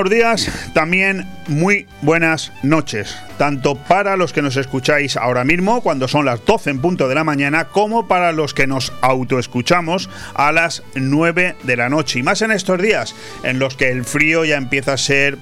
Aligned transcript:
Buenos 0.00 0.16
días, 0.16 0.70
también 0.72 1.26
muy 1.46 1.86
buenas 2.00 2.52
noches, 2.62 3.18
tanto 3.36 3.74
para 3.74 4.16
los 4.16 4.32
que 4.32 4.40
nos 4.40 4.56
escucháis 4.56 5.18
ahora 5.18 5.44
mismo, 5.44 5.82
cuando 5.82 6.08
son 6.08 6.24
las 6.24 6.42
12 6.46 6.70
en 6.70 6.80
punto 6.80 7.06
de 7.06 7.14
la 7.14 7.22
mañana, 7.22 7.66
como 7.66 8.08
para 8.08 8.32
los 8.32 8.54
que 8.54 8.66
nos 8.66 8.94
autoescuchamos 9.02 10.08
a 10.32 10.52
las 10.52 10.82
9 10.94 11.54
de 11.64 11.76
la 11.76 11.90
noche. 11.90 12.18
Y 12.18 12.22
más 12.22 12.40
en 12.40 12.50
estos 12.50 12.80
días, 12.80 13.14
en 13.42 13.58
los 13.58 13.76
que 13.76 13.90
el 13.90 14.06
frío 14.06 14.46
ya 14.46 14.56
empieza 14.56 14.94
a 14.94 14.96
ser 14.96 15.36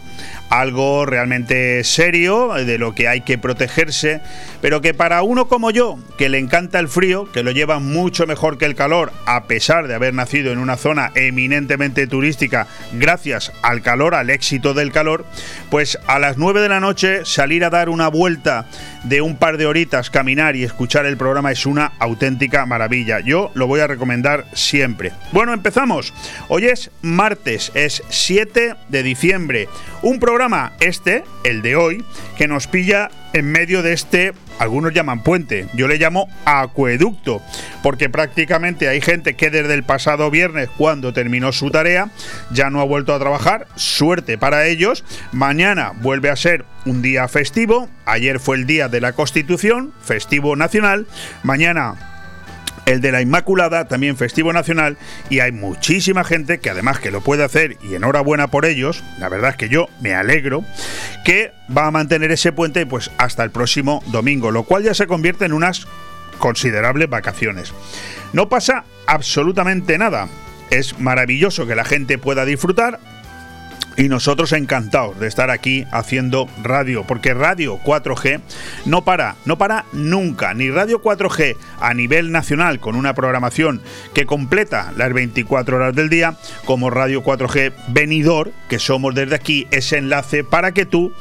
algo 0.50 1.06
realmente 1.06 1.82
serio, 1.84 2.54
de 2.54 2.78
lo 2.78 2.94
que 2.94 3.08
hay 3.08 3.20
que 3.20 3.38
protegerse, 3.38 4.20
pero 4.60 4.80
que 4.80 4.94
para 4.94 5.22
uno 5.22 5.48
como 5.48 5.70
yo, 5.70 5.98
que 6.16 6.28
le 6.28 6.38
encanta 6.38 6.78
el 6.78 6.88
frío, 6.88 7.30
que 7.32 7.42
lo 7.42 7.50
lleva 7.50 7.78
mucho 7.78 8.26
mejor 8.26 8.58
que 8.58 8.64
el 8.64 8.74
calor, 8.74 9.12
a 9.26 9.44
pesar 9.44 9.88
de 9.88 9.94
haber 9.94 10.14
nacido 10.14 10.52
en 10.52 10.58
una 10.58 10.76
zona 10.76 11.10
eminentemente 11.14 12.06
turística, 12.06 12.66
gracias 12.92 13.52
al 13.62 13.82
calor, 13.82 14.14
al 14.14 14.30
éxito 14.30 14.74
del 14.74 14.92
calor, 14.92 15.24
pues 15.70 15.98
a 16.06 16.18
las 16.18 16.38
9 16.38 16.60
de 16.60 16.68
la 16.68 16.80
noche 16.80 17.24
salir 17.24 17.64
a 17.64 17.70
dar 17.70 17.88
una 17.88 18.08
vuelta 18.08 18.66
de 19.04 19.20
un 19.20 19.36
par 19.36 19.58
de 19.58 19.66
horitas, 19.66 20.10
caminar 20.10 20.56
y 20.56 20.64
escuchar 20.64 21.06
el 21.06 21.16
programa 21.16 21.52
es 21.52 21.66
una 21.66 21.92
auténtica 21.98 22.66
maravilla. 22.66 23.20
Yo 23.20 23.50
lo 23.54 23.66
voy 23.66 23.80
a 23.80 23.86
recomendar 23.86 24.46
siempre. 24.52 25.12
Bueno, 25.32 25.52
empezamos. 25.52 26.12
Hoy 26.48 26.66
es 26.66 26.90
martes, 27.02 27.72
es 27.74 28.02
7 28.08 28.74
de 28.88 29.02
diciembre. 29.02 29.68
Un 30.02 30.20
programa, 30.20 30.72
este, 30.80 31.24
el 31.44 31.62
de 31.62 31.76
hoy, 31.76 32.04
que 32.36 32.48
nos 32.48 32.66
pilla 32.66 33.10
en 33.32 33.50
medio 33.50 33.82
de 33.82 33.92
este, 33.92 34.32
algunos 34.58 34.92
llaman 34.92 35.22
puente, 35.22 35.66
yo 35.74 35.88
le 35.88 35.98
llamo 35.98 36.28
acueducto, 36.44 37.42
porque 37.82 38.08
prácticamente 38.08 38.88
hay 38.88 39.00
gente 39.00 39.34
que 39.34 39.50
desde 39.50 39.74
el 39.74 39.84
pasado 39.84 40.30
viernes, 40.30 40.68
cuando 40.76 41.12
terminó 41.12 41.52
su 41.52 41.70
tarea, 41.70 42.10
ya 42.50 42.70
no 42.70 42.80
ha 42.80 42.84
vuelto 42.84 43.14
a 43.14 43.18
trabajar, 43.18 43.66
suerte 43.76 44.38
para 44.38 44.66
ellos, 44.66 45.04
mañana 45.32 45.92
vuelve 46.00 46.30
a 46.30 46.36
ser 46.36 46.64
un 46.84 47.02
día 47.02 47.28
festivo, 47.28 47.88
ayer 48.06 48.40
fue 48.40 48.56
el 48.56 48.66
día 48.66 48.88
de 48.88 49.00
la 49.00 49.12
Constitución, 49.12 49.92
festivo 50.02 50.56
nacional, 50.56 51.06
mañana 51.42 52.07
el 52.88 53.02
de 53.02 53.12
la 53.12 53.20
Inmaculada, 53.20 53.86
también 53.86 54.16
festivo 54.16 54.52
nacional, 54.52 54.96
y 55.28 55.40
hay 55.40 55.52
muchísima 55.52 56.24
gente 56.24 56.58
que 56.58 56.70
además 56.70 56.98
que 56.98 57.10
lo 57.10 57.20
puede 57.20 57.44
hacer, 57.44 57.76
y 57.82 57.94
enhorabuena 57.94 58.48
por 58.48 58.64
ellos, 58.64 59.04
la 59.18 59.28
verdad 59.28 59.50
es 59.50 59.56
que 59.56 59.68
yo 59.68 59.88
me 60.00 60.14
alegro, 60.14 60.64
que 61.22 61.52
va 61.74 61.86
a 61.86 61.90
mantener 61.90 62.32
ese 62.32 62.50
puente 62.50 62.86
pues 62.86 63.10
hasta 63.18 63.44
el 63.44 63.50
próximo 63.50 64.02
domingo, 64.06 64.50
lo 64.50 64.62
cual 64.62 64.84
ya 64.84 64.94
se 64.94 65.06
convierte 65.06 65.44
en 65.44 65.52
unas 65.52 65.86
considerables 66.38 67.10
vacaciones. 67.10 67.74
No 68.32 68.48
pasa 68.48 68.84
absolutamente 69.06 69.98
nada. 69.98 70.28
Es 70.70 70.98
maravilloso 70.98 71.66
que 71.66 71.74
la 71.74 71.84
gente 71.84 72.16
pueda 72.16 72.46
disfrutar, 72.46 73.00
y 73.98 74.08
nosotros 74.08 74.52
encantados 74.52 75.18
de 75.18 75.26
estar 75.26 75.50
aquí 75.50 75.84
haciendo 75.90 76.48
radio, 76.62 77.04
porque 77.04 77.34
Radio 77.34 77.80
4G 77.84 78.40
no 78.86 79.02
para, 79.02 79.34
no 79.44 79.58
para 79.58 79.86
nunca, 79.92 80.54
ni 80.54 80.70
Radio 80.70 81.02
4G 81.02 81.56
a 81.80 81.94
nivel 81.94 82.30
nacional 82.30 82.78
con 82.78 82.94
una 82.94 83.14
programación 83.14 83.82
que 84.14 84.24
completa 84.24 84.92
las 84.96 85.12
24 85.12 85.76
horas 85.76 85.94
del 85.96 86.08
día, 86.08 86.36
como 86.64 86.90
Radio 86.90 87.24
4G 87.24 87.72
venidor, 87.88 88.52
que 88.68 88.78
somos 88.78 89.16
desde 89.16 89.34
aquí 89.34 89.66
ese 89.72 89.98
enlace 89.98 90.44
para 90.44 90.72
que 90.72 90.86
tú 90.86 91.12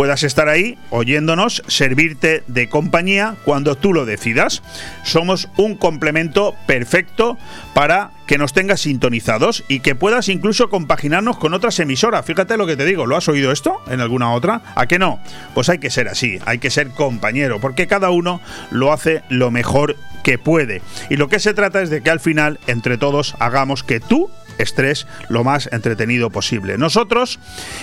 puedas 0.00 0.22
estar 0.22 0.48
ahí 0.48 0.78
oyéndonos, 0.88 1.62
servirte 1.66 2.42
de 2.46 2.70
compañía 2.70 3.36
cuando 3.44 3.74
tú 3.76 3.92
lo 3.92 4.06
decidas. 4.06 4.62
Somos 5.02 5.50
un 5.58 5.76
complemento 5.76 6.54
perfecto 6.66 7.36
para 7.74 8.10
que 8.26 8.38
nos 8.38 8.54
tengas 8.54 8.80
sintonizados 8.80 9.62
y 9.68 9.80
que 9.80 9.94
puedas 9.94 10.30
incluso 10.30 10.70
compaginarnos 10.70 11.36
con 11.36 11.52
otras 11.52 11.78
emisoras. 11.80 12.24
Fíjate 12.24 12.56
lo 12.56 12.66
que 12.66 12.78
te 12.78 12.86
digo, 12.86 13.04
¿lo 13.04 13.14
has 13.14 13.28
oído 13.28 13.52
esto 13.52 13.76
en 13.88 14.00
alguna 14.00 14.32
otra? 14.32 14.62
¿A 14.74 14.86
qué 14.86 14.98
no? 14.98 15.20
Pues 15.52 15.68
hay 15.68 15.80
que 15.80 15.90
ser 15.90 16.08
así, 16.08 16.38
hay 16.46 16.60
que 16.60 16.70
ser 16.70 16.88
compañero, 16.92 17.60
porque 17.60 17.86
cada 17.86 18.08
uno 18.08 18.40
lo 18.70 18.94
hace 18.94 19.22
lo 19.28 19.50
mejor 19.50 19.96
que 20.22 20.38
puede. 20.38 20.80
Y 21.10 21.16
lo 21.16 21.28
que 21.28 21.40
se 21.40 21.52
trata 21.52 21.82
es 21.82 21.90
de 21.90 22.02
que 22.02 22.08
al 22.08 22.20
final, 22.20 22.58
entre 22.66 22.96
todos, 22.96 23.34
hagamos 23.38 23.82
que 23.82 24.00
tú 24.00 24.30
estés 24.56 25.06
lo 25.28 25.44
más 25.44 25.68
entretenido 25.72 26.30
posible. 26.30 26.78
Nosotros, 26.78 27.38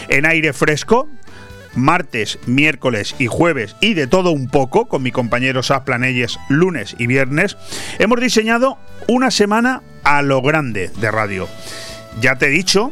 en 0.09 0.25
aire 0.25 0.53
fresco, 0.53 1.08
martes, 1.75 2.39
miércoles 2.45 3.16
y 3.19 3.28
jueves 3.28 3.75
y 3.81 3.94
de 3.94 4.07
todo 4.07 4.31
un 4.31 4.47
poco 4.50 4.88
con 4.88 5.03
mi 5.03 5.11
compañero 5.11 5.63
Sas 5.63 5.81
Planelles 5.81 6.39
lunes 6.50 6.95
y 6.97 7.07
viernes, 7.07 7.57
hemos 8.00 8.19
diseñado 8.19 8.78
una 9.07 9.31
semana 9.31 9.81
a 10.03 10.22
lo 10.22 10.41
grande 10.41 10.89
de 11.00 11.11
radio. 11.11 11.47
Ya 12.22 12.35
te 12.35 12.47
he 12.47 12.50
dicho 12.50 12.91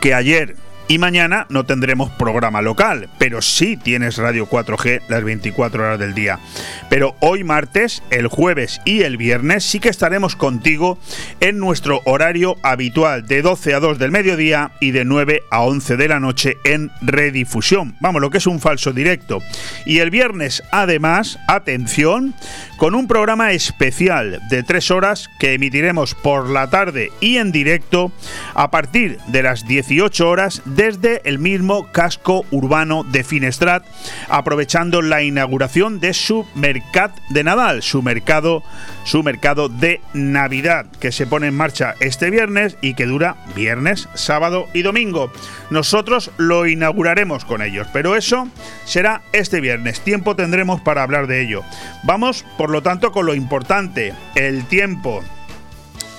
que 0.00 0.14
ayer 0.14 0.56
y 0.90 0.98
mañana 0.98 1.46
no 1.50 1.64
tendremos 1.64 2.10
programa 2.10 2.62
local, 2.62 3.08
pero 3.16 3.42
sí 3.42 3.76
tienes 3.76 4.16
Radio 4.16 4.48
4G 4.48 5.02
las 5.08 5.22
24 5.22 5.84
horas 5.84 6.00
del 6.00 6.14
día. 6.14 6.40
Pero 6.88 7.14
hoy 7.20 7.44
martes, 7.44 8.02
el 8.10 8.26
jueves 8.26 8.80
y 8.84 9.02
el 9.02 9.16
viernes 9.16 9.62
sí 9.62 9.78
que 9.78 9.88
estaremos 9.88 10.34
contigo 10.34 10.98
en 11.38 11.58
nuestro 11.58 12.00
horario 12.06 12.56
habitual 12.64 13.24
de 13.28 13.40
12 13.40 13.74
a 13.74 13.78
2 13.78 14.00
del 14.00 14.10
mediodía 14.10 14.72
y 14.80 14.90
de 14.90 15.04
9 15.04 15.44
a 15.52 15.62
11 15.62 15.96
de 15.96 16.08
la 16.08 16.18
noche 16.18 16.56
en 16.64 16.90
redifusión. 17.02 17.94
Vamos, 18.00 18.20
lo 18.20 18.30
que 18.30 18.38
es 18.38 18.48
un 18.48 18.58
falso 18.58 18.92
directo. 18.92 19.38
Y 19.86 20.00
el 20.00 20.10
viernes, 20.10 20.60
además, 20.72 21.38
atención, 21.46 22.34
con 22.80 22.94
un 22.94 23.06
programa 23.06 23.52
especial 23.52 24.40
de 24.48 24.62
3 24.62 24.90
horas 24.90 25.28
que 25.38 25.52
emitiremos 25.52 26.14
por 26.14 26.48
la 26.48 26.70
tarde 26.70 27.12
y 27.20 27.36
en 27.36 27.52
directo 27.52 28.10
a 28.54 28.70
partir 28.70 29.18
de 29.26 29.42
las 29.42 29.66
18 29.68 30.26
horas 30.26 30.62
desde 30.64 31.20
el 31.28 31.38
mismo 31.38 31.92
casco 31.92 32.46
urbano 32.50 33.04
de 33.04 33.22
Finestrat, 33.22 33.84
aprovechando 34.30 35.02
la 35.02 35.22
inauguración 35.22 36.00
de 36.00 36.14
su 36.14 36.46
Mercat 36.54 37.14
de 37.28 37.44
Nadal, 37.44 37.82
su 37.82 38.00
mercado, 38.00 38.62
su 39.04 39.22
mercado 39.22 39.68
de 39.68 40.00
Navidad, 40.12 40.86
que 41.00 41.12
se 41.12 41.26
pone 41.26 41.48
en 41.48 41.56
marcha 41.56 41.94
este 42.00 42.30
viernes 42.30 42.76
y 42.80 42.94
que 42.94 43.06
dura 43.06 43.36
viernes, 43.54 44.08
sábado 44.14 44.68
y 44.72 44.82
domingo. 44.82 45.32
Nosotros 45.70 46.30
lo 46.36 46.66
inauguraremos 46.66 47.44
con 47.44 47.62
ellos, 47.62 47.86
pero 47.92 48.16
eso 48.16 48.48
será 48.84 49.22
este 49.32 49.60
viernes. 49.60 50.00
Tiempo 50.00 50.36
tendremos 50.36 50.80
para 50.80 51.02
hablar 51.02 51.26
de 51.26 51.42
ello. 51.42 51.62
Vamos, 52.04 52.44
por 52.56 52.70
lo 52.70 52.82
tanto, 52.82 53.12
con 53.12 53.26
lo 53.26 53.34
importante, 53.34 54.14
el 54.34 54.64
tiempo. 54.66 55.22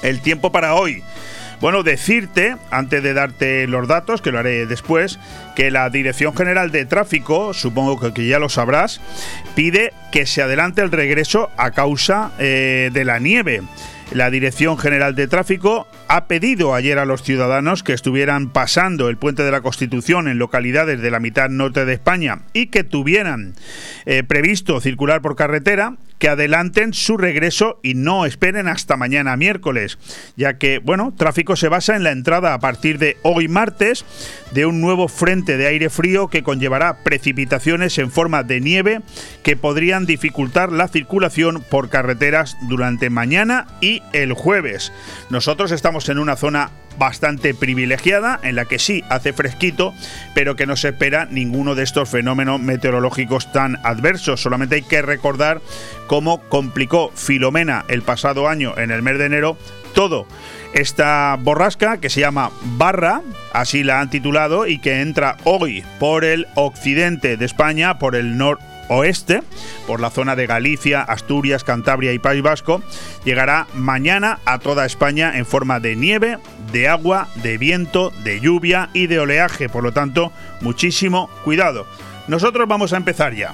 El 0.02 0.22
tiempo 0.22 0.52
para 0.52 0.74
hoy. 0.74 1.04
Bueno, 1.62 1.84
decirte, 1.84 2.58
antes 2.72 3.04
de 3.04 3.14
darte 3.14 3.68
los 3.68 3.88
datos, 3.88 4.24
que 4.24 4.32
lo 4.32 4.40
haré 4.40 4.66
después, 4.66 5.20
que 5.56 5.70
la 5.70 5.92
Dirección 5.92 6.36
General 6.36 6.72
de 6.72 6.86
Tráfico, 6.86 7.54
supongo 7.54 8.12
que 8.14 8.26
ya 8.26 8.40
lo 8.40 8.50
sabrás, 8.50 9.00
pide 9.54 9.94
que 10.12 10.26
se 10.26 10.42
adelante 10.42 10.82
el 10.82 10.92
regreso 10.92 11.52
a 11.58 11.70
causa 11.70 12.32
eh, 12.40 12.90
de 12.92 13.06
la 13.06 13.20
nieve. 13.20 13.62
La 14.12 14.32
Dirección 14.32 14.80
General 14.80 15.14
de 15.14 15.28
Tráfico 15.28 15.88
ha 16.08 16.26
pedido 16.26 16.74
ayer 16.74 16.98
a 16.98 17.06
los 17.06 17.22
ciudadanos 17.22 17.84
que 17.84 17.94
estuvieran 17.94 18.50
pasando 18.50 19.08
el 19.08 19.18
puente 19.18 19.44
de 19.44 19.52
la 19.52 19.62
Constitución 19.62 20.28
en 20.28 20.40
localidades 20.40 21.00
de 21.00 21.12
la 21.12 21.20
mitad 21.20 21.50
norte 21.50 21.86
de 21.86 21.94
España 21.94 22.40
y 22.54 22.68
que 22.68 22.84
tuvieran 22.84 23.54
eh, 24.08 24.24
previsto 24.24 24.82
circular 24.82 25.22
por 25.22 25.36
carretera 25.36 25.94
que 26.22 26.30
adelanten 26.30 26.94
su 26.94 27.18
regreso 27.18 27.80
y 27.82 27.96
no 27.96 28.28
esperen 28.28 28.68
hasta 28.68 28.96
mañana 28.96 29.36
miércoles, 29.38 29.98
ya 30.38 30.60
que, 30.60 30.78
bueno, 30.78 31.16
tráfico 31.18 31.56
se 31.56 31.68
basa 31.68 31.96
en 31.96 32.04
la 32.04 32.12
entrada 32.12 32.54
a 32.54 32.60
partir 32.60 33.00
de 33.00 33.18
hoy 33.24 33.48
martes 33.48 34.06
de 34.52 34.68
un 34.68 34.82
nuevo 34.82 35.08
frente 35.08 35.58
de 35.58 35.66
aire 35.66 35.90
frío 35.90 36.28
que 36.28 36.44
conllevará 36.44 37.04
precipitaciones 37.04 37.98
en 37.98 38.12
forma 38.12 38.44
de 38.44 38.62
nieve 38.62 39.02
que 39.42 39.58
podrían 39.58 40.06
dificultar 40.06 40.72
la 40.72 40.88
circulación 40.88 41.64
por 41.68 41.90
carreteras 41.90 42.56
durante 42.70 43.10
mañana 43.10 43.66
y 43.82 44.04
el 44.14 44.34
jueves. 44.34 44.94
Nosotros 45.32 45.72
estamos 45.72 46.08
en 46.10 46.20
una 46.20 46.36
zona 46.36 46.70
bastante 47.02 47.56
privilegiada, 47.56 48.40
en 48.44 48.56
la 48.56 48.66
que 48.66 48.78
sí 48.78 49.04
hace 49.10 49.34
fresquito, 49.34 49.96
pero 50.36 50.56
que 50.56 50.68
no 50.68 50.76
se 50.76 50.90
espera 50.90 51.26
ninguno 51.26 51.74
de 51.74 51.82
estos 51.82 52.08
fenómenos 52.08 52.62
meteorológicos 52.62 53.52
tan 53.52 53.80
adversos. 53.84 54.40
Solamente 54.40 54.76
hay 54.76 54.84
que 54.84 55.02
recordar 55.02 55.62
cómo 56.06 56.42
complicó 56.48 57.12
Filomena 57.16 57.86
el 57.88 58.04
pasado 58.04 58.48
año, 58.48 58.78
en 58.78 58.92
el 58.92 59.02
mes 59.02 59.18
de 59.18 59.26
enero, 59.26 59.58
todo 59.96 60.28
esta 60.74 61.38
borrasca 61.42 61.98
que 61.98 62.12
se 62.12 62.20
llama 62.20 62.52
Barra, 62.78 63.22
así 63.52 63.84
la 63.84 64.00
han 64.00 64.12
titulado, 64.12 64.68
y 64.68 64.78
que 64.78 65.02
entra 65.02 65.38
hoy 65.44 65.84
por 66.00 66.24
el 66.24 66.46
occidente 66.54 67.36
de 67.36 67.46
España, 67.46 67.98
por 67.98 68.16
el 68.16 68.38
norte 68.38 68.71
oeste, 68.92 69.42
por 69.88 70.02
la 70.02 70.10
zona 70.10 70.36
de 70.36 70.48
Galicia, 70.48 71.02
Asturias, 71.02 71.64
Cantabria 71.64 72.12
y 72.12 72.20
País 72.20 72.42
Vasco, 72.42 72.84
llegará 73.24 73.68
mañana 73.74 74.40
a 74.46 74.60
toda 74.60 74.86
España 74.86 75.38
en 75.38 75.46
forma 75.46 75.80
de 75.80 75.96
nieve, 75.96 76.38
de 76.72 76.90
agua, 76.90 77.30
de 77.36 77.58
viento, 77.58 78.12
de 78.24 78.42
lluvia 78.42 78.90
y 78.94 79.08
de 79.08 79.20
oleaje. 79.20 79.70
Por 79.70 79.84
lo 79.84 79.94
tanto, 79.94 80.32
muchísimo 80.60 81.30
cuidado. 81.44 81.88
Nosotros 82.28 82.68
vamos 82.68 82.92
a 82.94 82.98
empezar 82.98 83.34
ya. 83.34 83.54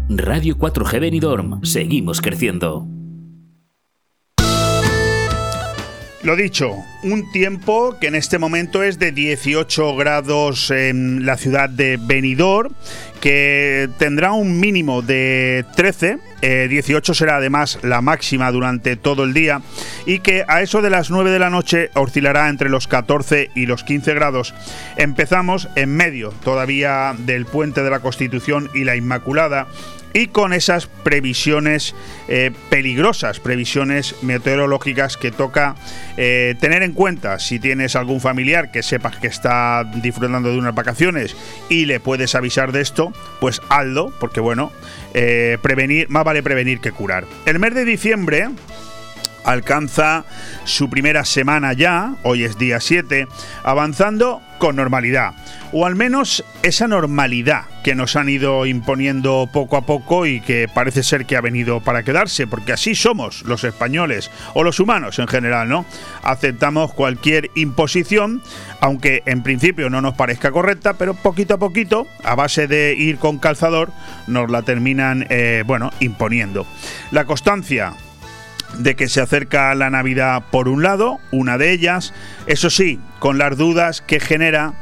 Radio 0.17 0.57
4G 0.57 0.99
Benidorm. 0.99 1.63
Seguimos 1.63 2.21
creciendo. 2.21 2.87
Lo 6.23 6.35
dicho, 6.35 6.75
un 7.01 7.31
tiempo 7.31 7.97
que 7.99 8.05
en 8.05 8.13
este 8.13 8.37
momento 8.37 8.83
es 8.83 8.99
de 8.99 9.11
18 9.11 9.95
grados 9.95 10.69
en 10.69 11.25
la 11.25 11.35
ciudad 11.35 11.67
de 11.67 11.97
Benidorm, 11.99 12.75
que 13.21 13.89
tendrá 13.97 14.31
un 14.31 14.59
mínimo 14.59 15.01
de 15.01 15.65
13, 15.75 16.19
18 16.69 17.11
eh, 17.11 17.15
será 17.15 17.37
además 17.37 17.79
la 17.81 18.01
máxima 18.01 18.51
durante 18.51 18.97
todo 18.97 19.23
el 19.23 19.33
día 19.33 19.61
y 20.05 20.19
que 20.19 20.45
a 20.47 20.61
eso 20.61 20.83
de 20.83 20.91
las 20.91 21.09
9 21.09 21.31
de 21.31 21.39
la 21.39 21.49
noche 21.49 21.89
oscilará 21.95 22.49
entre 22.49 22.69
los 22.69 22.87
14 22.87 23.49
y 23.55 23.65
los 23.65 23.83
15 23.83 24.13
grados. 24.13 24.53
Empezamos 24.97 25.69
en 25.75 25.95
medio 25.95 26.33
todavía 26.43 27.15
del 27.17 27.45
puente 27.47 27.81
de 27.81 27.89
la 27.89 27.99
Constitución 27.99 28.69
y 28.75 28.83
la 28.83 28.95
Inmaculada 28.95 29.67
y 30.13 30.27
con 30.27 30.53
esas 30.53 30.87
previsiones 30.87 31.95
eh, 32.27 32.51
peligrosas, 32.69 33.39
previsiones 33.39 34.15
meteorológicas 34.21 35.17
que 35.17 35.31
toca 35.31 35.75
eh, 36.17 36.55
tener 36.59 36.83
en 36.83 36.93
cuenta 36.93 37.39
si 37.39 37.59
tienes 37.59 37.95
algún 37.95 38.21
familiar 38.21 38.71
que 38.71 38.83
sepas 38.83 39.17
que 39.17 39.27
está 39.27 39.83
disfrutando 39.95 40.51
de 40.51 40.57
unas 40.57 40.75
vacaciones 40.75 41.35
y 41.69 41.85
le 41.85 41.99
puedes 41.99 42.35
avisar 42.35 42.71
de 42.71 42.81
esto, 42.81 43.13
pues 43.39 43.61
hazlo, 43.69 44.13
porque 44.19 44.39
bueno, 44.39 44.71
eh, 45.13 45.57
prevenir, 45.61 46.09
más 46.09 46.23
vale 46.23 46.43
prevenir 46.43 46.79
que 46.79 46.91
curar. 46.91 47.25
El 47.45 47.59
mes 47.59 47.73
de 47.73 47.85
diciembre 47.85 48.49
alcanza 49.43 50.25
su 50.65 50.89
primera 50.89 51.25
semana 51.25 51.73
ya, 51.73 52.15
hoy 52.23 52.43
es 52.43 52.57
día 52.57 52.79
7, 52.79 53.27
avanzando 53.63 54.41
con 54.61 54.75
normalidad, 54.75 55.33
o 55.71 55.87
al 55.87 55.95
menos 55.95 56.43
esa 56.61 56.87
normalidad 56.87 57.63
que 57.83 57.95
nos 57.95 58.15
han 58.15 58.29
ido 58.29 58.67
imponiendo 58.67 59.49
poco 59.51 59.75
a 59.75 59.87
poco 59.87 60.27
y 60.27 60.39
que 60.39 60.67
parece 60.71 61.01
ser 61.01 61.25
que 61.25 61.35
ha 61.35 61.41
venido 61.41 61.79
para 61.79 62.03
quedarse, 62.03 62.45
porque 62.45 62.73
así 62.73 62.93
somos 62.93 63.41
los 63.43 63.63
españoles 63.63 64.29
o 64.53 64.63
los 64.63 64.79
humanos 64.79 65.17
en 65.17 65.27
general, 65.27 65.67
¿no? 65.67 65.85
Aceptamos 66.21 66.93
cualquier 66.93 67.49
imposición, 67.55 68.43
aunque 68.81 69.23
en 69.25 69.41
principio 69.41 69.89
no 69.89 69.99
nos 69.99 70.13
parezca 70.13 70.51
correcta, 70.51 70.93
pero 70.93 71.15
poquito 71.15 71.55
a 71.55 71.59
poquito, 71.59 72.05
a 72.23 72.35
base 72.35 72.67
de 72.67 72.93
ir 72.93 73.17
con 73.17 73.39
calzador, 73.39 73.89
nos 74.27 74.51
la 74.51 74.61
terminan, 74.61 75.25
eh, 75.29 75.63
bueno, 75.65 75.89
imponiendo. 75.99 76.67
La 77.09 77.25
constancia 77.25 77.93
de 78.77 78.95
que 78.95 79.09
se 79.09 79.21
acerca 79.21 79.73
la 79.75 79.89
Navidad 79.89 80.43
por 80.51 80.67
un 80.67 80.83
lado, 80.83 81.19
una 81.31 81.57
de 81.57 81.71
ellas, 81.71 82.13
eso 82.47 82.69
sí, 82.69 82.99
con 83.19 83.37
las 83.37 83.57
dudas 83.57 84.01
que 84.01 84.19
genera 84.19 84.73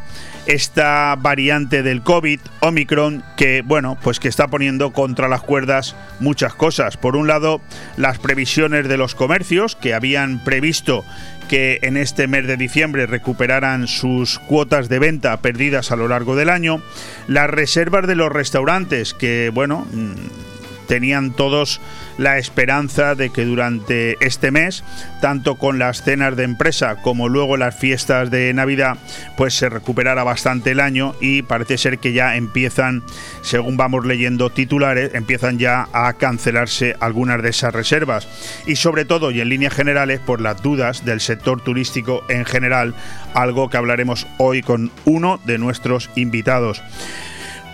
esta 0.45 1.15
variante 1.15 1.83
del 1.83 2.01
COVID, 2.01 2.39
Omicron, 2.61 3.23
que 3.37 3.61
bueno, 3.61 3.97
pues 4.01 4.19
que 4.19 4.27
está 4.27 4.47
poniendo 4.47 4.93
contra 4.93 5.27
las 5.27 5.41
cuerdas 5.41 5.95
muchas 6.19 6.55
cosas. 6.55 6.97
Por 6.97 7.15
un 7.15 7.27
lado, 7.27 7.61
las 7.97 8.17
previsiones 8.17 8.87
de 8.87 8.97
los 8.97 9.13
comercios 9.13 9.75
que 9.75 9.93
habían 9.93 10.43
previsto 10.43 11.05
que 11.49 11.79
en 11.81 11.97
este 11.97 12.27
mes 12.27 12.47
de 12.47 12.57
diciembre 12.57 13.05
recuperaran 13.05 13.87
sus 13.87 14.39
cuotas 14.39 14.89
de 14.89 14.99
venta 14.99 15.37
perdidas 15.41 15.91
a 15.91 15.95
lo 15.95 16.07
largo 16.07 16.35
del 16.35 16.49
año, 16.49 16.81
las 17.27 17.49
reservas 17.49 18.07
de 18.07 18.15
los 18.15 18.31
restaurantes 18.31 19.13
que 19.13 19.51
bueno, 19.53 19.85
mm, 19.91 20.87
tenían 20.87 21.31
todos 21.31 21.79
la 22.19 22.37
esperanza 22.37 23.15
de 23.15 23.29
que 23.29 23.45
durante 23.45 24.17
este 24.19 24.51
mes, 24.51 24.83
tanto 25.21 25.55
con 25.55 25.79
las 25.79 26.03
cenas 26.03 26.35
de 26.35 26.43
empresa 26.43 26.97
como 26.97 27.29
luego 27.29 27.55
las 27.55 27.75
fiestas 27.75 28.29
de 28.29 28.53
Navidad, 28.53 28.97
pues 29.37 29.53
se 29.53 29.69
recuperara 29.69 30.23
bastante 30.25 30.71
el 30.71 30.81
año 30.81 31.15
y 31.21 31.43
parece 31.43 31.77
ser 31.77 31.99
que 31.99 32.11
ya 32.11 32.35
empiezan, 32.35 33.03
según 33.41 33.77
vamos 33.77 34.05
leyendo 34.05 34.49
titulares, 34.49 35.15
empiezan 35.15 35.59
ya 35.59 35.87
a 35.93 36.11
cancelarse 36.13 36.97
algunas 36.99 37.41
de 37.41 37.49
esas 37.49 37.73
reservas. 37.73 38.27
Y 38.67 38.75
sobre 38.75 39.05
todo 39.05 39.31
y 39.31 39.39
en 39.39 39.47
líneas 39.47 39.73
generales 39.73 40.19
por 40.19 40.41
las 40.41 40.61
dudas 40.61 41.05
del 41.05 41.21
sector 41.21 41.61
turístico 41.61 42.23
en 42.27 42.43
general, 42.43 42.95
algo 43.33 43.69
que 43.69 43.77
hablaremos 43.77 44.27
hoy 44.37 44.61
con 44.61 44.91
uno 45.05 45.39
de 45.45 45.57
nuestros 45.57 46.09
invitados. 46.15 46.83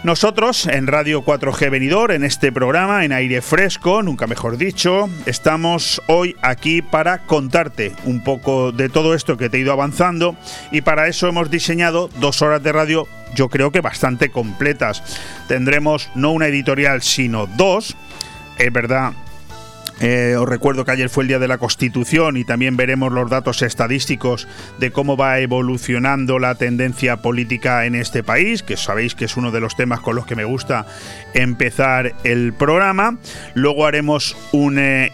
Nosotros 0.03 0.67
en 0.67 0.85
Radio 0.85 1.23
4G 1.23 1.71
Venidor, 1.71 2.11
en 2.11 2.23
este 2.23 2.51
programa, 2.51 3.05
en 3.05 3.11
aire 3.11 3.41
fresco, 3.41 4.03
nunca 4.03 4.27
mejor 4.27 4.57
dicho, 4.57 5.09
estamos 5.25 6.01
hoy 6.07 6.35
aquí 6.41 6.83
para 6.83 7.19
contarte 7.25 7.91
un 8.03 8.23
poco 8.23 8.71
de 8.71 8.89
todo 8.89 9.15
esto 9.15 9.35
que 9.35 9.49
te 9.49 9.57
he 9.57 9.61
ido 9.61 9.73
avanzando 9.73 10.35
y 10.71 10.81
para 10.81 11.07
eso 11.07 11.27
hemos 11.27 11.49
diseñado 11.49 12.09
dos 12.19 12.43
horas 12.43 12.61
de 12.61 12.71
radio 12.71 13.07
yo 13.35 13.49
creo 13.49 13.71
que 13.71 13.81
bastante 13.81 14.29
completas. 14.29 15.03
Tendremos 15.47 16.09
no 16.15 16.31
una 16.31 16.47
editorial, 16.47 17.01
sino 17.01 17.47
dos. 17.47 17.95
Es 18.57 18.71
verdad 18.71 19.11
eh, 19.99 20.35
os 20.37 20.47
recuerdo 20.47 20.83
que 20.83 20.91
ayer 20.91 21.09
fue 21.09 21.23
el 21.23 21.29
día 21.29 21.39
de 21.39 21.47
la 21.47 21.57
Constitución 21.57 22.37
y 22.37 22.43
también 22.43 22.75
veremos 22.75 23.13
los 23.13 23.29
datos 23.29 23.61
estadísticos 23.61 24.47
de 24.77 24.91
cómo 24.91 25.15
va 25.15 25.39
evolucionando 25.39 26.37
la 26.39 26.55
tendencia 26.55 27.17
política 27.17 27.85
en 27.85 27.95
este 27.95 28.23
país, 28.23 28.61
que 28.61 28.77
sabéis 28.77 29.15
que 29.15 29.25
es 29.25 29.37
uno 29.37 29.51
de 29.51 29.61
los 29.61 29.75
temas 29.75 30.01
con 30.01 30.15
los 30.15 30.25
que 30.25 30.35
me 30.35 30.43
gusta 30.43 30.85
empezar 31.33 32.13
el 32.23 32.53
programa. 32.53 33.17
Luego 33.53 33.85
haremos 33.85 34.35
un, 34.51 34.79
eh, 34.79 35.11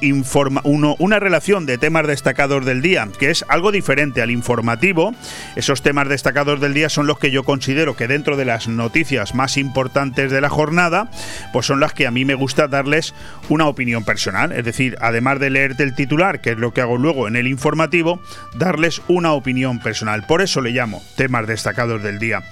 una 0.71 1.19
relación 1.19 1.65
de 1.65 1.77
temas 1.77 2.07
destacados 2.07 2.65
del 2.65 2.81
día, 2.81 3.07
que 3.19 3.29
es 3.29 3.45
algo 3.49 3.71
diferente 3.71 4.21
al 4.21 4.31
informativo. 4.31 5.13
Esos 5.55 5.81
temas 5.81 6.09
destacados 6.09 6.59
del 6.59 6.73
día 6.73 6.89
son 6.89 7.07
los 7.07 7.19
que 7.19 7.31
yo 7.31 7.43
considero 7.43 7.95
que 7.95 8.07
dentro 8.07 8.35
de 8.35 8.45
las 8.45 8.67
noticias 8.67 9.35
más 9.35 9.57
importantes 9.57 10.31
de 10.31 10.41
la 10.41 10.49
jornada, 10.49 11.09
pues 11.53 11.65
son 11.65 11.79
las 11.79 11.93
que 11.93 12.07
a 12.07 12.11
mí 12.11 12.25
me 12.25 12.35
gusta 12.35 12.67
darles 12.67 13.13
una 13.49 13.67
opinión 13.67 14.03
personal. 14.03 14.51
Además 14.99 15.39
de 15.39 15.49
leerte 15.49 15.83
el 15.83 15.95
titular, 15.95 16.41
que 16.41 16.51
es 16.51 16.57
lo 16.57 16.73
que 16.73 16.81
hago 16.81 16.97
luego 16.97 17.27
en 17.27 17.35
el 17.35 17.47
informativo, 17.47 18.21
darles 18.55 19.01
una 19.07 19.33
opinión 19.33 19.79
personal. 19.79 20.25
Por 20.25 20.41
eso 20.41 20.61
le 20.61 20.71
llamo 20.71 21.01
temas 21.15 21.47
destacados 21.47 22.01
del 22.01 22.19
día. 22.19 22.43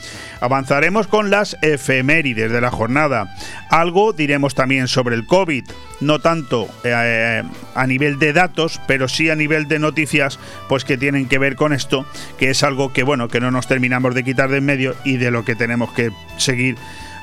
Avanzaremos 0.41 1.07
con 1.07 1.29
las 1.29 1.57
efemérides 1.61 2.51
de 2.51 2.61
la 2.61 2.71
jornada. 2.71 3.35
Algo 3.69 4.13
diremos 4.13 4.55
también 4.55 4.87
sobre 4.87 5.15
el 5.15 5.25
COVID, 5.25 5.63
no 5.99 6.19
tanto 6.19 6.69
eh, 6.83 7.43
a 7.75 7.87
nivel 7.87 8.19
de 8.19 8.33
datos, 8.33 8.79
pero 8.87 9.07
sí 9.07 9.29
a 9.29 9.35
nivel 9.35 9.67
de 9.67 9.79
noticias, 9.79 10.39
pues 10.67 10.85
que 10.85 10.97
tienen 10.97 11.27
que 11.27 11.39
ver 11.39 11.55
con 11.55 11.73
esto, 11.73 12.05
que 12.37 12.51
es 12.51 12.63
algo 12.63 12.93
que 12.93 13.03
bueno, 13.03 13.27
que 13.27 13.39
no 13.39 13.51
nos 13.51 13.67
terminamos 13.67 14.15
de 14.15 14.23
quitar 14.23 14.49
de 14.49 14.59
en 14.59 14.65
medio 14.65 14.95
y 15.03 15.17
de 15.17 15.31
lo 15.31 15.43
que 15.43 15.55
tenemos 15.55 15.91
que 15.93 16.11
seguir 16.37 16.77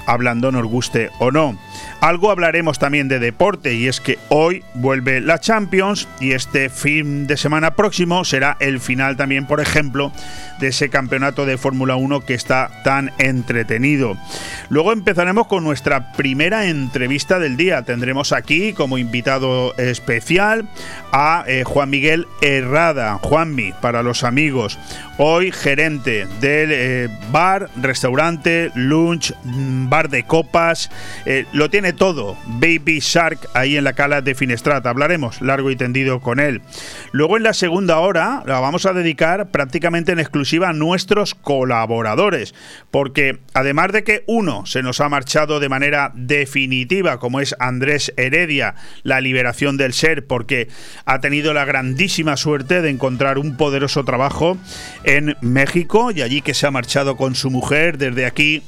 hablando, 0.06 0.52
nos 0.52 0.64
guste 0.64 1.10
o 1.18 1.30
no. 1.30 1.58
Algo 2.00 2.30
hablaremos 2.30 2.78
también 2.78 3.08
de 3.08 3.18
deporte 3.18 3.74
y 3.74 3.88
es 3.88 4.00
que 4.00 4.18
hoy 4.28 4.62
vuelve 4.74 5.20
la 5.20 5.38
Champions 5.38 6.08
y 6.20 6.32
este 6.32 6.70
fin 6.70 7.26
de 7.26 7.36
semana 7.36 7.72
próximo 7.72 8.24
será 8.24 8.56
el 8.60 8.80
final 8.80 9.16
también, 9.16 9.46
por 9.46 9.60
ejemplo, 9.60 10.12
de 10.60 10.68
ese 10.68 10.88
campeonato 10.88 11.46
de 11.46 11.58
Fórmula 11.58 11.96
1 11.96 12.20
que 12.20 12.34
está 12.34 12.70
tan 12.84 13.12
entretenido. 13.18 14.16
Luego 14.68 14.92
empezaremos 14.92 15.46
con 15.46 15.64
nuestra 15.64 16.12
primera 16.12 16.66
entrevista 16.66 17.38
del 17.38 17.56
día. 17.56 17.82
Tendremos 17.82 18.32
aquí 18.32 18.72
como 18.72 18.98
invitado 18.98 19.74
especial 19.76 20.68
a 21.12 21.44
eh, 21.46 21.64
Juan 21.64 21.90
Miguel 21.90 22.26
Herrada, 22.40 23.18
Juanmi 23.22 23.72
para 23.80 24.02
los 24.02 24.24
amigos. 24.24 24.78
Hoy 25.18 25.50
gerente 25.50 26.26
del 26.42 26.68
eh, 26.72 27.08
bar, 27.30 27.70
restaurante, 27.80 28.70
lunch, 28.74 29.32
mm, 29.44 29.88
bar 29.88 30.10
de 30.10 30.24
copas. 30.24 30.90
Eh, 31.24 31.46
lo 31.54 31.70
tiene 31.70 31.94
todo. 31.94 32.36
Baby 32.46 32.98
Shark 33.00 33.48
ahí 33.54 33.78
en 33.78 33.84
la 33.84 33.94
cala 33.94 34.20
de 34.20 34.34
Finestrat. 34.34 34.84
Hablaremos 34.84 35.40
largo 35.40 35.70
y 35.70 35.76
tendido 35.76 36.20
con 36.20 36.38
él. 36.38 36.60
Luego 37.12 37.38
en 37.38 37.44
la 37.44 37.54
segunda 37.54 37.98
hora 37.98 38.42
la 38.44 38.60
vamos 38.60 38.84
a 38.84 38.92
dedicar 38.92 39.50
prácticamente 39.50 40.12
en 40.12 40.18
exclusiva 40.18 40.68
a 40.68 40.74
nuestros 40.74 41.34
colaboradores. 41.34 42.54
Porque 42.90 43.38
además 43.54 43.92
de 43.92 44.04
que 44.04 44.22
uno 44.26 44.66
se 44.66 44.82
nos 44.82 45.00
ha 45.00 45.08
marchado 45.08 45.60
de 45.60 45.70
manera 45.70 46.12
definitiva, 46.14 47.18
como 47.20 47.40
es 47.40 47.56
Andrés 47.58 48.12
Heredia, 48.18 48.74
la 49.02 49.22
liberación 49.22 49.78
del 49.78 49.94
ser, 49.94 50.26
porque 50.26 50.68
ha 51.06 51.22
tenido 51.22 51.54
la 51.54 51.64
grandísima 51.64 52.36
suerte 52.36 52.82
de 52.82 52.90
encontrar 52.90 53.38
un 53.38 53.56
poderoso 53.56 54.04
trabajo 54.04 54.58
en 55.06 55.36
México 55.40 56.10
y 56.10 56.20
allí 56.20 56.42
que 56.42 56.52
se 56.52 56.66
ha 56.66 56.70
marchado 56.70 57.16
con 57.16 57.34
su 57.34 57.50
mujer 57.50 57.96
desde 57.96 58.26
aquí 58.26 58.62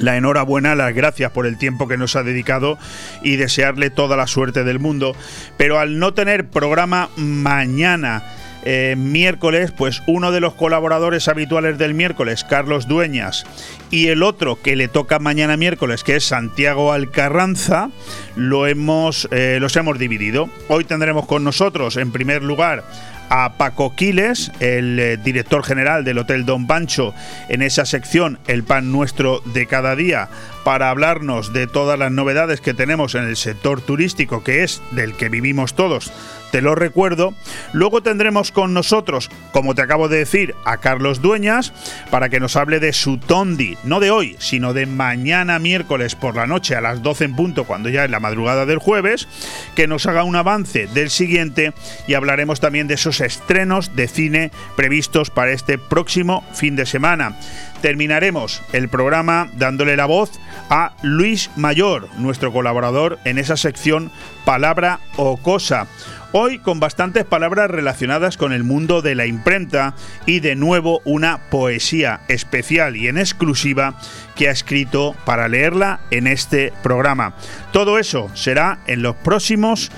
la 0.00 0.16
enhorabuena, 0.16 0.74
las 0.74 0.94
gracias 0.94 1.30
por 1.30 1.46
el 1.46 1.58
tiempo 1.58 1.86
que 1.86 1.98
nos 1.98 2.16
ha 2.16 2.22
dedicado 2.22 2.78
y 3.22 3.36
desearle 3.36 3.90
toda 3.90 4.16
la 4.16 4.26
suerte 4.26 4.64
del 4.64 4.80
mundo. 4.80 5.14
Pero 5.56 5.78
al 5.78 5.98
no 5.98 6.14
tener 6.14 6.48
programa 6.48 7.10
mañana, 7.16 8.24
eh, 8.64 8.94
miércoles, 8.96 9.72
pues 9.72 10.02
uno 10.06 10.30
de 10.30 10.40
los 10.40 10.54
colaboradores 10.54 11.26
habituales 11.28 11.78
del 11.78 11.94
miércoles, 11.94 12.44
Carlos 12.44 12.86
Dueñas, 12.86 13.44
y 13.90 14.08
el 14.08 14.22
otro 14.22 14.60
que 14.60 14.76
le 14.76 14.88
toca 14.88 15.18
mañana 15.18 15.56
miércoles, 15.56 16.04
que 16.04 16.16
es 16.16 16.24
Santiago 16.24 16.92
Alcarranza, 16.92 17.90
lo 18.36 18.66
hemos, 18.66 19.28
eh, 19.32 19.58
los 19.60 19.76
hemos 19.76 19.98
dividido. 19.98 20.48
Hoy 20.68 20.84
tendremos 20.84 21.26
con 21.26 21.42
nosotros, 21.42 21.96
en 21.96 22.12
primer 22.12 22.42
lugar, 22.42 22.84
a 23.28 23.54
Paco 23.54 23.94
Quiles, 23.94 24.52
el 24.60 24.98
eh, 24.98 25.16
director 25.16 25.64
general 25.64 26.04
del 26.04 26.18
Hotel 26.18 26.44
Don 26.44 26.66
Pancho, 26.66 27.14
en 27.48 27.62
esa 27.62 27.84
sección 27.84 28.38
El 28.46 28.64
pan 28.64 28.92
nuestro 28.92 29.40
de 29.46 29.66
cada 29.66 29.96
día, 29.96 30.28
para 30.64 30.90
hablarnos 30.90 31.52
de 31.52 31.66
todas 31.66 31.98
las 31.98 32.12
novedades 32.12 32.60
que 32.60 32.74
tenemos 32.74 33.14
en 33.14 33.24
el 33.24 33.36
sector 33.36 33.80
turístico, 33.80 34.44
que 34.44 34.62
es 34.62 34.82
del 34.92 35.14
que 35.14 35.28
vivimos 35.28 35.74
todos 35.74 36.12
te 36.52 36.60
lo 36.60 36.76
recuerdo. 36.76 37.34
Luego 37.72 38.02
tendremos 38.02 38.52
con 38.52 38.74
nosotros, 38.74 39.30
como 39.52 39.74
te 39.74 39.82
acabo 39.82 40.08
de 40.08 40.18
decir, 40.18 40.54
a 40.64 40.76
Carlos 40.76 41.22
Dueñas 41.22 41.72
para 42.10 42.28
que 42.28 42.38
nos 42.38 42.56
hable 42.56 42.78
de 42.78 42.92
su 42.92 43.18
Tondi, 43.18 43.76
no 43.82 43.98
de 43.98 44.10
hoy, 44.10 44.36
sino 44.38 44.74
de 44.74 44.86
mañana 44.86 45.58
miércoles 45.58 46.14
por 46.14 46.36
la 46.36 46.46
noche 46.46 46.76
a 46.76 46.82
las 46.82 47.02
12 47.02 47.24
en 47.24 47.36
punto, 47.36 47.64
cuando 47.64 47.88
ya 47.88 48.04
es 48.04 48.10
la 48.10 48.20
madrugada 48.20 48.66
del 48.66 48.78
jueves, 48.78 49.26
que 49.74 49.88
nos 49.88 50.06
haga 50.06 50.24
un 50.24 50.36
avance 50.36 50.86
del 50.88 51.08
siguiente 51.08 51.72
y 52.06 52.14
hablaremos 52.14 52.60
también 52.60 52.86
de 52.86 52.94
esos 52.94 53.22
estrenos 53.22 53.96
de 53.96 54.06
cine 54.06 54.50
previstos 54.76 55.30
para 55.30 55.52
este 55.52 55.78
próximo 55.78 56.44
fin 56.52 56.76
de 56.76 56.84
semana. 56.84 57.38
Terminaremos 57.80 58.62
el 58.72 58.88
programa 58.90 59.48
dándole 59.56 59.96
la 59.96 60.06
voz 60.06 60.30
a 60.68 60.92
Luis 61.02 61.50
Mayor, 61.56 62.08
nuestro 62.18 62.52
colaborador 62.52 63.18
en 63.24 63.38
esa 63.38 63.56
sección 63.56 64.12
Palabra 64.44 65.00
o 65.16 65.36
Cosa 65.36 65.88
Hoy 66.34 66.58
con 66.58 66.80
bastantes 66.80 67.26
palabras 67.26 67.70
relacionadas 67.70 68.38
con 68.38 68.54
el 68.54 68.64
mundo 68.64 69.02
de 69.02 69.14
la 69.14 69.26
imprenta 69.26 69.94
y 70.24 70.40
de 70.40 70.56
nuevo 70.56 71.02
una 71.04 71.50
poesía 71.50 72.22
especial 72.28 72.96
y 72.96 73.08
en 73.08 73.18
exclusiva 73.18 73.98
que 74.34 74.48
ha 74.48 74.52
escrito 74.52 75.14
para 75.26 75.48
leerla 75.48 76.00
en 76.10 76.26
este 76.26 76.72
programa. 76.82 77.34
Todo 77.70 77.98
eso 77.98 78.30
será 78.34 78.78
en 78.86 79.02
los 79.02 79.14
próximos 79.16 79.92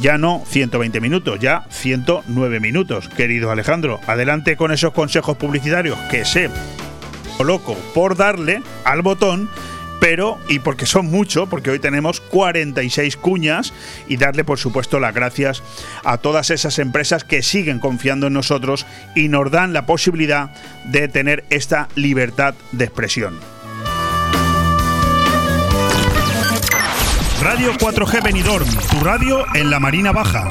ya 0.00 0.18
no 0.18 0.44
120 0.46 1.00
minutos, 1.00 1.40
ya 1.40 1.66
109 1.68 2.60
minutos, 2.60 3.08
querido 3.08 3.50
Alejandro. 3.50 3.98
Adelante 4.06 4.56
con 4.56 4.70
esos 4.70 4.92
consejos 4.92 5.36
publicitarios 5.36 5.98
que 6.10 6.24
sé 6.24 6.48
loco 7.42 7.76
por 7.92 8.16
darle 8.16 8.62
al 8.84 9.02
botón 9.02 9.50
pero, 10.02 10.36
y 10.48 10.58
porque 10.58 10.84
son 10.84 11.06
mucho, 11.06 11.46
porque 11.46 11.70
hoy 11.70 11.78
tenemos 11.78 12.20
46 12.20 13.16
cuñas, 13.16 13.72
y 14.08 14.16
darle 14.16 14.42
por 14.42 14.58
supuesto 14.58 14.98
las 14.98 15.14
gracias 15.14 15.62
a 16.02 16.18
todas 16.18 16.50
esas 16.50 16.80
empresas 16.80 17.22
que 17.22 17.40
siguen 17.40 17.78
confiando 17.78 18.26
en 18.26 18.32
nosotros 18.32 18.84
y 19.14 19.28
nos 19.28 19.52
dan 19.52 19.72
la 19.72 19.86
posibilidad 19.86 20.50
de 20.86 21.06
tener 21.06 21.44
esta 21.50 21.86
libertad 21.94 22.54
de 22.72 22.84
expresión. 22.84 23.38
Radio 27.40 27.72
4G 27.74 28.24
Benidorm, 28.24 28.68
tu 28.90 29.04
radio 29.04 29.44
en 29.54 29.70
la 29.70 29.78
Marina 29.78 30.10
Baja. 30.10 30.50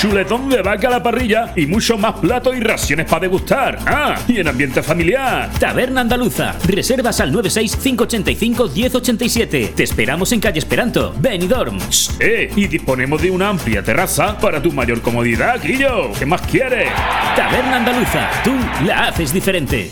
chuletón 0.00 0.48
de 0.48 0.62
vaca 0.62 0.88
a 0.88 0.90
la 0.90 1.00
parrilla 1.02 1.52
y 1.56 1.66
mucho 1.66 1.98
más 1.98 2.14
platos 2.14 2.56
y 2.56 2.60
raciones 2.60 3.04
para 3.06 3.20
degustar. 3.20 3.78
Ah, 3.86 4.14
y 4.26 4.40
en 4.40 4.48
ambiente 4.48 4.82
familiar. 4.82 5.50
Taberna 5.58 6.00
Andaluza. 6.02 6.54
Reservas 6.66 7.20
al 7.20 7.32
96587 7.32 9.72
Te 9.76 9.82
esperamos 9.82 10.32
en 10.32 10.40
calle 10.40 10.58
Esperanto, 10.58 11.14
Benidorm. 11.18 11.78
Eh, 12.20 12.50
y 12.54 12.66
disponemos 12.66 13.20
de 13.22 13.30
una 13.30 13.48
amplia 13.50 13.82
terraza 13.82 14.38
para 14.38 14.62
tu 14.62 14.72
mayor 14.72 15.00
comodidad, 15.02 15.60
Guillo. 15.62 16.12
¿Qué 16.18 16.24
más 16.26 16.40
quieres? 16.42 16.88
Taberna 17.36 17.76
Andaluza. 17.76 18.28
Tú 18.44 18.52
la 18.84 19.08
haces 19.08 19.32
diferente. 19.32 19.90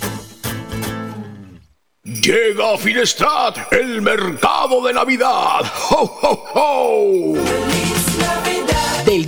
Llega 2.03 2.75
a 2.75 2.79
Finestrat 2.79 3.73
el 3.73 4.03
mercado 4.03 4.85
de 4.87 4.93
Navidad. 4.93 5.61
¡Ho, 5.91 6.19
ho, 6.23 6.45
ho! 6.55 7.70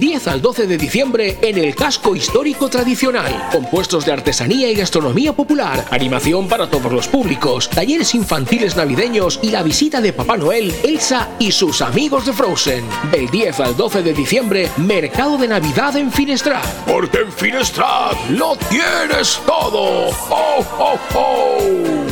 Del 0.02 0.08
10 0.08 0.26
al 0.26 0.42
12 0.42 0.66
de 0.66 0.78
diciembre 0.78 1.38
en 1.42 1.58
el 1.58 1.76
casco 1.76 2.16
histórico 2.16 2.68
tradicional. 2.68 3.48
Compuestos 3.52 4.04
de 4.04 4.10
artesanía 4.10 4.68
y 4.68 4.74
gastronomía 4.74 5.32
popular, 5.32 5.86
animación 5.92 6.48
para 6.48 6.68
todos 6.68 6.90
los 6.90 7.06
públicos, 7.06 7.70
talleres 7.70 8.12
infantiles 8.16 8.76
navideños 8.76 9.38
y 9.42 9.50
la 9.52 9.62
visita 9.62 10.00
de 10.00 10.12
Papá 10.12 10.36
Noel, 10.36 10.74
Elsa 10.82 11.28
y 11.38 11.52
sus 11.52 11.82
amigos 11.82 12.26
de 12.26 12.32
Frozen. 12.32 12.84
Del 13.12 13.30
10 13.30 13.60
al 13.60 13.76
12 13.76 14.02
de 14.02 14.12
diciembre, 14.12 14.68
Mercado 14.76 15.38
de 15.38 15.46
Navidad 15.46 15.96
en 15.96 16.10
Finestrat. 16.10 16.66
Porque 16.84 17.18
en 17.18 17.30
Finestrat 17.30 18.16
lo 18.30 18.56
tienes 18.56 19.40
todo. 19.46 20.08
¡Oh, 20.28 20.66
oh, 20.80 20.98
oh! 21.14 22.11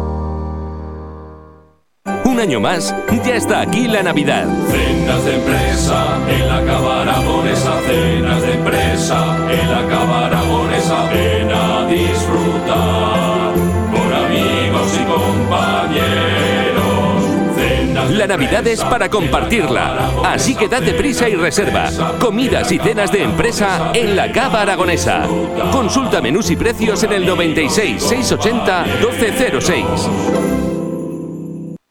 Año 2.41 2.59
más, 2.59 2.95
ya 3.23 3.35
está 3.35 3.61
aquí 3.61 3.87
la 3.87 4.01
Navidad. 4.01 4.47
Cenas 4.71 5.23
de 5.25 5.35
empresa 5.35 6.17
en 6.27 6.47
la 6.47 6.65
cabaragonesa, 6.65 7.79
cenas 7.85 8.41
de 8.41 8.53
empresa 8.53 9.37
en 9.47 9.71
la 9.71 9.87
cabaragonesa, 9.87 11.07
ven 11.11 11.51
a 11.51 11.85
disfrutar 11.85 13.53
con 13.91 14.11
amigos 14.11 14.99
y 14.99 15.03
compañeros. 15.03 16.81
Cenas 17.55 18.09
La 18.09 18.25
Navidad 18.25 18.65
es 18.65 18.83
para 18.85 19.07
compartirla, 19.07 20.09
así 20.25 20.55
que 20.55 20.67
date 20.67 20.95
prisa 20.95 21.29
y 21.29 21.35
reserva. 21.35 21.91
Comidas 22.19 22.71
y 22.71 22.79
cenas 22.79 23.11
de 23.11 23.21
empresa 23.21 23.91
en 23.93 24.15
la 24.15 24.31
Cava 24.31 24.63
Aragonesa. 24.63 25.27
Consulta 25.71 26.21
menús 26.21 26.49
y 26.49 26.55
precios 26.55 27.03
en 27.03 27.13
el 27.13 27.23
96 27.23 28.01
680 28.01 28.85
1206. 28.99 30.60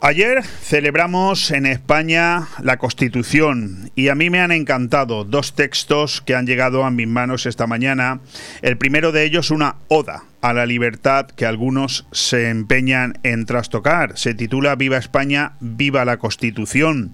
Ayer 0.00 0.44
celebramos 0.44 1.50
en 1.50 1.66
España 1.66 2.46
la 2.62 2.76
Constitución 2.76 3.90
y 3.96 4.08
a 4.08 4.14
mí 4.14 4.30
me 4.30 4.40
han 4.40 4.52
encantado 4.52 5.24
dos 5.24 5.56
textos 5.56 6.20
que 6.20 6.36
han 6.36 6.46
llegado 6.46 6.84
a 6.84 6.92
mis 6.92 7.08
manos 7.08 7.46
esta 7.46 7.66
mañana. 7.66 8.20
El 8.62 8.78
primero 8.78 9.10
de 9.10 9.24
ellos 9.24 9.50
una 9.50 9.74
oda 9.88 10.22
a 10.40 10.52
la 10.52 10.66
libertad 10.66 11.26
que 11.26 11.46
algunos 11.46 12.06
se 12.12 12.48
empeñan 12.48 13.18
en 13.24 13.44
trastocar. 13.44 14.16
Se 14.16 14.34
titula 14.34 14.76
Viva 14.76 14.98
España, 14.98 15.54
viva 15.58 16.04
la 16.04 16.18
Constitución. 16.18 17.12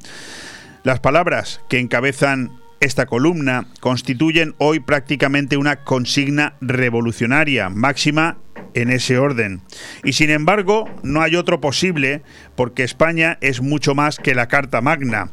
Las 0.83 1.01
palabras 1.01 1.63
que 1.71 1.79
encabezan 1.79 2.51
esta 2.81 3.07
columna 3.07 3.67
constituyen 3.81 4.55
hoy 4.59 4.81
prácticamente 4.81 5.57
una 5.57 5.85
consigna 5.85 6.55
revolucionaria, 6.61 7.69
máxima 7.71 8.39
en 8.75 8.91
ese 8.91 9.19
orden. 9.19 9.63
Y 10.03 10.13
sin 10.13 10.31
embargo, 10.31 10.89
no 11.03 11.23
hay 11.23 11.37
otro 11.37 11.61
posible 11.61 12.23
porque 12.57 12.85
España 12.85 13.39
es 13.41 13.63
mucho 13.63 13.95
más 13.95 14.19
que 14.19 14.35
la 14.35 14.49
Carta 14.49 14.81
Magna, 14.81 15.31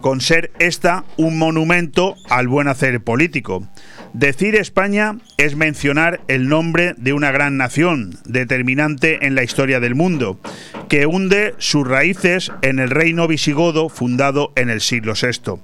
con 0.00 0.20
ser 0.20 0.50
esta 0.58 1.04
un 1.16 1.38
monumento 1.38 2.16
al 2.28 2.48
buen 2.48 2.68
hacer 2.68 3.00
político. 3.02 3.68
Decir 4.14 4.56
España 4.56 5.18
es 5.36 5.54
mencionar 5.54 6.20
el 6.28 6.48
nombre 6.48 6.94
de 6.96 7.12
una 7.12 7.30
gran 7.30 7.56
nación, 7.56 8.18
determinante 8.24 9.26
en 9.26 9.34
la 9.34 9.42
historia 9.42 9.80
del 9.80 9.94
mundo, 9.94 10.40
que 10.88 11.06
hunde 11.06 11.54
sus 11.58 11.86
raíces 11.86 12.50
en 12.62 12.78
el 12.78 12.90
reino 12.90 13.28
visigodo 13.28 13.88
fundado 13.88 14.52
en 14.56 14.70
el 14.70 14.80
siglo 14.80 15.12
VI. 15.12 15.60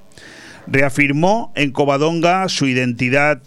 Reafirmó 0.67 1.53
en 1.55 1.73
Covadonga 1.73 2.49
su 2.49 2.67
identidad 2.67 3.43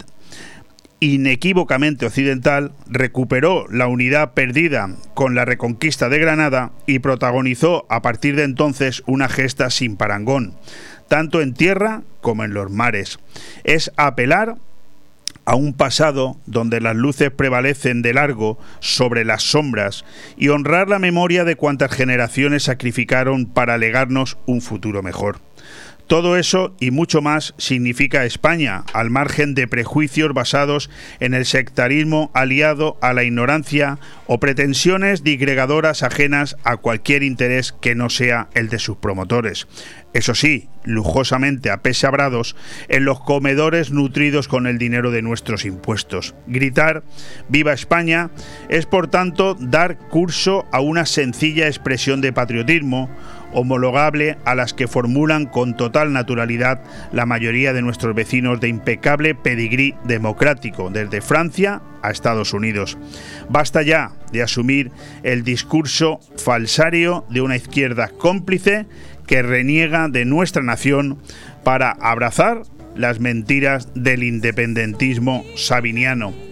inequívocamente 1.00 2.06
occidental, 2.06 2.72
recuperó 2.88 3.66
la 3.70 3.86
unidad 3.86 4.34
perdida 4.34 4.90
con 5.14 5.34
la 5.34 5.44
reconquista 5.44 6.08
de 6.08 6.18
Granada 6.18 6.72
y 6.86 6.98
protagonizó 6.98 7.86
a 7.88 8.02
partir 8.02 8.36
de 8.36 8.44
entonces 8.44 9.02
una 9.06 9.28
gesta 9.28 9.70
sin 9.70 9.96
parangón, 9.96 10.54
tanto 11.08 11.40
en 11.40 11.54
tierra 11.54 12.02
como 12.20 12.44
en 12.44 12.52
los 12.52 12.70
mares. 12.70 13.18
Es 13.64 13.92
apelar 13.96 14.56
a 15.44 15.54
un 15.54 15.72
pasado 15.72 16.36
donde 16.46 16.80
las 16.80 16.94
luces 16.94 17.30
prevalecen 17.30 18.02
de 18.02 18.12
largo 18.12 18.58
sobre 18.80 19.24
las 19.24 19.42
sombras 19.42 20.04
y 20.36 20.48
honrar 20.48 20.88
la 20.88 20.98
memoria 20.98 21.44
de 21.44 21.56
cuantas 21.56 21.90
generaciones 21.92 22.64
sacrificaron 22.64 23.46
para 23.46 23.78
legarnos 23.78 24.36
un 24.46 24.60
futuro 24.60 25.02
mejor. 25.02 25.47
Todo 26.08 26.38
eso 26.38 26.74
y 26.80 26.90
mucho 26.90 27.20
más 27.20 27.54
significa 27.58 28.24
España, 28.24 28.82
al 28.94 29.10
margen 29.10 29.54
de 29.54 29.68
prejuicios 29.68 30.32
basados 30.32 30.88
en 31.20 31.34
el 31.34 31.44
sectarismo 31.44 32.30
aliado 32.32 32.96
a 33.02 33.12
la 33.12 33.24
ignorancia 33.24 33.98
o 34.26 34.40
pretensiones 34.40 35.22
digregadoras 35.22 36.02
ajenas 36.02 36.56
a 36.64 36.78
cualquier 36.78 37.22
interés 37.22 37.72
que 37.72 37.94
no 37.94 38.08
sea 38.08 38.48
el 38.54 38.70
de 38.70 38.78
sus 38.78 38.96
promotores. 38.96 39.68
Eso 40.14 40.34
sí, 40.34 40.70
lujosamente 40.84 41.70
apesabrados 41.70 42.56
en 42.88 43.04
los 43.04 43.20
comedores 43.20 43.90
nutridos 43.90 44.48
con 44.48 44.66
el 44.66 44.78
dinero 44.78 45.10
de 45.10 45.20
nuestros 45.20 45.66
impuestos. 45.66 46.34
Gritar 46.46 47.02
Viva 47.50 47.74
España 47.74 48.30
es 48.70 48.86
por 48.86 49.08
tanto 49.08 49.54
dar 49.60 49.98
curso 49.98 50.66
a 50.72 50.80
una 50.80 51.04
sencilla 51.04 51.66
expresión 51.66 52.22
de 52.22 52.32
patriotismo, 52.32 53.10
homologable 53.52 54.36
a 54.44 54.54
las 54.54 54.74
que 54.74 54.88
formulan 54.88 55.46
con 55.46 55.76
total 55.76 56.12
naturalidad 56.12 56.80
la 57.12 57.26
mayoría 57.26 57.72
de 57.72 57.82
nuestros 57.82 58.14
vecinos 58.14 58.60
de 58.60 58.68
impecable 58.68 59.34
pedigrí 59.34 59.94
democrático, 60.04 60.90
desde 60.90 61.20
Francia 61.20 61.80
a 62.02 62.10
Estados 62.10 62.52
Unidos. 62.52 62.98
Basta 63.48 63.82
ya 63.82 64.12
de 64.32 64.42
asumir 64.42 64.90
el 65.22 65.44
discurso 65.44 66.20
falsario 66.36 67.24
de 67.28 67.40
una 67.40 67.56
izquierda 67.56 68.08
cómplice 68.08 68.86
que 69.26 69.42
reniega 69.42 70.08
de 70.08 70.24
nuestra 70.24 70.62
nación 70.62 71.18
para 71.64 71.90
abrazar 71.90 72.62
las 72.96 73.20
mentiras 73.20 73.88
del 73.94 74.22
independentismo 74.24 75.44
sabiniano. 75.56 76.47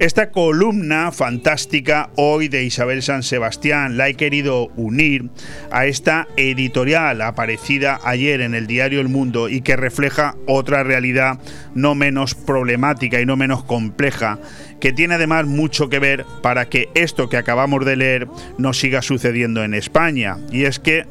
Esta 0.00 0.30
columna 0.30 1.12
fantástica 1.12 2.10
hoy 2.16 2.48
de 2.48 2.64
Isabel 2.64 3.00
San 3.00 3.22
Sebastián 3.22 3.96
la 3.96 4.08
he 4.08 4.14
querido 4.14 4.66
unir 4.76 5.30
a 5.70 5.86
esta 5.86 6.26
editorial 6.36 7.22
aparecida 7.22 8.00
ayer 8.02 8.40
en 8.40 8.54
el 8.54 8.66
diario 8.66 9.00
El 9.00 9.08
Mundo 9.08 9.48
y 9.48 9.60
que 9.60 9.76
refleja 9.76 10.34
otra 10.48 10.82
realidad 10.82 11.38
no 11.76 11.94
menos 11.94 12.34
problemática 12.34 13.20
y 13.20 13.26
no 13.26 13.36
menos 13.36 13.62
compleja, 13.62 14.40
que 14.80 14.92
tiene 14.92 15.14
además 15.14 15.46
mucho 15.46 15.88
que 15.88 16.00
ver 16.00 16.26
para 16.42 16.68
que 16.68 16.88
esto 16.94 17.28
que 17.28 17.36
acabamos 17.36 17.84
de 17.84 17.94
leer 17.94 18.28
no 18.58 18.72
siga 18.72 19.00
sucediendo 19.00 19.62
en 19.62 19.74
España. 19.74 20.38
Y 20.50 20.64
es 20.64 20.80
que 20.80 21.06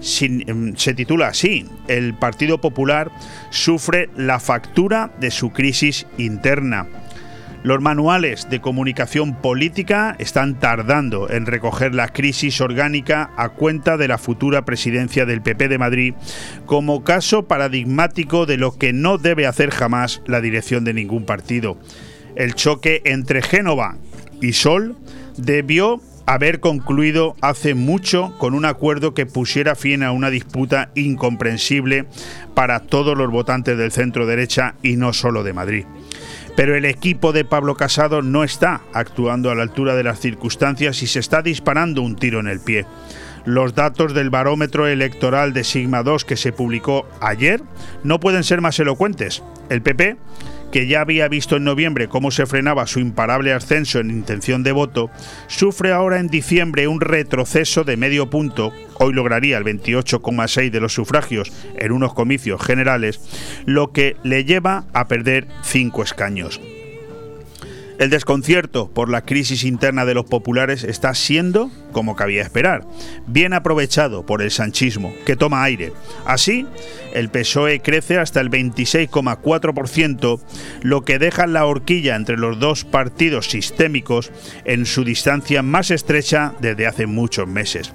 se 0.00 0.94
titula 0.94 1.28
así, 1.28 1.66
el 1.86 2.14
Partido 2.14 2.60
Popular 2.62 3.10
sufre 3.50 4.08
la 4.16 4.40
factura 4.40 5.12
de 5.20 5.30
su 5.30 5.50
crisis 5.50 6.06
interna. 6.16 6.88
Los 7.62 7.80
manuales 7.80 8.50
de 8.50 8.60
comunicación 8.60 9.36
política 9.36 10.16
están 10.18 10.58
tardando 10.58 11.30
en 11.30 11.46
recoger 11.46 11.94
la 11.94 12.08
crisis 12.08 12.60
orgánica 12.60 13.30
a 13.36 13.50
cuenta 13.50 13.96
de 13.96 14.08
la 14.08 14.18
futura 14.18 14.64
presidencia 14.64 15.26
del 15.26 15.42
PP 15.42 15.68
de 15.68 15.78
Madrid 15.78 16.14
como 16.66 17.04
caso 17.04 17.44
paradigmático 17.44 18.46
de 18.46 18.56
lo 18.56 18.76
que 18.76 18.92
no 18.92 19.16
debe 19.16 19.46
hacer 19.46 19.70
jamás 19.70 20.22
la 20.26 20.40
dirección 20.40 20.82
de 20.82 20.94
ningún 20.94 21.24
partido. 21.24 21.78
El 22.34 22.54
choque 22.54 23.00
entre 23.04 23.42
Génova 23.42 23.96
y 24.40 24.54
Sol 24.54 24.96
debió 25.36 26.00
haber 26.26 26.58
concluido 26.58 27.36
hace 27.42 27.74
mucho 27.74 28.36
con 28.38 28.54
un 28.54 28.64
acuerdo 28.64 29.14
que 29.14 29.26
pusiera 29.26 29.76
fin 29.76 30.02
a 30.02 30.10
una 30.10 30.30
disputa 30.30 30.90
incomprensible 30.96 32.06
para 32.54 32.80
todos 32.80 33.16
los 33.16 33.30
votantes 33.30 33.78
del 33.78 33.92
centro 33.92 34.26
derecha 34.26 34.74
y 34.82 34.96
no 34.96 35.12
solo 35.12 35.44
de 35.44 35.52
Madrid. 35.52 35.84
Pero 36.56 36.76
el 36.76 36.84
equipo 36.84 37.32
de 37.32 37.44
Pablo 37.44 37.74
Casado 37.76 38.22
no 38.22 38.44
está 38.44 38.82
actuando 38.92 39.50
a 39.50 39.54
la 39.54 39.62
altura 39.62 39.94
de 39.94 40.04
las 40.04 40.20
circunstancias 40.20 41.02
y 41.02 41.06
se 41.06 41.18
está 41.18 41.42
disparando 41.42 42.02
un 42.02 42.16
tiro 42.16 42.40
en 42.40 42.46
el 42.46 42.60
pie. 42.60 42.86
Los 43.44 43.74
datos 43.74 44.14
del 44.14 44.30
barómetro 44.30 44.86
electoral 44.86 45.52
de 45.52 45.64
Sigma 45.64 46.02
2 46.02 46.24
que 46.24 46.36
se 46.36 46.52
publicó 46.52 47.08
ayer 47.20 47.60
no 48.04 48.20
pueden 48.20 48.44
ser 48.44 48.60
más 48.60 48.78
elocuentes. 48.78 49.42
El 49.68 49.82
PP 49.82 50.16
que 50.72 50.86
ya 50.86 51.02
había 51.02 51.28
visto 51.28 51.56
en 51.56 51.64
noviembre 51.64 52.08
cómo 52.08 52.30
se 52.30 52.46
frenaba 52.46 52.86
su 52.86 52.98
imparable 52.98 53.52
ascenso 53.52 54.00
en 54.00 54.10
intención 54.10 54.62
de 54.62 54.72
voto, 54.72 55.10
sufre 55.46 55.92
ahora 55.92 56.18
en 56.18 56.28
diciembre 56.28 56.88
un 56.88 57.00
retroceso 57.00 57.84
de 57.84 57.96
medio 57.96 58.30
punto, 58.30 58.72
hoy 58.98 59.12
lograría 59.12 59.58
el 59.58 59.64
28,6 59.64 60.70
de 60.70 60.80
los 60.80 60.94
sufragios 60.94 61.52
en 61.76 61.92
unos 61.92 62.14
comicios 62.14 62.60
generales, 62.62 63.20
lo 63.66 63.92
que 63.92 64.16
le 64.24 64.44
lleva 64.44 64.86
a 64.94 65.06
perder 65.06 65.46
cinco 65.62 66.02
escaños. 66.02 66.60
El 68.02 68.10
desconcierto 68.10 68.90
por 68.92 69.08
la 69.08 69.20
crisis 69.20 69.62
interna 69.62 70.04
de 70.04 70.14
los 70.14 70.24
populares 70.24 70.82
está 70.82 71.14
siendo, 71.14 71.70
como 71.92 72.16
cabía 72.16 72.42
esperar, 72.42 72.84
bien 73.28 73.52
aprovechado 73.52 74.26
por 74.26 74.42
el 74.42 74.50
sanchismo, 74.50 75.14
que 75.24 75.36
toma 75.36 75.62
aire. 75.62 75.92
Así, 76.24 76.66
el 77.14 77.28
PSOE 77.28 77.78
crece 77.78 78.18
hasta 78.18 78.40
el 78.40 78.50
26,4%, 78.50 80.40
lo 80.82 81.04
que 81.04 81.20
deja 81.20 81.46
la 81.46 81.64
horquilla 81.64 82.16
entre 82.16 82.38
los 82.38 82.58
dos 82.58 82.84
partidos 82.84 83.48
sistémicos 83.48 84.32
en 84.64 84.84
su 84.84 85.04
distancia 85.04 85.62
más 85.62 85.92
estrecha 85.92 86.54
desde 86.58 86.88
hace 86.88 87.06
muchos 87.06 87.46
meses. 87.46 87.94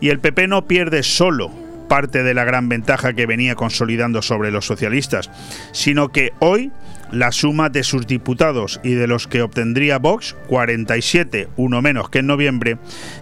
Y 0.00 0.10
el 0.10 0.20
PP 0.20 0.46
no 0.46 0.68
pierde 0.68 1.02
solo 1.02 1.50
parte 1.88 2.22
de 2.22 2.34
la 2.34 2.44
gran 2.44 2.68
ventaja 2.68 3.12
que 3.14 3.26
venía 3.26 3.56
consolidando 3.56 4.22
sobre 4.22 4.52
los 4.52 4.66
socialistas, 4.66 5.32
sino 5.72 6.10
que 6.10 6.32
hoy 6.38 6.70
la 7.12 7.32
suma 7.32 7.68
de 7.68 7.82
sus 7.82 8.06
diputados 8.06 8.80
y 8.82 8.94
de 8.94 9.06
los 9.06 9.26
que 9.26 9.42
obtendría 9.42 9.98
Vox, 9.98 10.36
47, 10.48 11.48
uno 11.56 11.82
menos 11.82 12.10
que 12.10 12.20
en 12.20 12.26
noviembre, 12.26 12.78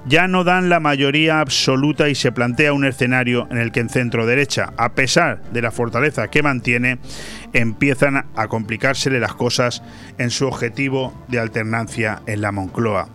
ya 0.07 0.29
no 0.29 0.45
dan 0.45 0.69
la 0.69 0.81
mayoría 0.81 1.41
absoluta 1.41 2.09
y 2.09 2.15
se 2.15 2.33
plantea 2.33 2.73
un 2.73 2.85
escenario 2.85 3.49
en 3.51 3.59
el 3.59 3.73
que 3.73 3.81
en 3.81 3.89
centro 3.89 4.27
derecha, 4.27 4.73
a 4.77 4.93
pesar 4.93 5.43
de 5.53 5.63
la 5.63 5.71
fortaleza 5.71 6.29
que 6.29 6.43
mantiene, 6.43 6.99
empiezan 7.53 8.27
a 8.35 8.49
complicársele 8.49 9.21
las 9.21 9.35
cosas 9.35 9.83
en 10.19 10.31
su 10.31 10.47
objetivo 10.47 11.13
de 11.29 11.39
alternancia 11.39 12.23
en 12.27 12.41
la 12.41 12.53
Moncloa. 12.53 13.09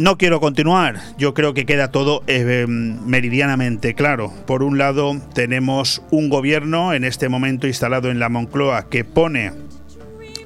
No 0.00 0.16
quiero 0.16 0.40
continuar, 0.40 0.98
yo 1.18 1.34
creo 1.34 1.52
que 1.52 1.66
queda 1.66 1.90
todo 1.90 2.22
eh, 2.26 2.64
meridianamente 2.66 3.92
claro. 3.92 4.32
Por 4.46 4.62
un 4.62 4.78
lado, 4.78 5.20
tenemos 5.34 6.00
un 6.10 6.30
gobierno 6.30 6.94
en 6.94 7.04
este 7.04 7.28
momento 7.28 7.66
instalado 7.66 8.10
en 8.10 8.18
la 8.18 8.30
Moncloa 8.30 8.88
que 8.88 9.04
pone 9.04 9.52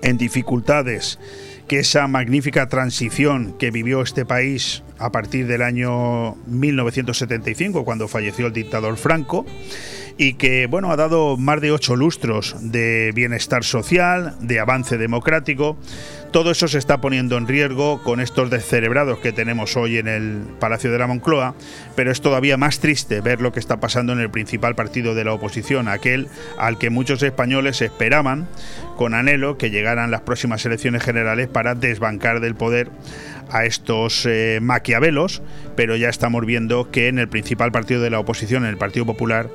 en 0.02 0.18
dificultades 0.18 1.20
que 1.68 1.78
esa 1.78 2.08
magnífica 2.08 2.68
transición 2.68 3.54
que 3.56 3.70
vivió 3.70 4.02
este 4.02 4.24
país 4.24 4.82
a 4.98 5.12
partir 5.12 5.46
del 5.46 5.62
año 5.62 6.34
1975, 6.46 7.84
cuando 7.84 8.08
falleció 8.08 8.48
el 8.48 8.52
dictador 8.52 8.96
Franco, 8.96 9.46
y 10.16 10.34
que 10.34 10.66
bueno 10.66 10.90
ha 10.92 10.96
dado 10.96 11.36
más 11.36 11.60
de 11.60 11.72
ocho 11.72 11.96
lustros 11.96 12.56
de 12.60 13.12
bienestar 13.14 13.64
social, 13.64 14.34
de 14.40 14.60
avance 14.60 14.98
democrático. 14.98 15.76
Todo 16.30 16.50
eso 16.50 16.66
se 16.66 16.78
está 16.78 17.00
poniendo 17.00 17.36
en 17.36 17.46
riesgo 17.46 18.02
con 18.02 18.20
estos 18.20 18.50
descerebrados 18.50 19.20
que 19.20 19.32
tenemos 19.32 19.76
hoy 19.76 19.98
en 19.98 20.08
el 20.08 20.42
Palacio 20.58 20.90
de 20.90 20.98
la 20.98 21.06
Moncloa, 21.06 21.54
pero 21.94 22.10
es 22.10 22.20
todavía 22.20 22.56
más 22.56 22.80
triste 22.80 23.20
ver 23.20 23.40
lo 23.40 23.52
que 23.52 23.60
está 23.60 23.78
pasando 23.78 24.12
en 24.12 24.18
el 24.18 24.30
principal 24.30 24.74
partido 24.74 25.14
de 25.14 25.24
la 25.24 25.32
oposición, 25.32 25.86
aquel 25.86 26.28
al 26.58 26.76
que 26.78 26.90
muchos 26.90 27.22
españoles 27.22 27.82
esperaban 27.82 28.48
con 28.96 29.14
anhelo 29.14 29.58
que 29.58 29.70
llegaran 29.70 30.10
las 30.10 30.22
próximas 30.22 30.66
elecciones 30.66 31.04
generales 31.04 31.48
para 31.48 31.76
desbancar 31.76 32.40
del 32.40 32.56
poder 32.56 32.90
a 33.50 33.64
estos 33.64 34.26
eh, 34.26 34.58
maquiavelos, 34.60 35.42
pero 35.76 35.96
ya 35.96 36.08
estamos 36.08 36.44
viendo 36.44 36.90
que 36.90 37.08
en 37.08 37.18
el 37.18 37.28
principal 37.28 37.72
partido 37.72 38.00
de 38.00 38.10
la 38.10 38.18
oposición, 38.18 38.64
en 38.64 38.70
el 38.70 38.76
Partido 38.76 39.06
Popular, 39.06 39.48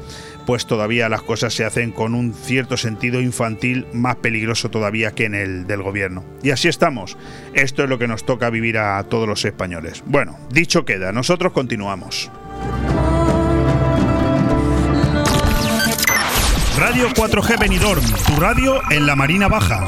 pues 0.50 0.66
todavía 0.66 1.10
las 1.10 1.22
cosas 1.22 1.54
se 1.54 1.64
hacen 1.64 1.92
con 1.92 2.16
un 2.16 2.34
cierto 2.34 2.76
sentido 2.76 3.22
infantil 3.22 3.86
más 3.94 4.16
peligroso 4.16 4.72
todavía 4.72 5.12
que 5.12 5.26
en 5.26 5.36
el 5.36 5.68
del 5.68 5.84
gobierno. 5.84 6.26
Y 6.42 6.50
así 6.50 6.68
estamos. 6.68 7.18
Esto 7.54 7.84
es 7.84 7.90
lo 7.90 8.00
que 8.00 8.08
nos 8.08 8.26
toca 8.26 8.50
vivir 8.50 8.80
a 8.80 9.04
todos 9.04 9.28
los 9.28 9.46
españoles. 9.46 10.02
Bueno, 10.08 10.40
dicho 10.50 10.86
queda, 10.86 11.12
nosotros 11.12 11.54
continuamos. 11.54 12.32
Radio 16.80 17.10
4G 17.10 17.60
Benidorm, 17.60 18.04
tu 18.26 18.42
radio 18.42 18.82
en 18.90 19.06
la 19.06 19.16
Marina 19.16 19.48
Baja. 19.50 19.88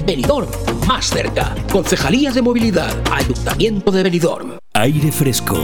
Benidorm, 0.05 0.47
más 0.87 1.09
cerca. 1.09 1.55
Concejalía 1.71 2.31
de 2.31 2.41
Movilidad, 2.41 2.91
Ayuntamiento 3.11 3.91
de 3.91 4.03
Benidorm. 4.03 4.57
Aire 4.73 5.11
Fresco. 5.11 5.57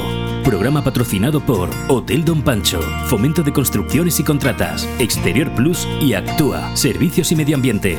Programa 0.43 0.84
patrocinado 0.84 1.41
por 1.41 1.69
Hotel 1.88 2.23
Don 2.23 2.41
Pancho, 2.41 2.80
Fomento 3.08 3.43
de 3.43 3.52
Construcciones 3.52 4.19
y 4.19 4.23
Contratas, 4.23 4.88
Exterior 5.00 5.54
Plus 5.56 5.88
y 6.02 6.13
Actúa, 6.13 6.76
Servicios 6.76 7.32
y 7.32 7.36
Medio 7.36 7.56
Ambiente. 7.56 7.97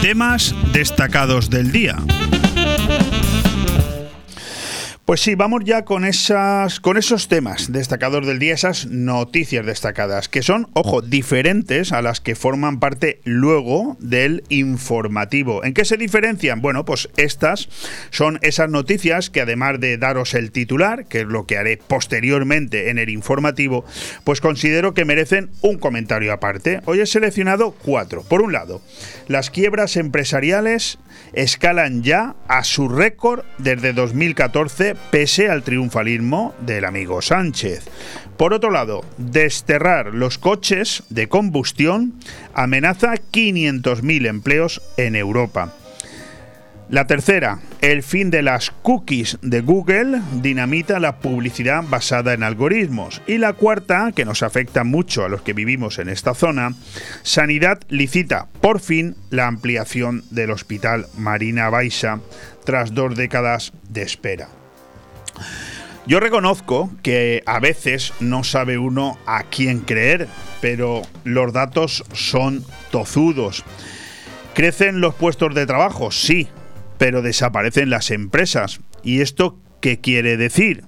Temas 0.00 0.54
destacados 0.72 1.50
del 1.50 1.72
día. 1.72 1.96
Pues 5.10 5.22
sí, 5.22 5.34
vamos 5.34 5.64
ya 5.64 5.84
con 5.84 6.04
con 6.82 6.96
esos 6.96 7.26
temas 7.26 7.72
destacados 7.72 8.24
del 8.28 8.38
día, 8.38 8.54
esas 8.54 8.86
noticias 8.86 9.66
destacadas, 9.66 10.28
que 10.28 10.40
son, 10.40 10.68
ojo, 10.72 11.02
diferentes 11.02 11.90
a 11.90 12.00
las 12.00 12.20
que 12.20 12.36
forman 12.36 12.78
parte 12.78 13.20
luego 13.24 13.96
del 13.98 14.44
informativo. 14.50 15.64
¿En 15.64 15.74
qué 15.74 15.84
se 15.84 15.96
diferencian? 15.96 16.60
Bueno, 16.60 16.84
pues 16.84 17.08
estas 17.16 17.68
son 18.10 18.38
esas 18.42 18.70
noticias 18.70 19.30
que 19.30 19.40
además 19.40 19.80
de 19.80 19.98
daros 19.98 20.34
el 20.34 20.52
titular, 20.52 21.06
que 21.06 21.22
es 21.22 21.26
lo 21.26 21.44
que 21.44 21.58
haré 21.58 21.76
posteriormente 21.76 22.88
en 22.90 22.98
el 22.98 23.08
informativo, 23.08 23.84
pues 24.22 24.40
considero 24.40 24.94
que 24.94 25.04
merecen 25.04 25.50
un 25.60 25.78
comentario 25.78 26.32
aparte. 26.32 26.82
Hoy 26.84 27.00
he 27.00 27.06
seleccionado 27.06 27.72
cuatro. 27.72 28.22
Por 28.22 28.42
un 28.42 28.52
lado, 28.52 28.80
las 29.26 29.50
quiebras 29.50 29.96
empresariales 29.96 31.00
escalan 31.32 32.02
ya 32.02 32.34
a 32.48 32.64
su 32.64 32.88
récord 32.88 33.44
desde 33.58 33.92
2014 33.92 34.96
pese 35.10 35.48
al 35.48 35.62
triunfalismo 35.62 36.54
del 36.60 36.84
amigo 36.84 37.22
Sánchez. 37.22 37.84
Por 38.36 38.54
otro 38.54 38.70
lado, 38.70 39.04
desterrar 39.18 40.14
los 40.14 40.38
coches 40.38 41.02
de 41.10 41.28
combustión 41.28 42.14
amenaza 42.54 43.14
500.000 43.14 44.26
empleos 44.26 44.82
en 44.96 45.14
Europa. 45.14 45.74
La 46.90 47.06
tercera, 47.06 47.60
el 47.82 48.02
fin 48.02 48.30
de 48.30 48.42
las 48.42 48.72
cookies 48.72 49.38
de 49.42 49.60
Google 49.60 50.20
dinamita 50.32 50.98
la 50.98 51.20
publicidad 51.20 51.84
basada 51.88 52.34
en 52.34 52.42
algoritmos. 52.42 53.22
Y 53.28 53.38
la 53.38 53.52
cuarta, 53.52 54.10
que 54.12 54.24
nos 54.24 54.42
afecta 54.42 54.82
mucho 54.82 55.24
a 55.24 55.28
los 55.28 55.42
que 55.42 55.52
vivimos 55.52 56.00
en 56.00 56.08
esta 56.08 56.34
zona, 56.34 56.74
Sanidad 57.22 57.80
licita 57.90 58.48
por 58.60 58.80
fin 58.80 59.14
la 59.30 59.46
ampliación 59.46 60.24
del 60.30 60.50
Hospital 60.50 61.06
Marina 61.16 61.70
Baixa 61.70 62.18
tras 62.64 62.92
dos 62.92 63.14
décadas 63.14 63.72
de 63.88 64.02
espera. 64.02 64.48
Yo 66.06 66.18
reconozco 66.18 66.90
que 67.04 67.44
a 67.46 67.60
veces 67.60 68.12
no 68.18 68.42
sabe 68.42 68.78
uno 68.78 69.16
a 69.26 69.44
quién 69.44 69.78
creer, 69.78 70.26
pero 70.60 71.02
los 71.22 71.52
datos 71.52 72.02
son 72.12 72.64
tozudos. 72.90 73.64
¿Crecen 74.54 75.00
los 75.00 75.14
puestos 75.14 75.54
de 75.54 75.66
trabajo? 75.66 76.10
Sí, 76.10 76.48
pero 77.00 77.22
desaparecen 77.22 77.88
las 77.88 78.10
empresas. 78.10 78.82
¿Y 79.02 79.22
esto 79.22 79.58
qué 79.80 80.00
quiere 80.00 80.36
decir? 80.36 80.84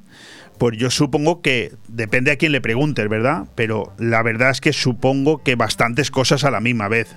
Pues 0.58 0.76
yo 0.76 0.90
supongo 0.90 1.40
que 1.40 1.72
depende 1.88 2.30
a 2.30 2.36
quién 2.36 2.52
le 2.52 2.60
preguntes, 2.60 3.08
¿verdad? 3.08 3.46
Pero 3.54 3.94
la 3.98 4.22
verdad 4.22 4.50
es 4.50 4.60
que 4.60 4.74
supongo 4.74 5.42
que 5.42 5.54
bastantes 5.54 6.10
cosas 6.10 6.44
a 6.44 6.50
la 6.50 6.60
misma 6.60 6.88
vez. 6.88 7.16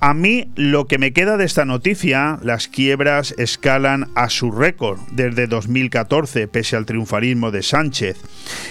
A 0.00 0.14
mí 0.14 0.50
lo 0.54 0.86
que 0.86 0.96
me 0.96 1.12
queda 1.12 1.36
de 1.36 1.44
esta 1.44 1.66
noticia, 1.66 2.38
las 2.42 2.66
quiebras 2.66 3.34
escalan 3.36 4.08
a 4.14 4.30
su 4.30 4.52
récord 4.52 4.98
desde 5.10 5.46
2014, 5.46 6.48
pese 6.48 6.76
al 6.76 6.86
triunfalismo 6.86 7.50
de 7.50 7.62
Sánchez. 7.62 8.16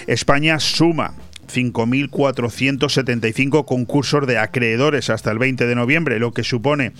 España 0.08 0.58
suma 0.58 1.14
5.475 1.48 3.64
concursos 3.64 4.26
de 4.26 4.38
acreedores 4.38 5.10
hasta 5.10 5.30
el 5.30 5.38
20 5.38 5.66
de 5.66 5.74
noviembre, 5.74 6.18
lo 6.18 6.32
que 6.32 6.44
supone 6.44 6.92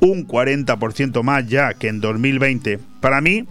un 0.00 0.26
40% 0.26 1.22
más 1.22 1.46
ya 1.46 1.74
que 1.74 1.88
en 1.88 2.00
2020. 2.00 2.78
Para 3.00 3.20
mí, 3.20 3.46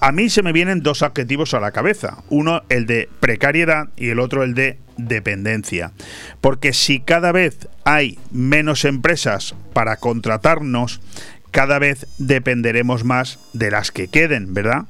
a 0.00 0.12
mí 0.12 0.30
se 0.30 0.42
me 0.42 0.52
vienen 0.52 0.82
dos 0.82 1.02
adjetivos 1.02 1.54
a 1.54 1.60
la 1.60 1.72
cabeza. 1.72 2.18
Uno, 2.28 2.62
el 2.68 2.86
de 2.86 3.08
precariedad 3.20 3.88
y 3.96 4.10
el 4.10 4.20
otro, 4.20 4.44
el 4.44 4.54
de 4.54 4.78
dependencia. 4.96 5.92
Porque 6.40 6.72
si 6.72 7.00
cada 7.00 7.32
vez 7.32 7.68
hay 7.84 8.18
menos 8.30 8.84
empresas 8.84 9.54
para 9.72 9.96
contratarnos, 9.96 11.00
cada 11.50 11.78
vez 11.78 12.06
dependeremos 12.18 13.04
más 13.04 13.38
de 13.54 13.70
las 13.70 13.90
que 13.90 14.08
queden, 14.08 14.54
¿verdad? 14.54 14.84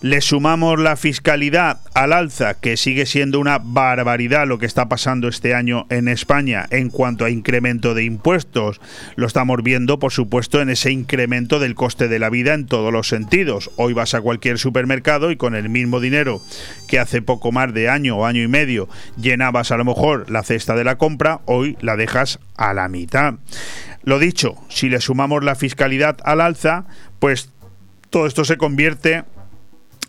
Le 0.00 0.20
sumamos 0.20 0.78
la 0.78 0.96
fiscalidad 0.96 1.80
al 1.94 2.12
alza, 2.12 2.54
que 2.54 2.76
sigue 2.76 3.04
siendo 3.04 3.40
una 3.40 3.58
barbaridad 3.58 4.46
lo 4.46 4.58
que 4.58 4.66
está 4.66 4.88
pasando 4.88 5.26
este 5.26 5.54
año 5.54 5.86
en 5.90 6.06
España 6.06 6.66
en 6.70 6.88
cuanto 6.88 7.24
a 7.24 7.30
incremento 7.30 7.94
de 7.94 8.04
impuestos. 8.04 8.80
Lo 9.16 9.26
estamos 9.26 9.62
viendo, 9.62 9.98
por 9.98 10.12
supuesto, 10.12 10.60
en 10.60 10.70
ese 10.70 10.92
incremento 10.92 11.58
del 11.58 11.74
coste 11.74 12.06
de 12.06 12.20
la 12.20 12.30
vida 12.30 12.54
en 12.54 12.66
todos 12.66 12.92
los 12.92 13.08
sentidos. 13.08 13.70
Hoy 13.76 13.92
vas 13.92 14.14
a 14.14 14.20
cualquier 14.20 14.58
supermercado 14.58 15.32
y 15.32 15.36
con 15.36 15.56
el 15.56 15.68
mismo 15.68 15.98
dinero 15.98 16.40
que 16.86 17.00
hace 17.00 17.20
poco 17.20 17.50
más 17.50 17.74
de 17.74 17.88
año 17.88 18.18
o 18.18 18.24
año 18.24 18.42
y 18.42 18.48
medio 18.48 18.88
llenabas 19.20 19.72
a 19.72 19.76
lo 19.76 19.84
mejor 19.84 20.30
la 20.30 20.44
cesta 20.44 20.76
de 20.76 20.84
la 20.84 20.96
compra, 20.96 21.40
hoy 21.44 21.76
la 21.80 21.96
dejas 21.96 22.38
a 22.56 22.72
la 22.72 22.88
mitad. 22.88 23.34
Lo 24.04 24.20
dicho, 24.20 24.54
si 24.68 24.88
le 24.88 25.00
sumamos 25.00 25.42
la 25.42 25.56
fiscalidad 25.56 26.18
al 26.24 26.40
alza, 26.40 26.84
pues 27.18 27.50
todo 28.10 28.26
esto 28.26 28.44
se 28.44 28.56
convierte 28.56 29.24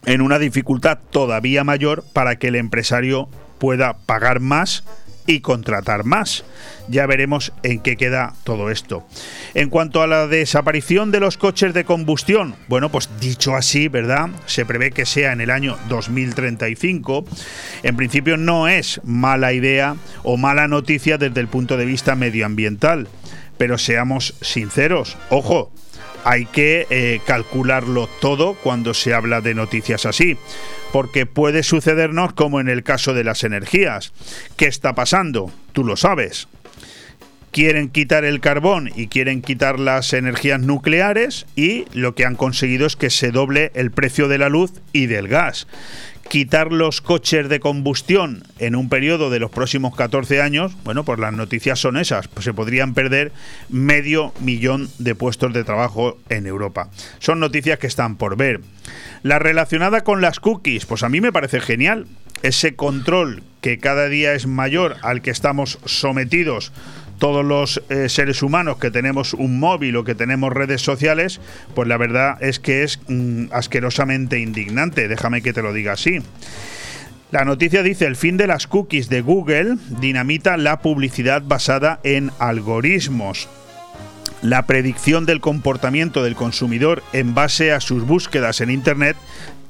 en 0.05 0.21
una 0.21 0.39
dificultad 0.39 0.99
todavía 1.11 1.63
mayor 1.63 2.03
para 2.13 2.37
que 2.37 2.47
el 2.47 2.55
empresario 2.55 3.29
pueda 3.59 3.97
pagar 3.97 4.39
más 4.39 4.83
y 5.29 5.41
contratar 5.41 6.05
más. 6.05 6.43
Ya 6.87 7.05
veremos 7.05 7.53
en 7.61 7.81
qué 7.81 7.97
queda 7.97 8.33
todo 8.43 8.71
esto. 8.71 9.05
En 9.53 9.69
cuanto 9.69 10.01
a 10.01 10.07
la 10.07 10.27
desaparición 10.27 11.11
de 11.11 11.19
los 11.19 11.37
coches 11.37 11.73
de 11.73 11.85
combustión, 11.85 12.55
bueno, 12.67 12.89
pues 12.89 13.09
dicho 13.19 13.55
así, 13.55 13.89
¿verdad? 13.89 14.29
Se 14.47 14.65
prevé 14.65 14.89
que 14.89 15.05
sea 15.05 15.31
en 15.31 15.41
el 15.41 15.51
año 15.51 15.77
2035. 15.87 17.25
En 17.83 17.95
principio 17.95 18.37
no 18.37 18.67
es 18.67 19.01
mala 19.03 19.53
idea 19.53 19.97
o 20.23 20.35
mala 20.37 20.67
noticia 20.67 21.19
desde 21.19 21.41
el 21.41 21.47
punto 21.47 21.77
de 21.77 21.85
vista 21.85 22.15
medioambiental. 22.15 23.07
Pero 23.59 23.77
seamos 23.77 24.33
sinceros, 24.41 25.15
ojo, 25.29 25.71
hay 26.23 26.45
que 26.45 26.87
eh, 26.89 27.19
calcularlo 27.25 28.07
todo 28.19 28.53
cuando 28.55 28.93
se 28.93 29.13
habla 29.13 29.41
de 29.41 29.53
noticias 29.53 30.05
así, 30.05 30.37
porque 30.91 31.25
puede 31.25 31.63
sucedernos 31.63 32.33
como 32.33 32.59
en 32.59 32.69
el 32.69 32.83
caso 32.83 33.13
de 33.13 33.23
las 33.23 33.43
energías. 33.43 34.13
¿Qué 34.55 34.65
está 34.65 34.93
pasando? 34.93 35.51
Tú 35.73 35.83
lo 35.83 35.95
sabes. 35.95 36.47
Quieren 37.51 37.89
quitar 37.89 38.25
el 38.25 38.41
carbón 38.41 38.91
y 38.95 39.07
quieren 39.07 39.41
quitar 39.41 39.79
las 39.79 40.13
energías 40.13 40.59
nucleares 40.59 41.47
y 41.55 41.85
lo 41.93 42.13
que 42.13 42.25
han 42.25 42.35
conseguido 42.35 42.85
es 42.85 42.95
que 42.95 43.09
se 43.09 43.31
doble 43.31 43.71
el 43.73 43.89
precio 43.89 44.27
de 44.27 44.37
la 44.37 44.49
luz 44.49 44.71
y 44.93 45.07
del 45.07 45.27
gas 45.27 45.65
quitar 46.29 46.71
los 46.71 47.01
coches 47.01 47.49
de 47.49 47.59
combustión 47.59 48.43
en 48.59 48.75
un 48.75 48.87
periodo 48.87 49.31
de 49.31 49.39
los 49.39 49.49
próximos 49.49 49.95
14 49.95 50.41
años, 50.41 50.71
bueno, 50.83 51.03
pues 51.03 51.19
las 51.19 51.33
noticias 51.33 51.79
son 51.79 51.97
esas, 51.97 52.27
pues 52.27 52.45
se 52.45 52.53
podrían 52.53 52.93
perder 52.93 53.31
medio 53.67 54.31
millón 54.39 54.89
de 54.99 55.15
puestos 55.15 55.51
de 55.53 55.63
trabajo 55.63 56.19
en 56.29 56.45
Europa. 56.45 56.89
Son 57.17 57.39
noticias 57.39 57.79
que 57.79 57.87
están 57.87 58.15
por 58.15 58.37
ver. 58.37 58.61
La 59.23 59.39
relacionada 59.39 60.01
con 60.01 60.21
las 60.21 60.39
cookies, 60.39 60.85
pues 60.85 61.01
a 61.03 61.09
mí 61.09 61.19
me 61.19 61.33
parece 61.33 61.59
genial. 61.59 62.05
Ese 62.43 62.75
control 62.75 63.43
que 63.61 63.79
cada 63.79 64.07
día 64.07 64.33
es 64.33 64.45
mayor 64.45 64.97
al 65.01 65.21
que 65.21 65.31
estamos 65.31 65.79
sometidos 65.85 66.71
todos 67.19 67.45
los 67.45 67.83
eh, 67.89 68.09
seres 68.09 68.41
humanos 68.41 68.77
que 68.77 68.89
tenemos 68.89 69.33
un 69.33 69.59
móvil 69.59 69.97
o 69.97 70.03
que 70.03 70.15
tenemos 70.15 70.51
redes 70.51 70.81
sociales, 70.81 71.39
pues 71.75 71.87
la 71.87 71.97
verdad 71.97 72.41
es 72.41 72.59
que 72.59 72.83
es 72.83 72.99
mm, 73.07 73.47
asquerosamente 73.51 74.39
indignante, 74.39 75.07
déjame 75.07 75.41
que 75.41 75.53
te 75.53 75.61
lo 75.61 75.73
diga 75.73 75.93
así. 75.93 76.19
La 77.31 77.45
noticia 77.45 77.83
dice 77.83 78.07
el 78.07 78.15
fin 78.15 78.37
de 78.37 78.47
las 78.47 78.65
cookies 78.65 79.07
de 79.07 79.21
Google 79.21 79.75
dinamita 80.01 80.57
la 80.57 80.79
publicidad 80.81 81.43
basada 81.43 81.99
en 82.03 82.31
algoritmos. 82.39 83.47
La 84.41 84.65
predicción 84.65 85.25
del 85.25 85.41
comportamiento 85.41 86.23
del 86.23 86.35
consumidor 86.35 87.03
en 87.13 87.35
base 87.35 87.71
a 87.71 87.81
sus 87.81 88.07
búsquedas 88.07 88.61
en 88.61 88.71
Internet 88.71 89.15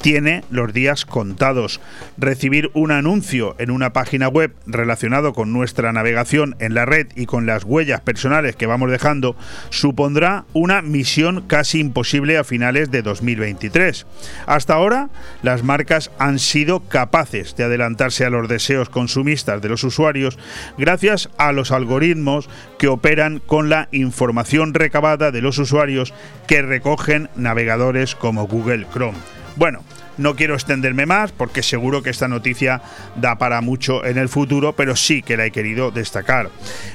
tiene 0.01 0.43
los 0.49 0.73
días 0.73 1.05
contados. 1.05 1.79
Recibir 2.17 2.71
un 2.73 2.91
anuncio 2.91 3.55
en 3.59 3.71
una 3.71 3.93
página 3.93 4.27
web 4.27 4.53
relacionado 4.65 5.33
con 5.33 5.53
nuestra 5.53 5.91
navegación 5.93 6.55
en 6.59 6.73
la 6.73 6.85
red 6.85 7.07
y 7.15 7.25
con 7.25 7.45
las 7.45 7.63
huellas 7.63 8.01
personales 8.01 8.55
que 8.55 8.65
vamos 8.65 8.89
dejando 8.89 9.35
supondrá 9.69 10.45
una 10.53 10.81
misión 10.81 11.43
casi 11.47 11.79
imposible 11.79 12.37
a 12.37 12.43
finales 12.43 12.91
de 12.91 13.01
2023. 13.01 14.05
Hasta 14.45 14.73
ahora, 14.73 15.09
las 15.43 15.63
marcas 15.63 16.11
han 16.17 16.39
sido 16.39 16.81
capaces 16.81 17.55
de 17.55 17.65
adelantarse 17.65 18.25
a 18.25 18.29
los 18.29 18.47
deseos 18.47 18.89
consumistas 18.89 19.61
de 19.61 19.69
los 19.69 19.83
usuarios 19.83 20.37
gracias 20.77 21.29
a 21.37 21.51
los 21.51 21.71
algoritmos 21.71 22.49
que 22.77 22.87
operan 22.87 23.39
con 23.39 23.69
la 23.69 23.89
información 23.91 24.73
recabada 24.73 25.31
de 25.31 25.41
los 25.41 25.57
usuarios 25.57 26.13
que 26.47 26.61
recogen 26.61 27.29
navegadores 27.35 28.15
como 28.15 28.47
Google 28.47 28.85
Chrome. 28.91 29.38
Bueno, 29.59 29.83
no 30.17 30.37
quiero 30.37 30.53
extenderme 30.53 31.05
más 31.05 31.33
porque 31.33 31.63
seguro 31.63 32.01
que 32.01 32.11
esta 32.11 32.29
noticia 32.29 32.81
da 33.17 33.37
para 33.37 33.59
mucho 33.59 34.05
en 34.05 34.17
el 34.17 34.29
futuro, 34.29 34.73
pero 34.73 34.95
sí 34.95 35.21
que 35.21 35.35
la 35.35 35.45
he 35.45 35.51
querido 35.51 35.91
destacar. 35.91 36.49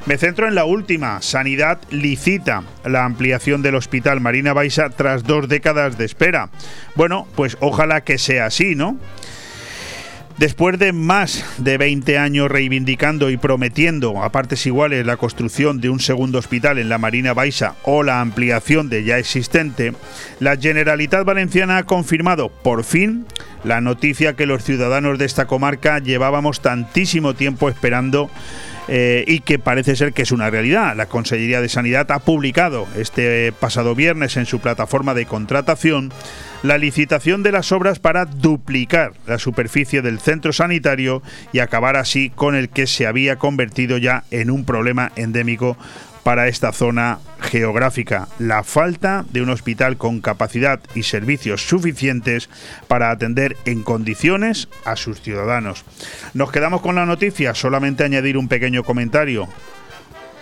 Me 0.06 0.16
centro 0.16 0.48
en 0.48 0.54
la 0.54 0.64
última. 0.64 1.20
Sanidad 1.20 1.78
licita 1.90 2.62
la 2.86 3.04
ampliación 3.04 3.60
del 3.60 3.74
Hospital 3.74 4.22
Marina 4.22 4.54
Baixa 4.54 4.88
tras 4.88 5.24
dos 5.24 5.46
décadas 5.46 5.98
de 5.98 6.06
espera. 6.06 6.48
Bueno, 6.94 7.28
pues 7.36 7.58
ojalá 7.60 8.00
que 8.00 8.16
sea 8.16 8.46
así, 8.46 8.74
¿no? 8.74 8.96
Después 10.36 10.80
de 10.80 10.92
más 10.92 11.44
de 11.58 11.78
20 11.78 12.18
años 12.18 12.50
reivindicando 12.50 13.30
y 13.30 13.36
prometiendo 13.36 14.20
a 14.20 14.32
partes 14.32 14.66
iguales 14.66 15.06
la 15.06 15.16
construcción 15.16 15.80
de 15.80 15.90
un 15.90 16.00
segundo 16.00 16.38
hospital 16.38 16.78
en 16.78 16.88
la 16.88 16.98
Marina 16.98 17.34
Baixa 17.34 17.76
o 17.84 18.02
la 18.02 18.20
ampliación 18.20 18.88
de 18.88 19.04
ya 19.04 19.18
existente, 19.18 19.92
la 20.40 20.56
Generalitat 20.56 21.24
Valenciana 21.24 21.78
ha 21.78 21.82
confirmado 21.84 22.48
por 22.48 22.82
fin 22.82 23.26
la 23.62 23.80
noticia 23.80 24.34
que 24.34 24.46
los 24.46 24.64
ciudadanos 24.64 25.20
de 25.20 25.24
esta 25.24 25.46
comarca 25.46 26.00
llevábamos 26.00 26.60
tantísimo 26.60 27.34
tiempo 27.34 27.68
esperando 27.68 28.28
eh, 28.88 29.24
y 29.28 29.38
que 29.38 29.60
parece 29.60 29.94
ser 29.94 30.12
que 30.12 30.22
es 30.22 30.32
una 30.32 30.50
realidad. 30.50 30.96
La 30.96 31.06
Consellería 31.06 31.60
de 31.60 31.68
Sanidad 31.68 32.10
ha 32.10 32.18
publicado 32.18 32.88
este 32.96 33.52
pasado 33.52 33.94
viernes 33.94 34.36
en 34.36 34.46
su 34.46 34.58
plataforma 34.58 35.14
de 35.14 35.26
contratación 35.26 36.12
la 36.64 36.78
licitación 36.78 37.42
de 37.42 37.52
las 37.52 37.72
obras 37.72 37.98
para 37.98 38.24
duplicar 38.24 39.12
la 39.26 39.38
superficie 39.38 40.00
del 40.00 40.18
centro 40.18 40.50
sanitario 40.50 41.22
y 41.52 41.58
acabar 41.58 41.94
así 41.96 42.30
con 42.30 42.54
el 42.54 42.70
que 42.70 42.86
se 42.86 43.06
había 43.06 43.36
convertido 43.36 43.98
ya 43.98 44.24
en 44.30 44.50
un 44.50 44.64
problema 44.64 45.12
endémico 45.14 45.76
para 46.22 46.48
esta 46.48 46.72
zona 46.72 47.18
geográfica, 47.38 48.28
la 48.38 48.64
falta 48.64 49.26
de 49.30 49.42
un 49.42 49.50
hospital 49.50 49.98
con 49.98 50.22
capacidad 50.22 50.80
y 50.94 51.02
servicios 51.02 51.68
suficientes 51.68 52.48
para 52.88 53.10
atender 53.10 53.58
en 53.66 53.82
condiciones 53.82 54.68
a 54.86 54.96
sus 54.96 55.20
ciudadanos. 55.20 55.84
Nos 56.32 56.50
quedamos 56.50 56.80
con 56.80 56.94
la 56.94 57.04
noticia, 57.04 57.54
solamente 57.54 58.04
añadir 58.04 58.38
un 58.38 58.48
pequeño 58.48 58.84
comentario. 58.84 59.48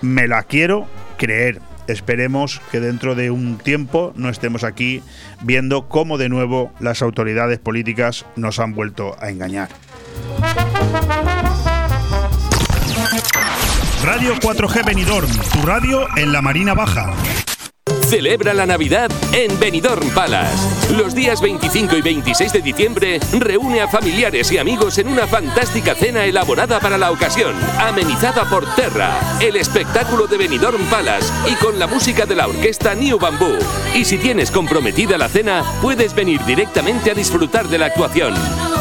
Me 0.03 0.29
la 0.29 0.45
quiero 0.45 0.87
creer. 1.19 1.72
Esperemos 1.87 2.61
que 2.71 2.81
dentro 2.81 3.15
de 3.15 3.31
un 3.31 3.59
tiempo 3.59 4.13
no 4.17 4.29
estemos 4.29 4.65
aquí 4.65 5.03
viendo 5.43 5.89
cómo 5.89 6.19
de 6.19 6.29
nuevo 6.29 6.73
las 6.81 7.03
autoridades 7.03 7.59
políticas 7.59 8.25
nos 8.37 8.59
han 8.59 8.75
vuelto 8.75 9.17
a 9.21 9.31
engañar. 9.31 9.69
Radio 14.05 14.35
4G 14.35 14.85
Benidorm, 14.85 15.31
tu 15.53 15.63
radio 15.67 16.07
en 16.17 16.33
la 16.33 16.43
Marina 16.43 16.75
Baja. 16.75 17.13
Celebra 18.13 18.53
la 18.53 18.67
Navidad 18.67 19.11
en 19.33 19.59
Benidorm 19.59 20.07
Palace. 20.11 20.93
Los 20.95 21.15
días 21.15 21.41
25 21.41 21.97
y 21.97 22.03
26 22.03 22.53
de 22.53 22.61
diciembre 22.61 23.19
reúne 23.39 23.81
a 23.81 23.89
familiares 23.89 24.53
y 24.53 24.59
amigos 24.59 24.99
en 24.99 25.09
una 25.09 25.27
fantástica 25.27 25.95
cena 25.95 26.27
elaborada 26.27 26.79
para 26.79 26.99
la 26.99 27.11
ocasión, 27.11 27.55
amenizada 27.79 28.45
por 28.51 28.67
Terra, 28.75 29.19
el 29.41 29.57
espectáculo 29.57 30.27
de 30.27 30.37
Benidorm 30.37 30.85
Palace 30.91 31.33
y 31.51 31.55
con 31.55 31.79
la 31.79 31.87
música 31.87 32.27
de 32.27 32.35
la 32.35 32.49
orquesta 32.49 32.95
New 32.95 33.19
Bamboo. 33.19 33.57
Y 33.95 34.05
si 34.05 34.19
tienes 34.19 34.51
comprometida 34.51 35.17
la 35.17 35.31
cena, 35.31 35.65
puedes 35.81 36.15
venir 36.15 36.45
directamente 36.45 37.11
a 37.11 37.15
disfrutar 37.15 37.67
de 37.69 37.79
la 37.79 37.87
actuación. 37.87 38.35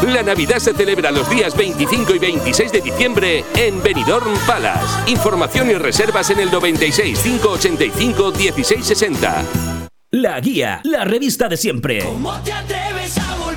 La 0.08 0.22
Navidad 0.22 0.58
se 0.58 0.74
celebra 0.74 1.10
los 1.10 1.30
días 1.30 1.56
25 1.56 2.16
y 2.16 2.18
26 2.18 2.70
de 2.70 2.80
diciembre 2.82 3.44
en 3.56 3.82
Benidorm 3.82 4.36
Palace. 4.46 5.10
Información 5.10 5.70
y 5.70 5.74
reservas 5.74 6.28
en 6.28 6.40
el 6.40 6.50
96 6.50 7.18
585 7.18 8.32
1660. 8.32 9.21
La 10.10 10.40
Guía, 10.40 10.80
la 10.82 11.04
revista 11.04 11.48
de 11.48 11.56
siempre. 11.56 12.02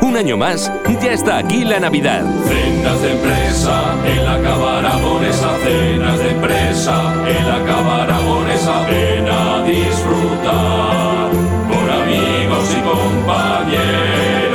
Un 0.00 0.16
año 0.16 0.36
más, 0.36 0.70
ya 1.02 1.12
está 1.12 1.38
aquí 1.38 1.64
la 1.64 1.80
Navidad. 1.80 2.22
Cenas 2.46 3.02
de 3.02 3.12
empresa, 3.12 3.94
en 4.06 4.24
la 4.24 4.40
cabaragonesa, 4.40 5.56
cenas 5.62 6.18
de 6.18 6.30
empresa, 6.30 7.14
en 7.26 7.48
la 7.48 7.64
cabaragonesa, 7.64 8.86
ven 8.86 9.28
a 9.28 9.62
disfrutar 9.64 11.30
con 11.68 11.90
amigos 11.90 12.70
y 12.70 12.80
compañeros. 12.82 14.54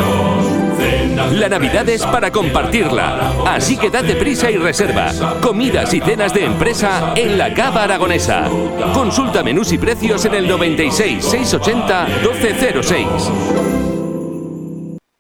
Cenas 0.78 1.34
La 1.34 1.50
Navidad 1.50 1.90
es 1.90 2.06
para 2.06 2.32
compartirla, 2.32 3.34
así 3.48 3.78
que 3.78 3.90
date 3.90 4.16
prisa 4.16 4.50
y 4.50 4.58
reserva. 4.58 5.12
Comidas 5.42 5.94
y 5.94 6.00
cenas 6.00 6.34
de 6.34 6.46
empresa 6.46 7.14
en 7.16 7.38
la 7.38 7.54
Cava 7.54 7.84
Aragonesa. 7.84 8.50
Consulta 8.94 9.44
menús 9.44 9.72
y 9.72 9.78
precios 9.78 10.26
en 10.26 10.36
el 10.36 10.48
96 10.48 11.24
680 11.24 12.08
1206. 12.24 13.79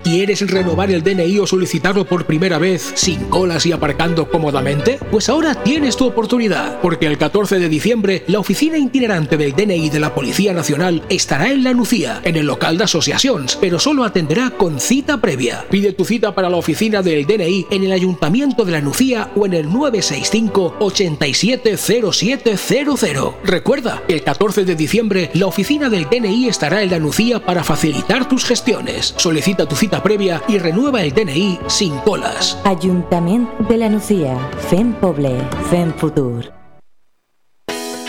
¿Quieres 0.00 0.48
renovar 0.48 0.92
el 0.92 1.02
DNI 1.02 1.40
o 1.40 1.46
solicitarlo 1.46 2.04
por 2.04 2.24
primera 2.24 2.58
vez 2.58 2.92
sin 2.94 3.24
colas 3.24 3.66
y 3.66 3.72
aparcando 3.72 4.30
cómodamente? 4.30 5.00
Pues 5.10 5.28
ahora 5.28 5.60
tienes 5.64 5.96
tu 5.96 6.06
oportunidad, 6.06 6.80
porque 6.80 7.06
el 7.06 7.18
14 7.18 7.58
de 7.58 7.68
diciembre 7.68 8.22
la 8.28 8.38
oficina 8.38 8.78
itinerante 8.78 9.36
del 9.36 9.54
DNI 9.54 9.90
de 9.90 9.98
la 9.98 10.14
Policía 10.14 10.54
Nacional 10.54 11.02
estará 11.08 11.50
en 11.50 11.64
La 11.64 11.74
Nucía, 11.74 12.20
en 12.22 12.36
el 12.36 12.46
local 12.46 12.78
de 12.78 12.84
asociaciones, 12.84 13.56
pero 13.56 13.80
solo 13.80 14.04
atenderá 14.04 14.50
con 14.50 14.78
cita 14.78 15.20
previa. 15.20 15.66
Pide 15.68 15.92
tu 15.92 16.04
cita 16.04 16.32
para 16.32 16.48
la 16.48 16.58
oficina 16.58 17.02
del 17.02 17.26
DNI 17.26 17.66
en 17.68 17.82
el 17.82 17.90
Ayuntamiento 17.90 18.64
de 18.64 18.70
La 18.70 18.80
Nucía 18.80 19.32
o 19.34 19.46
en 19.46 19.54
el 19.54 19.68
965 19.68 20.76
870700. 20.78 23.34
Recuerda, 23.42 24.04
el 24.06 24.22
14 24.22 24.64
de 24.64 24.76
diciembre 24.76 25.32
la 25.34 25.46
oficina 25.46 25.90
del 25.90 26.06
DNI 26.08 26.48
estará 26.48 26.84
en 26.84 26.92
La 26.92 27.00
Nucía 27.00 27.44
para 27.44 27.64
facilitar 27.64 28.28
tus 28.28 28.44
gestiones. 28.44 29.12
Solicita 29.16 29.66
tu 29.66 29.74
cita 29.74 29.87
previa 29.90 30.42
y 30.48 30.58
renueva 30.58 31.02
el 31.02 31.12
DNI 31.12 31.58
sin 31.66 31.96
colas. 31.98 32.60
Ajuntament 32.64 33.48
de 33.60 33.76
la 33.76 33.88
Nucía. 33.88 34.38
Fem 34.68 34.92
poble, 34.92 35.40
fem 35.70 35.92
futur. 35.94 36.52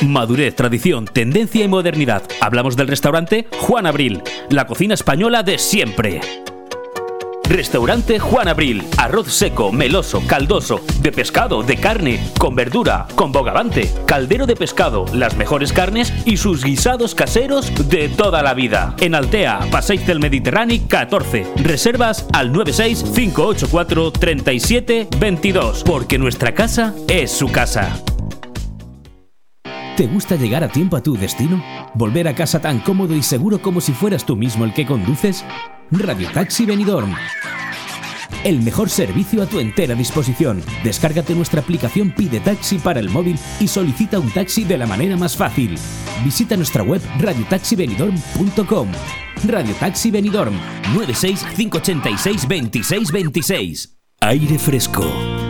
Madurez, 0.02 0.56
tradición, 0.56 1.06
tendencia 1.06 1.64
y 1.64 1.68
modernidad. 1.68 2.24
Hablamos 2.42 2.76
del 2.76 2.88
restaurante 2.88 3.48
Juan 3.60 3.86
Abril, 3.86 4.22
la 4.50 4.66
cocina 4.66 4.94
española 4.94 5.44
de 5.44 5.58
siempre. 5.58 6.22
Restaurante 7.50 8.20
Juan 8.20 8.48
Abril. 8.48 8.84
Arroz 8.98 9.34
seco, 9.34 9.72
meloso, 9.72 10.22
caldoso, 10.28 10.82
de 11.02 11.12
pescado, 11.12 11.64
de 11.64 11.78
carne, 11.78 12.20
con 12.38 12.54
verdura, 12.54 13.08
con 13.16 13.32
bogavante, 13.32 13.92
caldero 14.06 14.46
de 14.46 14.56
pescado, 14.56 15.06
las 15.14 15.36
mejores 15.36 15.74
carnes 15.74 16.14
y 16.26 16.38
sus 16.38 16.64
guisados 16.64 17.16
caseros 17.16 17.90
de 17.90 18.08
toda 18.08 18.44
la 18.44 18.54
vida. 18.54 18.96
En 19.00 19.16
Altea, 19.16 19.62
Passeig 19.72 20.06
del 20.06 20.20
Mediterráneo 20.20 20.80
14. 20.88 21.48
Reservas 21.56 22.28
al 22.34 22.52
96 22.52 23.04
584 23.16 24.12
37 24.12 25.08
22, 25.20 25.84
porque 25.84 26.20
nuestra 26.20 26.54
casa 26.54 26.94
es 27.08 27.32
su 27.32 27.48
casa. 27.52 28.00
¿Te 29.98 30.06
gusta 30.06 30.36
llegar 30.36 30.64
a 30.64 30.70
tiempo 30.70 30.96
a 30.96 31.02
tu 31.02 31.18
destino? 31.18 31.64
¿Volver 31.96 32.28
a 32.28 32.36
casa 32.36 32.62
tan 32.62 32.80
cómodo 32.80 33.16
y 33.16 33.24
seguro 33.24 33.60
como 33.60 33.82
si 33.82 33.92
fueras 33.92 34.24
tú 34.24 34.36
mismo 34.36 34.66
el 34.66 34.74
que 34.74 34.86
conduces? 34.86 35.44
Radio 35.92 36.30
Taxi 36.32 36.66
Benidorm. 36.66 37.16
el 38.44 38.62
mejor 38.62 38.90
servicio 38.90 39.42
a 39.44 39.48
tu 39.48 39.60
entera 39.60 39.96
disposición. 39.96 40.64
Descárgate 40.84 41.36
nuestra 41.36 41.62
aplicación 41.62 42.12
Pide 42.12 42.40
Taxi 42.40 42.78
para 42.78 43.00
el 43.00 43.10
móvil 43.10 43.38
y 43.60 43.68
solicita 43.68 44.20
un 44.20 44.30
taxi 44.30 44.64
de 44.64 44.78
la 44.78 44.86
manera 44.86 45.18
más 45.18 45.36
fácil. 45.36 45.78
Visita 46.24 46.56
nuestra 46.56 46.84
web 46.84 47.02
radiotaxibenidorm.com. 47.20 48.88
Radio 49.48 49.74
Taxi 49.76 50.12
Benidorm 50.12 50.54
96 50.94 51.44
586 51.56 52.48
26 52.48 53.12
26. 53.12 53.98
Aire 54.22 54.60
Fresco. 54.60 55.06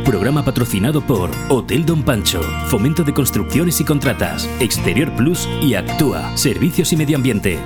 Programa 0.06 0.44
patrocinado 0.44 1.02
por 1.06 1.30
Hotel 1.50 1.86
Don 1.86 2.04
Pancho, 2.04 2.42
Fomento 2.68 3.04
de 3.04 3.14
Construcciones 3.14 3.80
y 3.82 3.84
Contratas, 3.84 4.50
Exterior 4.60 5.12
Plus 5.16 5.48
y 5.62 5.76
Actúa, 5.76 6.36
Servicios 6.38 6.94
y 6.94 6.98
Medio 6.98 7.18
Ambiente. 7.18 7.60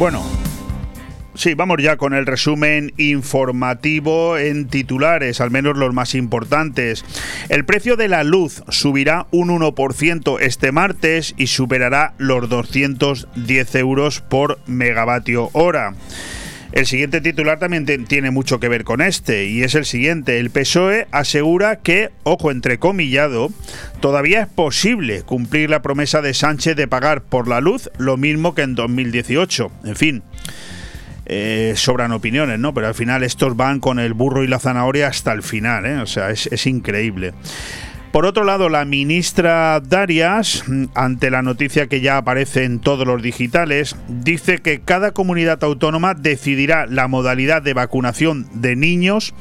Bueno, 0.00 0.24
Sí, 1.34 1.54
vamos 1.54 1.76
ya 1.80 1.96
con 1.96 2.12
el 2.12 2.26
resumen 2.26 2.92
informativo 2.96 4.36
en 4.36 4.66
titulares, 4.66 5.40
al 5.40 5.50
menos 5.50 5.76
los 5.76 5.94
más 5.94 6.14
importantes. 6.14 7.04
El 7.48 7.64
precio 7.64 7.96
de 7.96 8.08
la 8.08 8.24
luz 8.24 8.62
subirá 8.68 9.26
un 9.30 9.48
1% 9.48 10.38
este 10.40 10.72
martes 10.72 11.34
y 11.36 11.46
superará 11.46 12.14
los 12.18 12.48
210 12.48 13.74
euros 13.76 14.20
por 14.22 14.58
megavatio 14.66 15.50
hora. 15.52 15.94
El 16.72 16.86
siguiente 16.86 17.20
titular 17.20 17.58
también 17.58 17.84
tiene 18.06 18.30
mucho 18.30 18.60
que 18.60 18.68
ver 18.68 18.84
con 18.84 19.00
este, 19.00 19.46
y 19.46 19.62
es 19.62 19.74
el 19.74 19.84
siguiente. 19.84 20.38
El 20.38 20.50
PSOE 20.50 21.08
asegura 21.10 21.76
que, 21.76 22.10
ojo 22.22 22.52
entrecomillado, 22.52 23.50
todavía 24.00 24.42
es 24.42 24.46
posible 24.46 25.22
cumplir 25.22 25.68
la 25.68 25.82
promesa 25.82 26.22
de 26.22 26.32
Sánchez 26.32 26.76
de 26.76 26.86
pagar 26.86 27.22
por 27.22 27.48
la 27.48 27.60
luz 27.60 27.90
lo 27.98 28.16
mismo 28.16 28.54
que 28.54 28.62
en 28.62 28.76
2018. 28.76 29.72
En 29.84 29.96
fin. 29.96 30.22
Eh, 31.26 31.74
sobran 31.76 32.10
opiniones, 32.12 32.58
¿no? 32.58 32.74
Pero 32.74 32.88
al 32.88 32.94
final 32.94 33.22
estos 33.22 33.56
van 33.56 33.78
con 33.78 33.98
el 34.00 34.14
burro 34.14 34.42
y 34.42 34.48
la 34.48 34.58
zanahoria 34.58 35.08
hasta 35.08 35.32
el 35.32 35.42
final, 35.42 35.86
¿eh? 35.86 35.96
O 35.98 36.06
sea, 36.06 36.30
es, 36.30 36.48
es 36.48 36.66
increíble. 36.66 37.34
Por 38.12 38.26
otro 38.26 38.42
lado, 38.42 38.68
la 38.68 38.84
ministra 38.84 39.78
Darias, 39.78 40.64
ante 40.94 41.30
la 41.30 41.42
noticia 41.42 41.86
que 41.86 42.00
ya 42.00 42.16
aparece 42.16 42.64
en 42.64 42.80
todos 42.80 43.06
los 43.06 43.22
digitales, 43.22 43.94
dice 44.08 44.58
que 44.58 44.80
cada 44.80 45.12
comunidad 45.12 45.62
autónoma 45.62 46.14
decidirá 46.14 46.86
la 46.86 47.06
modalidad 47.06 47.62
de 47.62 47.72
vacunación 47.72 48.48
de 48.52 48.74
niños 48.74 49.32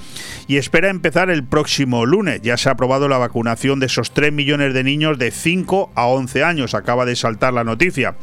y 0.48 0.58
espera 0.58 0.90
empezar 0.90 1.32
el 1.32 1.44
próximo 1.44 2.06
lunes. 2.06 2.42
Ya 2.44 2.58
se 2.58 2.70
ha 2.70 2.74
aprobado 2.74 3.08
la 3.08 3.18
vacunación 3.18 3.80
de 3.80 3.88
esos 3.88 4.12
3 4.12 4.32
millones 4.32 4.76
de 4.76 4.84
niños 4.84 5.18
de 5.18 5.32
5 5.32 5.92
a 5.96 6.06
11 6.06 6.44
años. 6.44 6.76
Acaba 6.76 7.06
de 7.06 7.16
saltar 7.16 7.54
la 7.54 7.64
noticia. 7.64 8.18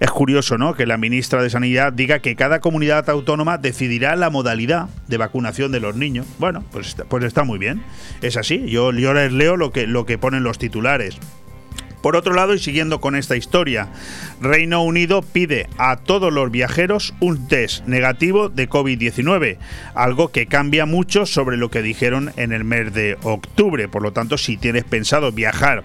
Es 0.00 0.10
curioso, 0.10 0.58
¿no? 0.58 0.74
Que 0.74 0.86
la 0.86 0.96
ministra 0.96 1.42
de 1.42 1.50
Sanidad 1.50 1.92
diga 1.92 2.20
que 2.20 2.36
cada 2.36 2.60
comunidad 2.60 3.08
autónoma 3.10 3.58
decidirá 3.58 4.14
la 4.16 4.30
modalidad 4.30 4.88
de 5.08 5.16
vacunación 5.16 5.72
de 5.72 5.80
los 5.80 5.96
niños. 5.96 6.26
Bueno, 6.38 6.64
pues, 6.70 6.96
pues 7.08 7.24
está 7.24 7.44
muy 7.44 7.58
bien. 7.58 7.82
Es 8.22 8.36
así. 8.36 8.66
Yo, 8.68 8.92
les 8.92 9.32
leo 9.32 9.56
lo 9.56 9.72
que, 9.72 9.86
lo 9.86 10.06
que 10.06 10.18
ponen 10.18 10.44
los 10.44 10.58
titulares. 10.58 11.18
Por 12.02 12.14
otro 12.14 12.32
lado, 12.32 12.54
y 12.54 12.60
siguiendo 12.60 13.00
con 13.00 13.16
esta 13.16 13.36
historia, 13.36 13.88
Reino 14.40 14.82
Unido 14.82 15.22
pide 15.22 15.68
a 15.78 15.96
todos 15.96 16.32
los 16.32 16.48
viajeros 16.50 17.12
un 17.18 17.48
test 17.48 17.86
negativo 17.86 18.48
de 18.48 18.68
COVID-19, 18.68 19.58
algo 19.94 20.30
que 20.30 20.46
cambia 20.46 20.86
mucho 20.86 21.26
sobre 21.26 21.56
lo 21.56 21.70
que 21.70 21.82
dijeron 21.82 22.32
en 22.36 22.52
el 22.52 22.62
mes 22.62 22.94
de 22.94 23.18
octubre. 23.22 23.88
Por 23.88 24.02
lo 24.02 24.12
tanto, 24.12 24.38
si 24.38 24.56
tienes 24.56 24.84
pensado 24.84 25.32
viajar 25.32 25.82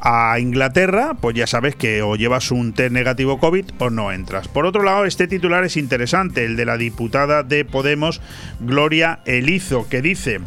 a 0.00 0.38
Inglaterra, 0.38 1.14
pues 1.20 1.36
ya 1.36 1.46
sabes 1.46 1.76
que 1.76 2.02
o 2.02 2.16
llevas 2.16 2.50
un 2.50 2.72
test 2.72 2.92
negativo 2.92 3.38
COVID 3.38 3.64
o 3.78 3.90
no 3.90 4.12
entras. 4.12 4.48
Por 4.48 4.66
otro 4.66 4.82
lado, 4.82 5.04
este 5.04 5.28
titular 5.28 5.64
es 5.64 5.76
interesante, 5.76 6.44
el 6.44 6.56
de 6.56 6.64
la 6.64 6.76
diputada 6.76 7.42
de 7.42 7.64
Podemos, 7.64 8.20
Gloria 8.60 9.20
Elizo, 9.24 9.88
que 9.88 10.02
dice... 10.02 10.40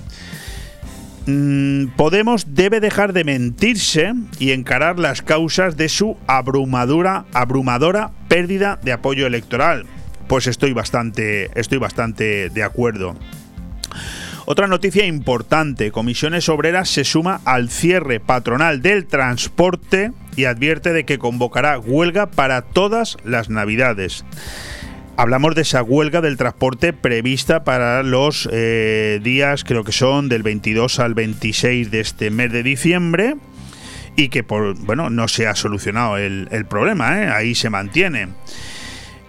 Mm, 1.26 1.88
Podemos 1.96 2.56
debe 2.56 2.80
dejar 2.80 3.14
de 3.14 3.24
mentirse 3.24 4.14
y 4.40 4.52
encarar 4.52 4.98
las 4.98 5.22
causas 5.22 5.78
de 5.78 5.90
su 5.90 6.18
abrumadora, 6.28 7.26
abrumadora 7.34 8.12
pérdida 8.28 8.80
de 8.82 8.94
apoyo 8.94 9.28
electoral. 9.28 9.86
Pues 10.28 10.48
estoy 10.48 10.74
bastante, 10.74 11.52
estoy 11.60 11.78
bastante 11.78 12.50
de 12.50 12.64
acuerdo. 12.64 13.16
Otra 14.52 14.66
noticia 14.66 15.06
importante, 15.06 15.92
Comisiones 15.92 16.50
Obreras 16.50 16.90
se 16.90 17.04
suma 17.04 17.40
al 17.46 17.70
cierre 17.70 18.20
patronal 18.20 18.82
del 18.82 19.06
transporte 19.06 20.12
y 20.36 20.46
advierte 20.46 20.92
de 20.92 21.04
que 21.04 21.20
convocará 21.20 21.78
huelga 21.78 22.32
para 22.32 22.64
todas 22.64 23.18
las 23.24 23.52
navidades. 23.52 24.26
Hablamos 25.18 25.54
de 25.54 25.62
esa 25.62 25.84
huelga 25.84 26.22
del 26.22 26.38
transporte 26.38 26.94
prevista 26.94 27.64
para 27.64 28.02
los 28.02 28.50
eh, 28.52 29.20
días, 29.22 29.64
creo 29.64 29.84
que 29.84 29.92
son 29.92 30.30
del 30.30 30.42
22 30.42 31.00
al 31.00 31.14
26 31.14 31.92
de 31.92 32.00
este 32.00 32.32
mes 32.32 32.52
de 32.52 32.64
diciembre 32.64 33.36
y 34.16 34.30
que 34.30 34.42
bueno 34.42 35.12
no 35.12 35.28
se 35.28 35.46
ha 35.46 35.54
solucionado 35.54 36.18
el, 36.18 36.66
problema, 36.68 37.22
¿eh? 37.22 37.30
ahí 37.30 37.54
se 37.54 37.70
mantiene. 37.70 38.30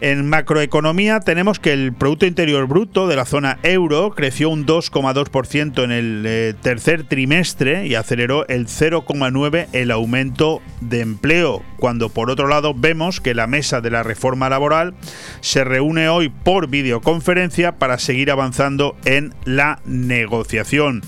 En 0.01 0.31
macroeconomía 0.31 1.21
tenemos 1.21 1.59
que 1.59 1.75
el 1.75 1.93
Producto 1.93 2.25
Interior 2.25 2.67
Bruto 2.67 3.07
de 3.07 3.17
la 3.17 3.27
zona 3.27 3.59
euro 3.63 4.13
creció 4.13 4.49
un 4.49 4.65
2,2% 4.65 5.85
en 5.85 5.93
el 5.93 6.25
eh, 6.27 6.55
tercer 6.63 7.05
trimestre 7.05 7.87
y 7.87 7.97
aceleró 7.97 8.49
el 8.49 8.67
0,9% 8.67 9.69
el 9.73 9.91
aumento 9.91 10.63
de 10.81 11.03
empleo, 11.03 11.63
cuando 11.77 12.09
por 12.09 12.31
otro 12.31 12.49
lado 12.49 12.73
vemos 12.73 13.21
que 13.21 13.35
la 13.35 13.47
mesa 13.47 13.83
de 13.83 13.91
la 13.91 14.03
reforma 14.03 14.49
laboral 14.49 14.95
se 15.43 15.65
reúne 15.65 16.09
hoy 16.09 16.31
por 16.31 16.69
videoconferencia 16.69 17.73
para 17.73 17.99
seguir 17.99 18.31
avanzando 18.31 18.97
en 19.05 19.35
la 19.45 19.81
negociación. 19.85 21.03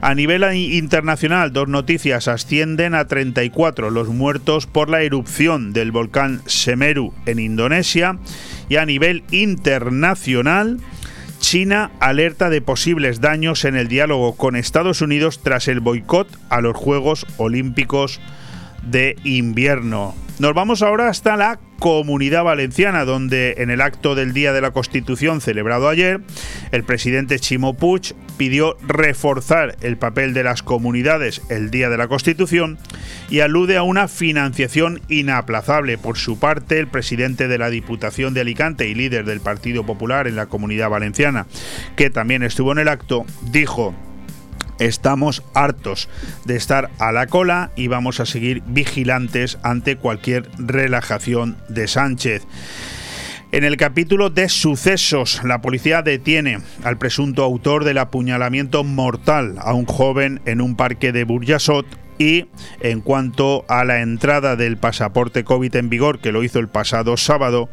A 0.00 0.14
nivel 0.14 0.44
internacional, 0.54 1.52
dos 1.52 1.68
noticias 1.68 2.28
ascienden 2.28 2.94
a 2.94 3.06
34 3.06 3.90
los 3.90 4.08
muertos 4.08 4.66
por 4.66 4.90
la 4.90 5.02
erupción 5.02 5.72
del 5.72 5.90
volcán 5.90 6.42
Semeru 6.46 7.12
en 7.24 7.38
Indonesia 7.38 8.18
y 8.68 8.76
a 8.76 8.86
nivel 8.86 9.24
internacional, 9.30 10.78
China 11.40 11.90
alerta 12.00 12.50
de 12.50 12.60
posibles 12.60 13.20
daños 13.20 13.64
en 13.64 13.76
el 13.76 13.88
diálogo 13.88 14.36
con 14.36 14.56
Estados 14.56 15.00
Unidos 15.00 15.40
tras 15.42 15.68
el 15.68 15.80
boicot 15.80 16.28
a 16.50 16.60
los 16.60 16.76
Juegos 16.76 17.26
Olímpicos 17.36 18.20
de 18.82 19.16
invierno. 19.24 20.25
Nos 20.38 20.52
vamos 20.52 20.82
ahora 20.82 21.08
hasta 21.08 21.34
la 21.38 21.58
Comunidad 21.78 22.44
Valenciana, 22.44 23.06
donde 23.06 23.54
en 23.56 23.70
el 23.70 23.80
acto 23.80 24.14
del 24.14 24.34
Día 24.34 24.52
de 24.52 24.60
la 24.60 24.70
Constitución 24.70 25.40
celebrado 25.40 25.88
ayer, 25.88 26.20
el 26.72 26.84
presidente 26.84 27.38
Chimo 27.38 27.72
Puig 27.72 28.14
pidió 28.36 28.76
reforzar 28.86 29.76
el 29.80 29.96
papel 29.96 30.34
de 30.34 30.42
las 30.42 30.62
comunidades 30.62 31.40
el 31.48 31.70
Día 31.70 31.88
de 31.88 31.96
la 31.96 32.08
Constitución 32.08 32.78
y 33.30 33.40
alude 33.40 33.78
a 33.78 33.82
una 33.82 34.08
financiación 34.08 35.00
inaplazable. 35.08 35.96
Por 35.96 36.18
su 36.18 36.38
parte, 36.38 36.78
el 36.78 36.88
presidente 36.88 37.48
de 37.48 37.56
la 37.56 37.70
Diputación 37.70 38.34
de 38.34 38.42
Alicante 38.42 38.88
y 38.88 38.94
líder 38.94 39.24
del 39.24 39.40
Partido 39.40 39.86
Popular 39.86 40.26
en 40.26 40.36
la 40.36 40.46
Comunidad 40.46 40.90
Valenciana, 40.90 41.46
que 41.96 42.10
también 42.10 42.42
estuvo 42.42 42.72
en 42.72 42.78
el 42.78 42.88
acto, 42.88 43.24
dijo 43.50 43.94
Estamos 44.78 45.42
hartos 45.54 46.08
de 46.44 46.56
estar 46.56 46.90
a 46.98 47.12
la 47.12 47.26
cola 47.26 47.70
y 47.76 47.88
vamos 47.88 48.20
a 48.20 48.26
seguir 48.26 48.62
vigilantes 48.66 49.58
ante 49.62 49.96
cualquier 49.96 50.48
relajación 50.58 51.56
de 51.68 51.88
Sánchez. 51.88 52.46
En 53.52 53.64
el 53.64 53.76
capítulo 53.76 54.28
de 54.28 54.48
sucesos, 54.48 55.40
la 55.44 55.62
policía 55.62 56.02
detiene 56.02 56.58
al 56.82 56.98
presunto 56.98 57.44
autor 57.44 57.84
del 57.84 57.98
apuñalamiento 57.98 58.84
mortal 58.84 59.54
a 59.60 59.72
un 59.72 59.86
joven 59.86 60.40
en 60.46 60.60
un 60.60 60.76
parque 60.76 61.12
de 61.12 61.24
Burjasot 61.24 61.86
y 62.18 62.46
en 62.80 63.00
cuanto 63.00 63.64
a 63.68 63.84
la 63.84 64.00
entrada 64.00 64.56
del 64.56 64.76
pasaporte 64.76 65.44
COVID 65.44 65.74
en 65.76 65.88
vigor, 65.88 66.18
que 66.18 66.32
lo 66.32 66.42
hizo 66.42 66.58
el 66.58 66.68
pasado 66.68 67.16
sábado, 67.16 67.68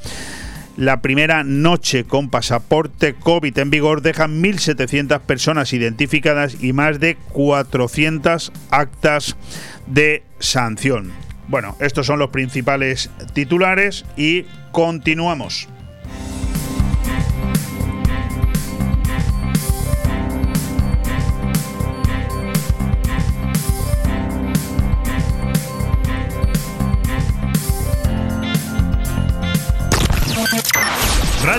la 0.77 1.01
primera 1.01 1.43
noche 1.43 2.03
con 2.03 2.29
pasaporte 2.29 3.13
COVID 3.13 3.57
en 3.59 3.69
vigor 3.69 4.01
deja 4.01 4.27
1.700 4.27 5.19
personas 5.21 5.73
identificadas 5.73 6.63
y 6.63 6.73
más 6.73 6.99
de 6.99 7.15
400 7.31 8.51
actas 8.71 9.35
de 9.87 10.23
sanción. 10.39 11.11
Bueno, 11.47 11.75
estos 11.79 12.07
son 12.07 12.19
los 12.19 12.29
principales 12.29 13.09
titulares 13.33 14.05
y 14.17 14.45
continuamos. 14.71 15.67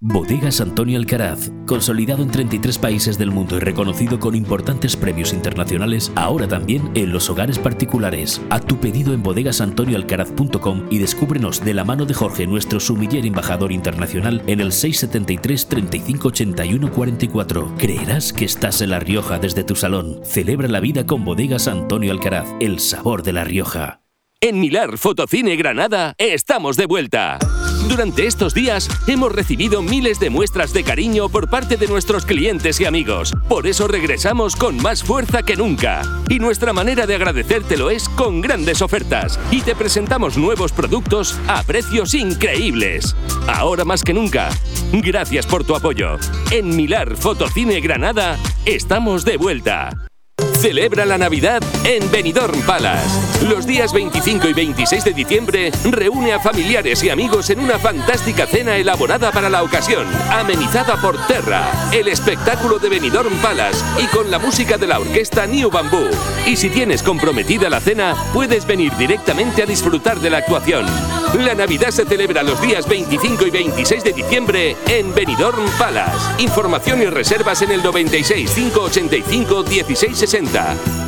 Bodegas 0.00 0.60
Antonio 0.60 0.96
Alcaraz, 0.96 1.50
consolidado 1.66 2.22
en 2.22 2.30
33 2.30 2.78
países 2.78 3.18
del 3.18 3.32
mundo 3.32 3.56
y 3.56 3.58
reconocido 3.58 4.20
con 4.20 4.36
importantes 4.36 4.94
premios 4.94 5.32
internacionales, 5.32 6.12
ahora 6.14 6.46
también 6.46 6.92
en 6.94 7.10
los 7.10 7.28
hogares 7.28 7.58
particulares. 7.58 8.40
Haz 8.48 8.64
tu 8.64 8.78
pedido 8.78 9.12
en 9.12 9.24
bodegasantonioalcaraz.com 9.24 10.86
y 10.88 10.98
descúbrenos 10.98 11.64
de 11.64 11.74
la 11.74 11.82
mano 11.82 12.06
de 12.06 12.14
Jorge, 12.14 12.46
nuestro 12.46 12.78
sumiller 12.78 13.26
embajador 13.26 13.72
internacional, 13.72 14.40
en 14.46 14.60
el 14.60 14.70
673 14.70 15.66
35 15.66 16.28
81 16.28 16.92
44. 16.92 17.74
Creerás 17.76 18.32
que 18.32 18.44
estás 18.44 18.80
en 18.80 18.90
La 18.90 19.00
Rioja 19.00 19.40
desde 19.40 19.64
tu 19.64 19.74
salón. 19.74 20.20
Celebra 20.22 20.68
la 20.68 20.78
vida 20.78 21.06
con 21.06 21.24
Bodegas 21.24 21.66
Antonio 21.66 22.12
Alcaraz, 22.12 22.46
el 22.60 22.78
sabor 22.78 23.24
de 23.24 23.32
La 23.32 23.42
Rioja. 23.42 24.02
En 24.40 24.60
Milar 24.60 24.96
Fotocine 24.96 25.56
Granada 25.56 26.14
estamos 26.18 26.76
de 26.76 26.86
vuelta. 26.86 27.40
Durante 27.86 28.26
estos 28.26 28.54
días 28.54 28.88
hemos 29.06 29.32
recibido 29.32 29.82
miles 29.82 30.18
de 30.18 30.30
muestras 30.30 30.72
de 30.72 30.84
cariño 30.84 31.28
por 31.28 31.48
parte 31.48 31.76
de 31.76 31.86
nuestros 31.86 32.26
clientes 32.26 32.80
y 32.80 32.84
amigos. 32.84 33.32
Por 33.48 33.66
eso 33.66 33.86
regresamos 33.86 34.56
con 34.56 34.76
más 34.76 35.02
fuerza 35.02 35.42
que 35.42 35.56
nunca. 35.56 36.02
Y 36.28 36.38
nuestra 36.38 36.72
manera 36.72 37.06
de 37.06 37.14
agradecértelo 37.14 37.90
es 37.90 38.08
con 38.08 38.40
grandes 38.40 38.82
ofertas. 38.82 39.38
Y 39.50 39.62
te 39.62 39.74
presentamos 39.74 40.36
nuevos 40.36 40.72
productos 40.72 41.38
a 41.46 41.62
precios 41.62 42.14
increíbles. 42.14 43.14
Ahora 43.46 43.84
más 43.84 44.02
que 44.02 44.14
nunca. 44.14 44.48
Gracias 44.92 45.46
por 45.46 45.64
tu 45.64 45.76
apoyo. 45.76 46.16
En 46.50 46.74
Milar 46.74 47.16
Fotocine 47.16 47.80
Granada 47.80 48.38
estamos 48.64 49.24
de 49.24 49.36
vuelta. 49.36 50.07
Celebra 50.58 51.06
la 51.06 51.16
Navidad 51.18 51.62
en 51.84 52.10
Benidorm 52.10 52.60
Palace. 52.62 53.46
Los 53.46 53.64
días 53.64 53.92
25 53.92 54.48
y 54.48 54.52
26 54.52 55.04
de 55.04 55.12
diciembre 55.12 55.70
reúne 55.84 56.32
a 56.32 56.40
familiares 56.40 57.00
y 57.04 57.10
amigos 57.10 57.50
en 57.50 57.60
una 57.60 57.78
fantástica 57.78 58.44
cena 58.44 58.76
elaborada 58.76 59.30
para 59.30 59.48
la 59.48 59.62
ocasión, 59.62 60.04
amenizada 60.32 61.00
por 61.00 61.16
Terra, 61.28 61.62
el 61.92 62.08
espectáculo 62.08 62.80
de 62.80 62.88
Benidorm 62.88 63.36
Palace 63.36 63.84
y 64.02 64.06
con 64.08 64.32
la 64.32 64.40
música 64.40 64.76
de 64.76 64.88
la 64.88 64.98
orquesta 64.98 65.46
New 65.46 65.70
Bamboo. 65.70 66.10
Y 66.44 66.56
si 66.56 66.70
tienes 66.70 67.04
comprometida 67.04 67.70
la 67.70 67.80
cena, 67.80 68.16
puedes 68.32 68.66
venir 68.66 68.92
directamente 68.96 69.62
a 69.62 69.66
disfrutar 69.66 70.18
de 70.18 70.30
la 70.30 70.38
actuación. 70.38 70.86
La 71.34 71.54
Navidad 71.54 71.90
se 71.90 72.04
celebra 72.04 72.42
los 72.42 72.60
días 72.60 72.88
25 72.88 73.46
y 73.46 73.50
26 73.50 74.02
de 74.02 74.12
diciembre 74.12 74.76
en 74.86 75.14
Benidorm 75.14 75.68
Palace. 75.78 76.42
Información 76.42 77.02
y 77.02 77.06
reservas 77.06 77.60
en 77.62 77.70
el 77.70 77.82
96 77.82 78.50
585 78.50 79.62
1660. 79.64 81.07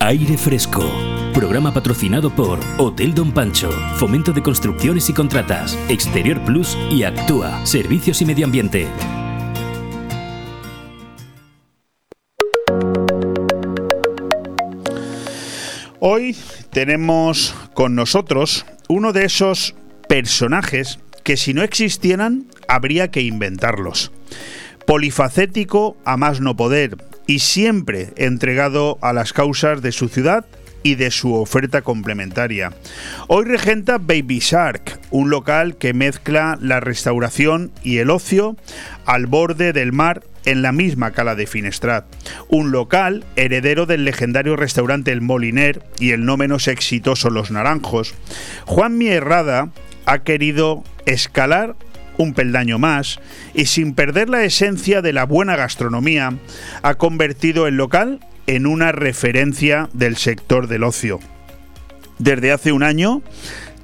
Aire 0.00 0.36
Fresco. 0.36 0.84
Programa 1.32 1.72
patrocinado 1.72 2.28
por 2.28 2.58
Hotel 2.78 3.14
Don 3.14 3.32
Pancho, 3.32 3.70
Fomento 3.96 4.32
de 4.32 4.42
Construcciones 4.42 5.08
y 5.08 5.14
Contratas, 5.14 5.78
Exterior 5.88 6.38
Plus 6.44 6.76
y 6.90 7.04
Actúa, 7.04 7.64
Servicios 7.64 8.20
y 8.20 8.26
Medio 8.26 8.44
Ambiente. 8.44 8.86
Hoy 16.00 16.36
tenemos 16.70 17.54
con 17.72 17.94
nosotros 17.94 18.66
uno 18.88 19.12
de 19.12 19.24
esos 19.24 19.74
personajes 20.06 20.98
que 21.22 21.38
si 21.38 21.54
no 21.54 21.62
existieran 21.62 22.46
habría 22.68 23.10
que 23.10 23.22
inventarlos. 23.22 24.12
Polifacético 24.86 25.96
a 26.04 26.18
más 26.18 26.42
no 26.42 26.56
poder, 26.56 26.98
y 27.26 27.40
siempre 27.40 28.12
entregado 28.16 28.98
a 29.00 29.12
las 29.12 29.32
causas 29.32 29.82
de 29.82 29.92
su 29.92 30.08
ciudad 30.08 30.46
y 30.84 30.94
de 30.96 31.10
su 31.10 31.34
oferta 31.34 31.82
complementaria. 31.82 32.72
Hoy 33.26 33.46
regenta 33.46 33.98
Baby 33.98 34.38
Shark, 34.38 35.00
un 35.10 35.30
local 35.30 35.76
que 35.76 35.94
mezcla 35.94 36.58
la 36.60 36.78
restauración 36.78 37.72
y 37.82 37.98
el 37.98 38.10
ocio 38.10 38.56
al 39.06 39.26
borde 39.26 39.72
del 39.72 39.92
mar 39.92 40.22
en 40.44 40.60
la 40.60 40.72
misma 40.72 41.12
cala 41.12 41.34
de 41.34 41.46
Finestrat. 41.46 42.04
Un 42.48 42.70
local 42.70 43.24
heredero 43.34 43.86
del 43.86 44.04
legendario 44.04 44.56
restaurante 44.56 45.10
El 45.10 45.22
Moliner 45.22 45.82
y 45.98 46.10
el 46.10 46.26
no 46.26 46.36
menos 46.36 46.68
exitoso 46.68 47.30
Los 47.30 47.50
Naranjos. 47.50 48.14
Juan 48.66 48.98
Mierrada 48.98 49.70
ha 50.04 50.18
querido 50.18 50.84
escalar 51.06 51.76
un 52.18 52.34
peldaño 52.34 52.78
más 52.78 53.20
y 53.54 53.66
sin 53.66 53.94
perder 53.94 54.28
la 54.28 54.44
esencia 54.44 55.02
de 55.02 55.12
la 55.12 55.24
buena 55.24 55.56
gastronomía, 55.56 56.32
ha 56.82 56.94
convertido 56.94 57.66
el 57.66 57.76
local 57.76 58.20
en 58.46 58.66
una 58.66 58.92
referencia 58.92 59.88
del 59.92 60.16
sector 60.16 60.68
del 60.68 60.84
ocio. 60.84 61.20
Desde 62.18 62.52
hace 62.52 62.72
un 62.72 62.82
año 62.82 63.22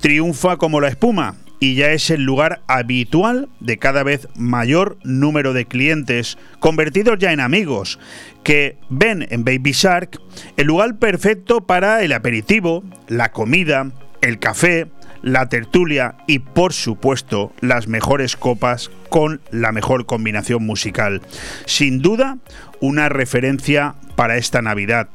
triunfa 0.00 0.56
como 0.56 0.80
la 0.80 0.88
espuma 0.88 1.36
y 1.60 1.74
ya 1.74 1.92
es 1.92 2.10
el 2.10 2.22
lugar 2.22 2.62
habitual 2.66 3.48
de 3.60 3.78
cada 3.78 4.02
vez 4.02 4.28
mayor 4.34 4.96
número 5.04 5.52
de 5.52 5.66
clientes, 5.66 6.38
convertidos 6.58 7.18
ya 7.18 7.32
en 7.32 7.40
amigos, 7.40 7.98
que 8.42 8.78
ven 8.88 9.26
en 9.30 9.44
Baby 9.44 9.72
Shark 9.72 10.20
el 10.56 10.66
lugar 10.66 10.98
perfecto 10.98 11.60
para 11.60 12.02
el 12.02 12.12
aperitivo, 12.12 12.82
la 13.08 13.30
comida, 13.30 13.92
el 14.22 14.38
café, 14.38 14.86
la 15.22 15.48
tertulia 15.48 16.16
y 16.26 16.40
por 16.40 16.72
supuesto 16.72 17.52
las 17.60 17.88
mejores 17.88 18.36
copas 18.36 18.90
con 19.08 19.40
la 19.50 19.72
mejor 19.72 20.06
combinación 20.06 20.64
musical. 20.64 21.22
Sin 21.66 22.00
duda, 22.00 22.38
una 22.80 23.08
referencia 23.08 23.94
para 24.16 24.36
esta 24.36 24.62
Navidad. 24.62 25.08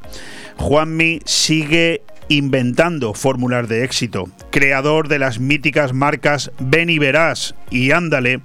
Juanmi 0.58 1.20
sigue 1.26 2.02
inventando 2.28 3.14
fórmulas 3.14 3.68
de 3.70 3.84
éxito, 3.84 4.28
creador 4.52 5.08
de 5.08 5.20
las 5.20 5.40
míticas 5.40 5.94
marcas 5.94 6.52
Ven 6.60 6.90
y 6.90 6.98
Verás 6.98 7.56
y 7.70 7.92
Ándale, 7.92 8.42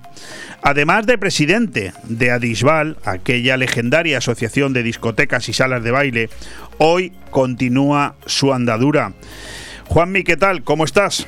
además 0.62 1.06
de 1.06 1.18
presidente 1.18 1.92
de 2.04 2.30
Adisbal, 2.30 2.98
aquella 3.04 3.56
legendaria 3.56 4.18
asociación 4.18 4.72
de 4.72 4.82
discotecas 4.82 5.48
y 5.48 5.52
salas 5.52 5.82
de 5.82 5.90
baile, 5.90 6.30
hoy 6.78 7.12
continúa 7.30 8.16
su 8.26 8.52
andadura. 8.52 9.14
Juanmi, 9.86 10.24
¿qué 10.24 10.36
tal? 10.36 10.62
¿Cómo 10.62 10.84
estás? 10.84 11.26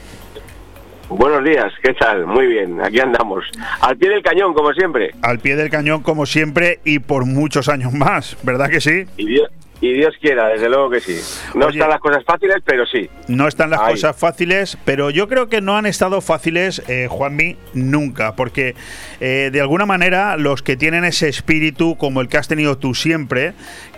Buenos 1.14 1.44
días, 1.44 1.70
¿qué 1.82 1.92
tal? 1.92 2.26
Muy 2.26 2.46
bien, 2.46 2.80
aquí 2.80 2.98
andamos. 2.98 3.44
Al 3.82 3.98
pie 3.98 4.08
del 4.08 4.22
cañón, 4.22 4.54
como 4.54 4.72
siempre. 4.72 5.10
Al 5.20 5.40
pie 5.40 5.56
del 5.56 5.68
cañón, 5.68 6.02
como 6.02 6.24
siempre, 6.24 6.80
y 6.84 7.00
por 7.00 7.26
muchos 7.26 7.68
años 7.68 7.92
más, 7.92 8.38
¿verdad 8.42 8.70
que 8.70 8.80
sí? 8.80 9.04
Y 9.18 9.26
Dios, 9.26 9.50
y 9.82 9.92
Dios 9.92 10.14
quiera, 10.20 10.48
desde 10.48 10.70
luego 10.70 10.88
que 10.88 11.00
sí. 11.00 11.18
No 11.54 11.68
están 11.68 11.90
las 11.90 12.00
cosas 12.00 12.24
fáciles, 12.24 12.56
pero 12.64 12.86
sí. 12.86 13.10
No 13.28 13.46
están 13.46 13.68
las 13.68 13.80
cosas 13.80 14.16
fáciles, 14.16 14.78
pero 14.84 15.10
yo 15.10 15.28
creo 15.28 15.48
que 15.48 15.60
no 15.60 15.76
han 15.76 15.86
estado 15.86 16.20
fáciles, 16.20 16.82
eh, 16.88 17.08
Juanmi, 17.10 17.56
nunca, 17.74 18.34
porque 18.34 18.74
eh, 19.20 19.50
de 19.52 19.60
alguna 19.60 19.84
manera 19.84 20.36
los 20.36 20.62
que 20.62 20.76
tienen 20.76 21.04
ese 21.04 21.28
espíritu 21.28 21.96
como 21.96 22.20
el 22.20 22.28
que 22.28 22.38
has 22.38 22.48
tenido 22.48 22.78
tú 22.78 22.94
siempre, 22.94 23.52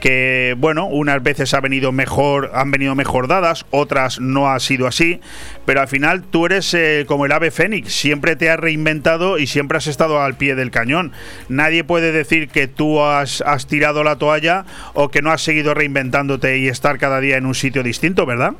que 0.04 0.54
bueno, 0.58 0.84
unas 0.84 1.22
veces 1.22 1.54
ha 1.54 1.62
venido 1.62 1.90
mejor, 1.90 2.50
han 2.52 2.70
venido 2.70 2.94
mejor 2.94 3.26
dadas, 3.26 3.64
otras 3.70 4.20
no 4.20 4.50
ha 4.50 4.60
sido 4.60 4.86
así, 4.86 5.22
pero 5.64 5.80
al 5.80 5.88
final 5.88 6.24
tú 6.24 6.44
eres 6.44 6.74
eh, 6.74 7.06
como 7.08 7.24
el 7.24 7.32
ave 7.32 7.50
fénix, 7.50 7.90
siempre 7.90 8.36
te 8.36 8.50
has 8.50 8.60
reinventado 8.60 9.38
y 9.38 9.46
siempre 9.46 9.78
has 9.78 9.86
estado 9.86 10.20
al 10.20 10.34
pie 10.34 10.56
del 10.56 10.70
cañón. 10.70 11.12
Nadie 11.48 11.84
puede 11.84 12.12
decir 12.12 12.50
que 12.50 12.68
tú 12.68 13.00
has, 13.00 13.40
has 13.40 13.66
tirado 13.66 14.04
la 14.04 14.16
toalla 14.16 14.66
o 14.92 15.08
que 15.08 15.22
no 15.22 15.30
has 15.30 15.40
seguido 15.40 15.72
reinventándote 15.72 16.58
y 16.58 16.68
estar 16.68 16.98
cada 16.98 17.18
día 17.20 17.38
en 17.38 17.46
un 17.46 17.54
sitio 17.54 17.82
distinto, 17.82 18.26
¿verdad? 18.26 18.52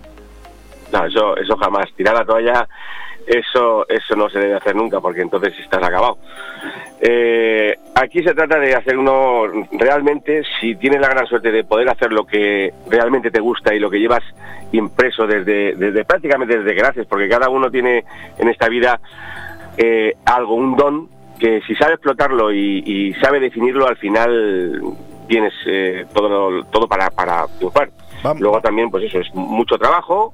No, 0.95 1.05
eso, 1.05 1.37
eso 1.37 1.59
jamás. 1.59 1.93
Tirar 1.95 2.15
la 2.15 2.25
toalla, 2.25 2.67
eso, 3.27 3.87
eso 3.89 4.17
no 4.17 4.29
se 4.29 4.39
debe 4.39 4.55
hacer 4.55 4.75
nunca, 4.75 5.01
porque 5.01 5.23
entonces 5.23 5.59
estás 5.59 5.83
acabado. 5.83 6.19
Eh, 7.01 7.77
aquí 7.95 8.23
se 8.23 8.35
trata 8.35 8.59
de 8.59 8.75
hacer 8.75 8.97
uno 8.97 9.45
realmente, 9.73 10.43
si 10.61 10.75
tienes 10.77 11.01
la 11.01 11.09
gran 11.09 11.27
suerte 11.27 11.51
de 11.51 11.65
poder 11.65 11.89
hacer 11.89 12.13
lo 12.13 12.25
que 12.25 12.73
realmente 12.89 13.31
te 13.31 13.41
gusta 13.41 13.75
y 13.75 13.79
lo 13.79 13.91
que 13.91 13.99
llevas 13.99 14.23
impreso 14.73 15.27
desde, 15.27 15.75
desde 15.75 16.05
prácticamente 16.05 16.59
desde 16.59 16.75
que 16.75 16.83
naces, 16.83 17.07
porque 17.07 17.29
cada 17.29 17.49
uno 17.49 17.71
tiene 17.71 18.05
en 18.39 18.49
esta 18.49 18.69
vida 18.69 19.01
eh, 19.77 20.15
algo, 20.25 20.55
un 20.55 20.77
don, 20.77 21.09
que 21.39 21.61
si 21.67 21.75
sabe 21.75 21.95
explotarlo 21.95 22.53
y, 22.53 22.83
y 22.87 23.15
sabe 23.15 23.41
definirlo, 23.41 23.87
al 23.87 23.97
final 23.97 24.81
tienes 25.27 25.53
eh, 25.67 26.07
todo, 26.15 26.65
todo 26.65 26.87
para, 26.87 27.11
para 27.11 27.47
triunfar. 27.59 27.91
Luego 28.39 28.61
también, 28.61 28.91
pues 28.91 29.05
eso, 29.05 29.19
es 29.19 29.35
mucho 29.35 29.77
trabajo 29.77 30.33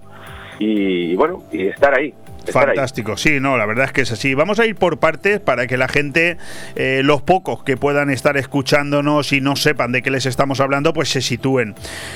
y, 0.59 1.16
bueno, 1.16 1.43
y 1.51 1.66
estar 1.66 1.99
ahí. 1.99 2.14
Fantástico, 2.53 3.16
sí, 3.16 3.38
no, 3.41 3.57
la 3.57 3.66
verdad 3.66 3.86
es 3.86 3.93
que 3.93 4.01
es 4.03 4.12
así. 4.12 4.34
Vamos 4.34 4.59
a 4.59 4.66
ir 4.66 4.76
por 4.76 4.99
partes 4.99 5.41
para 5.41 5.66
que 5.66 5.76
la 5.76 5.88
gente, 5.88 6.36
eh, 6.76 7.03
los 7.05 7.22
pocos 7.22 7.62
que 7.62 7.76
puedan 7.76 8.11
estar 8.11 8.36
escuchándonos 8.36 9.32
y 9.32 9.41
no 9.41 9.57
sepan 9.57 9.93
de 9.93 10.03
qué 10.03 10.11
les 10.11 10.26
estamos 10.26 10.61
hablando, 10.61 10.93
pues 10.93 11.11
se 11.11 11.20
sitúen. 11.20 11.74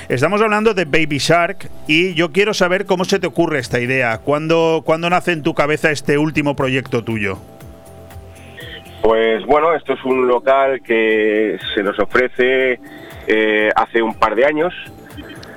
Estamos 0.08 0.40
hablando 0.40 0.74
de 0.74 0.84
Baby 0.86 1.18
Shark 1.18 1.68
y 1.86 2.14
yo 2.14 2.32
quiero 2.32 2.54
saber 2.54 2.86
cómo 2.86 3.04
se 3.04 3.18
te 3.18 3.26
ocurre 3.26 3.58
esta 3.58 3.80
idea. 3.80 4.18
¿Cuándo, 4.18 4.82
¿cuándo 4.84 5.10
nace 5.10 5.32
en 5.32 5.42
tu 5.42 5.54
cabeza 5.54 5.90
este 5.90 6.18
último 6.18 6.56
proyecto 6.56 7.04
tuyo? 7.04 7.38
Pues 9.02 9.44
bueno, 9.44 9.74
esto 9.74 9.92
es 9.92 10.04
un 10.04 10.26
local 10.26 10.80
que 10.82 11.58
se 11.74 11.82
nos 11.82 11.98
ofrece 11.98 12.80
eh, 13.26 13.68
hace 13.76 14.00
un 14.00 14.14
par 14.14 14.34
de 14.34 14.46
años, 14.46 14.72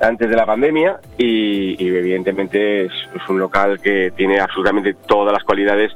antes 0.02 0.30
de 0.30 0.36
la 0.36 0.46
pandemia, 0.46 1.00
y, 1.18 1.76
evidentemente 1.88 2.86
es, 2.86 2.92
un 3.30 3.40
local 3.40 3.80
que 3.80 4.12
tiene 4.16 4.40
absolutamente 4.40 4.94
todas 4.94 5.34
las 5.34 5.44
cualidades 5.44 5.92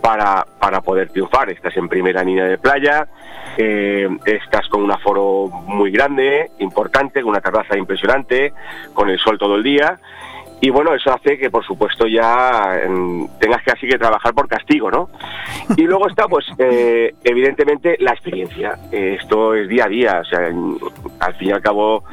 para, 0.00 0.46
para 0.58 0.80
poder 0.80 1.10
triunfar. 1.10 1.50
Estás 1.50 1.76
en 1.76 1.88
primera 1.88 2.22
línea 2.22 2.44
de 2.44 2.58
playa, 2.58 3.06
eh, 3.56 4.08
estás 4.24 4.68
con 4.68 4.82
un 4.82 4.92
aforo 4.92 5.48
muy 5.48 5.90
grande, 5.90 6.50
importante, 6.58 7.22
con 7.22 7.30
una 7.30 7.40
terraza 7.40 7.76
impresionante, 7.76 8.52
con 8.94 9.10
el 9.10 9.18
sol 9.18 9.38
todo 9.38 9.56
el 9.56 9.62
día 9.62 9.98
y 10.60 10.70
bueno, 10.70 10.94
eso 10.94 11.12
hace 11.12 11.38
que 11.38 11.50
por 11.50 11.64
supuesto 11.64 12.06
ya 12.06 12.80
em, 12.82 13.26
tengas 13.38 13.62
que 13.62 13.72
así 13.72 13.88
que 13.88 13.98
trabajar 13.98 14.34
por 14.34 14.46
castigo, 14.46 14.90
¿no? 14.90 15.08
Y 15.76 15.82
luego 15.82 16.08
está 16.08 16.26
pues 16.28 16.46
eh, 16.58 17.14
evidentemente 17.24 17.96
la 18.00 18.12
experiencia, 18.12 18.78
esto 18.92 19.54
es 19.54 19.68
día 19.68 19.84
a 19.84 19.88
día, 19.88 20.20
o 20.20 20.24
sea, 20.24 20.50
al 21.20 21.34
fin 21.34 21.48
y 21.48 21.52
al 21.52 21.62
cabo 21.62 22.04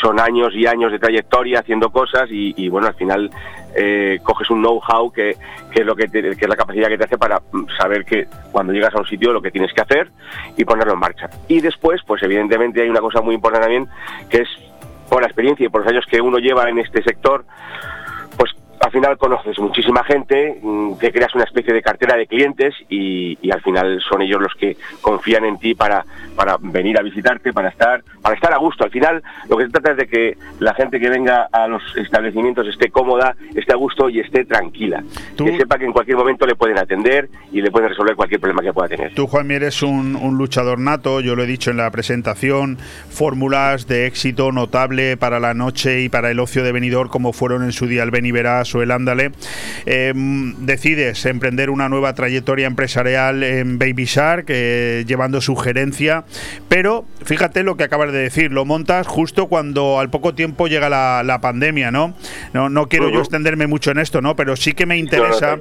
son 0.00 0.20
años 0.20 0.54
y 0.54 0.66
años 0.66 0.92
de 0.92 0.98
trayectoria 0.98 1.60
haciendo 1.60 1.90
cosas 1.90 2.28
y, 2.30 2.68
bueno, 2.68 2.88
al 2.88 2.94
final 2.94 3.30
eh, 3.74 4.18
coges 4.22 4.50
un 4.50 4.60
know-how 4.60 5.10
que, 5.10 5.36
que, 5.70 5.80
es 5.80 5.86
lo 5.86 5.94
que, 5.94 6.08
que 6.08 6.30
es 6.30 6.48
la 6.48 6.56
capacidad 6.56 6.88
que 6.88 6.98
te 6.98 7.04
hace 7.04 7.18
para 7.18 7.40
mm, 7.52 7.66
saber 7.78 8.04
que 8.04 8.26
cuando 8.52 8.72
llegas 8.72 8.94
a 8.94 8.98
un 8.98 9.06
sitio 9.06 9.32
lo 9.32 9.42
que 9.42 9.50
tienes 9.50 9.72
que 9.72 9.82
hacer 9.82 10.10
y 10.56 10.64
ponerlo 10.64 10.94
en 10.94 10.98
marcha. 10.98 11.30
Y 11.48 11.60
después, 11.60 12.00
pues 12.06 12.22
evidentemente 12.22 12.82
hay 12.82 12.88
una 12.88 13.00
cosa 13.00 13.20
muy 13.20 13.34
importante 13.34 13.66
también 13.66 13.88
que 14.28 14.38
es 14.38 14.48
por 15.08 15.22
la 15.22 15.26
experiencia 15.28 15.66
y 15.66 15.68
por 15.68 15.82
los 15.82 15.90
años 15.90 16.04
que 16.10 16.20
uno 16.20 16.38
lleva 16.38 16.68
en 16.68 16.78
este 16.78 17.02
sector, 17.02 17.44
al 18.86 18.92
final 18.92 19.18
conoces 19.18 19.58
muchísima 19.58 20.04
gente, 20.04 20.60
mm, 20.62 20.98
te 20.98 21.10
creas 21.10 21.34
una 21.34 21.42
especie 21.42 21.74
de 21.74 21.82
cartera 21.82 22.16
de 22.16 22.28
clientes 22.28 22.72
y, 22.88 23.36
al 23.50 23.60
final 23.62 24.00
son 24.08 24.22
ellos 24.22 24.40
los 24.40 24.54
que 24.54 24.76
confían 25.00 25.44
en 25.44 25.58
ti 25.58 25.74
para, 25.74 26.04
para 26.36 26.56
venir 26.60 26.98
a 26.98 27.02
visitarte, 27.02 27.52
para 27.52 27.70
estar, 27.70 28.02
para 28.20 28.34
estar 28.34 28.52
a 28.52 28.58
gusto. 28.58 28.84
Al 28.84 28.90
final 28.90 29.22
lo 29.48 29.56
que 29.56 29.64
se 29.64 29.70
trata 29.70 29.92
es 29.92 29.96
de 29.96 30.06
que 30.06 30.36
la 30.60 30.74
gente 30.74 31.00
que 31.00 31.08
venga 31.08 31.48
a 31.50 31.66
los 31.66 31.82
establecimientos 31.96 32.66
esté 32.68 32.90
cómoda, 32.90 33.34
esté 33.54 33.72
a 33.72 33.76
gusto 33.76 34.10
y 34.10 34.20
esté 34.20 34.44
tranquila. 34.44 35.02
Que 35.36 35.56
sepa 35.56 35.78
que 35.78 35.86
en 35.86 35.92
cualquier 35.92 36.18
momento 36.18 36.46
le 36.46 36.54
pueden 36.54 36.78
atender 36.78 37.28
y 37.50 37.62
le 37.62 37.70
pueden 37.70 37.88
resolver 37.88 38.14
cualquier 38.14 38.40
problema 38.40 38.62
que 38.62 38.72
pueda 38.72 38.88
tener. 38.88 39.14
Tú, 39.14 39.26
Juan, 39.26 39.50
eres 39.50 39.82
un, 39.82 40.16
un 40.16 40.36
luchador 40.36 40.78
nato, 40.78 41.20
yo 41.20 41.34
lo 41.34 41.44
he 41.44 41.46
dicho 41.46 41.70
en 41.70 41.78
la 41.78 41.90
presentación, 41.90 42.78
fórmulas 43.10 43.86
de 43.86 44.06
éxito 44.06 44.52
notable 44.52 45.16
para 45.16 45.40
la 45.40 45.54
noche 45.54 46.02
y 46.02 46.08
para 46.08 46.30
el 46.30 46.40
ocio 46.40 46.62
de 46.62 46.72
venidor 46.72 47.08
como 47.08 47.32
fueron 47.32 47.62
en 47.62 47.72
su 47.72 47.86
día 47.86 48.02
el 48.02 48.10
Beni 48.10 48.32
Verás 48.76 48.76
o 48.76 48.82
el 48.82 48.90
Ándale, 48.90 49.32
em, 49.86 50.54
decides 50.66 51.24
emprender 51.26 51.70
una 51.70 51.88
nueva 51.88 52.14
trayectoria 52.14 52.66
empresarial 52.66 53.42
en 53.42 53.78
Baby 53.78 54.04
Shark, 54.04 54.46
eh, 54.48 55.04
llevando 55.06 55.40
su 55.40 55.56
gerencia, 55.56 56.24
pero 56.68 57.04
fíjate 57.24 57.62
lo 57.62 57.76
que 57.76 57.84
acabas 57.84 58.12
de 58.12 58.18
decir, 58.18 58.52
lo 58.52 58.64
montas 58.64 59.06
justo 59.06 59.46
cuando 59.46 59.98
al 59.98 60.10
poco 60.10 60.34
tiempo 60.34 60.66
llega 60.68 60.88
la, 60.88 61.38
pandemia, 61.40 61.90
¿no? 61.90 62.14
No, 62.54 62.70
no 62.70 62.88
quiero 62.88 63.10
yo 63.10 63.20
extenderme 63.20 63.66
mucho 63.66 63.90
en 63.90 63.98
esto, 63.98 64.22
¿no? 64.22 64.36
Pero 64.36 64.56
sí 64.56 64.72
que 64.72 64.86
me 64.86 64.96
interesa 64.96 65.58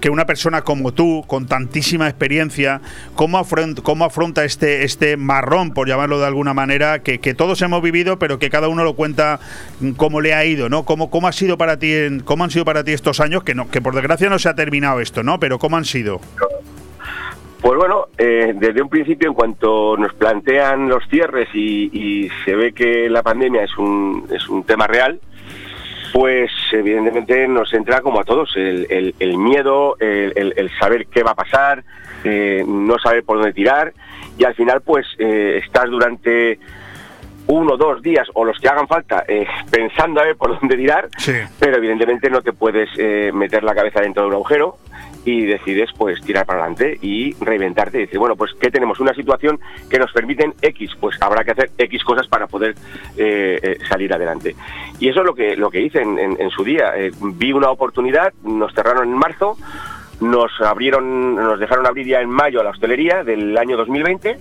que 0.00 0.08
una 0.08 0.24
persona 0.24 0.62
como 0.62 0.92
tú, 0.92 1.24
con 1.26 1.46
tantísima 1.46 2.08
experiencia, 2.08 2.80
¿cómo 3.16 3.38
afronta, 3.38 3.82
cómo 3.82 4.04
afronta 4.04 4.44
este, 4.44 4.84
este 4.84 5.16
marrón, 5.16 5.72
por 5.72 5.88
llamarlo 5.88 6.20
de 6.20 6.26
alguna 6.26 6.54
manera, 6.54 7.00
que, 7.00 7.18
todos 7.34 7.60
hemos 7.62 7.82
vivido, 7.82 8.18
pero 8.18 8.38
que 8.38 8.50
cada 8.50 8.68
uno 8.68 8.84
lo 8.84 8.94
cuenta 8.94 9.40
cómo 9.96 10.20
le 10.20 10.32
ha 10.32 10.44
ido, 10.44 10.68
¿no? 10.68 10.84
¿Cómo, 10.84 11.10
cómo 11.10 11.28
ha 11.28 11.32
sido 11.32 11.58
para 11.58 11.78
ti, 11.78 11.92
cómo 12.24 12.44
han 12.46 12.50
sido 12.50 12.64
para 12.64 12.82
ti 12.82 12.92
estos 12.92 13.20
años? 13.20 13.44
Que, 13.44 13.54
no, 13.54 13.70
que 13.70 13.80
por 13.80 13.94
desgracia 13.94 14.28
no 14.28 14.38
se 14.38 14.48
ha 14.48 14.54
terminado 14.54 15.00
esto, 15.00 15.22
¿no? 15.22 15.38
Pero 15.38 15.58
¿cómo 15.58 15.76
han 15.76 15.84
sido? 15.84 16.20
Pues 17.60 17.78
bueno, 17.78 18.06
eh, 18.16 18.52
desde 18.54 18.82
un 18.82 18.88
principio, 18.88 19.28
en 19.28 19.34
cuanto 19.34 19.96
nos 19.96 20.14
plantean 20.14 20.88
los 20.88 21.02
cierres 21.08 21.48
y, 21.54 22.30
se 22.44 22.54
ve 22.54 22.72
que 22.72 23.10
la 23.10 23.22
pandemia 23.22 23.64
es 23.64 23.76
un, 23.76 24.26
es 24.32 24.48
un 24.48 24.64
tema 24.64 24.86
real, 24.86 25.20
pues 26.12 26.50
evidentemente 26.72 27.46
nos 27.48 27.72
entra 27.74 28.00
como 28.00 28.20
a 28.20 28.24
todos 28.24 28.56
el, 28.56 29.14
el, 29.18 29.38
miedo, 29.38 29.96
el, 29.98 30.70
saber 30.78 31.06
qué 31.08 31.22
va 31.22 31.32
a 31.32 31.34
pasar, 31.34 31.82
eh, 32.24 32.64
no 32.66 32.98
saber 32.98 33.24
por 33.24 33.38
dónde 33.38 33.52
tirar 33.52 33.92
y 34.38 34.44
al 34.44 34.54
final 34.54 34.80
pues 34.82 35.06
eh, 35.18 35.60
estás 35.64 35.90
durante 35.90 36.58
uno, 37.48 37.76
dos 37.76 38.02
días 38.02 38.28
o 38.34 38.44
los 38.44 38.58
que 38.58 38.68
hagan 38.68 38.88
falta 38.88 39.24
eh, 39.28 39.46
pensando 39.70 40.20
a 40.20 40.24
ver 40.24 40.36
por 40.36 40.58
dónde 40.58 40.76
tirar, 40.76 41.08
pero 41.58 41.76
evidentemente 41.76 42.30
no 42.30 42.42
te 42.42 42.52
puedes 42.52 42.88
eh, 42.98 43.30
meter 43.32 43.62
la 43.62 43.74
cabeza 43.74 44.00
dentro 44.00 44.22
de 44.22 44.28
un 44.28 44.34
agujero 44.34 44.76
y 45.24 45.44
decides 45.44 45.90
pues 45.96 46.20
tirar 46.22 46.46
para 46.46 46.60
adelante 46.60 46.98
y 47.02 47.34
reinventarte 47.40 47.98
y 47.98 48.00
decir, 48.02 48.18
bueno, 48.18 48.36
pues 48.36 48.52
que 48.54 48.70
tenemos 48.70 49.00
una 49.00 49.12
situación 49.12 49.58
que 49.90 49.98
nos 49.98 50.12
permiten 50.12 50.54
X, 50.62 50.92
pues 51.00 51.20
habrá 51.20 51.42
que 51.42 51.50
hacer 51.50 51.70
X 51.78 52.04
cosas 52.04 52.28
para 52.28 52.46
poder 52.46 52.76
eh, 53.16 53.78
salir 53.88 54.14
adelante. 54.14 54.54
Y 55.00 55.08
eso 55.08 55.20
es 55.20 55.26
lo 55.26 55.34
que, 55.34 55.56
lo 55.56 55.70
que 55.70 55.80
hice 55.80 56.00
en, 56.00 56.18
en 56.18 56.50
su 56.50 56.62
día. 56.62 56.92
vi 57.20 57.52
una 57.52 57.70
oportunidad, 57.70 58.32
nos 58.44 58.72
cerraron 58.72 59.08
en 59.08 59.18
marzo, 59.18 59.56
nos 60.20 60.52
abrieron, 60.60 61.34
nos 61.34 61.58
dejaron 61.58 61.86
abrir 61.86 62.06
ya 62.06 62.20
en 62.20 62.30
mayo 62.30 62.60
a 62.60 62.64
la 62.64 62.70
hostelería 62.70 63.24
del 63.24 63.58
año 63.58 63.76
2020 63.76 64.38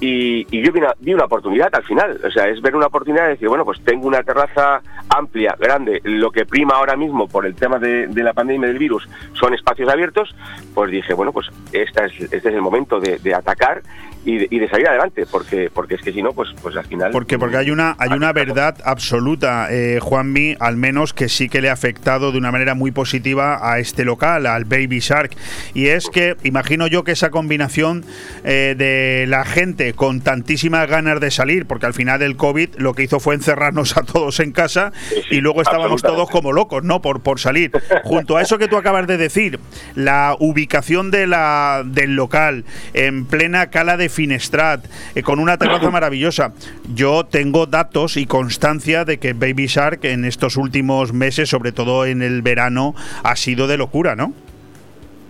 y, 0.00 0.44
yo 0.62 0.72
vi 0.72 0.80
una, 0.80 0.94
vi 1.00 1.14
una, 1.14 1.24
oportunidad 1.24 1.68
al 1.74 1.84
final, 1.84 2.20
o 2.24 2.30
sea, 2.30 2.48
es 2.48 2.60
ver 2.60 2.76
una 2.76 2.86
oportunidad 2.86 3.24
de 3.24 3.30
decir, 3.30 3.48
bueno, 3.48 3.64
pues 3.64 3.80
tengo 3.82 4.06
una 4.06 4.22
terraza 4.22 4.82
amplia, 5.08 5.56
grande, 5.58 6.00
lo 6.04 6.30
que 6.30 6.44
prima 6.44 6.74
ahora 6.74 6.96
mismo 6.96 7.28
por 7.28 7.46
el 7.46 7.54
tema 7.54 7.78
de, 7.78 8.08
la 8.14 8.32
pandemia 8.32 8.68
del 8.68 8.78
virus 8.78 9.08
son 9.32 9.54
espacios 9.54 9.88
abiertos, 9.88 10.34
pues 10.74 10.90
dije, 10.90 11.14
bueno, 11.14 11.32
pues 11.32 11.48
esta 11.72 12.04
es, 12.04 12.20
este 12.20 12.36
es 12.36 12.54
el 12.54 12.62
momento 12.62 13.00
de, 13.00 13.18
de 13.18 13.34
atacar 13.34 13.82
y 14.26 14.58
de, 14.58 14.68
salir 14.68 14.88
adelante, 14.88 15.24
porque 15.30 15.70
porque 15.72 15.94
es 15.94 16.02
que 16.02 16.12
si 16.12 16.20
no, 16.20 16.32
pues 16.32 16.48
pues 16.60 16.76
al 16.76 16.84
final. 16.84 17.12
Porque 17.12 17.38
porque 17.38 17.58
hay 17.58 17.70
una 17.70 17.94
hay 17.98 18.10
una 18.10 18.32
verdad 18.32 18.76
absoluta, 18.84 19.68
eh, 19.70 20.00
Juanmi, 20.02 20.56
al 20.58 20.76
menos 20.76 21.12
que 21.12 21.28
sí 21.28 21.48
que 21.48 21.60
le 21.60 21.70
ha 21.70 21.72
afectado 21.72 22.32
de 22.32 22.38
una 22.38 22.50
manera 22.50 22.74
muy 22.74 22.90
positiva 22.90 23.58
a 23.62 23.78
este 23.78 24.04
local, 24.04 24.46
al 24.46 24.64
Baby 24.64 24.98
Shark, 24.98 25.30
y 25.74 25.86
es 25.88 26.10
que 26.10 26.36
imagino 26.42 26.88
yo 26.88 27.04
que 27.04 27.12
esa 27.12 27.30
combinación 27.30 28.04
eh, 28.42 28.74
de 28.76 29.26
la 29.28 29.44
gente 29.44 29.85
gente 29.86 29.94
con 29.94 30.20
tantísimas 30.20 30.88
ganas 30.88 31.20
de 31.20 31.30
salir, 31.30 31.66
porque 31.66 31.86
al 31.86 31.94
final 31.94 32.22
el 32.22 32.36
COVID 32.36 32.76
lo 32.78 32.94
que 32.94 33.04
hizo 33.04 33.20
fue 33.20 33.34
encerrarnos 33.34 33.96
a 33.96 34.02
todos 34.02 34.40
en 34.40 34.52
casa 34.52 34.92
y 35.30 35.40
luego 35.40 35.62
estábamos 35.62 36.02
todos 36.02 36.30
como 36.30 36.52
locos, 36.52 36.82
¿no? 36.84 37.00
Por, 37.00 37.20
por 37.20 37.40
salir. 37.40 37.72
Junto 38.04 38.36
a 38.36 38.42
eso 38.42 38.58
que 38.58 38.68
tú 38.68 38.76
acabas 38.76 39.06
de 39.06 39.16
decir, 39.16 39.60
la 39.94 40.36
ubicación 40.38 41.10
de 41.10 41.26
la, 41.26 41.82
del 41.84 42.14
local 42.14 42.64
en 42.94 43.26
plena 43.26 43.70
cala 43.70 43.96
de 43.96 44.08
Finestrat, 44.08 44.84
eh, 45.14 45.22
con 45.22 45.38
una 45.38 45.58
terraza 45.58 45.90
maravillosa. 45.90 46.52
Yo 46.94 47.24
tengo 47.24 47.66
datos 47.66 48.16
y 48.16 48.26
constancia 48.26 49.04
de 49.04 49.18
que 49.18 49.32
Baby 49.32 49.66
Shark 49.66 50.04
en 50.04 50.24
estos 50.24 50.56
últimos 50.56 51.12
meses, 51.12 51.48
sobre 51.48 51.72
todo 51.72 52.06
en 52.06 52.22
el 52.22 52.42
verano, 52.42 52.94
ha 53.22 53.36
sido 53.36 53.66
de 53.66 53.76
locura, 53.76 54.16
¿no? 54.16 54.32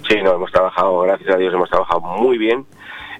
Sí, 0.08 0.16
no, 0.22 0.34
hemos 0.34 0.52
trabajado, 0.52 1.00
gracias 1.00 1.34
a 1.34 1.38
Dios, 1.38 1.52
hemos 1.52 1.68
trabajado 1.68 2.00
muy 2.00 2.38
bien. 2.38 2.64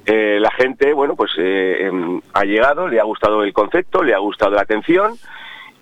Eh, 0.07 0.39
la 0.41 0.51
gente, 0.53 0.93
bueno, 0.93 1.17
pues 1.17 1.33
eh, 1.39 1.87
em, 1.87 2.21
ha 2.33 2.45
llegado, 2.45 2.87
le 2.89 3.01
ha 3.01 3.05
gustado 3.05 3.43
el 3.43 3.53
concepto, 3.53 4.03
le 4.03 4.15
ha 4.15 4.19
gustado 4.19 4.53
la 4.53 4.63
atención 4.63 5.15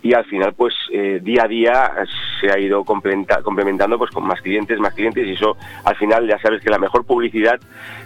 y 0.02 0.14
al 0.14 0.24
final, 0.24 0.54
pues 0.54 0.74
eh, 0.92 1.20
día 1.22 1.44
a 1.44 1.48
día 1.48 1.92
se 2.40 2.50
ha 2.50 2.58
ido 2.58 2.84
complementa- 2.84 3.42
complementando 3.42 3.98
pues 3.98 4.10
con 4.10 4.26
más 4.26 4.40
clientes, 4.40 4.78
más 4.78 4.94
clientes 4.94 5.26
y 5.26 5.32
eso 5.32 5.56
al 5.84 5.96
final 5.96 6.26
ya 6.26 6.38
sabes 6.38 6.62
que 6.62 6.70
la 6.70 6.78
mejor 6.78 7.04
publicidad 7.04 7.58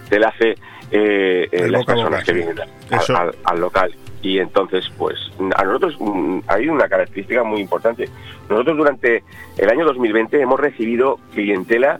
te 0.09 0.19
la 0.19 0.27
hace 0.29 0.51
eh, 0.91 1.47
eh, 1.51 1.69
las 1.69 1.85
personas 1.85 2.23
que 2.23 2.33
vienen 2.33 2.55
al- 2.59 2.99
al, 3.15 3.35
al 3.45 3.59
local. 3.61 3.95
Y 4.21 4.39
entonces, 4.39 4.85
pues 4.97 5.17
a 5.55 5.63
nosotros 5.63 5.95
mm, 5.99 6.39
hay 6.47 6.67
una 6.67 6.89
característica 6.89 7.43
muy 7.45 7.61
importante. 7.61 8.09
Nosotros 8.49 8.75
durante 8.75 9.23
el 9.57 9.69
año 9.69 9.85
2020 9.85 10.41
hemos 10.41 10.59
recibido 10.59 11.17
clientela 11.33 11.99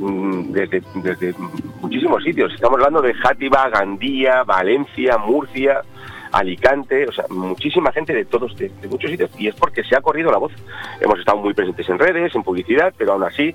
desde, 0.00 0.82
desde 0.94 1.34
muchísimos 1.80 2.22
sitios. 2.24 2.52
Estamos 2.52 2.78
hablando 2.78 3.02
de 3.02 3.14
Játiva, 3.14 3.68
Gandía, 3.68 4.42
Valencia, 4.44 5.18
Murcia, 5.18 5.82
Alicante, 6.32 7.06
o 7.06 7.12
sea, 7.12 7.24
muchísima 7.28 7.92
gente 7.92 8.14
de 8.14 8.24
todos, 8.24 8.56
de, 8.56 8.70
de 8.80 8.88
muchos 8.88 9.10
sitios. 9.10 9.30
Y 9.38 9.48
es 9.48 9.54
porque 9.54 9.84
se 9.84 9.96
ha 9.96 10.00
corrido 10.00 10.30
la 10.30 10.38
voz. 10.38 10.52
Hemos 11.00 11.18
estado 11.18 11.38
muy 11.38 11.54
presentes 11.54 11.88
en 11.88 11.98
redes, 11.98 12.34
en 12.34 12.42
publicidad, 12.42 12.94
pero 12.96 13.12
aún 13.12 13.24
así, 13.24 13.54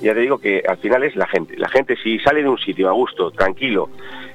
ya 0.00 0.14
te 0.14 0.20
digo 0.20 0.38
que 0.38 0.62
al 0.66 0.78
final 0.78 1.02
es 1.02 1.16
la 1.16 1.26
gente. 1.26 1.56
La 1.56 1.68
gente 1.68 1.96
si 1.96 2.18
sale 2.18 2.42
de 2.42 2.48
un 2.48 2.58
sitio 2.58 2.88
a 2.88 2.92
gusto, 2.92 3.30
tranquilo, 3.30 3.90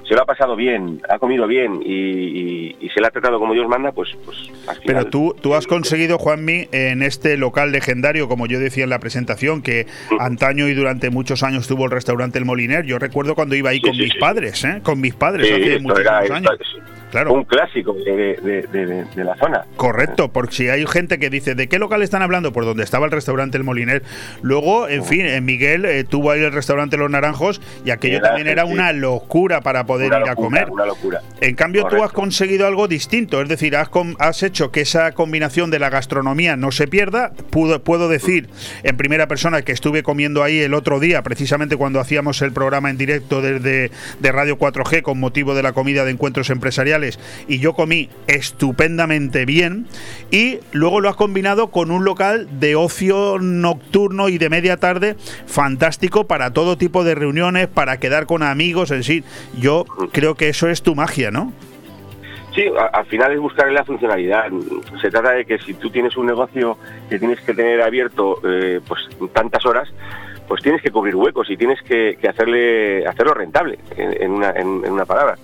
se 0.07 0.13
lo 0.13 0.21
ha 0.21 0.25
pasado 0.25 0.55
bien, 0.55 1.01
ha 1.09 1.17
comido 1.19 1.47
bien 1.47 1.81
y, 1.83 1.93
y- 1.93 2.75
y 2.79 2.89
se 2.89 3.01
le 3.01 3.07
ha 3.07 3.09
tratado 3.11 3.39
como 3.39 3.53
Dios 3.53 3.67
manda, 3.67 3.91
pues, 3.91 4.09
pues 4.25 4.37
al 4.67 4.75
final... 4.77 4.85
Pero 4.85 5.05
tú, 5.09 5.35
tú 5.41 5.55
has 5.55 5.65
conseguido, 5.67 6.17
Juanmi, 6.19 6.67
en 6.71 7.01
este 7.03 7.37
local 7.37 7.71
legendario, 7.71 8.27
como 8.27 8.45
yo 8.45 8.59
decía 8.59 8.83
en 8.83 8.89
la 8.91 8.99
presentación, 8.99 9.61
que 9.61 9.87
antaño 10.19 10.67
y 10.67 10.73
durante 10.73 11.09
muchos 11.09 11.41
años 11.43 11.67
tuvo 11.67 11.85
el 11.85 11.91
restaurante 11.91 12.37
El 12.37 12.45
Moliner. 12.45 12.85
Yo 12.85 12.99
recuerdo 12.99 13.33
cuando 13.35 13.55
iba 13.55 13.71
ahí 13.71 13.81
con 13.81 13.97
mis 13.97 14.13
padres, 14.15 14.63
¿eh? 14.63 14.81
Con 14.83 15.01
mis 15.01 15.15
padres 15.15 15.51
hace 15.51 15.75
era- 15.75 16.35
años. 16.35 16.51
esto 16.59 16.94
Claro. 17.15 17.33
Un 17.33 17.45
clásico 17.45 17.93
de, 17.93 18.11
de- 18.41 18.61
de- 18.67 18.85
de- 18.85 19.05
de 19.05 19.23
la 19.23 19.35
zona. 19.37 19.63
Correcto, 19.77 20.29
porque 20.33 20.53
si 20.53 20.67
hay 20.69 20.85
gente 20.85 21.17
que 21.17 21.29
dice, 21.29 21.55
¿de 21.55 21.67
qué 21.69 21.79
local 21.79 22.01
están 22.03 22.21
hablando? 22.21 22.51
Por 22.51 22.65
donde 22.65 22.83
estaba 22.83 23.05
el 23.05 23.11
restaurante 23.13 23.55
El 23.57 23.63
Moliner. 23.63 24.03
Luego, 24.41 24.89
en 24.89 25.05
fin, 25.05 25.21
en 25.25 25.45
Miguel 25.45 25.85
eh, 25.85 26.03
tuvo 26.03 26.31
ahí 26.31 26.41
el 26.41 26.51
restaurante 26.51 26.97
Los 26.97 27.09
Naranjos 27.09 27.61
y 27.85 27.91
aquello 27.91 28.17
Era, 28.17 28.27
también 28.27 28.47
era 28.47 28.65
sí. 28.65 28.73
una 28.73 28.91
locura 28.91 29.61
para 29.61 29.85
poder 29.85 30.07
Una 30.09 30.19
ir 30.25 30.29
a 30.29 30.35
comer. 30.35 30.69
Una 30.69 30.85
locura. 30.85 31.21
En 31.39 31.55
cambio, 31.55 31.85
tú 31.87 32.03
has 32.03 32.11
conseguido 32.11 32.67
algo 32.67 32.87
distinto, 32.89 33.41
es 33.41 33.47
decir, 33.47 33.77
has, 33.77 34.43
hecho 34.43 34.71
que 34.71 34.81
esa 34.81 35.13
combinación 35.13 35.71
de 35.71 35.79
la 35.79 35.89
gastronomía 35.89 36.57
no 36.57 36.71
se 36.71 36.87
pierda. 36.87 37.31
Pudo- 37.49 37.79
puedo 37.81 38.09
decir 38.09 38.49
en 38.83 38.97
primera 38.97 39.27
persona 39.29 39.61
que 39.61 39.71
estuve 39.71 40.03
comiendo 40.03 40.43
ahí 40.43 40.59
el 40.59 40.73
otro 40.73 40.99
día, 40.99 41.21
precisamente 41.23 41.77
cuando 41.77 42.01
hacíamos 42.01 42.41
el 42.41 42.51
programa 42.51 42.89
en 42.89 42.97
directo 42.97 43.41
desde 43.41 43.89
de 44.19 44.31
Radio 44.33 44.57
4G 44.57 45.01
con 45.01 45.17
motivo 45.19 45.55
de 45.55 45.63
la 45.63 45.71
comida 45.71 46.03
de 46.03 46.11
encuentros 46.11 46.49
empresariales, 46.49 47.04
y 47.47 47.59
yo 47.59 47.73
comí 47.73 48.09
estupendamente 48.27 49.45
bien. 49.45 49.87
Y 50.31 50.59
luego 50.71 51.01
lo 51.01 51.09
has 51.09 51.15
combinado 51.15 51.67
con 51.71 51.91
un 51.91 52.05
local 52.05 52.47
de 52.59 52.75
ocio 52.75 53.37
nocturno 53.39 54.29
y 54.29 54.37
de 54.37 54.49
media 54.49 54.77
tarde 54.77 55.15
fantástico 55.45 56.25
para 56.27 56.51
todo 56.51 56.77
tipo 56.77 57.03
de 57.03 57.15
reuniones, 57.15 57.67
para 57.67 57.97
quedar 57.99 58.25
con 58.25 58.43
amigos, 58.43 58.91
en 58.91 59.03
sí. 59.03 59.23
Yo 59.59 59.85
creo 60.11 60.35
que 60.35 60.49
eso 60.49 60.69
es 60.69 60.81
tu 60.81 60.95
magia, 60.95 61.31
¿no? 61.31 61.53
Sí, 62.53 62.63
al 62.93 63.05
final 63.07 63.33
es 63.33 63.39
buscar 63.39 63.69
la 63.71 63.83
funcionalidad. 63.83 64.45
Se 65.01 65.09
trata 65.11 65.31
de 65.31 65.43
que 65.45 65.59
si 65.59 65.73
tú 65.73 65.89
tienes 65.89 66.15
un 66.15 66.25
negocio 66.25 66.77
que 67.09 67.19
tienes 67.19 67.41
que 67.41 67.53
tener 67.53 67.81
abierto 67.81 68.39
eh, 68.47 68.79
pues 68.87 69.01
tantas 69.33 69.65
horas, 69.65 69.89
pues 70.47 70.61
tienes 70.61 70.81
que 70.81 70.89
cubrir 70.89 71.15
huecos 71.17 71.49
y 71.49 71.57
tienes 71.57 71.81
que, 71.81 72.17
que 72.21 72.29
hacerle 72.29 73.05
hacerlo 73.07 73.33
rentable, 73.33 73.79
en, 73.97 74.21
en 74.23 74.31
una, 74.31 74.51
en- 74.51 74.85
en 74.85 74.91
una 74.93 75.03
palabra. 75.05 75.37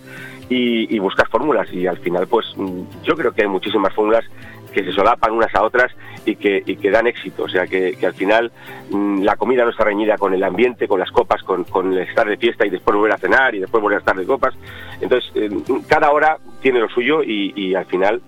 Y, 0.54 0.94
y 0.94 1.00
buscar 1.00 1.30
fórmulas. 1.30 1.72
Y 1.72 1.88
al 1.88 1.98
final, 2.00 2.28
pues 2.28 2.46
mm, 2.58 2.82
yo 3.04 3.16
creo 3.16 3.32
que 3.32 3.44
hay 3.44 3.48
muchísimas 3.48 3.94
fórmulas 3.94 4.26
que 4.72 4.84
se 4.84 4.92
solapan 4.92 5.32
unas 5.32 5.54
a 5.54 5.64
otras 5.64 5.92
y 6.26 6.36
que, 6.36 6.92
dan 6.92 7.08
éxito. 7.08 7.44
O 7.44 7.50
sea, 7.50 7.68
que, 7.68 7.96
que 7.98 8.06
al 8.06 8.14
final 8.14 8.52
mm, 8.90 9.22
la 9.22 9.36
comida 9.36 9.64
no 9.64 9.72
está 9.72 9.84
reñida 9.84 10.18
con 10.18 10.34
el 10.34 10.44
ambiente, 10.44 10.88
con 10.88 11.00
las 11.00 11.12
copas, 11.12 11.42
con, 11.44 11.64
con 11.64 11.94
el 11.94 12.00
estar 12.00 12.28
de 12.28 12.38
fiesta 12.38 12.66
y 12.66 12.70
después 12.70 12.96
volver 12.96 13.14
a 13.14 13.18
cenar 13.18 13.56
y 13.56 13.60
después 13.60 13.82
volver 13.82 13.98
a 13.98 14.00
estar 14.00 14.16
de 14.16 14.26
copas. 14.26 14.54
Entonces, 15.00 15.32
eh, 15.36 15.50
cada 15.88 16.12
hora 16.12 16.38
tiene 16.62 16.80
lo 16.80 16.90
suyo 16.90 17.24
y, 17.24 17.54
y 17.56 17.76
al 17.76 17.86
final 17.86 18.22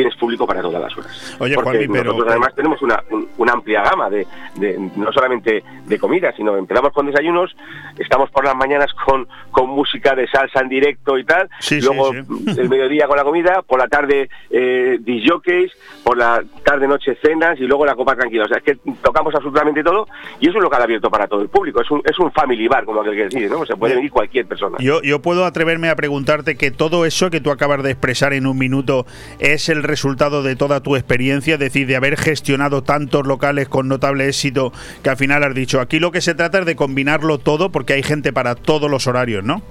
tienes 0.00 0.16
público 0.16 0.46
para 0.46 0.62
todas 0.62 0.80
las 0.80 0.96
horas. 0.96 1.36
Oye, 1.38 1.54
Porque 1.54 1.70
Juanmi, 1.78 1.88
pero- 1.88 2.04
nosotros 2.12 2.30
además 2.30 2.54
tenemos 2.54 2.80
una, 2.82 3.02
un- 3.10 3.28
una 3.36 3.52
amplia 3.52 3.82
gama 3.82 4.08
de, 4.08 4.26
de- 4.56 4.78
no 4.96 5.12
solamente 5.12 5.62
de 5.86 5.98
comida, 5.98 6.32
sino 6.36 6.56
empezamos 6.56 6.92
con 6.92 7.06
desayunos, 7.06 7.54
estamos 7.98 8.30
por 8.30 8.44
las 8.44 8.56
mañanas 8.56 8.92
con, 9.04 9.28
con 9.50 9.68
música 9.68 10.14
de 10.14 10.26
salsa 10.28 10.60
en 10.60 10.68
directo 10.70 11.18
y 11.18 11.24
tal, 11.24 11.48
Sí, 11.60 11.80
sí, 11.80 11.86
luego 11.86 12.12
sí. 12.12 12.20
el 12.60 12.68
mediodía 12.70 13.06
con 13.06 13.16
la 13.18 13.24
comida, 13.24 13.62
por 13.62 13.78
la 13.78 13.88
tarde 13.88 14.28
eh, 14.50 14.96
disjockeys, 15.00 15.70
por 16.02 16.16
la 16.16 16.42
tarde 16.64 16.88
noche 16.88 17.16
cenas 17.22 17.58
y 17.60 17.64
luego 17.64 17.84
la 17.84 17.94
copa 17.94 18.16
tranquila. 18.16 18.44
O 18.44 18.48
sea, 18.48 18.58
es 18.58 18.62
que 18.64 18.76
tocamos 19.02 19.34
absolutamente 19.34 19.82
todo 19.82 20.06
y 20.40 20.48
es 20.48 20.54
un 20.54 20.62
local 20.62 20.82
abierto 20.82 21.10
para 21.10 21.26
todo 21.26 21.42
el 21.42 21.48
público, 21.48 21.82
es 21.82 21.90
un, 21.90 22.00
es 22.04 22.18
un 22.18 22.32
family 22.32 22.68
bar, 22.68 22.84
como 22.84 23.02
aquel 23.02 23.14
que 23.16 23.28
dice, 23.36 23.48
¿no? 23.50 23.60
O 23.60 23.66
sea, 23.66 23.76
puede 23.76 23.94
venir 23.96 24.10
cualquier 24.10 24.46
persona. 24.46 24.78
Yo, 24.80 25.02
yo 25.02 25.20
puedo 25.20 25.44
atreverme 25.44 25.90
a 25.90 25.96
preguntarte 25.96 26.56
que 26.56 26.70
todo 26.70 27.04
eso 27.04 27.30
que 27.30 27.40
tú 27.40 27.50
acabas 27.50 27.82
de 27.82 27.90
expresar 27.90 28.32
en 28.32 28.46
un 28.46 28.56
minuto 28.58 29.06
es 29.38 29.68
el 29.68 29.82
resultado 29.90 30.42
de 30.42 30.56
toda 30.56 30.80
tu 30.80 30.96
experiencia, 30.96 31.54
es 31.54 31.60
decir, 31.60 31.86
de 31.86 31.96
haber 31.96 32.16
gestionado 32.16 32.82
tantos 32.82 33.26
locales 33.26 33.68
con 33.68 33.88
notable 33.88 34.28
éxito 34.28 34.72
que 35.02 35.10
al 35.10 35.16
final 35.16 35.42
has 35.42 35.54
dicho, 35.54 35.80
aquí 35.80 35.98
lo 35.98 36.12
que 36.12 36.20
se 36.20 36.34
trata 36.34 36.60
es 36.60 36.66
de 36.66 36.76
combinarlo 36.76 37.38
todo 37.38 37.70
porque 37.70 37.94
hay 37.94 38.02
gente 38.02 38.32
para 38.32 38.54
todos 38.54 38.90
los 38.90 39.06
horarios, 39.06 39.44
¿no? 39.44 39.62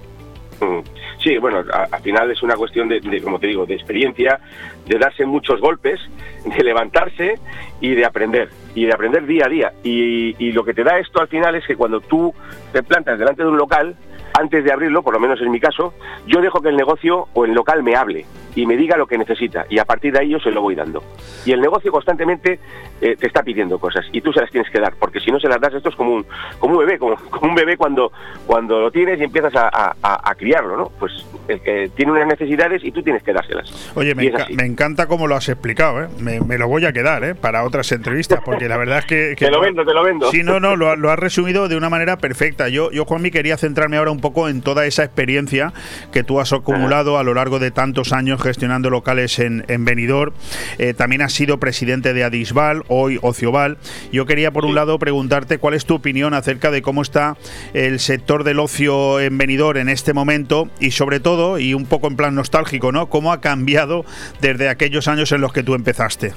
Mm. 0.62 0.82
Sí, 1.24 1.38
bueno, 1.38 1.64
al 1.92 2.02
final 2.02 2.32
es 2.32 2.42
una 2.44 2.56
cuestión 2.56 2.88
de, 2.88 3.02
de, 3.02 3.22
como 3.22 3.40
te 3.40 3.48
digo, 3.48 3.66
de 3.66 3.76
experiencia, 3.76 4.40
de 4.86 4.98
darse 4.98 5.26
muchos 5.26 5.60
golpes, 5.60 6.00
de 6.46 6.64
levantarse 6.64 7.36
y 7.82 7.94
de 7.94 8.06
aprender, 8.06 8.50
y 8.74 8.86
de 8.86 8.94
aprender 8.94 9.26
día 9.26 9.46
a 9.46 9.50
día. 9.50 9.74
Y, 9.84 10.36
y 10.40 10.52
lo 10.54 10.64
que 10.64 10.74
te 10.74 10.84
da 10.84 10.98
esto 10.98 11.20
al 11.20 11.28
final 11.28 11.56
es 11.56 11.66
que 11.66 11.76
cuando 11.76 12.00
tú 12.00 12.34
te 12.72 12.84
plantas 12.84 13.20
delante 13.20 13.44
de 13.44 13.50
un 13.50 13.58
local, 13.58 13.98
antes 14.40 14.64
de 14.64 14.72
abrirlo, 14.72 15.04
por 15.04 15.14
lo 15.14 15.20
menos 15.20 15.42
en 15.42 15.52
mi 15.52 15.60
caso, 15.60 15.94
yo 16.28 16.42
dejo 16.42 16.62
que 16.62 16.70
el 16.70 16.76
negocio 16.78 17.28
o 17.34 17.46
el 17.46 17.54
local 17.54 17.84
me 17.84 17.96
hable 17.96 18.26
y 18.56 18.66
me 18.66 18.76
diga 18.76 18.98
lo 18.98 19.06
que 19.08 19.18
necesita 19.18 19.66
y 19.70 19.78
a 19.80 19.86
partir 19.86 20.12
de 20.14 20.20
ahí 20.20 20.30
yo 20.30 20.40
se 20.40 20.52
lo 20.52 20.62
voy 20.62 20.76
dando. 20.76 21.04
Y 21.46 21.52
el 21.52 21.62
negocio 21.62 21.92
constantemente 21.92 22.60
eh, 23.02 23.16
te 23.18 23.28
está 23.28 23.44
pidiendo 23.44 23.80
cosas 23.80 24.06
y 24.12 24.22
tú 24.22 24.34
se 24.34 24.42
las 24.42 24.50
tienes 24.52 24.70
que 24.72 24.80
dar, 24.80 24.94
porque 25.00 25.20
si 25.20 25.32
no 25.32 25.40
se 25.40 25.48
las 25.48 25.62
das 25.62 25.74
esto 25.76 25.90
es 25.90 25.96
como 25.96 26.14
un, 26.16 26.26
como 26.58 26.74
un 26.74 26.80
bebé, 26.86 26.98
como, 27.00 27.16
como 27.30 27.50
un 27.50 27.56
bebé 27.56 27.78
cuando, 27.78 28.12
cuando 28.46 28.80
lo 28.82 28.92
tienes 28.92 29.20
y 29.20 29.24
empiezas 29.24 29.56
a, 29.56 29.68
a- 29.72 29.96
a- 30.02 30.30
a 30.32 30.36
criarlo, 30.36 30.76
¿no? 30.78 30.92
Pues 31.00 31.12
el 31.48 31.62
que 31.62 31.90
tiene 31.96 32.12
unas 32.12 32.28
necesidades 32.28 32.84
y 32.84 32.92
tú 32.92 33.02
tienes 33.04 33.24
que 33.24 33.34
dárselas. 33.34 33.92
Oye, 33.96 34.14
me, 34.16 34.24
enca- 34.32 34.48
encanta 34.66 35.08
cómo 35.08 35.28
lo 35.28 35.36
has 35.36 35.48
explicado, 35.50 36.04
¿eh? 36.04 36.08
me, 36.20 36.40
me 36.42 36.58
lo 36.58 36.68
voy 36.68 36.86
a 36.86 36.92
quedar 36.94 37.24
¿eh? 37.24 37.36
para 37.36 37.64
otras 37.64 37.92
entrevistas, 37.92 38.42
porque 38.44 38.68
la 38.68 38.78
verdad 38.78 39.00
es 39.00 39.06
que... 39.06 39.36
que 39.38 39.46
Te 39.46 39.52
lo 39.52 39.62
vendo, 39.62 39.86
te 39.86 39.94
lo 39.94 40.04
vendo. 40.04 40.32
Sí, 40.32 40.44
no, 40.44 40.60
no, 40.60 40.76
lo, 40.76 40.96
lo 40.96 41.12
has 41.12 41.20
resumido 41.20 41.68
de 41.68 41.78
una 41.78 41.90
manera 41.90 42.18
perfecta. 42.18 42.68
Yo, 42.70 42.92
yo, 42.92 43.06
Juanmi, 43.06 43.32
quería 43.32 43.58
centrarme 43.58 43.98
ahora 43.98 44.12
un 44.12 44.20
poco 44.20 44.29
en 44.48 44.62
toda 44.62 44.86
esa 44.86 45.04
experiencia 45.04 45.74
que 46.12 46.24
tú 46.24 46.40
has 46.40 46.54
acumulado 46.54 47.18
a 47.18 47.24
lo 47.24 47.34
largo 47.34 47.60
de 47.60 47.72
tantos 47.72 48.14
años 48.14 48.42
gestionando 48.42 48.90
locales 48.90 49.40
en, 49.40 49.66
en 49.68 49.86
Benidorm. 49.86 50.34
Eh, 50.78 50.94
también 50.94 51.22
has 51.22 51.34
sido 51.34 51.60
presidente 51.60 52.14
de 52.14 52.24
Adisval, 52.24 52.84
hoy 52.88 53.20
Ocioval. 53.22 53.78
Yo 54.12 54.26
quería, 54.26 54.52
por 54.52 54.66
un 54.66 54.76
lado, 54.76 55.00
preguntarte 55.00 55.58
cuál 55.58 55.74
es 55.74 55.86
tu 55.86 55.96
opinión 55.96 56.34
acerca 56.34 56.72
de 56.72 56.82
cómo 56.82 57.02
está 57.02 57.38
el 57.74 58.00
sector 58.00 58.44
del 58.44 58.60
ocio 58.60 59.20
en 59.20 59.38
Benidorm 59.38 59.80
en 59.80 59.90
este 59.90 60.14
momento 60.14 60.70
y, 60.80 60.92
sobre 60.92 61.20
todo, 61.20 61.60
y 61.60 61.74
un 61.74 61.86
poco 61.86 62.08
en 62.08 62.16
plan 62.16 62.36
nostálgico, 62.36 62.92
¿no? 62.92 63.10
¿Cómo 63.10 63.34
ha 63.34 63.42
cambiado 63.42 64.06
desde 64.42 64.70
aquellos 64.70 65.08
años 65.08 65.32
en 65.32 65.42
los 65.42 65.54
que 65.54 65.64
tú 65.64 65.74
empezaste? 65.74 66.34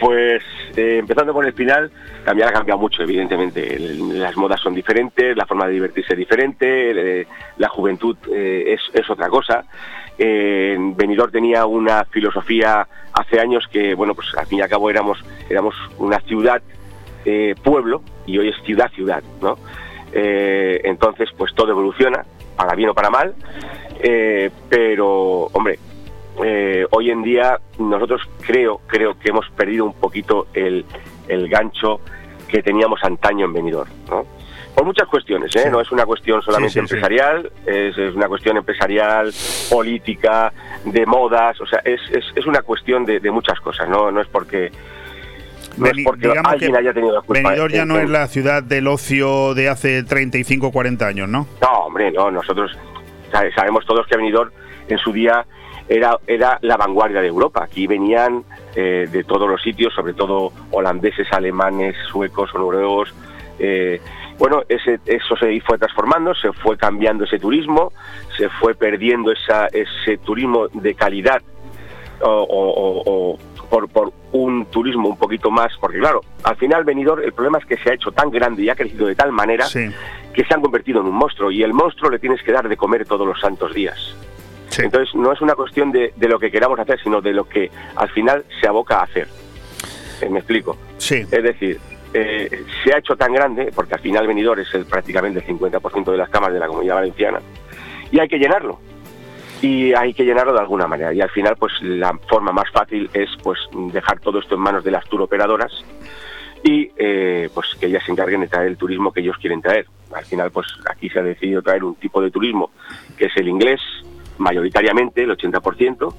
Pues 0.00 0.42
eh, 0.78 0.98
empezando 0.98 1.32
por 1.32 1.44
el 1.44 1.52
final, 1.52 1.90
también 2.24 2.48
ha 2.48 2.52
cambiado 2.52 2.78
mucho, 2.78 3.02
evidentemente. 3.02 3.78
Las 3.80 4.36
modas 4.36 4.60
son 4.60 4.74
diferentes, 4.74 5.36
la 5.36 5.44
forma 5.44 5.66
de 5.66 5.72
divertirse 5.72 6.12
es 6.12 6.18
diferente, 6.18 7.20
eh, 7.20 7.26
la 7.56 7.68
juventud 7.68 8.16
eh, 8.32 8.74
es, 8.74 8.80
es 8.94 9.10
otra 9.10 9.28
cosa. 9.28 9.64
Eh, 10.16 10.76
Benidorm 10.78 11.32
tenía 11.32 11.66
una 11.66 12.04
filosofía 12.04 12.86
hace 13.12 13.40
años 13.40 13.66
que, 13.72 13.94
bueno, 13.94 14.14
pues 14.14 14.28
al 14.36 14.46
fin 14.46 14.58
y 14.58 14.62
al 14.62 14.68
cabo 14.68 14.88
éramos, 14.88 15.18
éramos 15.50 15.74
una 15.98 16.20
ciudad 16.20 16.62
eh, 17.24 17.56
pueblo 17.60 18.02
y 18.26 18.38
hoy 18.38 18.50
es 18.50 18.56
ciudad 18.64 18.90
ciudad, 18.92 19.22
¿no? 19.42 19.58
Entonces, 20.10 21.28
pues 21.36 21.54
todo 21.54 21.70
evoluciona, 21.72 22.24
para 22.56 22.74
bien 22.74 22.88
o 22.88 22.94
para 22.94 23.10
mal. 23.10 23.34
Pero, 24.70 25.44
hombre, 25.52 25.78
eh, 26.44 26.86
hoy 26.90 27.10
en 27.10 27.22
día 27.22 27.58
nosotros 27.78 28.22
creo, 28.46 28.80
creo 28.86 29.18
que 29.18 29.30
hemos 29.30 29.48
perdido 29.50 29.84
un 29.84 29.92
poquito 29.94 30.46
el, 30.54 30.84
el 31.28 31.48
gancho 31.48 32.00
que 32.48 32.62
teníamos 32.62 33.02
antaño 33.04 33.46
en 33.46 33.52
Benidorm, 33.52 33.90
¿no? 34.10 34.24
Por 34.74 34.84
muchas 34.86 35.08
cuestiones, 35.08 35.54
¿eh? 35.56 35.68
No 35.70 35.80
es 35.80 35.90
una 35.90 36.06
cuestión 36.06 36.40
solamente 36.40 36.74
Sí, 36.74 36.80
sí, 36.80 36.86
sí. 36.86 36.94
empresarial, 36.94 37.50
Es, 37.66 37.98
es 37.98 38.14
una 38.14 38.28
cuestión 38.28 38.56
empresarial, 38.56 39.32
política, 39.68 40.52
de 40.84 41.04
modas, 41.04 41.60
o 41.60 41.66
sea, 41.66 41.80
es, 41.84 42.00
es, 42.12 42.24
es 42.34 42.46
una 42.46 42.62
cuestión 42.62 43.04
de, 43.04 43.18
de 43.20 43.30
muchas 43.30 43.58
cosas, 43.60 43.88
¿no? 43.88 44.10
No 44.12 44.20
es 44.20 44.28
porque... 44.28 44.70
No 45.76 45.86
es 45.86 45.92
Beni- 45.92 46.04
porque 46.04 46.28
digamos 46.28 46.52
alguien 46.52 46.72
que 46.72 46.78
haya 46.78 46.92
tenido 46.92 47.14
la 47.14 47.20
culpa. 47.22 47.42
Benidorm 47.50 47.72
ya 47.72 47.84
no 47.84 47.96
en- 47.98 48.04
es 48.04 48.10
la 48.10 48.26
ciudad 48.28 48.62
del 48.62 48.86
ocio 48.88 49.54
de 49.54 49.68
hace 49.68 50.02
35 50.04 50.68
o 50.68 50.72
40 50.72 51.06
años, 51.06 51.28
¿no? 51.28 51.46
No, 51.60 51.68
hombre, 51.86 52.10
no, 52.12 52.30
nosotros 52.30 52.70
sabe- 53.32 53.52
sabemos 53.52 53.84
todos 53.84 54.06
que 54.06 54.16
Benidorm 54.16 54.50
en 54.88 54.98
su 54.98 55.12
día 55.12 55.44
era, 55.88 56.18
era 56.26 56.58
la 56.62 56.76
vanguardia 56.76 57.20
de 57.20 57.28
Europa. 57.28 57.64
Aquí 57.64 57.86
venían 57.86 58.44
eh, 58.74 59.06
de 59.10 59.24
todos 59.24 59.48
los 59.48 59.60
sitios, 59.62 59.94
sobre 59.94 60.12
todo 60.14 60.52
holandeses, 60.70 61.26
alemanes, 61.32 61.96
suecos, 62.10 62.52
noruegos. 62.54 63.14
eh, 63.58 64.00
bueno, 64.38 64.62
ese, 64.68 65.00
eso 65.06 65.34
se 65.36 65.60
fue 65.62 65.78
transformando, 65.78 66.32
se 66.32 66.52
fue 66.52 66.76
cambiando 66.76 67.24
ese 67.24 67.40
turismo, 67.40 67.92
se 68.36 68.48
fue 68.48 68.74
perdiendo 68.76 69.32
esa, 69.32 69.66
ese 69.66 70.16
turismo 70.18 70.68
de 70.68 70.94
calidad 70.94 71.42
o, 72.20 72.28
o- 72.28 73.02
o- 73.02 73.02
o 73.34 73.38
por, 73.68 73.88
por 73.88 74.12
un 74.32 74.64
turismo 74.66 75.08
un 75.08 75.18
poquito 75.18 75.50
más, 75.50 75.72
porque 75.80 75.98
claro, 75.98 76.20
al 76.44 76.56
final 76.56 76.84
Benidorm 76.84 77.22
el 77.22 77.32
problema 77.32 77.58
es 77.58 77.66
que 77.66 77.76
se 77.78 77.90
ha 77.90 77.94
hecho 77.94 78.12
tan 78.12 78.30
grande 78.30 78.62
y 78.62 78.68
ha 78.70 78.76
crecido 78.76 79.06
de 79.08 79.14
tal 79.16 79.32
manera 79.32 79.66
que 80.32 80.44
se 80.44 80.54
han 80.54 80.60
convertido 80.62 81.00
en 81.00 81.06
un 81.08 81.14
monstruo 81.16 81.50
y 81.50 81.62
el 81.64 81.72
monstruo 81.74 82.08
le 82.10 82.18
tienes 82.20 82.40
que 82.42 82.52
dar 82.52 82.68
de 82.68 82.76
comer 82.76 83.06
todos 83.06 83.26
los 83.26 83.40
santos 83.40 83.74
días. 83.74 84.14
Entonces 84.84 85.14
no 85.14 85.32
es 85.32 85.40
una 85.40 85.54
cuestión 85.54 85.92
de, 85.92 86.12
de 86.16 86.28
lo 86.28 86.38
que 86.38 86.50
queramos 86.50 86.78
hacer, 86.78 87.00
sino 87.02 87.20
de 87.20 87.32
lo 87.32 87.48
que 87.48 87.70
al 87.96 88.08
final 88.10 88.44
se 88.60 88.68
aboca 88.68 89.00
a 89.00 89.02
hacer. 89.04 89.28
Eh, 90.20 90.28
¿Me 90.28 90.38
explico? 90.38 90.76
Sí. 90.98 91.16
Es 91.30 91.42
decir, 91.42 91.78
eh, 92.14 92.64
se 92.82 92.94
ha 92.94 92.98
hecho 92.98 93.16
tan 93.16 93.32
grande, 93.32 93.70
porque 93.74 93.94
al 93.94 94.00
final 94.00 94.26
Benidorm 94.26 94.60
es 94.60 94.72
el, 94.74 94.86
prácticamente 94.86 95.40
el 95.40 95.46
50% 95.46 96.10
de 96.10 96.16
las 96.16 96.30
camas 96.30 96.52
de 96.52 96.58
la 96.58 96.66
comunidad 96.66 96.96
valenciana, 96.96 97.40
y 98.10 98.18
hay 98.18 98.28
que 98.28 98.38
llenarlo. 98.38 98.80
Y 99.60 99.92
hay 99.92 100.14
que 100.14 100.24
llenarlo 100.24 100.52
de 100.52 100.60
alguna 100.60 100.86
manera. 100.86 101.12
Y 101.12 101.20
al 101.20 101.30
final, 101.30 101.56
pues 101.58 101.72
la 101.82 102.16
forma 102.28 102.52
más 102.52 102.70
fácil 102.70 103.10
es 103.12 103.28
pues 103.42 103.58
dejar 103.92 104.20
todo 104.20 104.38
esto 104.38 104.54
en 104.54 104.60
manos 104.60 104.84
de 104.84 104.92
las 104.92 105.04
turoperadoras 105.06 105.72
y 106.62 106.90
eh, 106.96 107.48
pues 107.52 107.68
que 107.78 107.86
ellas 107.86 108.04
se 108.04 108.12
encarguen 108.12 108.40
de 108.40 108.48
traer 108.48 108.68
el 108.68 108.76
turismo 108.76 109.12
que 109.12 109.20
ellos 109.20 109.36
quieren 109.38 109.60
traer. 109.60 109.86
Al 110.14 110.24
final, 110.24 110.50
pues 110.52 110.66
aquí 110.88 111.08
se 111.10 111.18
ha 111.18 111.22
decidido 111.22 111.60
traer 111.60 111.82
un 111.82 111.96
tipo 111.96 112.22
de 112.22 112.30
turismo 112.30 112.70
que 113.16 113.26
es 113.26 113.36
el 113.36 113.48
inglés, 113.48 113.80
mayoritariamente, 114.38 115.22
el 115.22 115.30
80%. 115.36 116.14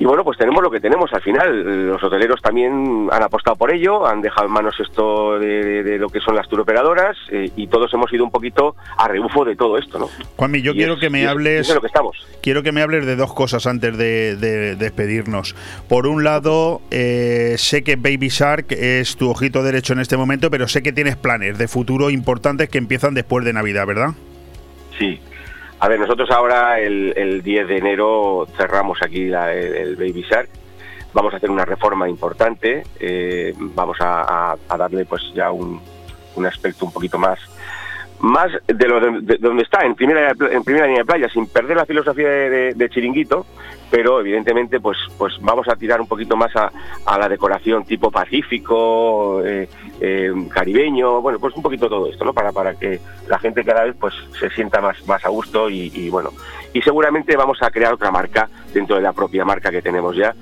Y 0.00 0.04
bueno, 0.04 0.22
pues 0.22 0.38
tenemos 0.38 0.62
lo 0.62 0.70
que 0.70 0.78
tenemos 0.78 1.12
al 1.12 1.20
final. 1.22 1.88
Los 1.88 2.00
hoteleros 2.04 2.40
también 2.40 3.08
han 3.10 3.20
apostado 3.20 3.56
por 3.56 3.72
ello, 3.74 4.06
han 4.06 4.20
dejado 4.22 4.46
en 4.46 4.52
manos 4.52 4.78
esto 4.78 5.40
de, 5.40 5.64
de- 5.64 5.82
de 5.82 5.98
lo 5.98 6.08
que 6.08 6.20
son 6.20 6.36
las 6.36 6.48
turoperadoras 6.48 7.16
eh, 7.32 7.50
y 7.56 7.66
todos 7.66 7.92
hemos 7.94 8.12
ido 8.12 8.22
un 8.22 8.30
poquito 8.30 8.76
a 8.96 9.08
rebufo 9.08 9.44
de 9.44 9.56
todo 9.56 9.76
esto, 9.76 9.98
¿no? 9.98 10.08
Juanmi, 10.36 10.62
yo 10.62 10.70
Y 10.70 10.76
quiero 10.76 10.94
es- 10.94 11.00
que 11.00 11.10
me 11.10 11.22
es- 11.24 11.28
hables. 11.28 11.62
es 11.62 11.68
de 11.68 11.74
lo 11.74 11.80
que 11.80 11.88
estamos. 11.88 12.16
Quiero 12.40 12.62
que 12.62 12.70
me 12.70 12.82
hables 12.82 13.06
de 13.06 13.16
dos 13.16 13.34
cosas 13.34 13.66
antes 13.66 13.98
de, 13.98 14.36
de- 14.36 14.56
de 14.58 14.76
despedirnos. 14.76 15.56
Por 15.88 16.06
un 16.06 16.22
lado, 16.22 16.80
eh, 16.92 17.56
sé 17.58 17.82
que 17.82 17.96
Baby 17.96 18.28
Shark 18.28 18.66
es 18.70 19.16
tu 19.16 19.28
ojito 19.28 19.64
derecho 19.64 19.94
en 19.94 19.98
este 19.98 20.16
momento, 20.16 20.48
pero 20.48 20.68
sé 20.68 20.80
que 20.80 20.92
tienes 20.92 21.16
planes 21.16 21.58
de 21.58 21.66
futuro 21.66 22.08
importantes 22.10 22.68
que 22.68 22.78
empiezan 22.78 23.14
después 23.14 23.44
de 23.44 23.52
Navidad, 23.52 23.84
¿verdad? 23.84 24.10
Sí. 24.96 25.18
A 25.80 25.88
ver, 25.88 26.00
nosotros 26.00 26.30
ahora 26.30 26.80
el, 26.80 27.12
el 27.16 27.42
10 27.42 27.68
de 27.68 27.76
enero 27.76 28.46
cerramos 28.56 28.98
aquí 29.02 29.30
el, 29.32 29.96
Baby 29.96 30.24
Shark. 30.28 30.48
Vamos 31.12 31.32
a 31.32 31.36
hacer 31.36 31.50
una 31.50 31.64
reforma 31.64 32.08
importante. 32.08 32.84
eh, 32.98 33.54
vamos 33.56 33.96
a, 34.00 34.56
darle 34.76 35.04
pues 35.04 35.22
ya 35.34 35.50
un 35.50 35.80
aspecto 36.46 36.84
un 36.84 36.92
poquito 36.92 37.18
más 37.18 37.38
más 38.20 38.50
de 38.66 38.88
lo 38.88 39.00
de, 39.00 39.20
de 39.20 39.36
donde 39.38 39.62
está 39.62 39.84
en 39.84 39.94
primera 39.94 40.30
en 40.30 40.64
primera 40.64 40.86
línea 40.86 41.02
de 41.02 41.06
playa 41.06 41.28
sin 41.28 41.46
perder 41.46 41.76
la 41.76 41.86
filosofía 41.86 42.28
de, 42.28 42.90
chiringuito 42.90 43.46
pero 43.90 44.20
evidentemente 44.20 44.80
pues 44.80 44.98
pues 45.16 45.34
vamos 45.40 45.68
a 45.68 45.76
tirar 45.76 46.00
un 46.00 46.08
poquito 46.08 46.36
más 46.36 46.50
a, 46.56 46.70
la 47.18 47.28
decoración 47.28 47.84
tipo 47.84 48.10
pacífico 48.10 49.42
eh, 49.44 49.68
eh, 50.00 50.32
caribeño 50.52 51.20
bueno 51.20 51.38
pues 51.38 51.54
un 51.54 51.62
poquito 51.62 51.88
todo 51.88 52.10
esto 52.10 52.24
no 52.24 52.32
para 52.32 52.52
para 52.52 52.74
que 52.74 53.00
la 53.28 53.38
gente 53.38 53.64
cada 53.64 53.84
vez 53.84 53.94
pues 53.98 54.14
se 54.38 54.50
sienta 54.50 54.80
más 54.80 55.06
más 55.06 55.24
a 55.24 55.28
gusto 55.28 55.70
y 55.70 56.10
bueno. 56.10 56.30
Y 56.72 56.82
seguramente 56.82 57.36
vamos 57.36 57.58
a 57.62 57.70
crear 57.70 57.92
otra 57.92 58.10
marca 58.10 58.48
dentro 58.72 58.96
de 58.96 59.02
la 59.02 59.12
propia 59.12 59.44
marca 59.44 59.70
que 59.70 59.82
tenemos 59.82 60.14
ya 60.16 60.34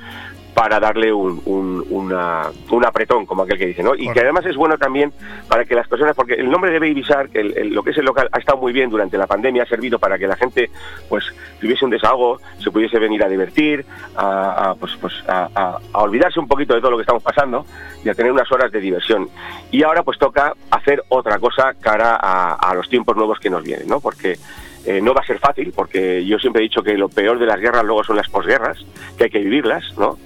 para 0.57 0.81
darle 0.81 1.13
un, 1.13 1.43
un, 1.45 1.85
una- 1.91 2.47
un 2.71 2.87
apretón, 2.87 3.27
como 3.27 3.43
aquel 3.43 3.59
que 3.59 3.67
dice, 3.67 3.83
¿no? 3.83 3.95
Y 3.95 4.11
que 4.11 4.21
además 4.21 4.47
es 4.47 4.57
bueno 4.57 4.79
también 4.79 5.13
para 5.51 5.67
que 5.67 5.75
las 5.75 5.87
personas, 5.87 6.17
porque 6.17 6.33
el 6.33 6.51
nombre 6.51 6.71
de 6.71 6.79
Baby 6.79 7.03
Shark, 7.03 7.29
el- 7.35 7.59
el- 7.59 7.75
lo 7.75 7.83
que 7.83 7.91
es 7.91 7.99
el 7.99 8.07
local, 8.07 8.31
ha 8.33 8.39
estado 8.39 8.57
muy 8.57 8.73
bien 8.73 8.89
durante 8.89 9.19
la 9.19 9.27
pandemia, 9.27 9.65
ha 9.65 9.67
servido 9.67 9.99
para 9.99 10.17
que 10.19 10.27
la 10.27 10.35
gente, 10.35 10.71
pues, 11.11 11.27
tuviese 11.61 11.85
un 11.85 11.91
desahogo, 11.91 12.41
se 12.59 12.71
pudiese 12.71 12.99
venir 12.99 13.23
a 13.23 13.29
divertir, 13.29 13.85
a, 14.17 14.71
a, 14.71 14.75
pues, 14.77 14.93
pues, 14.99 15.13
a, 15.29 15.51
a- 15.55 15.79
a 15.93 15.99
olvidarse 16.03 16.41
un 16.41 16.49
poquito 16.49 16.73
de 16.75 16.81
todo 16.81 16.93
lo 16.93 16.97
que 16.97 17.03
estamos 17.03 17.23
pasando 17.23 17.67
y 18.03 18.09
a 18.09 18.15
tener 18.15 18.33
unas 18.33 18.51
horas 18.51 18.73
de 18.73 18.81
diversión. 18.81 19.29
Y 19.71 19.83
ahora, 19.83 20.05
pues, 20.05 20.19
toca 20.19 20.55
hacer 20.71 21.03
otra 21.11 21.39
cosa 21.39 21.75
cara 21.79 22.17
a, 22.19 22.55
a 22.55 22.75
los 22.75 22.89
tiempos 22.89 23.15
nuevos 23.15 23.39
que 23.41 23.51
nos 23.51 23.63
vienen, 23.63 23.89
¿no? 23.89 24.01
Porque 24.01 24.39
eh, 24.87 25.01
no 25.03 25.13
va 25.15 25.21
a 25.21 25.27
ser 25.27 25.39
fácil, 25.39 25.73
porque 25.75 26.25
yo 26.25 26.39
siempre 26.39 26.61
he 26.63 26.69
dicho 26.69 26.83
que 26.83 26.97
lo 26.97 27.09
peor 27.09 27.39
de 27.39 27.47
las 27.47 27.61
guerras 27.61 27.85
luego 27.85 28.05
son 28.05 28.17
las 28.17 28.29
posguerras, 28.29 28.79
que 29.19 29.25
hay 29.25 29.31
que 29.31 29.41
vivirlas, 29.41 29.85
¿no? 29.99 30.17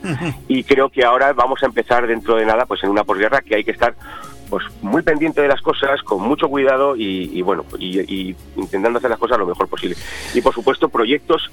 y 0.48 0.64
creo 0.64 0.88
que 0.90 1.04
ahora 1.04 1.32
vamos 1.32 1.62
a 1.62 1.66
empezar 1.66 2.06
dentro 2.06 2.36
de 2.36 2.44
nada 2.46 2.66
pues 2.66 2.82
en 2.84 2.90
una 2.90 3.04
posguerra 3.04 3.40
que 3.40 3.54
hay 3.56 3.64
que 3.64 3.70
estar 3.72 3.94
pues 4.50 4.64
muy 4.82 5.02
pendiente 5.02 5.40
de 5.40 5.46
las 5.46 5.62
cosas 5.62 6.02
con 6.02 6.20
mucho 6.22 6.48
cuidado 6.48 6.96
y, 6.96 7.30
y, 7.32 7.40
bueno 7.40 7.64
y, 7.78 8.00
y 8.00 8.36
intentando 8.56 8.98
hacer 8.98 9.08
las 9.10 9.18
cosas 9.20 9.38
lo 9.38 9.46
mejor 9.46 9.68
posible. 9.68 9.94
Y 10.34 10.40
por 10.40 10.52
supuesto 10.52 10.88
proyectos 10.88 11.50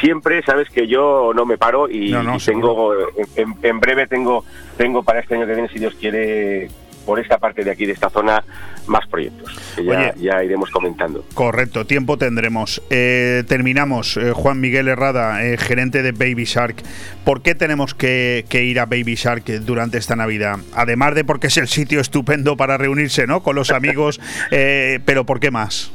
siempre 0.00 0.42
sabes 0.42 0.68
que 0.68 0.88
yo 0.88 1.30
no 1.36 1.46
me 1.46 1.56
paro 1.56 1.88
y, 1.88 2.10
No, 2.10 2.22
no, 2.24 2.36
y 2.36 2.38
tengo 2.40 2.94
en, 2.94 3.26
en- 3.36 3.54
en 3.62 3.78
breve 3.80 4.08
tengo 4.08 4.44
tengo 4.76 5.04
para 5.04 5.20
este 5.20 5.36
año 5.36 5.46
que 5.46 5.52
viene 5.54 5.68
si 5.68 5.78
Dios 5.78 5.94
quiere 5.94 6.68
por 7.04 7.20
esta 7.20 7.38
parte 7.38 7.64
de 7.64 7.70
aquí 7.70 7.86
de 7.86 7.92
esta 7.92 8.10
zona 8.10 8.44
más 8.86 9.06
proyectos 9.06 9.54
que 9.76 9.84
ya, 9.84 9.90
Oye. 9.92 10.12
ya 10.16 10.42
iremos 10.42 10.70
comentando 10.70 11.24
Correcto, 11.34 11.86
tiempo 11.86 12.18
tendremos. 12.18 12.82
Eh, 12.90 13.44
terminamos. 13.48 14.16
Eh, 14.16 14.32
Juan 14.32 14.60
Miguel 14.60 14.88
Herrada, 14.88 15.44
eh, 15.44 15.56
gerente 15.56 16.02
de 16.02 16.12
Baby 16.12 16.44
Shark. 16.44 16.76
¿Por 17.24 17.42
qué 17.42 17.54
tenemos 17.54 17.94
que, 17.94 18.44
que 18.48 18.64
ir 18.64 18.80
a 18.80 18.86
Baby 18.86 19.14
Shark 19.14 19.44
durante 19.62 19.98
esta 19.98 20.16
Navidad? 20.16 20.58
Además 20.74 21.14
de 21.14 21.24
porque 21.24 21.48
es 21.48 21.56
el 21.56 21.68
sitio 21.68 22.00
estupendo 22.00 22.56
para 22.56 22.76
reunirse, 22.76 23.26
¿no? 23.26 23.42
Con 23.42 23.56
los 23.56 23.70
amigos, 23.72 24.20
pero 24.50 25.24
¿por 25.24 25.40
qué 25.40 25.50
más? 25.50 25.92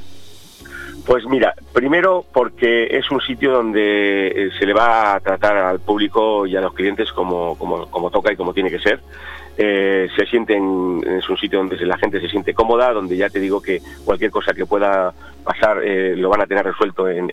Pues 1.05 1.25
mira, 1.25 1.53
primero 1.71 2.25
porque 2.33 2.87
es 2.97 3.09
un 3.11 3.21
sitio 3.21 3.51
donde 3.53 4.51
se 4.59 4.65
le 4.65 4.73
va 4.73 5.15
a 5.15 5.19
tratar 5.21 5.55
al 5.55 5.79
público 5.79 6.45
y 6.45 6.57
a 6.57 6.61
los 6.61 6.73
clientes 6.73 7.11
como, 7.13 7.57
como, 7.57 7.89
como 7.89 8.11
toca 8.11 8.33
y 8.33 8.35
como 8.35 8.53
tiene 8.53 8.69
que 8.69 8.79
ser. 8.79 8.99
Eh, 9.57 10.07
se 10.15 10.25
sienten, 10.27 11.01
es 11.17 11.27
un 11.29 11.37
sitio 11.37 11.59
donde 11.59 11.83
la 11.85 11.97
gente 11.97 12.21
se 12.21 12.29
siente 12.29 12.53
cómoda, 12.53 12.93
donde 12.93 13.17
ya 13.17 13.29
te 13.29 13.39
digo 13.39 13.61
que 13.61 13.81
cualquier 14.05 14.29
cosa 14.29 14.53
que 14.53 14.65
pueda 14.65 15.13
pasar 15.43 15.81
eh, 15.83 16.15
lo 16.15 16.29
van 16.29 16.41
a 16.41 16.45
tener 16.45 16.65
resuelto 16.65 17.09
en, 17.09 17.31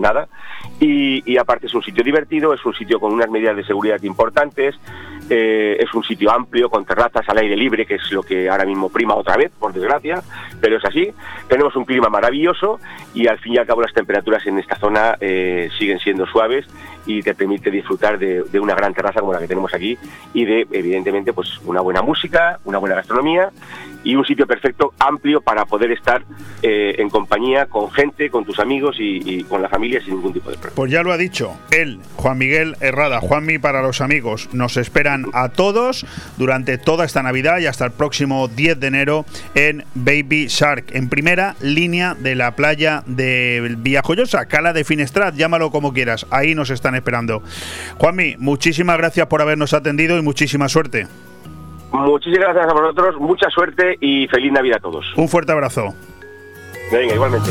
nada. 0.00 0.28
Y 0.80 1.36
aparte 1.38 1.66
es 1.66 1.74
un 1.74 1.82
sitio 1.82 2.04
divertido, 2.04 2.52
es 2.52 2.64
un 2.66 2.74
sitio 2.74 3.00
con 3.00 3.12
unas 3.12 3.30
medidas 3.30 3.56
de 3.56 3.64
seguridad 3.64 4.02
importantes, 4.02 4.74
eh, 5.30 5.76
es 5.78 5.92
un 5.94 6.02
sitio 6.04 6.30
amplio, 6.30 6.68
con 6.68 6.84
terrazas 6.84 7.28
al 7.28 7.38
aire 7.38 7.56
libre, 7.56 7.86
que 7.86 7.94
es 7.94 8.12
lo 8.12 8.22
que 8.22 8.48
ahora 8.48 8.64
mismo 8.64 8.88
prima 8.88 9.14
otra 9.14 9.36
vez, 9.36 9.50
por 9.58 9.72
desgracia, 9.72 10.22
pero 10.60 10.76
es 10.76 10.84
así. 10.84 11.12
Tenemos 11.48 11.74
un 11.76 11.84
clima 11.84 12.08
maravilloso 12.08 12.78
y 13.14 13.26
al 13.26 13.38
fin 13.38 13.54
y 13.54 13.58
al 13.58 13.66
cabo 13.66 13.82
las 13.82 13.92
temperaturas 13.92 14.46
en 14.46 14.58
esta 14.58 14.76
zona 14.76 15.16
eh, 15.20 15.68
siguen 15.78 15.98
siendo 15.98 16.26
suaves 16.26 16.66
y 17.06 17.22
te 17.22 17.34
permite 17.34 17.70
disfrutar 17.70 18.18
de, 18.18 18.42
una 18.60 18.74
gran 18.74 18.94
terraza 18.94 19.20
como 19.20 19.32
la 19.32 19.40
que 19.40 19.48
tenemos 19.48 19.74
aquí 19.74 19.98
y 20.32 20.44
de, 20.44 20.66
evidentemente, 20.70 21.32
pues 21.32 21.58
una 21.64 21.80
buena 21.80 22.02
música, 22.02 22.60
una 22.64 22.78
buena 22.78 22.96
gastronomía 22.96 23.50
y 24.04 24.14
un 24.16 24.24
sitio 24.24 24.46
perfecto, 24.46 24.92
amplio, 24.98 25.40
para 25.40 25.64
poder 25.64 25.92
estar 25.92 26.24
eh, 26.62 26.96
en 26.98 27.08
compañía 27.08 27.66
con 27.66 27.90
gente, 27.90 28.30
con 28.30 28.44
tus 28.44 28.58
amigos 28.58 28.96
y, 28.98 29.20
y 29.24 29.44
con 29.44 29.62
la 29.62 29.68
familia 29.68 30.00
sin 30.00 30.14
ningún 30.14 30.32
tipo 30.32 30.50
de 30.50 30.56
problema. 30.56 30.76
Pues 30.76 30.90
ya 30.90 31.02
lo 31.02 31.12
ha 31.12 31.16
dicho 31.16 31.56
él, 31.70 32.00
Juan 32.16 32.38
Miguel 32.38 32.76
Herrada, 32.80 33.20
Juanmi 33.20 33.58
para 33.58 33.82
los 33.82 34.00
amigos. 34.00 34.48
Nos 34.52 34.76
esperan 35.12 35.26
a 35.32 35.48
todos 35.50 36.06
durante 36.36 36.78
toda 36.78 37.04
esta 37.04 37.22
Navidad 37.22 37.58
y 37.58 37.66
hasta 37.66 37.84
el 37.84 37.92
próximo 37.92 38.48
10 38.48 38.80
de 38.80 38.86
enero 38.86 39.24
en 39.54 39.84
Baby 39.94 40.46
Shark, 40.48 40.86
en 40.92 41.08
primera 41.08 41.54
línea 41.60 42.14
de 42.14 42.34
la 42.34 42.54
playa 42.56 43.02
de 43.06 43.76
Villajoyosa, 43.78 44.46
Cala 44.46 44.72
de 44.72 44.84
Finestrat, 44.84 45.34
llámalo 45.34 45.70
como 45.70 45.92
quieras. 45.92 46.26
Ahí 46.30 46.54
nos 46.54 46.70
están 46.70 46.94
esperando. 46.94 47.42
Juanmi, 47.98 48.36
muchísimas 48.38 48.98
gracias 48.98 49.26
por 49.26 49.42
habernos 49.42 49.74
atendido 49.74 50.18
y 50.18 50.22
muchísima 50.22 50.68
suerte. 50.68 51.06
Muchísimas 51.92 52.54
gracias 52.54 52.72
a 52.72 52.74
vosotros, 52.74 53.16
mucha 53.20 53.50
suerte 53.50 53.98
y 54.00 54.26
feliz 54.28 54.52
Navidad 54.52 54.78
a 54.78 54.80
todos. 54.80 55.04
Un 55.16 55.28
fuerte 55.28 55.52
abrazo. 55.52 55.94
Venga, 56.90 57.14
igualmente. 57.14 57.50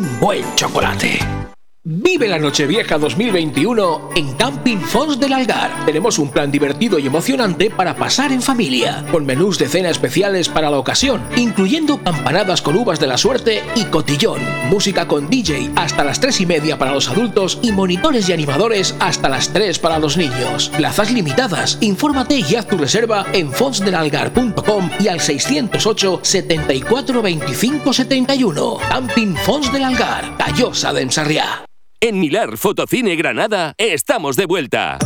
buen 0.19 0.43
chocolate. 0.55 1.40
Vive 1.83 2.27
la 2.27 2.37
Nochevieja 2.37 2.99
2021 2.99 4.11
en 4.15 4.33
Camping 4.35 4.77
Fons 4.77 5.19
del 5.19 5.33
Algar. 5.33 5.83
Tenemos 5.83 6.19
un 6.19 6.29
plan 6.29 6.51
divertido 6.51 6.99
y 6.99 7.07
emocionante 7.07 7.71
para 7.71 7.95
pasar 7.95 8.31
en 8.31 8.43
familia, 8.43 9.03
con 9.11 9.25
menús 9.25 9.57
de 9.57 9.67
cena 9.67 9.89
especiales 9.89 10.47
para 10.47 10.69
la 10.69 10.77
ocasión, 10.77 11.23
incluyendo 11.35 11.97
campanadas 12.03 12.61
con 12.61 12.75
uvas 12.75 12.99
de 12.99 13.07
la 13.07 13.17
suerte 13.17 13.63
y 13.75 13.85
cotillón, 13.85 14.41
música 14.69 15.07
con 15.07 15.27
DJ 15.27 15.71
hasta 15.75 16.03
las 16.03 16.19
3 16.19 16.41
y 16.41 16.45
media 16.45 16.77
para 16.77 16.93
los 16.93 17.09
adultos 17.09 17.57
y 17.63 17.71
monitores 17.71 18.29
y 18.29 18.33
animadores 18.33 18.95
hasta 18.99 19.27
las 19.27 19.51
3 19.51 19.79
para 19.79 19.97
los 19.97 20.17
niños. 20.17 20.69
Plazas 20.77 21.11
limitadas. 21.11 21.79
Infórmate 21.81 22.43
y 22.47 22.55
haz 22.57 22.67
tu 22.67 22.77
reserva 22.77 23.25
en 23.33 23.51
fonsdelalgar.com 23.51 24.91
y 24.99 25.07
al 25.07 25.19
608 25.19 26.19
74 26.21 27.21
25 27.23 27.91
71. 27.91 28.77
Camping 28.87 29.33
Fons 29.33 29.73
del 29.73 29.85
Algar, 29.85 30.37
Callosa 30.37 30.93
de 30.93 31.01
Ensarriá. 31.01 31.65
En 32.03 32.19
Milar 32.19 32.57
Fotocine 32.57 33.15
Granada 33.15 33.75
estamos 33.77 34.35
de 34.35 34.47
vuelta. 34.47 34.97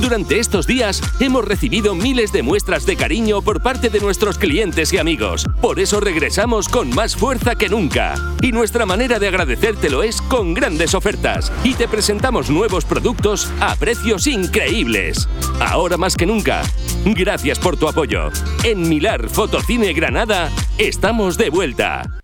Durante 0.00 0.38
estos 0.38 0.68
días 0.68 1.02
hemos 1.18 1.44
recibido 1.44 1.96
miles 1.96 2.30
de 2.30 2.44
muestras 2.44 2.86
de 2.86 2.94
cariño 2.94 3.42
por 3.42 3.60
parte 3.60 3.90
de 3.90 3.98
nuestros 3.98 4.38
clientes 4.38 4.92
y 4.92 4.98
amigos. 4.98 5.46
Por 5.60 5.80
eso 5.80 5.98
regresamos 5.98 6.68
con 6.68 6.94
más 6.94 7.16
fuerza 7.16 7.56
que 7.56 7.68
nunca. 7.68 8.14
Y 8.40 8.52
nuestra 8.52 8.86
manera 8.86 9.18
de 9.18 9.26
agradecértelo 9.26 10.04
es 10.04 10.22
con 10.22 10.54
grandes 10.54 10.94
ofertas. 10.94 11.50
Y 11.64 11.74
te 11.74 11.88
presentamos 11.88 12.48
nuevos 12.50 12.84
productos 12.84 13.50
a 13.58 13.74
precios 13.74 14.28
increíbles. 14.28 15.28
Ahora 15.58 15.96
más 15.96 16.14
que 16.14 16.26
nunca. 16.26 16.62
Gracias 17.04 17.58
por 17.58 17.76
tu 17.76 17.88
apoyo. 17.88 18.30
En 18.62 18.88
Milar 18.88 19.28
Fotocine 19.28 19.92
Granada 19.92 20.52
estamos 20.78 21.36
de 21.36 21.50
vuelta. 21.50 22.23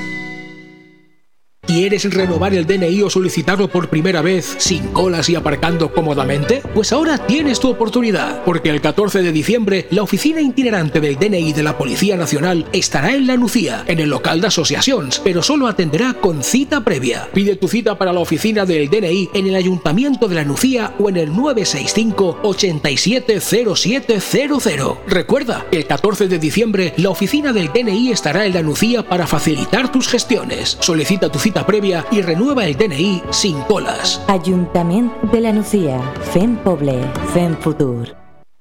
¿Quieres 1.67 2.11
renovar 2.11 2.55
el 2.55 2.65
DNI 2.65 3.03
o 3.03 3.09
solicitarlo 3.11 3.67
por 3.67 3.87
primera 3.87 4.23
vez 4.23 4.55
sin 4.57 4.87
colas 4.87 5.29
y 5.29 5.35
aparcando 5.35 5.93
cómodamente? 5.93 6.63
Pues 6.73 6.91
ahora 6.91 7.19
tienes 7.19 7.59
tu 7.59 7.69
oportunidad, 7.69 8.43
porque 8.43 8.71
el 8.71 8.81
14 8.81 9.21
de 9.21 9.31
diciembre 9.31 9.85
la 9.91 10.01
oficina 10.01 10.41
itinerante 10.41 10.99
del 10.99 11.17
DNI 11.17 11.53
de 11.53 11.61
la 11.61 11.77
Policía 11.77 12.17
Nacional 12.17 12.65
estará 12.73 13.13
en 13.13 13.27
La 13.27 13.37
Nucía, 13.37 13.83
en 13.85 13.99
el 13.99 14.09
local 14.09 14.41
de 14.41 14.47
asociaciones, 14.47 15.21
pero 15.23 15.43
solo 15.43 15.67
atenderá 15.67 16.15
con 16.15 16.43
cita 16.43 16.83
previa. 16.83 17.29
Pide 17.31 17.57
tu 17.57 17.67
cita 17.67 17.95
para 17.95 18.11
la 18.11 18.21
oficina 18.21 18.65
del 18.65 18.89
DNI 18.89 19.29
en 19.35 19.45
el 19.45 19.53
Ayuntamiento 19.53 20.27
de 20.27 20.35
La 20.35 20.43
Nucía 20.43 20.95
o 20.97 21.09
en 21.09 21.17
el 21.17 21.29
965 21.29 22.39
870700. 22.41 24.97
Recuerda, 25.07 25.67
el 25.71 25.85
14 25.85 26.27
de 26.27 26.39
diciembre 26.39 26.95
la 26.97 27.11
oficina 27.11 27.53
del 27.53 27.71
DNI 27.71 28.11
estará 28.11 28.47
en 28.47 28.55
La 28.55 28.63
Nucía 28.63 29.07
para 29.07 29.27
facilitar 29.27 29.91
tus 29.91 30.07
gestiones. 30.07 30.79
Solicita 30.81 31.31
tu 31.31 31.37
cita 31.37 31.50
previa 31.53 32.05
y 32.11 32.21
renueva 32.21 32.65
el 32.65 32.75
DNI 32.75 33.23
sin 33.29 33.61
colas. 33.63 34.23
Ayuntamiento 34.27 35.15
de 35.31 35.41
la 35.41 35.51
Nucía. 35.51 36.01
Fem 36.33 36.55
Poble. 36.57 37.03
Fem 37.33 37.55
Futur. 37.57 38.15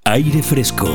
Aire 0.04 0.42
Fresco. 0.42 0.88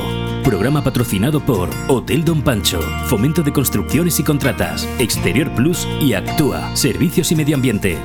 Programa 0.44 0.84
patrocinado 0.84 1.40
por 1.40 1.70
Hotel 1.88 2.24
Don 2.24 2.42
Pancho, 2.42 2.80
Fomento 3.08 3.42
de 3.42 3.52
Construcciones 3.52 4.20
y 4.20 4.24
Contratas, 4.24 4.88
Exterior 5.00 5.50
Plus 5.56 5.88
y 6.00 6.14
Actúa, 6.14 6.76
Servicios 6.76 7.32
y 7.32 7.36
Medio 7.36 7.56
Ambiente. 7.56 7.98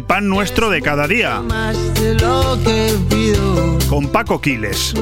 El 0.00 0.06
pan 0.06 0.28
nuestro 0.30 0.70
de 0.70 0.80
cada 0.80 1.06
día. 1.06 1.42
Con 3.86 4.08
Paco 4.08 4.40
Quiles. 4.40 4.94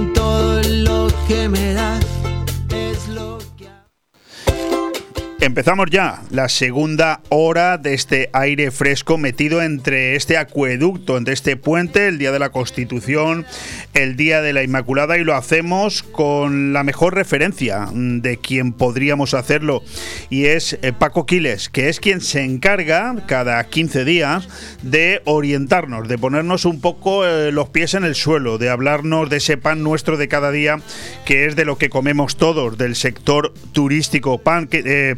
Empezamos 5.41 5.89
ya 5.89 6.20
la 6.30 6.49
segunda 6.49 7.20
hora 7.28 7.78
de 7.78 7.95
este 7.95 8.28
aire 8.32 8.72
fresco 8.72 9.18
metido 9.18 9.62
entre 9.62 10.16
este 10.16 10.36
acueducto, 10.36 11.16
entre 11.16 11.32
este 11.32 11.57
puente, 11.57 12.09
el 12.09 12.18
Día 12.18 12.32
de 12.32 12.41
la 12.41 12.51
Constitución, 12.51 13.47
el 13.95 14.16
Día 14.16 14.43
de 14.43 14.53
la 14.53 14.64
Inmaculada 14.64 15.16
y 15.16 15.22
lo 15.22 15.36
hacemos 15.36 16.03
con 16.03 16.72
la 16.72 16.82
mejor 16.82 17.14
referencia 17.14 17.89
de 17.93 18.39
quien 18.39 18.72
podríamos 18.72 19.32
hacerlo 19.32 19.84
y 20.28 20.47
es 20.47 20.76
eh, 20.82 20.93
Paco 20.93 21.24
Quiles, 21.24 21.68
que 21.68 21.89
es 21.89 22.01
quien 22.01 22.20
se 22.20 22.43
encarga 22.43 23.14
cada 23.26 23.62
15 23.62 24.05
días 24.05 24.49
de 24.82 25.22
orientarnos, 25.24 26.09
de 26.09 26.18
ponernos 26.18 26.64
un 26.64 26.80
poco 26.80 27.24
eh, 27.24 27.53
los 27.53 27.68
pies 27.68 27.95
en 27.95 28.03
el 28.03 28.16
suelo, 28.16 28.59
de 28.59 28.70
hablarnos 28.70 29.30
de 29.30 29.36
ese 29.36 29.57
pan 29.57 29.84
nuestro 29.84 30.16
de 30.16 30.26
cada 30.26 30.51
día, 30.51 30.80
que 31.24 31.47
es 31.47 31.55
de 31.55 31.64
lo 31.64 31.78
que 31.78 31.91
comemos 31.91 32.36
todos, 32.36 32.76
del 32.76 32.97
sector 32.97 33.55
turístico. 33.70 34.39
Pan, 34.39 34.66
que, 34.66 34.82
eh, 34.84 35.16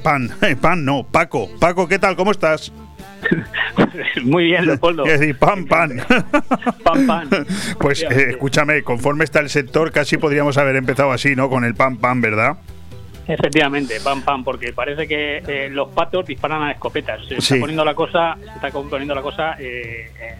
pan 0.61 0.85
no, 0.85 1.05
Paco. 1.05 1.49
Paco, 1.59 1.89
¿qué 1.89 1.99
tal? 1.99 2.17
¿Cómo 2.17 2.31
estás? 2.31 2.73
Muy 4.25 4.45
bien, 4.45 4.67
Leopoldo. 4.67 5.05
Es 5.05 5.21
decir, 5.21 5.39
pan, 5.39 5.67
pan. 5.67 6.01
Pan, 6.83 7.07
pan. 7.07 7.29
Pues 7.79 8.03
eh, 8.03 8.31
escúchame, 8.31 8.83
conforme 8.83 9.25
está 9.25 9.41
el 9.41 9.51
sector, 9.51 9.93
casi 9.93 10.17
podríamos 10.17 10.59
haber 10.59 10.77
empezado 10.77 11.13
así, 11.13 11.37
¿no? 11.37 11.49
Con 11.49 11.65
el 11.65 11.75
pan, 11.75 11.99
pan, 11.99 12.21
¿verdad? 12.21 12.57
Efectivamente, 13.31 14.01
pam 14.03 14.23
pam, 14.23 14.43
porque 14.43 14.73
parece 14.73 15.07
que 15.07 15.39
eh, 15.47 15.69
los 15.71 15.91
patos 15.91 16.27
disparan 16.27 16.63
a 16.65 16.73
escopetas. 16.73 17.21
Se 17.29 17.37
está 17.37 17.57
poniendo 17.61 17.85
la 17.85 17.95
cosa, 17.95 18.37
se 18.37 18.67
está 18.67 18.71
poniendo 18.71 19.15
la 19.15 19.23
cosa 19.23 19.55
eh, 19.61 20.11
eh, 20.21 20.35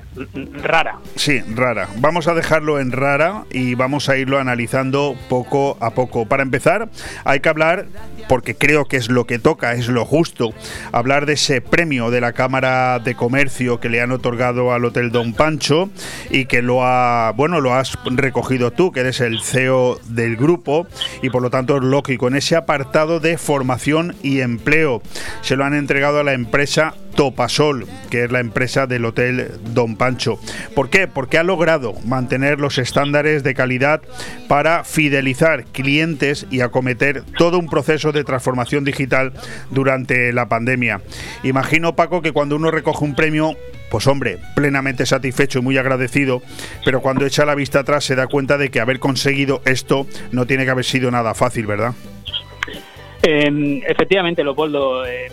rara. 0.61 0.99
Sí, 1.15 1.41
rara. 1.55 1.89
Vamos 1.99 2.27
a 2.27 2.35
dejarlo 2.35 2.81
en 2.81 2.91
rara 2.91 3.45
y 3.53 3.77
vamos 3.77 4.09
a 4.09 4.17
irlo 4.17 4.41
analizando 4.41 5.15
poco 5.29 5.77
a 5.81 5.91
poco. 5.91 6.27
Para 6.27 6.43
empezar, 6.43 6.89
hay 7.25 7.39
que 7.39 7.49
hablar, 7.49 7.87
porque 8.29 8.57
creo 8.57 8.87
que 8.87 8.97
es 8.97 9.09
lo 9.09 9.25
que 9.25 9.39
toca, 9.39 9.75
es 9.75 9.87
lo 9.87 10.05
justo, 10.05 10.53
hablar 10.91 11.27
de 11.27 11.35
ese 11.35 11.61
premio 11.61 12.11
de 12.11 12.21
la 12.21 12.33
Cámara 12.33 12.99
de 12.99 13.15
Comercio 13.15 13.79
que 13.79 13.89
le 13.89 14.01
han 14.01 14.11
otorgado 14.11 14.73
al 14.73 14.85
Hotel 14.85 15.13
Don 15.13 15.33
Pancho 15.33 15.91
y 16.29 16.47
que 16.47 16.61
lo 16.61 16.85
ha, 16.85 17.33
bueno, 17.37 17.61
lo 17.61 17.73
has 17.73 17.97
recogido 18.05 18.73
tú, 18.73 18.91
que 18.91 19.01
eres 19.01 19.21
el 19.21 19.41
CEO 19.43 20.01
del 20.07 20.37
grupo 20.37 20.89
y 21.23 21.31
por 21.31 21.41
lo 21.41 21.51
tanto 21.51 21.77
es 21.77 21.85
lógico. 21.85 22.27
En 22.27 22.35
ese 22.35 22.57
apartado 22.57 22.80
de 23.21 23.37
formación 23.37 24.17
y 24.23 24.41
empleo 24.41 25.03
se 25.43 25.57
lo 25.57 25.65
han 25.65 25.75
entregado 25.75 26.21
a 26.21 26.25
la 26.25 26.33
empresa 26.33 26.95
Topasol, 27.15 27.87
que 28.09 28.25
es 28.25 28.33
la 28.33 28.41
empresa 28.41 28.87
del 28.87 29.05
Hotel 29.05 29.51
Don 29.75 29.97
Pancho. 29.97 30.41
¿Por 30.75 30.89
qué? 30.89 31.07
Porque 31.07 31.39
ha 31.39 31.43
logrado 31.43 31.95
mantener 32.05 32.59
los 32.59 32.79
estándares 32.79 33.43
de 33.43 33.55
calidad 33.55 34.01
para 34.49 34.85
fidelizar 34.85 35.65
clientes 35.67 36.47
y 36.51 36.61
acometer 36.63 37.23
todo 37.37 37.59
un 37.59 37.69
proceso 37.69 38.13
de 38.13 38.25
transformación 38.25 38.85
digital 38.85 39.33
durante 39.71 40.33
la 40.33 40.49
pandemia. 40.49 41.03
Imagino, 41.43 41.95
Paco, 41.95 42.23
que 42.23 42.33
cuando 42.33 42.57
uno 42.57 42.71
recoge 42.71 43.05
un 43.05 43.15
premio, 43.15 43.57
pues 43.91 44.07
hombre, 44.07 44.39
plenamente 44.55 45.05
satisfecho 45.05 45.59
y 45.59 45.63
muy 45.63 45.77
agradecido, 45.77 46.43
pero 46.85 47.03
cuando 47.03 47.27
echa 47.27 47.45
la 47.45 47.55
vista 47.55 47.81
atrás 47.81 48.05
se 48.05 48.15
da 48.15 48.29
cuenta 48.29 48.57
de 48.57 48.71
que 48.71 48.81
haber 48.81 49.01
conseguido 49.01 49.61
esto 49.67 50.07
no 50.33 50.47
tiene 50.47 50.65
que 50.65 50.71
haber 50.71 50.85
sido 50.85 51.11
nada 51.11 51.35
fácil, 51.35 51.67
¿verdad? 51.67 51.95
Eh, 53.23 53.83
efectivamente, 53.87 54.43
Leopoldo, 54.43 55.05
eh, 55.05 55.31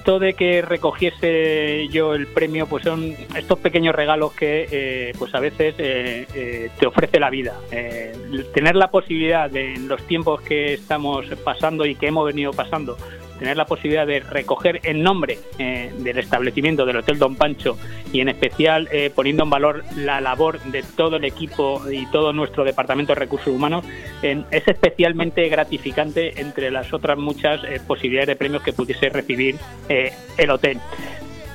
esto 0.00 0.18
de 0.18 0.32
que 0.32 0.62
recogiese 0.62 1.86
yo 1.88 2.14
el 2.14 2.26
premio, 2.26 2.66
pues 2.66 2.84
son 2.84 3.14
estos 3.36 3.58
pequeños 3.58 3.94
regalos 3.94 4.32
que 4.32 4.66
eh, 4.70 5.12
pues 5.18 5.34
a 5.34 5.40
veces 5.40 5.74
eh, 5.76 6.26
eh, 6.34 6.70
te 6.78 6.86
ofrece 6.86 7.20
la 7.20 7.28
vida. 7.28 7.54
Eh, 7.70 8.12
tener 8.54 8.76
la 8.76 8.90
posibilidad 8.90 9.50
de, 9.50 9.74
en 9.74 9.88
los 9.88 10.02
tiempos 10.06 10.40
que 10.40 10.72
estamos 10.72 11.26
pasando 11.44 11.84
y 11.84 11.94
que 11.96 12.06
hemos 12.06 12.26
venido 12.26 12.52
pasando, 12.52 12.96
tener 13.40 13.56
la 13.56 13.64
posibilidad 13.64 14.06
de 14.06 14.20
recoger 14.20 14.80
en 14.84 15.02
nombre 15.02 15.38
eh, 15.58 15.90
del 15.98 16.18
establecimiento 16.18 16.84
del 16.84 16.98
Hotel 16.98 17.18
Don 17.18 17.34
Pancho 17.34 17.76
y 18.12 18.20
en 18.20 18.28
especial 18.28 18.86
eh, 18.92 19.10
poniendo 19.12 19.44
en 19.44 19.50
valor 19.50 19.82
la 19.96 20.20
labor 20.20 20.60
de 20.60 20.82
todo 20.82 21.16
el 21.16 21.24
equipo 21.24 21.82
y 21.90 22.06
todo 22.06 22.32
nuestro 22.34 22.64
departamento 22.64 23.14
de 23.14 23.20
recursos 23.20 23.48
humanos 23.48 23.84
eh, 24.22 24.44
es 24.50 24.68
especialmente 24.68 25.48
gratificante 25.48 26.38
entre 26.40 26.70
las 26.70 26.92
otras 26.92 27.16
muchas 27.18 27.64
eh, 27.64 27.80
posibilidades 27.84 28.28
de 28.28 28.36
premios 28.36 28.62
que 28.62 28.74
pudiese 28.74 29.08
recibir 29.08 29.56
el 29.88 30.50
hotel. 30.50 30.78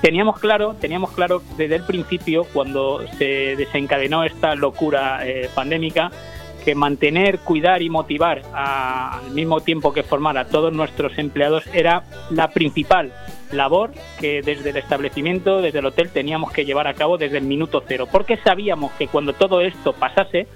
Teníamos 0.05 0.39
claro, 0.39 0.75
teníamos 0.79 1.11
claro 1.13 1.41
desde 1.57 1.77
el 1.77 1.83
principio 1.83 2.43
cuando 2.53 3.03
se 3.17 3.55
desencadenó 3.55 4.23
esta 4.23 4.53
locura 4.53 5.25
eh, 5.25 5.49
pandémica 5.55 6.11
que 6.65 6.75
mantener, 6.75 7.39
cuidar 7.39 7.81
y 7.83 7.89
motivar 7.89 8.41
a- 8.53 9.19
al 9.19 9.31
mismo 9.31 9.61
tiempo 9.61 9.93
que 9.93 10.03
formar 10.03 10.37
a 10.37 10.45
todos 10.47 10.73
nuestros 10.73 11.17
empleados 11.19 11.63
era 11.73 12.03
la 12.31 12.49
principal 12.49 13.13
labor 13.51 13.91
que 14.19 14.41
desde 14.41 14.71
el 14.71 14.77
establecimiento, 14.77 15.61
desde 15.61 15.79
el 15.79 15.85
hotel, 15.85 16.09
teníamos 16.09 16.51
que 16.51 16.65
llevar 16.65 16.87
a 16.87 16.95
cabo 16.95 17.17
desde 17.19 17.37
el 17.37 17.43
minuto 17.45 17.83
cero, 17.87 18.07
porque 18.11 18.37
sabíamos 18.37 18.91
que 18.93 19.07
cuando 19.07 19.33
todo 19.33 19.61
esto 19.61 19.93
pasase, 19.93 20.47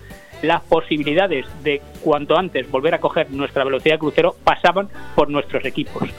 las 0.41 0.61
posibilidades 0.61 1.45
de 1.63 1.81
cuanto 2.01 2.37
antes 2.37 2.69
volver 2.71 2.95
a 2.95 2.99
coger 2.99 3.29
nuestra 3.29 3.63
velocidad 3.63 3.95
de 3.95 3.99
crucero 3.99 4.35
pasaban 4.43 4.89
por 5.15 5.29
nuestros 5.29 5.63
equipos. 5.65 6.09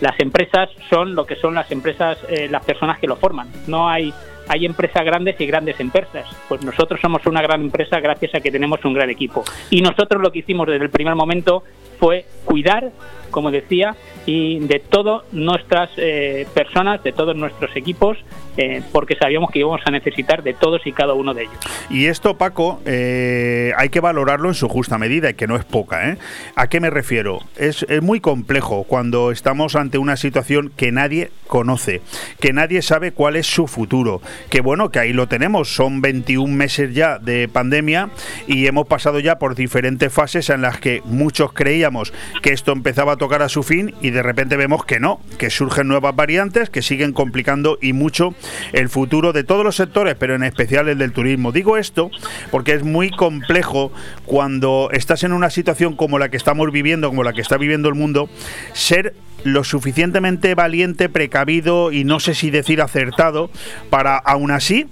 Las 0.00 0.18
empresas 0.20 0.70
son 0.90 1.14
lo 1.14 1.26
que 1.26 1.36
son 1.36 1.54
las 1.54 1.70
empresas, 1.70 2.18
eh, 2.28 2.48
las 2.50 2.64
personas 2.64 2.98
que 2.98 3.06
lo 3.06 3.16
forman. 3.16 3.48
No 3.66 3.88
hay 3.88 4.12
hay 4.48 4.66
empresas 4.66 5.04
grandes 5.04 5.40
y 5.40 5.46
grandes 5.46 5.78
empresas. 5.80 6.26
Pues 6.48 6.62
nosotros 6.64 7.00
somos 7.00 7.24
una 7.26 7.42
gran 7.42 7.62
empresa 7.62 8.00
gracias 8.00 8.34
a 8.34 8.40
que 8.40 8.50
tenemos 8.50 8.84
un 8.84 8.94
gran 8.94 9.10
equipo. 9.10 9.44
Y 9.70 9.80
nosotros 9.80 10.22
lo 10.22 10.30
que 10.32 10.40
hicimos 10.40 10.66
desde 10.66 10.84
el 10.84 10.90
primer 10.90 11.14
momento 11.14 11.62
fue 11.98 12.24
cuidar, 12.44 12.90
como 13.30 13.50
decía, 13.50 13.96
y 14.26 14.58
de 14.60 14.78
todas 14.80 15.22
nuestras 15.32 15.90
eh, 15.96 16.46
personas, 16.54 17.02
de 17.02 17.12
todos 17.12 17.36
nuestros 17.36 17.74
equipos, 17.76 18.18
eh, 18.60 18.82
porque 18.90 19.14
sabíamos 19.14 19.52
que 19.52 19.60
íbamos 19.60 19.80
a 19.84 19.90
necesitar 19.92 20.42
de 20.42 20.52
todos 20.52 20.84
y 20.84 20.90
cada 20.90 21.14
uno 21.14 21.32
de 21.32 21.42
ellos. 21.42 21.58
Y 21.90 22.06
esto, 22.06 22.36
Paco, 22.36 22.80
eh, 22.86 23.72
hay 23.76 23.88
que 23.88 24.00
valorarlo 24.00 24.48
en 24.48 24.54
su 24.54 24.68
justa 24.68 24.98
medida 24.98 25.30
y 25.30 25.34
que 25.34 25.46
no 25.46 25.54
es 25.54 25.64
poca. 25.64 26.10
¿eh? 26.10 26.18
¿A 26.56 26.66
qué 26.66 26.80
me 26.80 26.90
refiero? 26.90 27.38
Es, 27.56 27.84
es 27.84 28.02
muy 28.02 28.20
complejo 28.20 28.82
cuando 28.82 29.30
estamos 29.30 29.76
ante 29.76 29.98
una 29.98 30.16
situación 30.16 30.72
que 30.76 30.90
nadie 30.90 31.30
conoce, 31.46 32.02
que 32.40 32.52
nadie 32.52 32.82
sabe 32.82 33.12
cuál 33.12 33.36
es 33.36 33.46
su 33.46 33.68
futuro. 33.68 34.20
Que 34.50 34.60
bueno, 34.60 34.90
que 34.90 34.98
ahí 34.98 35.12
lo 35.12 35.28
tenemos, 35.28 35.72
son 35.72 36.00
21 36.00 36.52
meses 36.52 36.92
ya 36.92 37.18
de 37.20 37.46
pandemia 37.46 38.10
y 38.48 38.66
hemos 38.66 38.88
pasado 38.88 39.20
ya 39.20 39.38
por 39.38 39.54
diferentes 39.54 40.12
fases 40.12 40.50
en 40.50 40.62
las 40.62 40.78
que 40.80 41.00
muchos 41.04 41.52
creíamos 41.52 42.12
que 42.42 42.52
esto 42.52 42.72
empezaba 42.72 43.16
tocar 43.18 43.42
a 43.42 43.48
su 43.48 43.62
fin 43.62 43.94
y 44.00 44.10
de 44.10 44.22
repente 44.22 44.56
vemos 44.56 44.84
que 44.84 45.00
no, 45.00 45.20
que 45.38 45.50
surgen 45.50 45.88
nuevas 45.88 46.14
variantes 46.16 46.70
que 46.70 46.82
siguen 46.82 47.12
complicando 47.12 47.78
y 47.80 47.92
mucho 47.92 48.34
el 48.72 48.88
futuro 48.88 49.32
de 49.32 49.44
todos 49.44 49.64
los 49.64 49.76
sectores, 49.76 50.14
pero 50.14 50.34
en 50.34 50.42
especial 50.42 50.88
el 50.88 50.98
del 50.98 51.12
turismo. 51.12 51.52
Digo 51.52 51.76
esto 51.76 52.10
porque 52.50 52.72
es 52.72 52.82
muy 52.82 53.10
complejo 53.10 53.92
cuando 54.24 54.88
estás 54.92 55.24
en 55.24 55.32
una 55.32 55.50
situación 55.50 55.96
como 55.96 56.18
la 56.18 56.30
que 56.30 56.36
estamos 56.36 56.70
viviendo, 56.72 57.08
como 57.08 57.22
la 57.22 57.32
que 57.32 57.40
está 57.40 57.56
viviendo 57.56 57.88
el 57.88 57.94
mundo, 57.94 58.28
ser 58.72 59.14
lo 59.44 59.64
suficientemente 59.64 60.54
valiente, 60.54 61.08
precavido 61.08 61.92
y 61.92 62.04
no 62.04 62.20
sé 62.20 62.34
si 62.34 62.50
decir 62.50 62.80
acertado 62.80 63.50
para 63.90 64.16
aún 64.16 64.50
así 64.50 64.86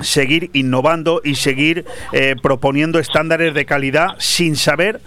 seguir 0.00 0.50
innovando 0.52 1.20
y 1.24 1.34
seguir 1.34 1.84
eh, 2.12 2.36
proponiendo 2.40 2.98
estándares 2.98 3.54
de 3.54 3.66
calidad 3.66 4.08
sin 4.18 4.56
saber 4.56 5.00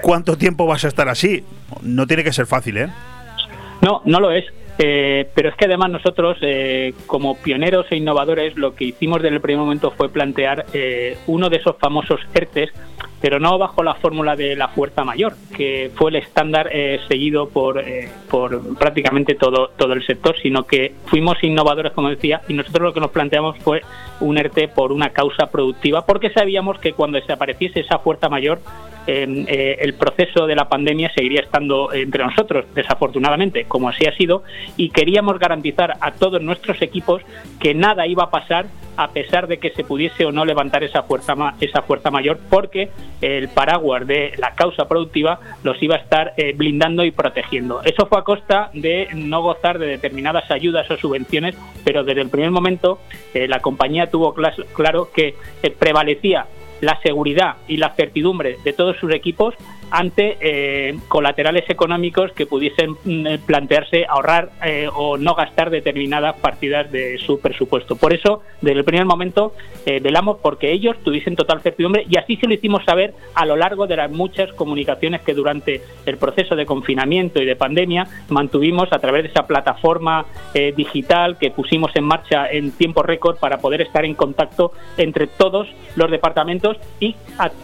cuánto 0.00 0.36
tiempo 0.36 0.66
vas 0.66 0.84
a 0.84 0.88
estar 0.88 1.08
así. 1.08 1.44
No 1.82 2.06
tiene 2.06 2.24
que 2.24 2.32
ser 2.32 2.46
fácil, 2.46 2.78
¿eh? 2.78 2.88
No, 3.82 4.02
no 4.04 4.20
lo 4.20 4.30
es. 4.30 4.44
Eh, 4.78 5.28
pero 5.34 5.48
es 5.48 5.54
que 5.54 5.64
además 5.64 5.90
nosotros, 5.90 6.36
eh, 6.42 6.92
como 7.06 7.36
pioneros 7.38 7.86
e 7.90 7.96
innovadores, 7.96 8.56
lo 8.56 8.74
que 8.74 8.84
hicimos 8.84 9.22
desde 9.22 9.36
el 9.36 9.40
primer 9.40 9.60
momento 9.60 9.90
fue 9.90 10.10
plantear 10.10 10.66
eh, 10.74 11.16
uno 11.26 11.48
de 11.48 11.56
esos 11.56 11.76
famosos 11.78 12.20
ERTES, 12.34 12.72
pero 13.20 13.40
no 13.40 13.56
bajo 13.58 13.82
la 13.82 13.94
fórmula 13.94 14.36
de 14.36 14.54
la 14.54 14.68
fuerza 14.68 15.02
mayor, 15.02 15.34
que 15.56 15.90
fue 15.94 16.10
el 16.10 16.16
estándar 16.16 16.68
eh, 16.70 17.00
seguido 17.08 17.48
por, 17.48 17.78
eh, 17.78 18.08
por 18.30 18.76
prácticamente 18.76 19.34
todo, 19.34 19.70
todo 19.76 19.94
el 19.94 20.04
sector, 20.06 20.36
sino 20.42 20.66
que 20.66 20.92
fuimos 21.06 21.42
innovadores, 21.42 21.92
como 21.92 22.10
decía, 22.10 22.42
y 22.48 22.54
nosotros 22.54 22.82
lo 22.82 22.92
que 22.92 23.00
nos 23.00 23.10
planteamos 23.10 23.56
fue 23.58 23.82
un 24.20 24.36
ERTE 24.36 24.68
por 24.68 24.92
una 24.92 25.10
causa 25.10 25.46
productiva, 25.50 26.04
porque 26.04 26.30
sabíamos 26.30 26.78
que 26.78 26.92
cuando 26.92 27.18
desapareciese 27.18 27.80
esa 27.80 27.98
fuerza 27.98 28.28
mayor, 28.28 28.60
eh, 29.06 29.44
eh, 29.46 29.76
el 29.80 29.94
proceso 29.94 30.46
de 30.46 30.54
la 30.54 30.68
pandemia 30.68 31.12
seguiría 31.14 31.40
estando 31.40 31.92
entre 31.92 32.24
nosotros, 32.24 32.66
desafortunadamente, 32.74 33.64
como 33.64 33.88
así 33.88 34.06
ha 34.06 34.16
sido, 34.16 34.42
y 34.76 34.90
queríamos 34.90 35.38
garantizar 35.38 35.96
a 36.00 36.12
todos 36.12 36.42
nuestros 36.42 36.80
equipos 36.82 37.22
que 37.60 37.74
nada 37.74 38.06
iba 38.06 38.24
a 38.24 38.30
pasar 38.30 38.66
a 38.96 39.08
pesar 39.08 39.46
de 39.46 39.58
que 39.58 39.70
se 39.70 39.84
pudiese 39.84 40.24
o 40.24 40.32
no 40.32 40.44
levantar 40.44 40.82
esa 40.82 41.02
fuerza 41.02 41.34
esa 41.60 41.82
fuerza 41.82 42.10
mayor, 42.10 42.38
porque 42.48 42.90
el 43.20 43.48
paraguas 43.48 44.06
de 44.06 44.32
la 44.38 44.54
causa 44.54 44.88
productiva 44.88 45.38
los 45.62 45.80
iba 45.82 45.96
a 45.96 45.98
estar 45.98 46.32
eh, 46.36 46.54
blindando 46.56 47.04
y 47.04 47.10
protegiendo. 47.10 47.82
Eso 47.84 48.06
fue 48.06 48.18
a 48.18 48.22
costa 48.22 48.70
de 48.72 49.08
no 49.14 49.42
gozar 49.42 49.78
de 49.78 49.86
determinadas 49.86 50.50
ayudas 50.50 50.90
o 50.90 50.96
subvenciones, 50.96 51.54
pero 51.84 52.04
desde 52.04 52.22
el 52.22 52.30
primer 52.30 52.50
momento 52.50 52.98
eh, 53.34 53.46
la 53.48 53.60
compañía 53.60 54.10
tuvo 54.10 54.34
claro 54.34 55.10
que 55.12 55.34
prevalecía 55.78 56.46
la 56.80 57.00
seguridad 57.00 57.56
y 57.68 57.76
la 57.76 57.94
certidumbre 57.94 58.58
de 58.64 58.72
todos 58.72 58.96
sus 58.98 59.12
equipos 59.12 59.54
ante 59.90 60.36
eh, 60.40 60.98
colaterales 61.08 61.68
económicos 61.68 62.32
que 62.32 62.46
pudiesen 62.46 62.96
mm, 63.04 63.26
eh, 63.26 63.38
plantearse 63.44 64.06
ahorrar 64.08 64.50
eh, 64.64 64.88
o 64.92 65.16
no 65.16 65.34
gastar 65.34 65.70
determinadas 65.70 66.36
partidas 66.36 66.90
de 66.90 67.18
su 67.18 67.40
presupuesto. 67.40 67.96
Por 67.96 68.12
eso, 68.12 68.42
desde 68.60 68.78
el 68.78 68.84
primer 68.84 69.06
momento, 69.06 69.52
velamos 70.02 70.38
porque 70.42 70.72
ellos 70.72 70.96
tuviesen 71.04 71.36
total 71.36 71.60
certidumbre 71.60 72.04
y 72.08 72.16
así 72.18 72.36
se 72.36 72.48
lo 72.48 72.54
hicimos 72.54 72.84
saber 72.84 73.14
a 73.34 73.46
lo 73.46 73.56
largo 73.56 73.86
de 73.86 73.96
las 73.96 74.10
muchas 74.10 74.52
comunicaciones 74.52 75.20
que 75.20 75.32
durante 75.32 75.80
el 76.06 76.16
proceso 76.16 76.56
de 76.56 76.66
confinamiento 76.66 77.40
y 77.40 77.46
de 77.46 77.54
pandemia 77.54 78.06
mantuvimos 78.28 78.92
a 78.92 78.98
través 78.98 79.22
de 79.24 79.28
esa 79.28 79.46
plataforma 79.46 80.26
digital 80.76 81.38
que 81.38 81.50
pusimos 81.50 81.94
en 81.94 82.04
marcha 82.04 82.48
en 82.50 82.72
tiempo 82.72 83.02
récord 83.02 83.36
para 83.38 83.58
poder 83.58 83.80
estar 83.80 84.04
en 84.04 84.14
contacto 84.14 84.72
entre 84.96 85.28
todos 85.28 85.68
los 85.94 86.10
departamentos 86.10 86.76
y 86.98 87.14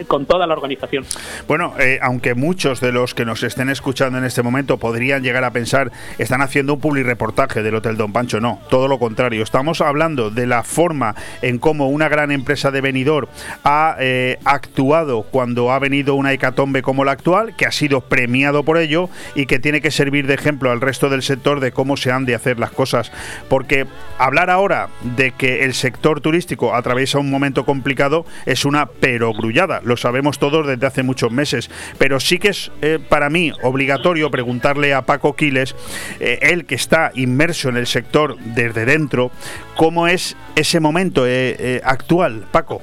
con 0.07 0.27
toda 0.27 0.47
la 0.47 0.55
organización. 0.55 1.05
Bueno, 1.49 1.75
aunque 2.13 2.35
muchos 2.35 2.83
de 2.83 2.93
los 2.93 3.15
que 3.15 3.25
nos 3.25 3.43
estén 3.43 3.71
escuchando 3.71 4.19
en 4.19 4.25
este 4.25 4.43
momento 4.43 4.77
podrían 4.77 5.23
llegar 5.23 5.45
a 5.45 5.51
pensar, 5.51 5.91
están 6.19 6.43
haciendo 6.43 6.75
un 6.75 6.81
public 6.81 7.07
reportaje 7.07 7.63
del 7.63 7.77
Hotel 7.77 7.97
Don 7.97 8.13
Pancho, 8.13 8.39
no, 8.39 8.61
todo 8.69 8.87
lo 8.87 8.99
contrario. 8.99 9.43
Estamos 9.43 9.81
hablando 9.81 10.29
de 10.31 10.47
la 10.47 10.63
forma 10.63 11.15
en 11.41 11.59
cómo 11.59 11.89
una 11.89 12.11
gran 12.11 12.31
empresa 12.31 12.71
de 12.71 12.83
venidor 12.83 13.31
ha 13.65 13.97
eh, 13.99 14.39
actuado 14.45 15.23
cuando 15.23 15.73
ha 15.73 15.79
venido 15.79 16.15
una 16.15 16.35
hecatombe 16.35 16.83
como 16.83 17.03
la 17.03 17.13
actual, 17.13 17.57
que 17.57 17.65
ha 17.65 17.73
sido 17.73 18.03
premiado 18.03 18.63
por 18.63 18.77
ello 18.77 19.09
y 19.35 19.47
que 19.47 19.59
tiene 19.59 19.81
que 19.81 19.91
servir 19.91 20.27
de 20.27 20.35
ejemplo 20.35 20.71
al 20.71 20.83
resto 20.83 21.09
del 21.09 21.23
sector 21.23 21.61
de 21.61 21.73
cómo 21.73 21.97
se 21.97 22.13
han 22.13 22.27
de 22.27 22.35
hacer 22.35 22.59
las 22.59 22.73
cosas. 22.73 23.11
Porque 23.49 23.87
hablar 24.19 24.51
ahora 24.51 24.91
de 25.17 25.33
que 25.33 25.65
el 25.65 25.73
sector 25.73 26.21
turístico 26.21 26.75
atraviesa 26.75 27.19
un 27.19 27.31
momento 27.31 27.65
complicado 27.65 28.27
es 28.45 28.67
una 28.67 28.85
perogrullada, 28.85 29.81
lo 29.83 29.97
sabemos 29.97 30.39
todos 30.39 30.67
desde 30.67 30.87
hace 30.87 31.03
muchos 31.03 31.33
meses, 31.33 31.71
pero 32.03 32.19
sí 32.19 32.41
que 32.41 32.49
es 32.49 32.73
eh, 32.83 32.99
para 32.99 33.31
mí 33.31 33.53
obligatorio 33.63 34.29
preguntarle 34.29 34.93
a 34.93 35.03
Paco 35.03 35.37
Quiles, 35.37 35.77
eh, 36.19 36.41
él 36.43 36.67
que 36.67 36.75
está 36.75 37.13
inmerso 37.15 37.69
en 37.69 37.77
el 37.77 37.87
sector 37.87 38.37
desde 38.41 38.85
dentro, 38.85 39.31
cómo 39.77 40.09
es 40.09 40.37
ese 40.57 40.81
momento 40.81 41.23
eh, 41.29 41.81
actual, 41.85 42.47
Paco. 42.51 42.83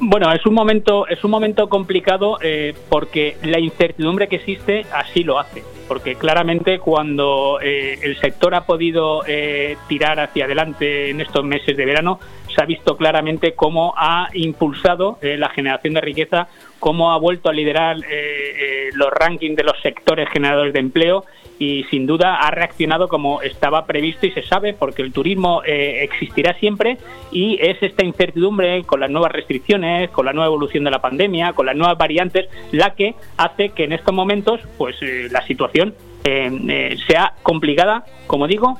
Bueno, 0.00 0.32
es 0.32 0.44
un 0.46 0.54
momento, 0.54 1.06
es 1.06 1.22
un 1.22 1.30
momento 1.30 1.68
complicado 1.68 2.38
eh, 2.42 2.74
porque 2.88 3.36
la 3.44 3.60
incertidumbre 3.60 4.26
que 4.26 4.36
existe 4.36 4.84
así 4.92 5.22
lo 5.22 5.38
hace. 5.38 5.62
Porque 5.86 6.16
claramente 6.16 6.80
cuando 6.80 7.60
eh, 7.62 7.98
el 8.02 8.18
sector 8.18 8.54
ha 8.56 8.66
podido 8.66 9.22
eh, 9.26 9.76
tirar 9.88 10.18
hacia 10.18 10.46
adelante 10.46 11.10
en 11.10 11.20
estos 11.20 11.44
meses 11.44 11.76
de 11.76 11.84
verano, 11.84 12.18
se 12.52 12.60
ha 12.60 12.66
visto 12.66 12.96
claramente 12.96 13.54
cómo 13.54 13.94
ha 13.96 14.28
impulsado 14.32 15.18
la 15.20 15.50
generación 15.50 15.94
de 15.94 16.00
riqueza, 16.00 16.48
cómo 16.78 17.12
ha 17.12 17.18
vuelto 17.18 17.48
a 17.48 17.52
liderar 17.52 17.96
los 17.96 19.10
rankings 19.10 19.56
de 19.56 19.64
los 19.64 19.80
sectores 19.82 20.28
generadores 20.30 20.72
de 20.72 20.80
empleo 20.80 21.24
y 21.58 21.84
sin 21.84 22.06
duda 22.06 22.36
ha 22.36 22.50
reaccionado 22.50 23.08
como 23.08 23.40
estaba 23.42 23.86
previsto 23.86 24.26
y 24.26 24.32
se 24.32 24.42
sabe 24.42 24.74
porque 24.74 25.02
el 25.02 25.12
turismo 25.12 25.62
eh, 25.64 26.02
existirá 26.02 26.54
siempre 26.54 26.98
y 27.32 27.58
es 27.60 27.82
esta 27.82 28.04
incertidumbre 28.04 28.84
con 28.84 29.00
las 29.00 29.10
nuevas 29.10 29.32
restricciones, 29.32 30.10
con 30.10 30.26
la 30.26 30.32
nueva 30.32 30.48
evolución 30.48 30.84
de 30.84 30.90
la 30.90 31.00
pandemia, 31.00 31.54
con 31.54 31.66
las 31.66 31.76
nuevas 31.76 31.96
variantes, 31.96 32.48
la 32.72 32.94
que 32.94 33.14
hace 33.36 33.70
que 33.70 33.84
en 33.84 33.92
estos 33.92 34.14
momentos 34.14 34.60
pues 34.76 34.96
eh, 35.00 35.28
la 35.30 35.46
situación 35.46 35.94
eh, 36.24 36.96
sea 37.06 37.34
complicada, 37.42 38.04
como 38.26 38.46
digo, 38.46 38.78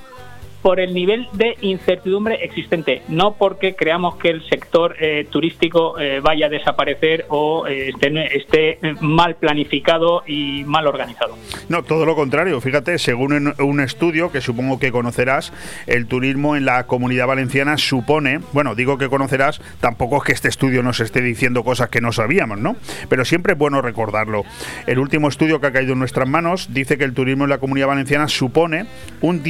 por 0.67 0.81
el 0.81 0.95
nivel 0.95 1.29
de 1.33 1.57
incertidumbre 1.61 2.45
existente, 2.45 3.03
no 3.07 3.35
porque 3.35 3.77
creamos 3.77 4.17
que 4.17 4.31
el 4.31 4.43
sector 4.49 4.97
eh, 4.99 5.25
turístico 5.31 5.97
eh, 5.97 6.19
vaya 6.19 6.47
a 6.47 6.49
desaparecer 6.49 7.25
o 7.29 7.69
eh, 7.69 7.93
esté, 8.33 8.81
mal 9.01 9.37
planificado 9.37 10.25
y 10.27 10.65
mal 10.65 10.89
organizado. 10.89 11.37
No, 11.69 11.85
todo 11.85 12.05
lo 12.05 12.17
contrario. 12.17 12.61
Fíjate, 12.61 12.99
según 12.99 13.55
un 13.57 13.81
estudio 13.81 14.33
que 14.33 14.41
supongo 14.41 14.81
que 14.81 14.91
conocerás, 14.91 15.53
el 15.87 16.09
turismo 16.09 16.57
en 16.57 16.65
la 16.65 16.89
comunidad 16.89 17.29
valenciana 17.29 17.79
supone, 17.79 18.41
bueno, 18.53 18.75
digo 18.75 18.99
que 18.99 19.09
conocerás, 19.09 19.61
tampoco 19.79 20.17
es 20.17 20.25
que 20.25 20.33
este 20.33 20.49
estudio 20.49 20.83
nos 20.83 20.99
esté 20.99 21.21
diciendo 21.21 21.63
cosas 21.63 21.91
que 21.91 22.01
no 22.01 22.11
sabíamos, 22.11 22.59
¿no? 22.59 22.75
Pero 23.09 23.25
siempre 23.25 23.53
es 23.53 23.59
bueno 23.59 23.83
recordarlo. 23.83 24.43
El 24.89 24.99
último 24.99 25.29
estudio 25.29 25.61
que 25.61 25.69
ha 25.69 25.73
caído 25.73 25.93
en 25.93 26.01
nuestras 26.01 26.29
manos 26.29 26.75
dice 26.75 26.99
que 26.99 27.05
el 27.05 27.15
turismo 27.15 27.45
en 27.45 27.51
la 27.51 27.59
comunidad 27.59 27.87
valenciana 27.87 28.27
supone 28.27 28.87
un 29.21 29.45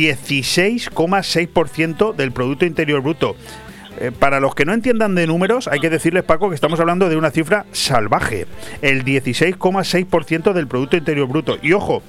16, 1.06 1.48
6% 1.52 2.14
del 2.14 2.32
Producto 2.32 2.64
Interior 2.64 3.00
Bruto. 3.02 3.36
Eh, 3.98 4.12
para 4.12 4.40
los 4.40 4.55
que 4.55 4.64
no 4.64 4.73
entiendan 4.73 5.14
de 5.14 5.27
números, 5.27 5.68
hay 5.68 5.81
que 5.81 5.90
decirles, 5.90 6.24
Paco, 6.24 6.48
que 6.48 6.55
estamos 6.55 6.81
hablando 6.81 7.09
de 7.09 7.16
una 7.16 7.31
cifra 7.31 7.66
salvaje, 7.73 8.47
el 8.82 9.05
16,6% 9.05 10.52
del 10.52 10.66
Producto 10.66 10.97
Interior 10.97 11.28
Bruto. 11.28 11.59
Y 11.62 11.73
ojo, 11.73 12.02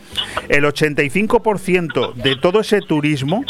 el 0.49 0.63
85% 0.65 2.13
de 2.13 2.35
todo 2.35 2.61
ese 2.61 2.81
turismo 2.81 3.45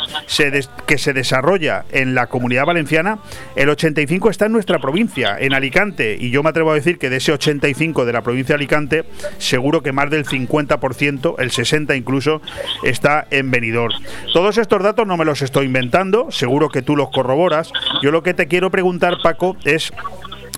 que 0.85 0.97
se 0.97 1.13
desarrolla 1.13 1.85
en 1.91 2.15
la 2.15 2.27
comunidad 2.27 2.65
valenciana, 2.65 3.19
el 3.55 3.69
85% 3.69 4.29
está 4.29 4.45
en 4.45 4.51
nuestra 4.51 4.79
provincia, 4.79 5.37
en 5.39 5.53
Alicante. 5.53 6.17
Y 6.19 6.29
yo 6.29 6.43
me 6.43 6.49
atrevo 6.49 6.71
a 6.71 6.75
decir 6.75 6.97
que 6.97 7.09
de 7.09 7.17
ese 7.17 7.33
85% 7.33 8.05
de 8.05 8.13
la 8.13 8.21
provincia 8.21 8.53
de 8.53 8.59
Alicante, 8.59 9.03
seguro 9.37 9.81
que 9.81 9.91
más 9.91 10.09
del 10.09 10.25
50%, 10.25 11.35
el 11.39 11.51
60% 11.51 11.97
incluso, 11.97 12.41
está 12.83 13.27
en 13.31 13.51
Benidorm. 13.51 13.93
Todos 14.33 14.57
estos 14.57 14.83
datos 14.83 15.07
no 15.07 15.17
me 15.17 15.25
los 15.25 15.41
estoy 15.41 15.65
inventando, 15.65 16.31
seguro 16.31 16.69
que 16.69 16.81
tú 16.81 16.95
los 16.95 17.09
corroboras. 17.09 17.71
Yo 18.01 18.11
lo 18.11 18.23
que 18.23 18.26
te 18.33 18.47
quiero 18.47 18.71
preguntar, 18.71 19.17
Paco, 19.21 19.57
es 19.63 19.91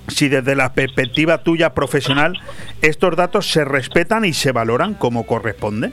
si 0.07 0.27
desde 0.27 0.55
la 0.55 0.73
perspectiva 0.73 1.43
tuya 1.43 1.73
profesional 1.73 2.39
estos 2.81 3.15
datos 3.15 3.51
se 3.51 3.65
respetan 3.65 4.25
y 4.25 4.33
se 4.33 4.51
valoran 4.51 4.93
como 4.93 5.25
corresponde. 5.25 5.91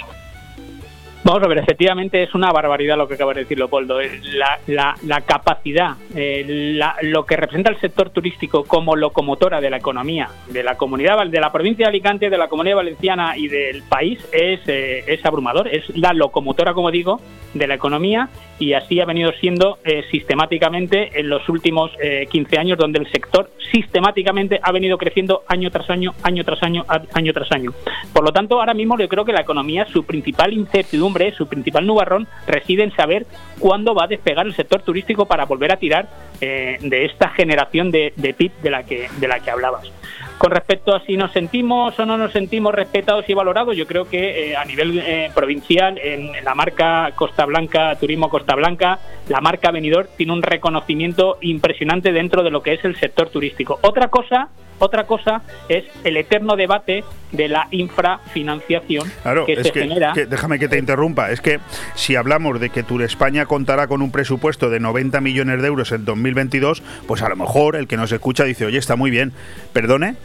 Vamos 1.27 1.43
a 1.43 1.49
ver, 1.49 1.59
efectivamente 1.59 2.23
es 2.23 2.33
una 2.37 2.53
barbaridad 2.53 2.97
lo 2.97 3.09
que 3.09 3.15
acaba 3.15 3.35
de 3.35 3.41
decir 3.41 3.59
Leopoldo. 3.59 3.99
La, 4.01 4.61
la, 4.69 4.95
la 5.03 5.23
capacidad, 5.23 5.97
eh, 6.15 6.79
lo 7.03 7.27
que 7.27 7.37
representa 7.37 7.69
el 7.69 7.81
sector 7.81 8.11
turístico 8.11 8.63
como 8.63 8.95
locomotora 8.95 9.61
de 9.61 9.69
la 9.69 9.79
economía 9.79 10.29
de 10.47 10.63
la 10.63 10.77
comunidad, 10.77 11.27
de 11.27 11.41
la 11.41 11.51
provincia 11.51 11.87
de 11.87 11.89
Alicante, 11.89 12.31
de 12.31 12.39
la 12.39 12.47
comunidad 12.47 12.77
valenciana 12.77 13.37
y 13.37 13.49
del 13.49 13.83
país 13.83 14.21
es, 14.31 14.61
eh, 14.69 15.03
es 15.09 15.27
abrumador. 15.27 15.67
Es 15.67 15.89
la 15.97 16.13
locomotora, 16.13 16.75
como 16.75 16.93
digo, 16.93 17.21
de 17.55 17.67
la 17.67 17.75
economía 17.75 18.29
y 18.61 18.75
así 18.75 19.01
ha 19.01 19.05
venido 19.05 19.33
siendo 19.41 19.79
eh, 19.85 20.05
sistemáticamente 20.13 21.19
en 21.19 21.29
los 21.29 21.49
últimos 21.49 21.91
15 22.31 22.57
años, 22.57 22.79
donde 22.79 23.01
el 23.01 23.11
sector 23.11 23.51
sistemáticamente 23.73 24.61
ha 24.63 24.71
venido 24.71 24.97
creciendo 24.97 25.43
año 25.49 25.71
tras 25.71 25.91
año, 25.91 26.15
año 26.23 26.45
tras 26.45 26.63
año, 26.63 26.85
año 27.15 27.33
tras 27.33 27.51
año. 27.51 27.73
Por 28.13 28.25
lo 28.25 28.33
tanto, 28.33 28.61
ahora 28.61 28.75
mismo 28.75 28.97
yo 28.97 29.09
creo 29.09 29.25
que 29.25 29.33
la 29.33 29.41
economía, 29.41 29.87
su 29.93 30.05
principal 30.05 30.53
incertidumbre, 30.53 31.16
su 31.37 31.47
principal 31.47 31.87
nubarrón, 31.87 32.27
reside 32.47 32.83
en 32.83 32.95
saber 32.95 33.27
cuándo 33.59 33.95
va 33.95 34.05
a 34.05 34.09
despegar 34.09 34.47
el 34.47 34.55
sector 34.55 34.83
turístico 34.83 35.27
para 35.27 35.45
volver 35.45 35.73
a 35.73 35.77
tirar 35.77 36.09
eh, 36.41 36.79
de 36.81 37.05
esta 37.05 37.31
generación 37.31 37.91
de, 37.91 38.13
PIB 38.37 38.53
de 38.63 38.71
la 38.71 38.83
que, 38.83 39.09
de 39.19 39.29
la 39.29 39.41
que 39.41 39.51
hablabas. 39.51 39.91
Con 40.39 40.51
respecto 40.51 40.95
a 40.95 41.01
si 41.01 41.17
nos 41.17 41.33
sentimos 41.33 41.99
o 41.99 42.05
no 42.05 42.19
nos 42.19 42.33
sentimos 42.33 42.75
respetados 42.75 43.27
y 43.27 43.33
valorados, 43.33 43.75
yo 43.75 43.87
creo 43.87 44.07
que 44.07 44.51
eh, 44.51 44.57
a 44.57 44.67
nivel 44.67 44.99
eh, 44.99 45.31
provincial, 45.35 45.99
en 45.99 46.45
la 46.45 46.55
marca 46.55 47.11
Costa 47.15 47.47
Blanca, 47.47 47.97
Turismo 47.99 48.29
Costa 48.29 48.55
Blanca, 48.55 48.99
la 49.29 49.41
marca 49.41 49.71
Venidor 49.71 50.09
tiene 50.15 50.35
un 50.35 50.43
reconocimiento 50.43 51.39
impresionante 51.41 52.13
dentro 52.13 52.43
de 52.43 52.51
lo 52.51 52.63
que 52.63 52.75
es 52.75 52.85
el 52.85 52.97
sector 52.97 53.31
turístico. 53.31 53.79
Otra 53.81 54.09
cosa 54.09 54.51
otra 54.79 55.07
cosa 55.07 55.43
es 55.69 55.85
el 56.05 56.17
eterno 56.17 56.57
debate 56.57 57.05
de 57.33 57.49
la 57.49 57.69
infrafinanciación 57.71 59.11
que 59.47 59.63
se 59.63 59.73
genera. 59.73 60.13
déjame 60.15 60.59
que 60.59 60.69
te 60.69 60.79
interrumpa. 60.79 61.31
Es 61.31 61.41
que 61.41 61.61
si 61.95 62.17
hablamos 62.17 62.61
de 62.61 62.71
que 62.71 62.83
Tour 62.83 63.03
España 63.03 63.47
contará 63.47 63.87
con 63.87 64.03
un 64.03 64.11
presupuesto 64.11 64.71
de 64.71 64.81
90 64.81 65.21
millones 65.21 65.61
de 65.61 65.69
euros 65.69 65.93
en 65.93 66.05
2022, 66.05 66.83
pues 67.07 67.23
a 67.23 67.29
lo 67.29 67.37
mejor 67.37 67.77
el 67.77 67.89
que 67.89 67.97
nos 67.97 68.13
escucha 68.13 68.45
dice, 68.45 68.67
oye, 68.67 68.79
está 68.79 68.97
muy 68.97 69.11
bien. 69.11 69.33
Perdone, 69.73 70.17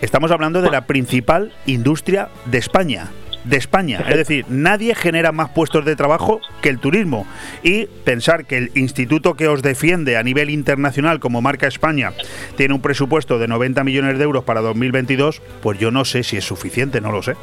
estamos 0.00 0.30
hablando 0.30 0.62
de 0.62 0.70
la 0.70 0.82
principal 0.82 1.52
industria 1.66 2.28
de 2.46 2.58
España 2.58 3.08
de 3.48 3.56
España. 3.56 4.04
Es 4.08 4.16
decir, 4.16 4.44
nadie 4.48 4.94
genera 4.94 5.32
más 5.32 5.50
puestos 5.50 5.84
de 5.84 5.96
trabajo 5.96 6.40
que 6.62 6.68
el 6.68 6.78
turismo. 6.78 7.26
Y 7.62 7.86
pensar 8.04 8.44
que 8.44 8.58
el 8.58 8.70
instituto 8.74 9.34
que 9.34 9.48
os 9.48 9.62
defiende 9.62 10.16
a 10.16 10.22
nivel 10.22 10.50
internacional 10.50 11.20
como 11.20 11.40
marca 11.40 11.66
España 11.66 12.12
tiene 12.56 12.74
un 12.74 12.80
presupuesto 12.80 13.38
de 13.38 13.48
90 13.48 13.84
millones 13.84 14.18
de 14.18 14.24
euros 14.24 14.44
para 14.44 14.60
2022, 14.60 15.42
pues 15.62 15.78
yo 15.78 15.90
no 15.90 16.04
sé 16.04 16.22
si 16.22 16.36
es 16.36 16.44
suficiente, 16.44 17.00
no 17.00 17.12
lo 17.12 17.22
sé 17.22 17.34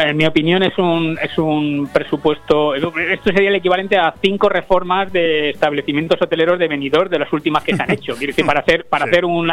en 0.00 0.16
mi 0.16 0.24
opinión 0.24 0.62
es 0.62 0.76
un, 0.78 1.18
es 1.22 1.36
un 1.36 1.88
presupuesto, 1.92 2.74
esto 2.74 3.30
sería 3.30 3.50
el 3.50 3.56
equivalente 3.56 3.98
a 3.98 4.14
cinco 4.22 4.48
reformas 4.48 5.12
de 5.12 5.50
establecimientos 5.50 6.20
hoteleros 6.20 6.58
de 6.58 6.66
venidor 6.66 7.10
de 7.10 7.18
las 7.18 7.32
últimas 7.32 7.62
que 7.62 7.76
se 7.76 7.82
han 7.82 7.90
hecho. 7.92 8.14
Quiero 8.16 8.30
decir, 8.30 8.46
para 8.46 8.60
hacer, 8.60 8.86
para 8.86 9.04
hacer 9.04 9.24
un, 9.24 9.52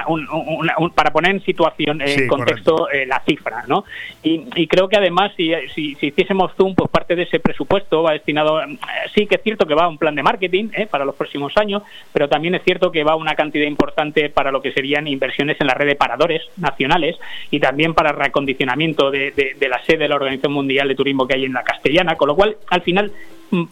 para 0.96 1.12
poner 1.12 1.32
en 1.32 1.42
situación, 1.44 2.02
en 2.02 2.28
contexto 2.28 2.90
eh, 2.90 3.06
la 3.06 3.20
cifra, 3.22 3.66
¿no? 3.68 3.84
Y, 4.24 4.68
creo 4.70 4.88
que 4.88 4.98
además 4.98 5.32
si, 5.36 5.52
si, 5.74 5.98
hiciésemos 6.00 6.54
zoom, 6.56 6.76
pues 6.76 6.90
parte 6.92 7.16
de 7.16 7.24
ese 7.24 7.40
presupuesto 7.40 8.04
va 8.04 8.14
destinado, 8.14 8.62
eh, 8.62 8.78
sí 9.16 9.26
que 9.26 9.36
es 9.36 9.42
cierto 9.42 9.66
que 9.66 9.74
va 9.74 9.86
a 9.86 9.88
un 9.88 9.98
plan 9.98 10.14
de 10.14 10.22
marketing 10.22 10.70
eh, 10.74 10.86
para 10.86 11.06
los 11.06 11.16
próximos 11.16 11.58
años, 11.58 11.82
pero 12.14 12.30
también 12.30 12.54
es 12.56 12.64
cierto 12.64 12.92
que 12.92 13.04
va 13.04 13.16
una 13.16 13.36
cantidad 13.36 13.66
importante 13.66 14.30
para 14.30 14.52
lo 14.52 14.62
que 14.62 14.72
serían 14.72 15.08
inversiones 15.08 15.60
en 15.60 15.68
la 15.68 15.74
red 15.74 15.88
de 15.88 15.96
paradores 15.96 16.44
nacionales 16.58 17.18
y 17.50 17.60
también 17.60 17.94
para 17.94 18.12
el 18.12 18.16
reacondicionamiento 18.16 19.10
de, 19.10 19.32
de, 19.32 19.56
de 19.60 19.70
la 19.70 19.84
sede 19.86 19.98
de 19.98 20.08
la 20.08 20.16
Organización 20.16 20.29
Mundial 20.50 20.88
de 20.88 20.96
Turismo 20.96 21.28
que 21.28 21.36
hay 21.36 21.46
en 21.46 21.54
la 21.54 21.64
Castellana, 21.64 22.16
con 22.16 22.28
lo 22.28 22.36
cual, 22.36 22.58
al 22.70 22.82
final, 22.82 23.12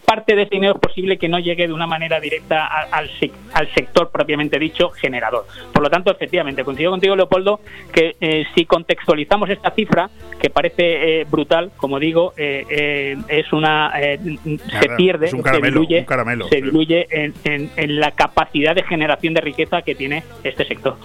parte 0.06 0.36
de 0.36 0.44
ese 0.44 0.56
dinero 0.56 0.74
es 0.76 0.80
posible 0.80 1.18
que 1.18 1.28
no 1.28 1.40
llegue 1.40 1.68
de 1.68 1.74
una 1.74 1.88
manera 1.88 2.20
directa 2.20 2.66
al, 2.66 3.10
al 3.54 3.74
sector 3.74 4.10
propiamente 4.10 4.60
dicho 4.60 4.90
generador. 4.90 5.46
Por 5.72 5.84
lo 5.84 5.90
tanto, 5.90 6.12
efectivamente, 6.12 6.64
coincido 6.64 6.92
contigo, 6.92 7.16
Leopoldo, 7.16 7.60
que 7.92 8.16
eh, 8.20 8.46
si 8.56 8.66
contextualizamos 8.66 9.50
esta 9.50 9.72
cifra, 9.72 10.10
que 10.40 10.50
parece 10.50 11.22
eh, 11.22 11.26
brutal, 11.30 11.72
como 11.78 12.00
digo, 12.00 12.34
eh, 12.38 13.18
es 13.28 13.54
una 13.54 13.92
se 13.94 14.90
pierde, 14.98 15.28
se 15.28 15.62
diluye, 15.62 16.06
se 16.50 16.62
diluye 16.62 17.08
en, 17.10 17.70
en 17.76 18.00
la 18.00 18.12
capacidad 18.12 18.76
de 18.76 18.84
generación 18.84 19.34
de 19.34 19.42
riqueza 19.42 19.82
que 19.82 19.96
tiene 19.96 20.24
este 20.44 20.66
sector. 20.66 20.98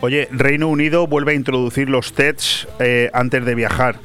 Oye, 0.00 0.28
Reino 0.30 0.68
Unido 0.68 1.06
vuelve 1.06 1.32
a 1.32 1.34
introducir 1.34 1.88
los 1.88 2.12
TEDs 2.12 2.68
antes 3.12 3.44
de 3.44 3.54
viajar. 3.54 3.96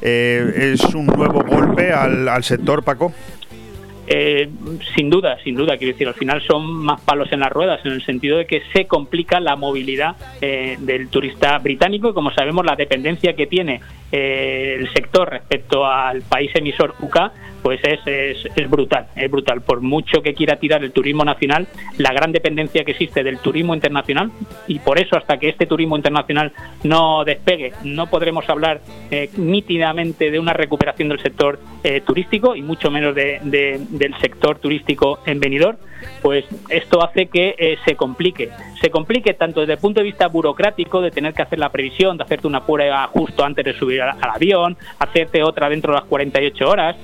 ¿Es 0.00 0.82
un 0.94 1.06
nuevo 1.06 1.42
golpe 1.42 1.92
al, 1.92 2.28
al 2.28 2.44
sector, 2.44 2.82
Paco? 2.84 3.12
Eh, 4.12 4.50
sin 4.96 5.08
duda, 5.08 5.38
sin 5.44 5.54
duda, 5.54 5.76
quiero 5.78 5.92
decir, 5.92 6.08
al 6.08 6.14
final 6.14 6.42
son 6.42 6.66
más 6.66 7.00
palos 7.00 7.30
en 7.30 7.38
las 7.38 7.52
ruedas, 7.52 7.80
en 7.86 7.92
el 7.92 8.04
sentido 8.04 8.38
de 8.38 8.46
que 8.46 8.60
se 8.72 8.86
complica 8.86 9.38
la 9.38 9.54
movilidad 9.54 10.16
eh, 10.40 10.76
del 10.80 11.08
turista 11.10 11.56
británico. 11.58 12.08
Y 12.08 12.12
como 12.12 12.32
sabemos 12.32 12.66
la 12.66 12.74
dependencia 12.74 13.34
que 13.36 13.46
tiene 13.46 13.80
eh, 14.10 14.78
el 14.80 14.92
sector 14.92 15.30
respecto 15.30 15.86
al 15.86 16.22
país 16.22 16.50
emisor 16.56 16.96
UK 17.00 17.18
pues 17.62 17.80
es, 17.82 18.00
es, 18.56 18.70
brutal, 18.70 19.06
es 19.16 19.30
brutal. 19.30 19.62
Por 19.62 19.80
mucho 19.80 20.22
que 20.22 20.34
quiera 20.34 20.56
tirar 20.56 20.82
el 20.84 20.92
turismo 20.92 21.24
nacional, 21.24 21.66
la 21.98 22.12
gran 22.12 22.32
dependencia 22.32 22.84
que 22.84 22.92
existe 22.92 23.22
del 23.22 23.38
turismo 23.38 23.74
internacional, 23.74 24.30
y 24.66 24.78
por 24.78 24.98
eso 24.98 25.16
hasta 25.16 25.38
que 25.38 25.48
este 25.48 25.66
turismo 25.66 25.96
internacional 25.96 26.52
no 26.84 27.24
despegue, 27.24 27.72
no 27.84 28.08
podremos 28.08 28.48
hablar 28.48 28.80
eh, 29.10 29.30
nítidamente 29.36 30.30
de 30.30 30.38
una 30.38 30.52
recuperación 30.52 31.08
del 31.08 31.20
sector 31.20 31.58
eh, 31.82 32.00
turístico 32.00 32.56
y 32.56 32.62
mucho 32.62 32.90
menos 32.90 33.14
de, 33.14 33.40
del 33.42 34.14
sector 34.18 34.58
turístico 34.58 35.20
en 35.26 35.40
venidor, 35.40 35.78
pues 36.22 36.44
esto 36.68 37.02
hace 37.02 37.26
que 37.26 37.54
eh, 37.58 37.78
se 37.84 37.96
complique. 37.96 38.50
Se 38.80 38.90
complique 38.90 39.34
tanto 39.34 39.60
desde 39.60 39.74
el 39.74 39.78
punto 39.78 40.00
de 40.00 40.04
vista 40.04 40.28
burocrático, 40.28 41.00
de 41.00 41.10
tener 41.10 41.34
que 41.34 41.42
hacer 41.42 41.58
la 41.58 41.70
previsión, 41.70 42.16
de 42.16 42.24
hacerte 42.24 42.46
una 42.46 42.64
prueba 42.64 43.06
justo 43.08 43.44
antes 43.44 43.64
de 43.64 43.74
subir 43.74 44.00
al, 44.00 44.16
avión, 44.22 44.76
hacerte 44.98 45.42
otra 45.42 45.68
dentro 45.68 45.92
de 45.92 46.00
las 46.00 46.08
48 46.08 46.68
horas 46.68 46.96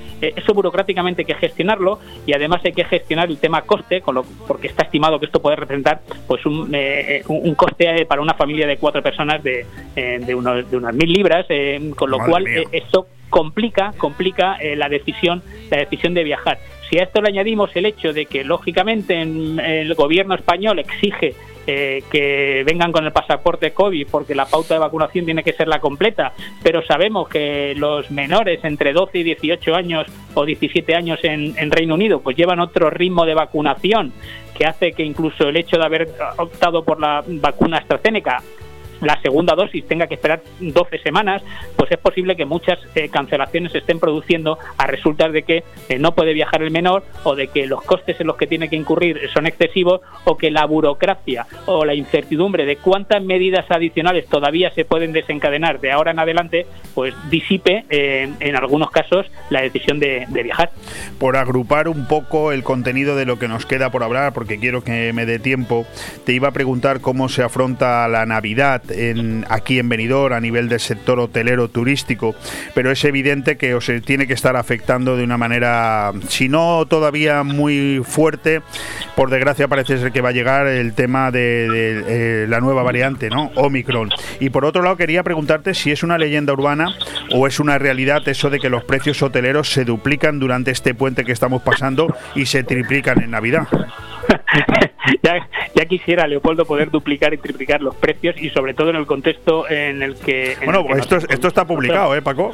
burocráticamente 0.55 1.23
hay 1.23 1.27
que 1.27 1.35
gestionarlo 1.35 1.99
y 2.27 2.33
además 2.33 2.61
hay 2.65 2.73
que 2.73 2.85
gestionar 2.85 3.29
el 3.29 3.39
tema 3.39 3.63
coste, 3.63 4.01
con 4.01 4.15
lo, 4.15 4.25
porque 4.47 4.69
está 4.69 4.85
estimado 4.85 5.19
que 5.19 5.27
esto 5.27 5.41
puede 5.41 5.57
representar 5.57 6.01
pues 6.27 6.45
un, 6.47 6.71
eh, 6.75 7.23
un 7.29 7.55
coste 7.55 8.07
para 8.07 8.21
una 8.23 8.35
familia 8.35 8.67
de 8.67 8.77
cuatro 8.77 9.03
personas 9.03 9.43
de, 9.43 9.67
eh, 9.95 10.19
de, 10.21 10.35
unos, 10.35 10.71
de 10.71 10.77
unas 10.77 10.95
mil 10.95 11.13
libras, 11.13 11.47
eh, 11.49 11.93
con 11.97 12.11
lo 12.11 12.19
cual 12.19 12.47
esto 12.73 13.07
complica, 13.31 13.93
complica 13.99 14.59
la 14.77 14.89
decisión, 14.89 15.43
la 15.71 15.79
decisión 15.79 16.15
de 16.15 16.25
viajar. 16.25 16.59
Si 16.89 16.99
a 16.99 17.03
esto 17.03 17.21
le 17.21 17.29
añadimos 17.29 17.75
el 17.75 17.87
hecho 17.87 18.13
de 18.13 18.27
que 18.27 18.45
lógicamente 18.45 19.21
el 19.21 19.95
gobierno 19.95 20.35
español 20.35 20.79
exige 20.79 21.35
eh, 21.67 22.03
que 22.11 22.63
vengan 22.65 22.93
con 22.93 23.05
el 23.05 23.13
pasaporte 23.13 23.73
COVID 23.73 24.07
porque 24.11 24.35
la 24.35 24.47
pauta 24.47 24.75
de 24.75 24.81
vacunación 24.81 25.25
tiene 25.25 25.43
que 25.43 25.53
ser 25.53 25.69
la 25.69 25.81
completa, 25.81 26.33
pero 26.63 26.83
sabemos 26.83 27.29
que 27.29 27.75
los 27.77 28.11
menores 28.11 28.63
entre 28.65 28.93
12 28.93 29.19
y 29.19 29.23
18 29.23 29.75
años 29.75 30.07
o 30.35 30.45
17 30.45 30.95
años 30.95 31.19
en, 31.23 31.55
en 31.59 31.71
Reino 31.71 31.95
Unido 31.95 32.21
pues 32.21 32.37
llevan 32.37 32.61
otro 32.61 32.91
ritmo 32.91 33.25
de 33.27 33.35
vacunación 33.35 34.13
que 34.57 34.67
hace 34.67 34.93
que 34.93 35.03
incluso 35.03 35.49
el 35.49 35.57
hecho 35.57 35.77
de 35.77 35.85
haber 35.85 36.09
optado 36.39 36.85
por 36.85 37.01
la 37.01 37.23
vacuna 37.27 37.79
AstraZeneca 37.79 38.43
la 39.01 39.21
segunda 39.23 39.55
dosis 39.55 39.87
tenga 39.87 40.07
que 40.07 40.15
esperar 40.15 40.43
12 40.61 40.99
semanas, 40.99 41.43
pues 41.77 41.91
es 41.91 41.99
posible 41.99 42.37
que 42.37 42.45
muchas 42.45 42.79
eh, 42.95 43.09
cancelaciones 43.09 43.73
se 43.73 43.79
estén 43.79 44.01
produciendo 44.01 44.59
a 44.79 44.87
resultas 44.87 45.33
de 45.33 45.43
que 45.43 45.65
eh, 45.89 45.99
no 45.99 46.15
puede 46.15 46.33
viajar 46.33 46.63
el 46.63 46.71
menor 46.71 47.05
o 47.25 47.35
de 47.35 47.49
que 47.49 47.67
los 47.67 47.83
costes 47.83 48.21
en 48.21 48.27
los 48.27 48.37
que 48.37 48.47
tiene 48.47 48.69
que 48.69 48.77
incurrir 48.77 49.21
son 49.33 49.47
excesivos 49.47 50.01
o 50.25 50.37
que 50.37 50.51
la 50.51 50.65
burocracia 50.67 51.47
o 51.67 51.85
la 51.85 51.95
incertidumbre 51.95 52.67
de 52.67 52.77
cuántas 52.77 53.23
medidas 53.23 53.71
adicionales 53.71 54.27
todavía 54.27 54.71
se 54.71 54.85
pueden 54.85 55.13
desencadenar 55.13 55.81
de 55.81 55.93
ahora 55.93 56.11
en 56.13 56.19
adelante, 56.19 56.67
pues 56.95 57.15
disipe 57.31 57.85
eh, 57.91 58.31
en 58.41 58.57
algunos 58.57 58.91
casos 58.91 59.27
la 59.51 59.63
decisión 59.63 59.99
de, 60.01 60.27
viajar. 60.45 60.71
Por 61.19 61.37
agrupar 61.37 61.89
un 61.89 62.07
poco 62.07 62.53
el 62.53 62.63
contenido 62.63 63.17
de 63.17 63.25
lo 63.25 63.39
que 63.39 63.49
nos 63.49 63.67
queda 63.67 63.91
por 63.91 64.03
hablar, 64.03 64.33
porque 64.33 64.59
quiero 64.59 64.85
que 64.85 65.13
me 65.13 65.27
dé 65.27 65.39
tiempo, 65.39 65.87
te 66.25 66.33
iba 66.33 66.49
a 66.49 66.53
preguntar 66.53 67.01
cómo 67.01 67.29
se 67.29 67.43
afronta 67.43 68.07
la 68.09 68.27
Navidad 68.27 68.83
en, 68.91 69.45
aquí 69.49 69.79
en 69.79 69.89
Benidorm 69.89 70.35
a 70.35 70.41
nivel 70.41 70.69
del 70.69 70.81
sector 70.81 71.19
hotelero 71.21 71.69
turístico, 71.69 72.35
pero 72.75 72.91
es 72.91 73.05
evidente 73.05 73.57
que 73.57 73.75
os 73.75 73.91
tiene 74.05 74.27
que 74.27 74.35
estar 74.35 74.57
afectando 74.57 75.17
de 75.17 75.25
una 75.25 75.39
manera, 75.39 76.13
si 76.29 76.49
no 76.49 76.87
todavía 76.87 77.43
muy 77.43 78.03
fuerte, 78.05 78.63
por 79.15 79.31
desgracia 79.31 79.69
parece 79.69 79.99
ser 79.99 80.13
que 80.13 80.21
va 80.21 80.31
a 80.31 80.33
llegar 80.33 80.67
el 80.67 80.93
tema 80.95 81.31
de, 81.31 81.67
eh, 82.07 82.47
la 82.49 82.61
nueva 82.61 82.83
variante, 82.83 83.31
¿no? 83.31 83.51
Omicron. 83.55 84.11
Y 84.41 84.51
por 84.51 84.65
otro 84.65 84.83
lado 84.83 84.97
quería 84.97 85.23
preguntarte 85.23 85.75
si 85.75 85.91
es 85.91 86.03
una 86.03 86.19
leyenda 86.19 86.53
urbana 86.53 86.95
o 87.33 87.47
es 87.47 87.61
una 87.61 87.79
realidad 87.79 88.27
eso 88.29 88.51
de 88.51 88.59
que 88.59 88.71
los 88.71 88.85
precios 88.85 89.23
hoteleros 89.23 89.73
se 89.73 89.85
duplican 89.85 90.39
durante 90.39 90.71
este 90.71 90.95
puente 90.95 91.25
que 91.25 91.33
estamos 91.33 91.63
pasando 91.63 92.15
y 92.35 92.47
se 92.47 92.65
triplican 92.65 93.23
en 93.23 93.31
Navidad. 93.31 93.69
ya, 95.23 95.49
ya, 95.75 95.85
quisiera, 95.87 96.27
Leopoldo, 96.27 96.65
poder 96.65 96.91
duplicar 96.91 97.35
y 97.35 97.39
triplicar 97.39 97.81
los 97.81 97.95
precios 97.95 98.37
y 98.41 98.51
sobre 98.51 98.75
todo 98.75 98.91
en 98.91 98.97
el 98.97 99.07
contexto 99.07 99.69
en 99.69 100.03
el 100.03 100.17
que... 100.17 100.57
bueno, 100.65 100.87
esto, 100.97 101.17
esto 101.17 101.49
está 101.49 101.67
publicado, 101.67 102.15
¿eh, 102.15 102.23
Paco? 102.23 102.53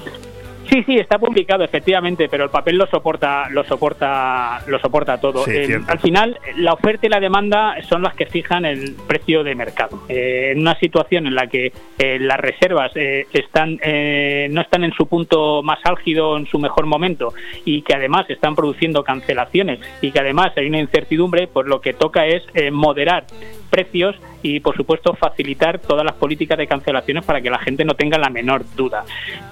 Sí, 0.72 0.82
sí, 0.84 0.96
está 0.96 1.18
publicado 1.18 1.64
efectivamente, 1.64 2.30
pero 2.30 2.44
el 2.44 2.50
papel 2.50 2.78
lo 2.78 2.86
soporta, 2.86 3.50
lo 3.50 3.62
soporta, 3.62 4.62
lo 4.66 4.78
soporta 4.78 5.20
todo. 5.20 5.46
Eh, 5.46 5.78
al 5.86 5.98
final, 5.98 6.38
la 6.56 6.72
oferta 6.72 7.06
y 7.06 7.10
la 7.10 7.20
demanda 7.20 7.76
son 7.90 8.00
las 8.00 8.14
que 8.14 8.24
fijan 8.24 8.64
el 8.64 8.96
precio 9.06 9.44
de 9.44 9.54
mercado. 9.54 10.04
Eh, 10.08 10.52
en 10.52 10.60
una 10.60 10.74
situación 10.78 11.26
en 11.26 11.34
la 11.34 11.46
que 11.48 11.74
eh, 11.98 12.18
las 12.18 12.40
reservas 12.40 12.90
están, 12.96 13.78
no 14.50 14.62
están 14.62 14.84
en 14.84 14.94
su 14.94 15.06
punto 15.08 15.62
más 15.62 15.78
álgido, 15.84 16.38
en 16.38 16.46
su 16.46 16.58
mejor 16.58 16.86
momento, 16.86 17.34
y 17.66 17.82
que 17.82 17.94
además 17.94 18.30
están 18.30 18.54
produciendo 18.54 19.04
cancelaciones 19.04 19.78
y 20.00 20.10
que 20.10 20.20
además 20.20 20.52
hay 20.56 20.68
una 20.68 20.80
incertidumbre, 20.80 21.48
pues 21.48 21.66
lo 21.66 21.82
que 21.82 21.92
toca 21.92 22.24
es 22.24 22.44
moderar 22.72 23.26
precios 23.72 24.16
y, 24.42 24.60
por 24.60 24.76
supuesto, 24.76 25.14
facilitar 25.14 25.78
todas 25.78 26.04
las 26.04 26.14
políticas 26.14 26.58
de 26.58 26.66
cancelaciones 26.66 27.24
para 27.24 27.40
que 27.40 27.48
la 27.48 27.58
gente 27.58 27.84
no 27.84 27.94
tenga 27.94 28.18
la 28.18 28.28
menor 28.28 28.64
duda. 28.76 29.04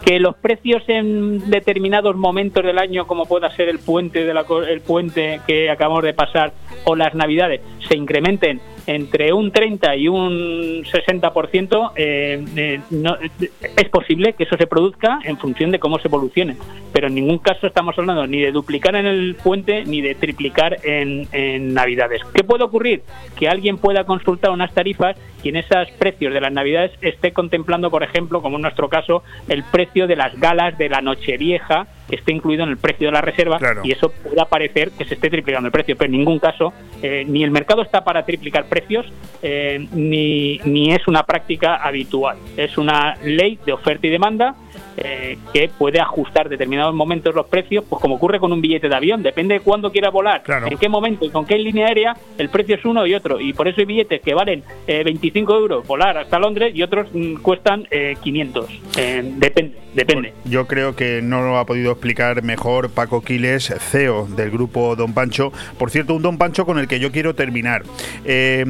Que 0.04 0.20
los 0.20 0.36
precios 0.36 0.82
en 0.88 1.09
determinados 1.48 2.16
momentos 2.16 2.64
del 2.64 2.78
año, 2.78 3.06
como 3.06 3.26
pueda 3.26 3.54
ser 3.54 3.68
el 3.68 3.78
puente, 3.78 4.24
de 4.24 4.34
la, 4.34 4.44
el 4.68 4.80
puente 4.80 5.40
que 5.46 5.70
acabamos 5.70 6.04
de 6.04 6.14
pasar 6.14 6.52
o 6.84 6.96
las 6.96 7.14
navidades, 7.14 7.60
se 7.88 7.96
incrementen 7.96 8.60
entre 8.86 9.32
un 9.32 9.52
30 9.52 9.96
y 9.96 10.08
un 10.08 10.84
60%, 10.84 11.92
eh, 11.96 12.44
eh, 12.56 12.80
no, 12.90 13.16
es 13.76 13.88
posible 13.88 14.32
que 14.32 14.44
eso 14.44 14.56
se 14.56 14.66
produzca 14.66 15.20
en 15.24 15.38
función 15.38 15.70
de 15.70 15.78
cómo 15.78 15.98
se 15.98 16.08
evolucione. 16.08 16.56
Pero 16.92 17.06
en 17.06 17.14
ningún 17.14 17.38
caso 17.38 17.66
estamos 17.66 17.96
hablando 17.98 18.26
ni 18.26 18.40
de 18.40 18.50
duplicar 18.50 18.96
en 18.96 19.06
el 19.06 19.36
puente 19.36 19.84
ni 19.84 20.00
de 20.00 20.14
triplicar 20.14 20.78
en, 20.82 21.20
Navidades. 21.72 22.22
¿Qué 22.34 22.42
puede 22.42 22.64
ocurrir? 22.64 23.02
Que 23.38 23.48
alguien 23.48 23.78
pueda 23.78 24.04
consultar 24.04 24.50
unas 24.50 24.72
tarifas 24.72 25.16
y 25.42 25.50
en 25.50 25.56
esos 25.56 25.90
precios 25.98 26.32
de 26.32 26.40
las 26.40 26.52
Navidades 26.52 26.92
esté 27.00 27.32
contemplando, 27.32 27.90
por 27.90 28.02
ejemplo, 28.02 28.42
como 28.42 28.56
en 28.56 28.62
nuestro 28.62 28.88
caso, 28.88 29.22
el 29.48 29.62
precio 29.64 30.06
de 30.06 30.16
las 30.16 30.38
galas 30.38 30.76
de 30.78 30.88
Nochevieja 31.00 31.86
esté 32.16 32.32
incluido 32.32 32.64
en 32.64 32.70
el 32.70 32.76
precio 32.76 33.08
de 33.08 33.12
la 33.12 33.20
reserva 33.20 33.58
y 33.82 33.92
eso 33.92 34.10
pueda 34.10 34.44
parecer 34.44 34.90
que 34.92 35.04
se 35.04 35.14
esté 35.14 35.30
triplicando 35.30 35.66
el 35.66 35.72
precio, 35.72 35.96
pero 35.96 36.06
en 36.06 36.18
ningún 36.18 36.38
caso 36.38 36.72
eh, 37.02 37.24
ni 37.26 37.42
el 37.44 37.50
mercado 37.50 37.82
está 37.82 38.04
para 38.04 38.24
triplicar 38.24 38.66
precios 38.66 39.06
eh, 39.42 39.86
ni, 39.92 40.58
ni 40.64 40.92
es 40.92 41.06
una 41.08 41.22
práctica 41.22 41.76
habitual. 41.76 42.36
Es 42.56 42.76
una 42.76 43.16
ley 43.24 43.58
de 43.64 43.72
oferta 43.72 44.06
y 44.06 44.10
demanda 44.10 44.54
eh, 44.96 45.38
que 45.52 45.68
puede 45.68 46.00
ajustar 46.00 46.48
determinados 46.48 46.94
momentos 46.94 47.34
los 47.34 47.46
precios, 47.46 47.84
pues 47.88 48.02
como 48.02 48.16
ocurre 48.16 48.38
con 48.38 48.52
un 48.52 48.60
billete 48.60 48.88
de 48.88 48.94
avión, 48.94 49.22
depende 49.22 49.54
de 49.54 49.60
cuándo 49.60 49.90
quiera 49.90 50.10
volar, 50.10 50.42
en 50.66 50.76
qué 50.76 50.88
momento 50.88 51.24
y 51.24 51.30
con 51.30 51.46
qué 51.46 51.56
línea 51.58 51.86
aérea, 51.86 52.16
el 52.36 52.50
precio 52.50 52.74
es 52.74 52.84
uno 52.84 53.06
y 53.06 53.14
otro. 53.14 53.40
Y 53.40 53.52
por 53.52 53.66
eso 53.66 53.80
hay 53.80 53.86
billetes 53.86 54.20
que 54.20 54.34
valen 54.34 54.62
25 54.86 55.54
euros 55.56 55.86
volar 55.86 56.18
hasta 56.18 56.38
Londres 56.38 56.72
y 56.74 56.82
otros 56.82 57.08
mm, 57.12 57.36
cuestan 57.36 57.86
500. 58.22 58.66
depende, 59.36 59.78
depende. 59.94 60.32
Yo 60.44 60.66
creo 60.66 60.94
que 60.94 61.22
no 61.22 61.40
lo 61.42 61.56
ha 61.56 61.64
podido 61.64 61.92
explicar 62.00 62.42
mejor 62.42 62.88
Paco 62.88 63.20
Quiles, 63.20 63.74
CEO 63.90 64.26
del 64.26 64.50
grupo 64.50 64.96
Don 64.96 65.12
Pancho. 65.12 65.52
Por 65.78 65.90
cierto, 65.90 66.14
un 66.14 66.22
Don 66.22 66.38
Pancho 66.38 66.64
con 66.64 66.78
el 66.78 66.88
que 66.88 66.98
yo 66.98 67.12
quiero 67.12 67.34
terminar. 67.34 67.82
Eh, 68.24 68.64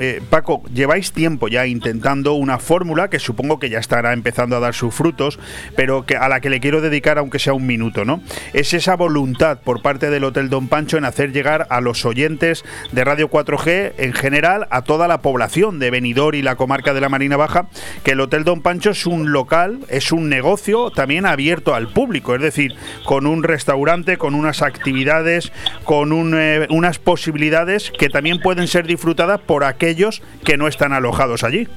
eh, 0.00 0.20
Paco, 0.28 0.64
lleváis 0.74 1.12
tiempo 1.12 1.46
ya 1.46 1.66
intentando 1.66 2.34
una 2.34 2.58
fórmula 2.58 3.08
que 3.10 3.20
supongo 3.20 3.60
que 3.60 3.70
ya 3.70 3.78
estará 3.78 4.12
empezando 4.12 4.56
a 4.56 4.60
dar 4.60 4.74
sus 4.74 4.92
frutos, 4.92 5.38
pero 5.76 6.04
que 6.04 6.16
a 6.16 6.28
la 6.28 6.40
que 6.40 6.50
le 6.50 6.58
quiero 6.58 6.80
dedicar 6.80 7.16
aunque 7.18 7.38
sea 7.38 7.52
un 7.52 7.64
minuto, 7.64 8.04
¿no? 8.04 8.20
Es 8.52 8.74
esa 8.74 8.96
voluntad 8.96 9.60
por 9.60 9.80
parte 9.80 10.10
del 10.10 10.24
Hotel 10.24 10.50
Don 10.50 10.66
Pancho 10.66 10.98
en 10.98 11.04
hacer 11.04 11.30
llegar 11.30 11.68
a 11.70 11.80
los 11.80 12.04
oyentes 12.04 12.64
de 12.90 13.04
Radio 13.04 13.30
4G 13.30 13.92
en 13.98 14.14
general 14.14 14.66
a 14.70 14.82
toda 14.82 15.06
la 15.06 15.22
población 15.22 15.78
de 15.78 15.92
Benidorm 15.92 16.36
y 16.36 16.42
la 16.42 16.56
comarca 16.56 16.92
de 16.92 17.00
la 17.00 17.08
Marina 17.08 17.36
Baja 17.36 17.68
que 18.02 18.12
el 18.12 18.20
Hotel 18.20 18.42
Don 18.42 18.62
Pancho 18.62 18.90
es 18.90 19.06
un 19.06 19.30
local, 19.30 19.78
es 19.88 20.10
un 20.10 20.28
negocio 20.28 20.90
también 20.90 21.24
abierto 21.24 21.72
al 21.76 21.92
público, 21.92 22.34
es 22.34 22.42
decir, 22.42 22.63
con 23.04 23.26
un 23.26 23.42
restaurante, 23.42 24.16
con 24.16 24.34
unas 24.34 24.62
actividades, 24.62 25.52
con 25.84 26.34
eh, 26.34 26.66
unas 26.70 26.98
posibilidades 26.98 27.90
que 27.90 28.08
también 28.08 28.40
pueden 28.40 28.68
ser 28.68 28.86
disfrutadas 28.86 29.40
por 29.40 29.64
aquellos 29.64 30.22
que 30.44 30.56
no 30.56 30.68
están 30.68 30.92
alojados 30.92 31.44
allí. 31.44 31.68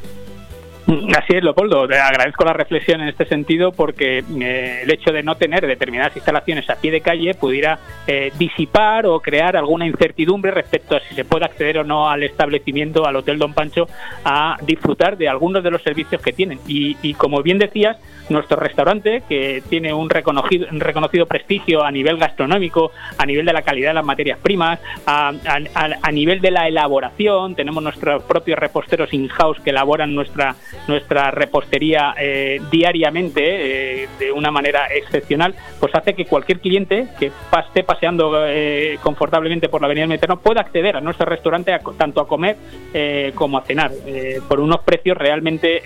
Así 0.88 1.36
es, 1.36 1.44
Leopoldo. 1.44 1.86
Te 1.86 1.98
agradezco 1.98 2.46
la 2.46 2.54
reflexión 2.54 3.02
en 3.02 3.10
este 3.10 3.26
sentido 3.26 3.74
porque 3.74 4.20
eh, 4.20 4.80
el 4.84 4.92
hecho 4.92 5.12
de 5.12 5.22
no 5.22 5.36
tener 5.36 5.68
determinadas 5.68 6.16
instalaciones 6.16 6.70
a 6.70 6.76
pie 6.76 6.92
de 6.92 7.02
calle 7.02 7.34
pudiera 7.34 7.78
eh, 8.08 8.32
disipar 8.40 9.06
o 9.06 9.20
crear 9.20 9.58
alguna 9.58 9.86
incertidumbre 9.86 10.52
respecto 10.52 10.96
a 10.96 11.02
si 11.02 11.14
se 11.14 11.26
puede 11.26 11.44
acceder 11.44 11.80
o 11.80 11.84
no 11.84 12.10
al 12.10 12.24
establecimiento, 12.24 13.06
al 13.06 13.18
Hotel 13.18 13.38
Don 13.38 13.54
Pancho, 13.54 13.90
a 14.24 14.56
disfrutar 14.62 15.18
de 15.18 15.28
algunos 15.28 15.62
de 15.62 15.72
los 15.72 15.82
servicios 15.84 16.22
que 16.22 16.32
tienen. 16.32 16.60
Y, 16.68 16.96
y 17.02 17.16
como 17.16 17.44
bien 17.44 17.60
decías, 17.60 17.98
nuestro 18.30 18.58
restaurante, 18.58 19.24
que 19.28 19.62
tiene 19.70 19.94
un 19.94 20.10
reconocido, 20.10 20.68
un 20.72 20.80
reconocido 20.80 21.26
prestigio 21.26 21.84
a 21.84 21.92
nivel 21.92 22.18
gastronómico, 22.18 22.92
a 23.18 23.26
nivel 23.26 23.46
de 23.46 23.54
la 23.54 23.62
calidad 23.62 23.90
de 23.90 23.96
las 23.96 24.06
materias 24.06 24.40
primas, 24.42 24.80
a 25.06 26.12
nivel 26.12 26.42
de 26.42 26.52
la 26.52 26.68
elaboración, 26.68 27.56
tenemos 27.56 27.84
nuestros 27.84 28.24
propios 28.24 28.60
reposteros 28.60 29.14
in-house 29.14 29.60
que 29.62 29.70
elaboran 29.70 30.14
nuestra, 30.14 30.56
nuestra 30.88 31.32
repostería 31.32 32.14
eh, 32.20 32.62
diariamente 32.72 34.04
eh, 34.04 34.10
de 34.20 34.32
una 34.32 34.52
manera 34.52 34.88
excepcional, 34.94 35.56
pues 35.80 35.94
hace 35.96 36.14
que 36.14 36.26
cualquier 36.26 36.60
cliente 36.60 37.08
que 37.20 37.32
esté 37.68 37.84
paseando 37.84 38.46
eh, 38.48 38.98
confortablemente 39.02 39.70
por 39.70 39.82
la 39.82 39.88
Avenida 39.88 40.08
Mediterráneo 40.08 40.42
pueda 40.42 40.62
acceder 40.62 40.96
a 40.96 41.02
nuestro 41.02 41.26
restaurante 41.26 41.74
a 41.74 41.80
tanto 41.98 42.22
a 42.22 42.28
comer 42.28 42.58
eh, 42.94 43.32
como 43.36 43.58
a 43.58 43.62
cenar 43.64 43.92
eh, 44.06 44.42
por 44.48 44.60
unos 44.60 44.82
precios 44.82 45.18
realmente 45.18 45.82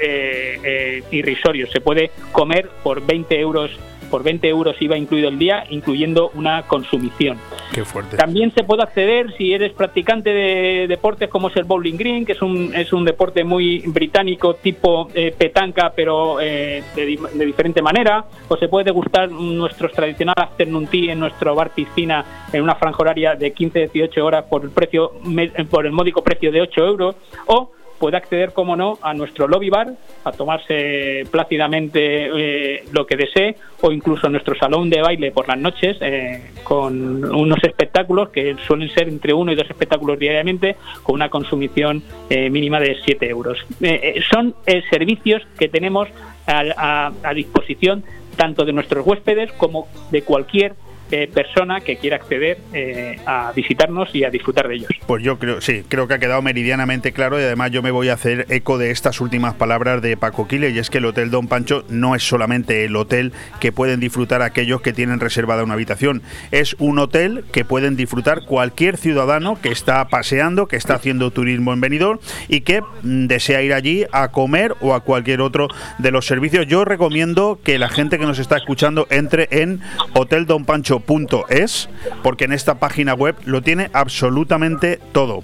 irrisorios. 1.12 1.70
Se 1.72 1.82
puede 1.82 2.12
comer 2.32 2.70
por 2.84 3.06
20 3.06 3.40
euros 3.40 3.72
por 4.12 4.22
20 4.24 4.48
euros 4.48 4.76
IVA 4.80 4.98
incluido 4.98 5.30
el 5.30 5.40
día, 5.40 5.64
incluyendo 5.70 6.30
una 6.36 6.64
consumición. 6.68 7.40
Qué 7.74 7.84
fuerte. 7.86 8.18
También 8.18 8.54
se 8.54 8.64
puede 8.64 8.84
acceder 8.84 9.34
si 9.38 9.54
eres 9.54 9.72
practicante 9.72 10.30
de 10.32 10.86
deportes 10.88 11.30
como 11.30 11.48
es 11.48 11.56
el 11.56 11.64
bowling 11.64 11.96
green, 11.98 12.26
que 12.26 12.34
es 12.34 12.42
un, 12.42 12.74
es 12.76 12.92
un 12.94 13.06
deporte 13.06 13.44
muy 13.44 13.80
británico 13.88 14.56
tipo 14.56 15.08
eh, 15.16 15.34
petanca, 15.36 15.94
pero 15.96 16.40
eh, 16.42 16.84
de, 16.96 17.06
di- 17.06 17.20
de 17.34 17.46
diferente 17.46 17.82
manera. 17.82 18.26
O 18.50 18.58
se 18.58 18.68
puede 18.68 18.86
degustar 18.86 19.32
nuestros 19.32 19.94
tradicional 19.94 20.36
afternoon 20.38 20.88
tea 20.88 21.14
en 21.14 21.20
nuestro 21.20 21.56
bar 21.56 21.72
piscina 21.74 22.26
en 22.52 22.62
una 22.62 22.76
franja 22.76 22.98
horaria 23.02 23.36
de 23.36 23.56
15-18 23.56 24.22
horas 24.22 24.44
por 24.50 24.64
el 24.64 24.72
precio 24.72 25.14
por 25.70 25.86
el 25.86 25.94
módico 25.94 26.22
precio 26.22 26.52
de 26.52 26.62
8 26.62 26.86
euros. 26.86 27.16
O 27.46 27.72
puede 28.02 28.18
acceder, 28.18 28.52
como 28.52 28.76
no, 28.76 28.98
a 29.02 29.14
nuestro 29.14 29.48
lobby 29.48 29.70
bar, 29.70 29.94
a 30.26 30.32
tomarse 30.34 31.24
plácidamente 31.32 32.00
eh, 32.80 32.84
lo 32.92 33.06
que 33.06 33.16
desee, 33.16 33.56
o 33.82 33.92
incluso 33.92 34.28
a 34.28 34.30
nuestro 34.30 34.56
salón 34.56 34.90
de 34.90 35.02
baile 35.02 35.32
por 35.32 35.48
las 35.48 35.58
noches, 35.60 35.98
eh, 36.02 36.52
con 36.64 37.24
unos 37.24 37.64
espectáculos 37.64 38.30
que 38.30 38.56
suelen 38.68 38.90
ser 38.90 39.08
entre 39.08 39.34
uno 39.34 39.52
y 39.52 39.56
dos 39.56 39.70
espectáculos 39.70 40.18
diariamente, 40.20 40.76
con 41.04 41.16
una 41.16 41.30
consumición 41.30 42.02
eh, 42.30 42.50
mínima 42.50 42.80
de 42.80 42.98
7 43.06 43.30
euros. 43.30 43.60
Eh, 43.82 44.16
eh, 44.18 44.22
son 44.32 44.56
servicios 44.90 45.44
que 45.60 45.70
tenemos 45.70 46.10
a- 46.48 47.12
a 47.24 47.34
disposición 47.34 48.04
tanto 48.36 48.66
de 48.66 48.74
nuestros 48.74 49.06
huéspedes 49.06 49.52
como 49.54 49.88
de 50.12 50.24
cualquier 50.24 50.74
eh, 51.12 51.28
persona 51.28 51.82
que 51.82 51.98
quiera 51.98 52.16
acceder 52.16 52.58
eh, 52.74 53.20
a 53.26 53.52
visitarnos 53.54 54.14
y 54.14 54.24
a 54.24 54.30
disfrutar 54.30 54.68
de 54.68 54.76
ellos. 54.76 54.90
Pues 55.06 55.24
yo 55.24 55.38
creo, 55.38 55.62
sí, 55.62 55.84
creo 55.88 56.08
que 56.08 56.14
ha 56.16 56.20
quedado 56.20 56.42
meridianamente 56.42 57.12
claro 57.12 57.40
y 57.40 57.44
además 57.44 57.72
yo 57.72 57.82
me 57.82 57.92
voy 57.92 58.10
a 58.10 58.14
hacer 58.14 58.46
eco 58.50 58.78
de 58.78 58.92
estas 58.92 59.22
últimas 59.22 59.56
palabras 59.56 60.02
de 60.02 60.18
Paco 60.18 60.48
Quile 60.48 60.70
y 60.70 60.80
es 60.80 60.90
que 60.90 61.00
el 61.00 61.06
Hotel 61.06 61.30
Don 61.30 61.48
Pancho 61.48 61.84
no 61.90 62.16
es 62.16 62.24
solamente 62.24 62.86
el 62.86 62.96
hotel 62.96 63.34
que 63.60 63.72
pueden 63.72 64.00
disfrutar 64.00 64.42
aquellos 64.42 64.82
que 64.82 64.94
tienen 64.94 65.20
reservada 65.20 65.64
una 65.64 65.74
habitación, 65.74 66.22
es 66.52 66.76
un 66.80 67.00
hotel 67.00 67.44
que 67.52 67.66
pueden 67.66 67.96
disfrutar 67.96 68.46
cualquier 68.46 68.98
ciudadano 68.98 69.60
que 69.62 69.70
está 69.70 70.08
paseando, 70.08 70.68
que 70.68 70.78
está 70.78 70.96
haciendo 70.96 71.32
turismo 71.32 71.74
en 71.74 71.82
Benidorm 71.82 72.20
y 72.48 72.62
que 72.62 72.82
mm, 72.82 73.28
desea 73.28 73.62
ir 73.62 73.74
allí 73.74 74.06
a 74.12 74.30
comer 74.30 74.76
o 74.82 74.94
a 74.94 75.02
cualquier 75.02 75.42
otro 75.42 75.68
de 75.98 76.12
los 76.12 76.26
servicios. 76.26 76.68
Yo 76.68 76.86
recomiendo 76.86 77.60
que 77.64 77.78
la 77.80 77.90
gente 77.90 78.18
que 78.18 78.26
nos 78.26 78.40
está 78.40 78.58
escuchando 78.58 79.08
entre 79.10 79.48
en 79.52 79.82
hoteldonpancho.es 81.02 81.90
porque 82.24 82.46
en 82.46 82.54
esta 82.54 82.76
página 82.76 83.14
web 83.14 83.36
lo 83.46 83.62
tiene 83.62 83.90
absolutamente 83.94 85.00
todo. 85.12 85.44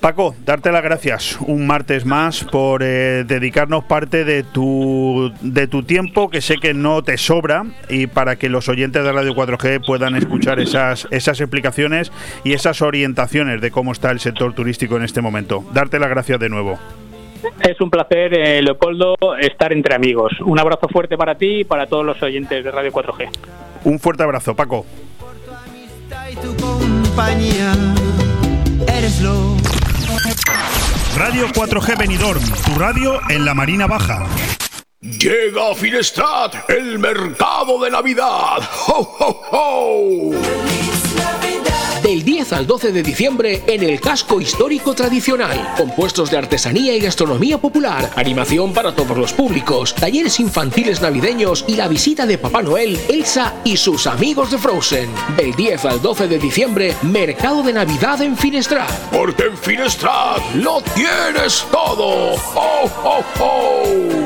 Paco, 0.00 0.36
darte 0.44 0.70
las 0.70 0.82
gracias 0.82 1.38
un 1.40 1.66
martes 1.66 2.04
más 2.04 2.44
por 2.44 2.82
eh, 2.84 3.24
dedicarnos 3.26 3.84
parte 3.84 4.24
de 4.24 4.42
tu, 4.42 5.32
de 5.40 5.66
tu 5.66 5.82
tiempo, 5.82 6.28
que 6.28 6.42
sé 6.42 6.56
que 6.56 6.74
no 6.74 7.02
te 7.02 7.16
sobra, 7.16 7.64
y 7.88 8.06
para 8.06 8.36
que 8.36 8.48
los 8.48 8.68
oyentes 8.68 9.02
de 9.02 9.10
Radio 9.10 9.34
4G 9.34 9.84
puedan 9.84 10.14
escuchar 10.14 10.60
esas, 10.60 11.08
esas 11.10 11.40
explicaciones 11.40 12.12
y 12.44 12.52
esas 12.52 12.82
orientaciones 12.82 13.60
de 13.60 13.70
cómo 13.70 13.90
está 13.90 14.10
el 14.10 14.20
sector 14.20 14.52
turístico 14.52 14.96
en 14.96 15.02
este 15.02 15.22
momento. 15.22 15.64
Darte 15.72 15.98
las 15.98 16.10
gracias 16.10 16.38
de 16.38 16.50
nuevo. 16.50 16.78
Es 17.60 17.80
un 17.80 17.90
placer, 17.90 18.34
eh, 18.34 18.62
Leopoldo, 18.62 19.16
estar 19.40 19.72
entre 19.72 19.94
amigos. 19.94 20.32
Un 20.40 20.58
abrazo 20.58 20.88
fuerte 20.88 21.16
para 21.16 21.36
ti 21.36 21.60
y 21.60 21.64
para 21.64 21.86
todos 21.86 22.04
los 22.04 22.22
oyentes 22.22 22.64
de 22.64 22.70
Radio 22.70 22.92
4G. 22.92 23.28
Un 23.84 23.98
fuerte 23.98 24.22
abrazo, 24.22 24.54
Paco. 24.54 24.86
compañía. 26.60 27.72
Eres 28.88 29.20
lo 29.20 29.56
Radio 31.16 31.46
4G 31.48 31.98
Benidorm, 31.98 32.42
tu 32.64 32.78
radio 32.78 33.18
en 33.30 33.44
la 33.44 33.54
Marina 33.54 33.86
Baja. 33.86 34.26
Llega 35.00 35.70
a 35.70 35.74
Finestrat 35.74 36.68
el 36.68 36.98
mercado 36.98 37.82
de 37.82 37.90
Navidad. 37.90 38.58
¡Ho, 38.88 39.16
ho, 39.18 39.42
ho! 39.50 40.95
Del 42.06 42.22
10 42.22 42.52
al 42.52 42.68
12 42.68 42.92
de 42.92 43.02
diciembre 43.02 43.64
en 43.66 43.82
el 43.82 44.00
casco 44.00 44.40
histórico 44.40 44.94
tradicional. 44.94 45.74
Compuestos 45.76 46.30
de 46.30 46.36
artesanía 46.36 46.94
y 46.94 47.00
gastronomía 47.00 47.58
popular, 47.58 48.12
animación 48.14 48.72
para 48.72 48.94
todos 48.94 49.18
los 49.18 49.32
públicos, 49.32 49.92
talleres 49.92 50.38
infantiles 50.38 51.02
navideños 51.02 51.64
y 51.66 51.74
la 51.74 51.88
visita 51.88 52.24
de 52.24 52.38
Papá 52.38 52.62
Noel, 52.62 52.96
Elsa 53.08 53.54
y 53.64 53.76
sus 53.76 54.06
amigos 54.06 54.52
de 54.52 54.58
Frozen. 54.58 55.10
Del 55.36 55.52
10 55.56 55.84
al 55.84 56.00
12 56.00 56.28
de 56.28 56.38
diciembre, 56.38 56.94
mercado 57.02 57.64
de 57.64 57.72
Navidad 57.72 58.22
en 58.22 58.36
Finestrat. 58.36 58.88
Porque 59.10 59.42
en 59.42 59.58
Finestrat 59.58 60.38
lo 60.54 60.80
tienes 60.94 61.66
todo. 61.72 62.34
¡Ho, 62.54 62.84
ho, 63.02 63.24
ho! 63.40 64.25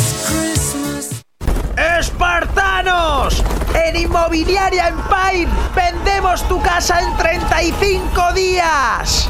¡Espartanos! 2.01 3.43
En 3.75 3.95
Inmobiliaria 3.95 4.87
Empire 4.87 5.47
vendemos 5.75 6.41
tu 6.47 6.59
casa 6.59 6.99
en 6.99 7.15
35 7.15 8.33
días. 8.33 9.29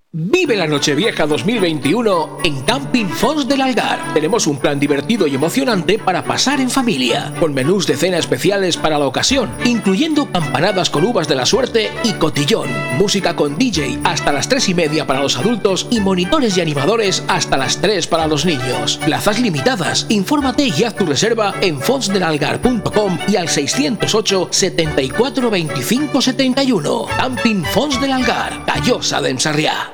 Vive 0.13 0.57
la 0.57 0.67
Nochevieja 0.67 1.25
2021 1.25 2.39
en 2.43 2.63
Camping 2.63 3.05
Fons 3.05 3.47
del 3.47 3.61
Algar. 3.61 4.13
Tenemos 4.13 4.45
un 4.45 4.57
plan 4.57 4.77
divertido 4.77 5.25
y 5.25 5.35
emocionante 5.35 5.97
para 5.99 6.25
pasar 6.25 6.59
en 6.59 6.69
familia, 6.69 7.33
con 7.39 7.53
menús 7.53 7.87
de 7.87 7.95
cena 7.95 8.17
especiales 8.17 8.75
para 8.75 8.99
la 8.99 9.05
ocasión, 9.07 9.49
incluyendo 9.63 10.29
campanadas 10.29 10.89
con 10.89 11.05
uvas 11.05 11.29
de 11.29 11.35
la 11.35 11.45
suerte 11.45 11.91
y 12.03 12.11
cotillón, 12.15 12.67
música 12.97 13.37
con 13.37 13.57
DJ 13.57 13.99
hasta 14.03 14.33
las 14.33 14.49
3 14.49 14.67
y 14.67 14.73
media 14.73 15.07
para 15.07 15.21
los 15.21 15.37
adultos 15.37 15.87
y 15.89 16.01
monitores 16.01 16.57
y 16.57 16.61
animadores 16.61 17.23
hasta 17.29 17.55
las 17.55 17.79
3 17.79 18.05
para 18.07 18.27
los 18.27 18.45
niños. 18.45 18.99
Plazas 19.05 19.39
limitadas. 19.39 20.07
Infórmate 20.09 20.73
y 20.77 20.83
haz 20.83 20.93
tu 20.93 21.05
reserva 21.05 21.53
en 21.61 21.79
fonsdelalgar.com 21.79 23.17
y 23.29 23.37
al 23.37 23.47
608 23.47 24.49
74 24.51 25.49
25 25.49 26.21
71. 26.21 27.05
Camping 27.15 27.63
Fons 27.63 28.01
del 28.01 28.11
Algar, 28.11 28.65
Callosa 28.65 29.21
de 29.21 29.29
Ensarriá. 29.29 29.93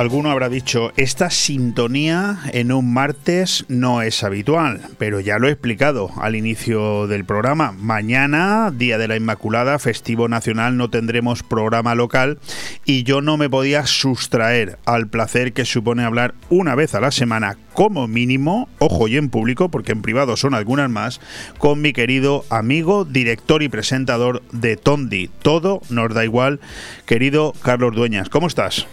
Alguno 0.00 0.30
habrá 0.30 0.48
dicho, 0.48 0.92
esta 0.96 1.28
sintonía 1.28 2.38
en 2.54 2.72
un 2.72 2.90
martes 2.90 3.66
no 3.68 4.00
es 4.00 4.24
habitual, 4.24 4.80
pero 4.96 5.20
ya 5.20 5.38
lo 5.38 5.46
he 5.46 5.50
explicado 5.50 6.10
al 6.16 6.36
inicio 6.36 7.06
del 7.06 7.26
programa. 7.26 7.72
Mañana, 7.72 8.72
Día 8.74 8.96
de 8.96 9.08
la 9.08 9.16
Inmaculada, 9.16 9.78
festivo 9.78 10.26
nacional, 10.26 10.78
no 10.78 10.88
tendremos 10.88 11.42
programa 11.42 11.94
local 11.94 12.38
y 12.86 13.02
yo 13.02 13.20
no 13.20 13.36
me 13.36 13.50
podía 13.50 13.84
sustraer 13.84 14.78
al 14.86 15.08
placer 15.08 15.52
que 15.52 15.66
supone 15.66 16.02
hablar 16.02 16.32
una 16.48 16.74
vez 16.74 16.94
a 16.94 17.02
la 17.02 17.10
semana 17.10 17.58
como 17.74 18.08
mínimo, 18.08 18.70
ojo 18.78 19.06
y 19.06 19.18
en 19.18 19.28
público, 19.28 19.68
porque 19.68 19.92
en 19.92 20.00
privado 20.00 20.38
son 20.38 20.54
algunas 20.54 20.88
más, 20.88 21.20
con 21.58 21.82
mi 21.82 21.92
querido 21.92 22.46
amigo, 22.48 23.04
director 23.04 23.62
y 23.62 23.68
presentador 23.68 24.40
de 24.50 24.78
Tondi. 24.78 25.28
Todo 25.42 25.82
nos 25.90 26.14
da 26.14 26.24
igual, 26.24 26.58
querido 27.04 27.52
Carlos 27.60 27.94
Dueñas. 27.94 28.30
¿Cómo 28.30 28.46
estás? 28.46 28.86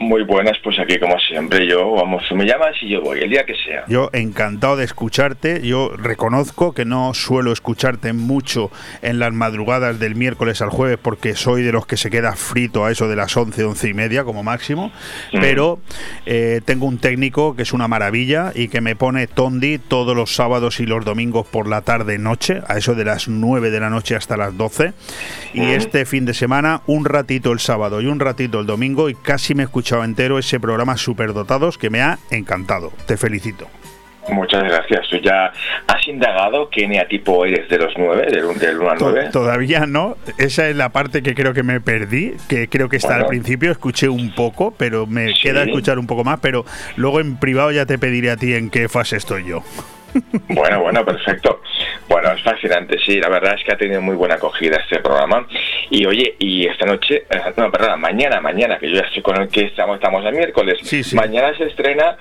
Muy 0.00 0.22
buenas, 0.22 0.56
pues 0.62 0.78
aquí 0.78 0.96
como 1.00 1.18
siempre 1.18 1.66
yo, 1.66 1.90
vamos, 1.92 2.22
me 2.32 2.44
llamas 2.44 2.76
y 2.82 2.88
yo 2.90 3.00
voy, 3.02 3.18
el 3.18 3.30
día 3.30 3.44
que 3.44 3.54
sea. 3.56 3.84
Yo 3.88 4.10
encantado 4.12 4.76
de 4.76 4.84
escucharte, 4.84 5.60
yo 5.66 5.90
reconozco 5.96 6.72
que 6.72 6.84
no 6.84 7.14
suelo 7.14 7.50
escucharte 7.52 8.12
mucho 8.12 8.70
en 9.02 9.18
las 9.18 9.32
madrugadas 9.32 9.98
del 9.98 10.14
miércoles 10.14 10.62
al 10.62 10.70
jueves 10.70 10.98
porque 11.02 11.34
soy 11.34 11.62
de 11.62 11.72
los 11.72 11.84
que 11.84 11.96
se 11.96 12.10
queda 12.10 12.36
frito 12.36 12.84
a 12.84 12.92
eso 12.92 13.08
de 13.08 13.16
las 13.16 13.36
11, 13.36 13.64
11 13.64 13.88
y 13.88 13.94
media 13.94 14.22
como 14.22 14.44
máximo, 14.44 14.92
Mm. 15.32 15.40
pero 15.40 15.80
eh, 16.26 16.60
tengo 16.64 16.86
un 16.86 16.98
técnico 16.98 17.56
que 17.56 17.62
es 17.62 17.72
una 17.72 17.88
maravilla 17.88 18.52
y 18.54 18.68
que 18.68 18.80
me 18.80 18.94
pone 18.94 19.26
Tondi 19.26 19.78
todos 19.78 20.14
los 20.16 20.32
sábados 20.34 20.78
y 20.78 20.86
los 20.86 21.04
domingos 21.04 21.44
por 21.48 21.68
la 21.68 21.80
tarde 21.82 22.18
noche, 22.18 22.62
a 22.68 22.78
eso 22.78 22.94
de 22.94 23.04
las 23.04 23.26
9 23.26 23.70
de 23.70 23.80
la 23.80 23.90
noche 23.90 24.14
hasta 24.14 24.36
las 24.36 24.56
12, 24.56 24.92
y 25.54 25.60
Mm. 25.60 25.68
este 25.70 26.04
fin 26.06 26.24
de 26.24 26.34
semana 26.34 26.82
un 26.86 27.04
ratito 27.04 27.50
el 27.50 27.58
sábado 27.58 28.00
y 28.00 28.06
un 28.06 28.20
ratito 28.20 28.60
el 28.60 28.66
domingo 28.66 29.08
y 29.10 29.14
casi 29.16 29.56
me 29.56 29.64
he 29.64 29.66
escuchado 29.88 30.04
entero 30.04 30.38
ese 30.38 30.60
programa 30.60 30.98
Superdotados 30.98 31.78
que 31.78 31.88
me 31.88 32.02
ha 32.02 32.18
encantado. 32.30 32.92
Te 33.06 33.16
felicito. 33.16 33.66
Muchas 34.30 34.62
gracias. 34.62 35.08
¿Tú 35.08 35.16
ya 35.16 35.50
has 35.86 36.06
indagado 36.06 36.68
qué 36.68 36.84
eneatipo 36.84 37.46
eres 37.46 37.70
de 37.70 37.78
los 37.78 37.94
nueve, 37.96 38.26
del 38.30 38.44
1 38.44 38.58
del 38.58 38.78
uno 38.80 38.90
al 38.90 38.98
To- 38.98 39.10
9? 39.12 39.30
Todavía 39.32 39.86
no, 39.86 40.18
esa 40.36 40.68
es 40.68 40.76
la 40.76 40.90
parte 40.90 41.22
que 41.22 41.34
creo 41.34 41.54
que 41.54 41.62
me 41.62 41.80
perdí, 41.80 42.34
que 42.50 42.68
creo 42.68 42.90
que 42.90 42.96
está 42.96 43.08
Bueno. 43.14 43.22
al 43.22 43.28
principio, 43.30 43.70
escuché 43.72 44.10
un 44.10 44.34
poco, 44.34 44.74
pero 44.76 45.06
me 45.06 45.28
Sí. 45.28 45.40
queda 45.44 45.62
escuchar 45.62 45.98
un 45.98 46.06
poco 46.06 46.22
más, 46.22 46.38
pero 46.40 46.66
luego 46.96 47.20
en 47.20 47.38
privado 47.38 47.70
ya 47.72 47.86
te 47.86 47.96
pediré 47.96 48.30
a 48.30 48.36
ti 48.36 48.52
en 48.52 48.68
qué 48.68 48.90
fase 48.90 49.16
estoy 49.16 49.46
yo. 49.46 49.62
Bueno, 50.48 50.80
bueno, 50.82 51.04
perfecto. 51.04 51.60
Bueno, 52.08 52.30
es 52.32 52.42
fascinante, 52.42 52.98
sí, 53.04 53.20
la 53.20 53.28
verdad 53.28 53.54
es 53.58 53.64
que 53.64 53.72
ha 53.72 53.76
tenido 53.76 54.00
muy 54.00 54.16
buena 54.16 54.34
acogida 54.36 54.76
este 54.76 55.00
programa. 55.00 55.46
Y 55.90 56.04
oye, 56.06 56.34
y 56.38 56.66
esta 56.66 56.86
noche, 56.86 57.24
eh, 57.30 57.52
no, 57.56 57.70
perdón, 57.70 58.00
mañana, 58.00 58.40
mañana, 58.40 58.78
que 58.78 58.88
yo 58.88 58.96
ya 58.96 59.06
estoy 59.06 59.22
con 59.22 59.40
el 59.40 59.48
que 59.48 59.62
estamos, 59.66 59.96
estamos 59.96 60.24
el 60.24 60.34
miércoles, 60.34 60.78
mañana 61.14 61.56
se 61.56 61.64
estrena 61.64 62.16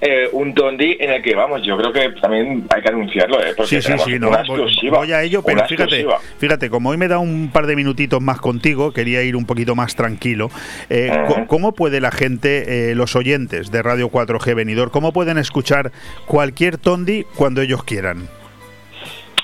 eh, 0.00 0.28
un 0.32 0.54
Tondi 0.54 0.96
en 0.98 1.10
el 1.10 1.22
que, 1.22 1.34
vamos, 1.34 1.60
yo 1.62 1.76
creo 1.76 1.92
que 1.92 2.08
también 2.20 2.64
hay 2.74 2.80
que 2.80 2.88
anunciarlo, 2.88 3.38
¿eh? 3.44 3.52
Porque 3.54 3.82
Sí, 3.82 3.82
sí, 3.82 3.92
sí, 4.02 4.18
no, 4.18 4.28
voy, 4.30 4.38
exclusiva. 4.38 4.98
voy 4.98 5.12
a 5.12 5.22
ello, 5.22 5.42
pero 5.42 5.66
fíjate, 5.66 5.96
exclusiva. 5.96 6.18
fíjate, 6.38 6.70
como 6.70 6.88
hoy 6.88 6.96
me 6.96 7.06
da 7.08 7.18
un 7.18 7.50
par 7.52 7.66
de 7.66 7.76
minutitos 7.76 8.22
más 8.22 8.40
contigo, 8.40 8.92
quería 8.92 9.22
ir 9.22 9.36
un 9.36 9.44
poquito 9.44 9.74
más 9.74 9.94
tranquilo. 9.96 10.50
eh, 10.88 11.10
¿Cómo 11.48 11.72
puede 11.72 12.00
la 12.00 12.10
gente, 12.12 12.90
eh, 12.90 12.94
los 12.94 13.14
oyentes 13.14 13.70
de 13.70 13.82
Radio 13.82 14.08
4G 14.10 14.54
Venidor, 14.54 14.90
cómo 14.90 15.12
pueden 15.12 15.36
escuchar 15.36 15.92
cualquier 16.26 16.78
Tondi 16.78 17.24
cuando 17.36 17.60
ellos 17.60 17.84
quieran? 17.84 18.28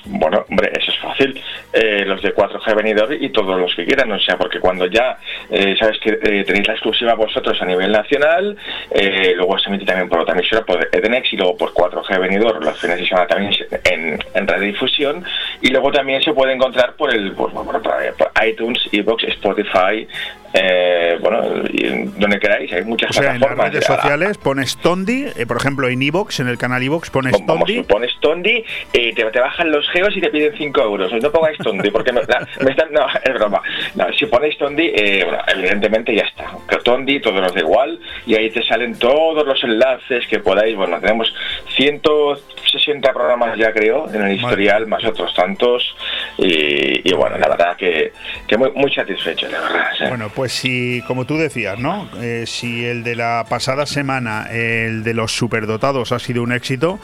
Bueno, 0.09 0.45
hombre, 0.49 0.71
eso 0.79 0.93
es 0.93 0.99
fácil. 0.99 1.43
Eh, 1.73 2.05
los 2.07 2.23
de 2.23 2.35
4G 2.35 2.77
Venidor 2.77 3.13
y 3.13 3.29
todos 3.31 3.59
los 3.59 3.75
que 3.75 3.85
quieran, 3.85 4.11
o 4.13 4.21
sea, 4.21 4.39
porque 4.39 4.61
cuando 4.61 4.87
ya 4.87 5.19
eh, 5.51 5.75
sabes 5.79 5.99
que 5.99 6.11
eh, 6.11 6.45
tenéis 6.45 6.69
la 6.69 6.75
exclusiva 6.75 7.15
vosotros 7.15 7.61
a 7.61 7.65
nivel 7.65 7.91
nacional, 7.91 8.57
luego 9.37 9.59
se 9.59 9.69
emite 9.69 9.85
también 9.85 10.09
por 10.09 10.21
otra 10.21 10.35
emisora, 10.35 10.65
por 10.65 10.89
Edenex 10.93 11.33
y 11.33 11.37
luego 11.37 11.57
por 11.57 11.73
4G 11.73 12.21
Venidor, 12.21 12.65
los 12.65 12.79
fines 12.79 12.99
de 12.99 13.07
semana 13.07 13.27
también 13.27 13.53
en, 13.85 14.19
en 14.35 14.47
radiodifusión, 14.47 15.25
y 15.61 15.69
luego 15.69 15.91
también 15.91 16.23
se 16.23 16.33
puede 16.33 16.53
encontrar 16.53 16.95
por 16.95 17.13
el 17.13 17.33
por 17.33 17.53
iTunes, 18.47 18.81
Evox, 18.93 19.25
Spotify, 19.25 20.07
eh, 20.59 21.19
bueno, 21.21 21.43
donde 22.17 22.39
queráis, 22.41 22.73
hay 22.73 22.83
muchas 22.85 23.11
O 23.11 23.13
sea, 23.13 23.23
en 23.23 23.29
las 23.29 23.37
plataformas. 23.39 23.73
redes 23.73 23.85
sociales 23.87 24.39
pones 24.39 24.77
Tondi, 24.79 25.27
eh, 25.37 25.47
por 25.47 25.59
ejemplo 25.59 25.89
en 25.89 26.01
Evox, 26.03 26.41
en 26.41 26.49
el 26.49 26.57
canal 26.59 26.83
Evox 26.83 27.11
pones 27.11 27.33
Vamos, 27.33 27.67
Tondi. 27.67 27.83
pones 27.83 28.13
Tondi, 28.21 28.65
eh, 28.93 29.13
te, 29.15 29.25
te 29.25 29.41
bajan 29.41 29.71
los 29.71 29.89
geos 29.91 30.17
y 30.17 30.21
te 30.21 30.31
piden 30.31 30.55
5 30.57 30.81
euros. 30.83 31.13
No 31.23 31.31
pongáis 31.31 31.59
Tondi, 31.59 31.91
porque 31.91 32.13
me, 32.13 32.23
la- 32.23 32.47
me 32.63 32.71
están, 32.71 32.91
no, 32.93 33.07
es 33.23 33.35
broma. 33.35 33.61
No, 33.95 34.07
si 34.15 34.27
ponéis 34.27 34.57
Tondi, 34.59 34.91
eh, 34.95 35.25
bueno, 35.25 35.43
evidentemente 35.49 36.15
ya 36.15 36.23
está. 36.23 36.47
Que 36.69 36.77
Tondi, 36.79 37.21
todos 37.21 37.41
los 37.41 37.53
da 37.55 37.61
igual, 37.61 37.99
y 38.27 38.35
ahí 38.35 38.51
te 38.51 38.63
salen 38.65 38.99
todos 38.99 39.47
los 39.47 39.63
enlaces 39.65 40.27
que 40.29 40.39
podáis. 40.41 40.75
Bueno, 40.77 40.99
tenemos 41.01 41.33
160 41.77 43.13
programas 43.13 43.57
ya, 43.59 43.73
creo, 43.73 44.07
en 44.13 44.23
el 44.23 44.33
historial, 44.37 44.87
más 44.87 45.05
otros 45.05 45.35
tantos. 45.35 45.95
Y, 46.39 47.09
y 47.09 47.15
bueno, 47.15 47.37
la 47.39 47.49
verdad 47.49 47.77
que, 47.77 48.13
que 48.47 48.57
muy, 48.57 48.71
muy 48.73 48.93
satisfecho, 48.93 49.49
la 49.51 49.61
verdad. 49.61 49.89
sí. 49.99 50.05
Bueno, 50.09 50.31
pues 50.35 50.46
si, 50.49 51.03
como 51.07 51.25
tú 51.25 51.37
decías, 51.37 51.79
¿no? 51.79 52.09
Eh, 52.21 52.45
si 52.47 52.85
el 52.85 53.05
de 53.05 53.17
la 53.17 53.45
pasada 53.49 53.87
semana, 53.87 54.49
el 54.51 55.05
de 55.05 55.15
los 55.15 55.33
superdotados 55.33 56.13
ha 56.13 56.19
sido 56.19 56.43
un 56.43 56.53
éxito, 56.53 56.99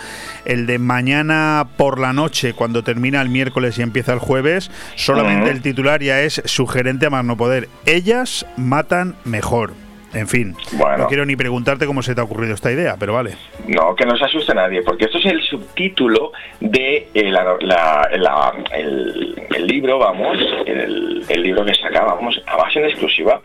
el 0.44 0.66
de 0.66 0.78
mañana 0.78 1.66
por 1.76 1.98
la 1.98 2.12
noche, 2.12 2.54
cuando 2.54 2.82
termina 2.82 3.20
el 3.20 3.28
miércoles 3.28 3.78
y 3.78 3.82
empieza 3.82 4.12
el 4.12 4.18
jueves, 4.18 4.70
solamente 4.96 5.50
el 5.50 5.62
titular 5.62 6.02
ya 6.02 6.20
es 6.20 6.42
sugerente 6.44 7.06
a 7.06 7.10
más 7.10 7.24
no 7.24 7.36
poder. 7.36 7.68
Ellas 7.86 8.46
matan 8.56 9.16
mejor. 9.24 9.81
En 10.14 10.28
fin, 10.28 10.54
Bueno. 10.72 10.98
no 10.98 11.06
quiero 11.08 11.24
ni 11.24 11.36
preguntarte 11.36 11.86
cómo 11.86 12.02
se 12.02 12.14
te 12.14 12.20
ha 12.20 12.24
ocurrido 12.24 12.54
esta 12.54 12.70
idea, 12.70 12.96
pero 12.98 13.14
vale. 13.14 13.34
No, 13.66 13.94
que 13.94 14.04
no 14.04 14.16
se 14.16 14.24
asuste 14.26 14.54
nadie, 14.54 14.82
porque 14.82 15.06
esto 15.06 15.18
es 15.18 15.26
el 15.26 15.42
subtítulo 15.42 16.32
de 16.60 17.08
eh, 17.14 17.30
la- 17.30 17.56
la- 17.60 18.08
la- 18.18 18.52
el, 18.76 19.42
el 19.54 19.66
libro, 19.66 19.98
vamos, 19.98 20.36
el, 20.66 21.24
el 21.28 21.42
libro 21.42 21.64
que 21.64 21.74
sacábamos, 21.74 22.40
además 22.46 22.76
en 22.76 22.84
exclusiva. 22.84 23.40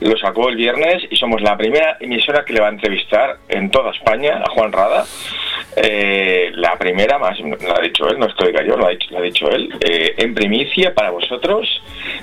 Lo 0.00 0.16
sacó 0.16 0.48
el 0.48 0.56
viernes 0.56 1.02
y 1.10 1.16
somos 1.16 1.42
la 1.42 1.56
primera 1.56 1.96
emisora 2.00 2.44
que 2.44 2.52
le 2.52 2.60
va 2.60 2.66
a 2.68 2.70
entrevistar 2.70 3.38
en 3.48 3.70
toda 3.70 3.90
España 3.90 4.42
a 4.46 4.50
Juan 4.50 4.70
Rada. 4.72 5.04
Eh, 5.76 6.50
la 6.54 6.76
primera, 6.76 7.18
más 7.18 7.38
lo 7.40 7.76
ha 7.76 7.80
dicho 7.80 8.06
él, 8.08 8.18
no 8.18 8.26
estoy 8.26 8.52
yo, 8.66 8.76
lo 8.76 8.86
ha 8.86 8.90
dicho, 8.90 9.08
lo 9.10 9.18
ha 9.18 9.22
dicho 9.22 9.50
él, 9.50 9.70
eh, 9.80 10.14
en 10.18 10.34
primicia 10.34 10.94
para 10.94 11.10
vosotros. 11.10 11.66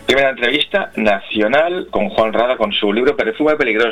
Primera 0.06 0.30
entrevista 0.30 0.92
nacional 0.96 1.88
con 1.90 2.10
Juan 2.10 2.32
Rada 2.32 2.58
con 2.58 2.72
su 2.72 2.94
libro 2.94 3.16
Perfume 3.18 3.56
Peligroso. 3.56 3.89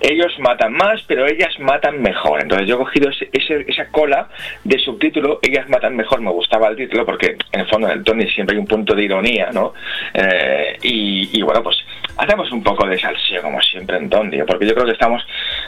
Ellos 0.00 0.32
matan 0.38 0.72
más, 0.72 1.02
pero 1.06 1.26
ellas 1.26 1.58
matan 1.60 2.00
mejor. 2.02 2.42
Entonces 2.42 2.66
yo 2.68 2.74
he 2.76 2.78
cogido 2.78 3.10
ese- 3.10 3.64
esa 3.68 3.86
cola 3.90 4.28
de 4.64 4.78
subtítulo, 4.78 5.38
ellas 5.42 5.68
matan 5.68 5.96
mejor, 5.96 6.20
me 6.20 6.30
gustaba 6.30 6.68
el 6.68 6.76
título 6.76 7.04
porque 7.04 7.36
en 7.52 7.60
el 7.60 7.66
fondo 7.68 7.88
en 7.88 7.98
el 7.98 8.04
Tony 8.04 8.28
siempre 8.28 8.54
hay 8.56 8.60
un 8.60 8.66
punto 8.66 8.94
de 8.94 9.02
ironía, 9.04 9.50
¿no? 9.52 9.72
Eh, 10.12 10.76
y, 10.82 11.42
bueno, 11.42 11.62
pues 11.62 11.76
hacemos 12.16 12.50
un 12.52 12.62
poco 12.62 12.86
de 12.86 12.98
salseo 12.98 13.42
como 13.42 13.60
siempre 13.60 13.96
en 13.96 14.08
Tony, 14.10 14.38
porque 14.46 14.66
yo 14.66 14.74
creo 14.74 14.86
que 14.86 14.92
estamos... 14.92 15.24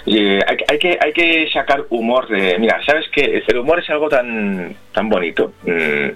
eh, 0.07 0.41
hay, 0.47 0.57
hay 0.69 0.79
que, 0.79 0.99
hay 1.01 1.13
que 1.13 1.49
sacar 1.53 1.85
humor 1.91 2.29
de... 2.29 2.59
Mira, 2.59 2.81
¿sabes 2.85 3.09
que 3.09 3.43
El 3.47 3.59
humor 3.59 3.79
es 3.81 3.89
algo 3.91 4.09
tan, 4.09 4.75
tan 4.93 5.09
bonito. 5.09 5.53
Mm, 5.65 6.09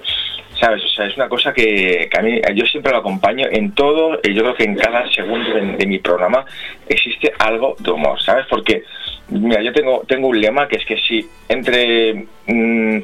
¿Sabes? 0.60 0.84
O 0.84 0.88
sea, 0.88 1.06
es 1.06 1.16
una 1.16 1.28
cosa 1.28 1.54
que, 1.54 2.10
a 2.16 2.20
mí, 2.20 2.38
yo 2.54 2.66
siempre 2.66 2.92
lo 2.92 2.98
acompaño 2.98 3.46
en 3.50 3.72
todo, 3.72 4.20
y 4.22 4.34
yo 4.34 4.42
creo 4.42 4.54
que 4.54 4.64
en 4.64 4.74
cada 4.74 5.10
segundo 5.10 5.54
de, 5.54 5.76
de 5.76 5.86
mi 5.86 5.98
programa 6.00 6.44
existe 6.86 7.32
algo 7.38 7.76
de 7.78 7.90
humor, 7.90 8.20
¿sabes? 8.22 8.44
Porque, 8.50 8.84
mira, 9.30 9.62
yo 9.62 9.72
tengo, 9.72 10.04
tengo 10.06 10.28
un 10.28 10.38
lema 10.38 10.68
que 10.68 10.76
es 10.76 10.84
que 10.84 10.98
si 10.98 11.26
entre, 11.48 12.26
mm, 12.46 12.98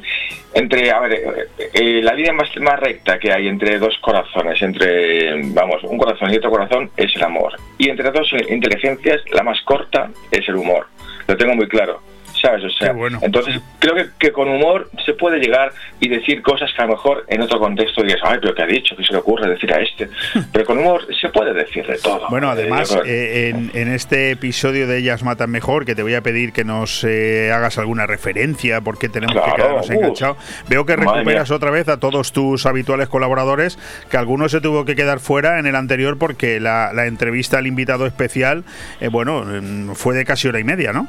entre 0.53 0.91
a 0.91 0.99
ver, 0.99 1.13
eh, 1.13 1.69
eh, 1.73 2.01
la 2.03 2.13
línea 2.13 2.33
más, 2.33 2.55
más 2.57 2.79
recta 2.79 3.17
que 3.17 3.31
hay 3.31 3.47
entre 3.47 3.79
dos 3.79 3.97
corazones, 4.01 4.61
entre, 4.61 5.41
vamos, 5.51 5.83
un 5.83 5.97
corazón 5.97 6.31
y 6.31 6.37
otro 6.37 6.51
corazón, 6.51 6.91
es 6.95 7.15
el 7.15 7.23
amor. 7.23 7.53
Y 7.79 7.89
entre 7.89 8.11
dos 8.11 8.31
inteligencias, 8.49 9.21
la 9.31 9.41
más 9.41 9.59
corta 9.61 10.11
es 10.29 10.47
el 10.47 10.57
humor. 10.57 10.85
Lo 11.27 11.35
tengo 11.35 11.55
muy 11.55 11.67
claro. 11.67 12.01
¿Sabes? 12.41 12.63
O 12.65 12.69
sea, 12.69 12.93
entonces 13.21 13.59
creo 13.79 13.95
que, 13.95 14.05
que 14.19 14.31
con 14.31 14.47
humor 14.47 14.89
se 15.05 15.13
puede 15.13 15.39
llegar 15.39 15.71
y 15.99 16.07
decir 16.07 16.41
cosas 16.41 16.71
que 16.75 16.81
a 16.81 16.85
lo 16.85 16.91
mejor 16.91 17.25
en 17.27 17.41
otro 17.41 17.59
contexto 17.59 18.03
digas, 18.03 18.19
ay, 18.23 18.37
pero 18.41 18.53
¿qué 18.53 18.63
ha 18.63 18.67
dicho? 18.67 18.95
¿Qué 18.95 19.03
se 19.03 19.13
le 19.13 19.19
ocurre 19.19 19.49
decir 19.49 19.73
a 19.73 19.81
este? 19.81 20.09
Pero 20.51 20.65
con 20.65 20.77
humor 20.77 21.01
se 21.19 21.29
puede 21.29 21.53
decir 21.53 21.85
de 21.85 21.97
todo. 21.97 22.27
Bueno, 22.29 22.47
Eh, 22.49 22.51
además, 22.51 22.97
eh, 23.05 23.49
en, 23.49 23.71
en 23.73 23.91
este 23.91 24.31
episodio 24.31 24.87
de 24.87 24.97
Ellas 24.99 25.23
Matan 25.23 25.49
Mejor, 25.49 25.85
que 25.85 25.95
te 25.95 26.03
voy 26.03 26.13
a 26.13 26.21
pedir 26.21 26.53
que 26.53 26.63
nos 26.63 27.03
eh, 27.03 27.51
hagas 27.51 27.77
alguna 27.77 28.05
referencia, 28.07 28.81
porque 28.81 29.09
tenemos 29.09 29.35
que 29.35 29.51
quedarnos 29.55 29.89
enganchados. 29.89 30.37
Veo 30.69 30.85
que 30.85 30.95
recuperas 30.95 31.51
otra 31.51 31.71
vez 31.71 31.87
a 31.89 31.99
todos 31.99 32.31
tus 32.31 32.65
habituales 32.65 33.07
colaboradores, 33.09 33.77
que 34.09 34.17
algunos 34.17 34.51
se 34.51 34.61
tuvo 34.61 34.85
que 34.85 34.95
quedar 34.95 35.19
fuera 35.19 35.59
en 35.59 35.65
el 35.65 35.75
anterior 35.75 36.17
porque 36.17 36.59
la, 36.59 36.91
la 36.93 37.05
entrevista 37.07 37.57
al 37.57 37.67
invitado 37.67 38.05
especial, 38.05 38.63
eh, 39.01 39.07
bueno, 39.09 39.43
mm, 39.45 39.93
fue 39.93 40.15
de 40.15 40.25
casi 40.25 40.47
hora 40.47 40.59
y 40.59 40.63
media, 40.63 40.93
¿no? 40.93 41.07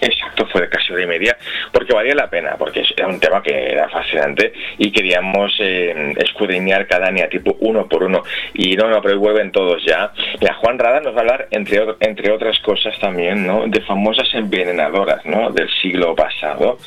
Exacto, 0.00 0.46
fue 0.46 0.62
de 0.62 0.68
casi 0.68 0.92
hora 0.92 1.02
y 1.02 1.06
media, 1.06 1.36
porque 1.72 1.92
valía 1.92 2.14
la 2.14 2.30
pena, 2.30 2.56
porque 2.58 2.82
era 2.96 3.06
un 3.06 3.20
tema 3.20 3.42
que 3.42 3.72
era 3.72 3.88
fascinante 3.88 4.52
y 4.78 4.90
queríamos 4.90 5.54
eh, 5.60 6.14
escudriñar 6.16 6.86
cada 6.86 7.10
tipo 7.28 7.56
uno 7.60 7.86
por 7.86 8.04
uno. 8.04 8.22
Y 8.54 8.76
no, 8.76 8.88
no, 8.88 9.02
pero 9.02 9.18
vuelven 9.18 9.52
todos 9.52 9.84
ya. 9.84 10.12
Mira, 10.40 10.54
Juan 10.54 10.78
Rada 10.78 11.00
nos 11.00 11.14
va 11.14 11.18
a 11.18 11.20
hablar, 11.20 11.48
entre, 11.50 11.82
entre 12.00 12.32
otras 12.32 12.58
cosas 12.60 12.98
también, 12.98 13.46
¿no? 13.46 13.66
de 13.66 13.80
famosas 13.82 14.28
envenenadoras 14.34 15.24
¿no? 15.26 15.50
del 15.50 15.68
siglo 15.82 16.14
pasado. 16.14 16.78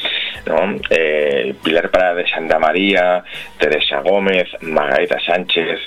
¿no? 0.45 0.79
Eh, 0.89 1.53
Pilar 1.63 1.89
Parada 1.89 2.15
de 2.15 2.27
Santa 2.27 2.59
María, 2.59 3.23
Teresa 3.57 4.01
Gómez, 4.01 4.47
Margarita 4.61 5.19
Sánchez, 5.19 5.79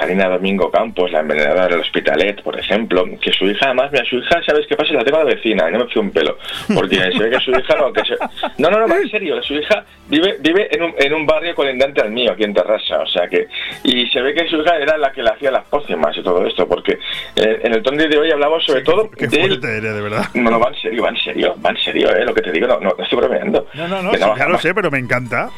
Catalina 0.00 0.30
Domingo 0.30 0.70
Campos, 0.70 1.12
la 1.12 1.20
envenenadora 1.20 1.68
del 1.68 1.80
Hospitalet, 1.80 2.42
por 2.42 2.58
ejemplo, 2.58 3.04
que 3.20 3.30
su 3.32 3.44
hija, 3.44 3.66
además, 3.66 3.92
mira, 3.92 4.02
su 4.06 4.16
hija, 4.16 4.40
¿sabes 4.46 4.66
qué 4.66 4.74
pasa? 4.74 4.94
La 4.94 5.04
tengo 5.04 5.18
de 5.18 5.34
vecina, 5.34 5.68
y 5.68 5.72
no 5.74 5.80
me 5.80 5.86
fío 5.88 6.00
un 6.00 6.10
pelo, 6.10 6.38
porque 6.74 6.96
se 6.96 7.18
ve 7.18 7.28
que 7.30 7.38
su 7.40 7.50
hija 7.50 7.74
no, 7.76 7.92
que 7.92 8.02
se- 8.06 8.16
no, 8.56 8.70
no, 8.70 8.86
no, 8.86 8.96
en 8.96 9.10
serio, 9.10 9.42
su 9.42 9.52
hija 9.54 9.84
vive, 10.08 10.36
vive 10.40 10.74
en, 10.74 10.84
un, 10.84 10.94
en 10.96 11.12
un 11.12 11.26
barrio 11.26 11.54
colindante 11.54 12.00
al 12.00 12.10
mío, 12.12 12.32
aquí 12.32 12.44
en 12.44 12.54
Terrassa, 12.54 13.00
o 13.00 13.06
sea 13.08 13.28
que, 13.28 13.46
y 13.84 14.06
se 14.08 14.22
ve 14.22 14.32
que 14.32 14.48
su 14.48 14.56
hija 14.62 14.78
era 14.78 14.96
la 14.96 15.12
que 15.12 15.22
le 15.22 15.30
hacía 15.30 15.50
las 15.50 15.64
pócimas 15.64 16.16
y 16.16 16.22
todo 16.22 16.46
esto, 16.46 16.66
porque 16.66 16.92
eh, 17.36 17.60
en 17.62 17.74
el 17.74 17.82
tono 17.82 17.98
de 18.02 18.18
hoy 18.18 18.30
hablamos 18.30 18.64
sobre 18.64 18.80
todo 18.80 19.10
Qué 19.10 19.26
del- 19.26 19.48
fuerte 19.48 19.76
eres, 19.76 19.94
de 19.94 20.00
verdad. 20.00 20.24
no, 20.32 20.50
no, 20.50 20.58
va 20.58 20.68
en 20.68 20.76
serio, 20.80 21.02
va 21.02 21.10
en 21.10 21.16
serio, 21.18 21.54
va 21.64 21.70
en 21.70 21.76
serio, 21.76 22.10
eh, 22.16 22.24
lo 22.24 22.32
que 22.32 22.40
te 22.40 22.52
digo, 22.52 22.66
no, 22.66 22.80
no, 22.80 22.94
no 22.96 23.04
estoy 23.04 23.18
bromeando. 23.18 23.66
No, 23.74 23.86
no, 23.86 24.02
no, 24.02 24.14
sí, 24.14 24.18
ya 24.18 24.48
lo 24.48 24.58
sé, 24.58 24.72
pero 24.74 24.90
me 24.90 24.98
encanta. 24.98 25.50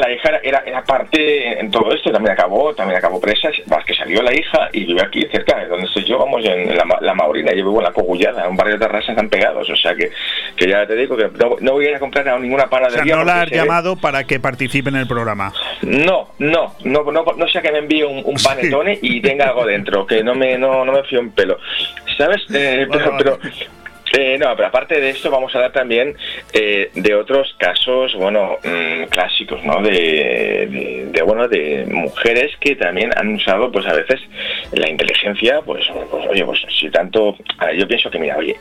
La 0.00 0.12
hija 0.12 0.40
era, 0.42 0.62
era, 0.66 0.82
parte 0.84 1.60
en 1.60 1.70
todo 1.70 1.92
esto, 1.94 2.10
también 2.10 2.32
acabó, 2.32 2.74
también 2.74 2.98
acabó 2.98 3.20
presa, 3.20 3.50
más 3.68 3.84
que 3.84 3.94
salió 3.94 4.22
la 4.22 4.32
hija 4.34 4.68
y 4.72 4.84
vive 4.86 5.02
aquí 5.02 5.24
cerca 5.30 5.58
de 5.60 5.66
donde 5.68 5.86
estoy 5.86 6.04
yo, 6.04 6.18
vamos, 6.18 6.44
en 6.44 6.74
la, 6.76 6.84
la 7.00 7.14
Maurina, 7.14 7.50
yo 7.52 7.56
vivo 7.64 7.78
en 7.78 7.84
la 7.84 7.92
Cogullada, 7.92 8.48
un 8.48 8.56
barrio 8.56 8.74
de 8.74 8.80
terrazas 8.86 9.10
están 9.10 9.28
pegados, 9.28 9.68
o 9.70 9.76
sea 9.76 9.94
que, 9.94 10.10
que 10.56 10.68
ya 10.68 10.86
te 10.86 10.96
digo 10.96 11.16
que 11.16 11.28
no, 11.38 11.56
no 11.60 11.72
voy 11.72 11.86
a 11.86 11.90
ir 11.90 11.96
a 11.96 12.00
comprar 12.00 12.28
a 12.28 12.38
ninguna 12.38 12.64
O 12.64 12.68
sea, 12.68 12.78
panadería. 12.80 13.16
no 13.16 13.24
la 13.24 13.42
has 13.42 13.50
ve- 13.50 13.56
llamado 13.56 13.96
para 13.96 14.24
que 14.24 14.40
participe 14.40 14.88
en 14.88 14.96
el 14.96 15.06
programa. 15.06 15.52
No, 15.82 16.30
no, 16.38 16.74
no, 16.84 17.02
no, 17.12 17.24
no 17.36 17.48
sea 17.48 17.62
que 17.62 17.72
me 17.72 17.78
envíe 17.78 18.02
un, 18.02 18.22
un 18.24 18.34
panetone 18.42 18.98
y 19.02 19.20
tenga 19.20 19.46
algo 19.48 19.64
dentro, 19.66 20.06
que 20.06 20.24
no 20.24 20.34
me, 20.34 20.56
no, 20.58 20.84
no 20.84 20.92
me 20.92 21.02
fío 21.04 21.20
un 21.20 21.30
pelo. 21.32 21.58
¿Sabes? 22.16 22.42
Eh, 22.52 22.86
pero, 22.90 23.16
pero- 23.18 23.38
no, 24.38 24.56
pero 24.56 24.68
aparte 24.68 25.00
de 25.00 25.10
esto 25.10 25.30
vamos 25.30 25.54
a 25.54 25.58
hablar 25.58 25.72
también 25.72 26.16
eh, 26.52 26.90
de 26.94 27.14
otros 27.14 27.54
casos, 27.58 28.14
bueno, 28.16 28.58
mm, 28.64 29.04
clásicos, 29.04 29.62
¿no? 29.64 29.80
De, 29.82 29.90
de, 29.90 31.08
de, 31.12 31.22
bueno, 31.22 31.46
de 31.48 31.86
mujeres 31.86 32.52
que 32.58 32.76
también 32.76 33.10
han 33.16 33.34
usado, 33.34 33.70
pues 33.70 33.86
a 33.86 33.94
veces 33.94 34.20
la 34.72 34.90
inteligencia, 34.90 35.60
pues, 35.62 35.86
pues, 36.10 36.26
oye, 36.26 36.44
pues 36.44 36.60
si 36.78 36.90
tanto, 36.90 37.36
yo 37.76 37.86
pienso 37.86 38.10
que 38.10 38.18
mira, 38.18 38.36
oye, 38.36 38.56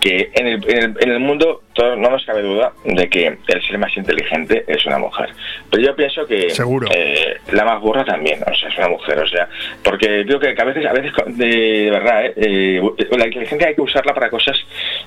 que 0.00 0.30
en 0.34 0.46
el, 0.46 0.70
en 0.70 0.78
el, 0.82 0.94
en 1.00 1.10
el 1.10 1.20
mundo 1.20 1.62
todo- 1.72 1.96
no 1.96 2.10
nos 2.10 2.24
cabe 2.24 2.42
duda 2.42 2.72
de 2.84 3.08
que 3.08 3.26
el 3.26 3.62
ser 3.66 3.78
más 3.78 3.96
inteligente 3.96 4.64
es 4.66 4.84
una 4.86 4.98
mujer. 4.98 5.30
Pero 5.70 5.82
yo 5.82 5.96
pienso 5.96 6.26
que 6.26 6.50
Seguro. 6.50 6.88
eh, 6.94 7.36
la 7.52 7.64
más 7.64 7.80
burra 7.80 8.04
también, 8.04 8.40
o 8.42 8.54
sea, 8.54 8.68
es 8.68 8.78
una 8.78 8.88
mujer, 8.88 9.18
o 9.18 9.26
sea, 9.26 9.48
porque 9.82 10.24
creo 10.26 10.38
que 10.38 10.54
a 10.60 10.64
veces, 10.64 10.86
a 10.86 10.92
veces 10.92 11.12
de, 11.26 11.46
de 11.46 11.90
verdad, 11.90 12.24
eh, 12.26 12.32
eh, 12.36 13.06
la 13.18 13.26
inteligencia 13.26 13.68
hay 13.68 13.74
que 13.74 13.82
usarla 13.82 14.14
para 14.14 14.30
cosas, 14.30 14.56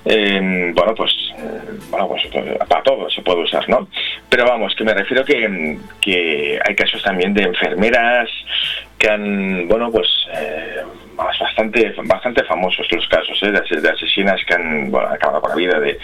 eh, 0.06 0.72
bueno, 0.74 0.94
pues, 0.96 1.14
bueno, 1.90 2.08
pues 2.08 2.24
para 2.68 2.84
todo 2.84 3.10
se 3.10 3.22
puede 3.22 3.44
usar, 3.44 3.68
¿no? 3.70 3.88
Pero 4.30 4.46
vamos, 4.46 4.76
que 4.76 4.84
me 4.84 4.94
refiero 4.94 5.24
que, 5.24 5.78
que 6.02 6.60
hay 6.64 6.76
casos 6.76 7.02
también 7.04 7.34
de 7.34 7.44
enfermeras 7.44 8.30
que 8.98 9.10
han, 9.10 9.68
bueno, 9.68 9.90
pues 9.92 10.08
eh, 10.36 10.76
bastante 11.40 11.94
bastante 12.04 12.44
famosos 12.46 12.88
los 12.92 13.08
casos 13.08 13.38
¿eh? 13.44 13.52
de, 13.52 13.58
as- 13.60 13.82
de 13.84 13.90
asesinas 13.90 14.42
que 14.46 14.54
han 14.54 14.90
bueno, 14.92 15.08
acabado 15.10 15.42
con 15.42 15.52
la 15.52 15.56
vida 15.56 15.80
de 15.80 15.98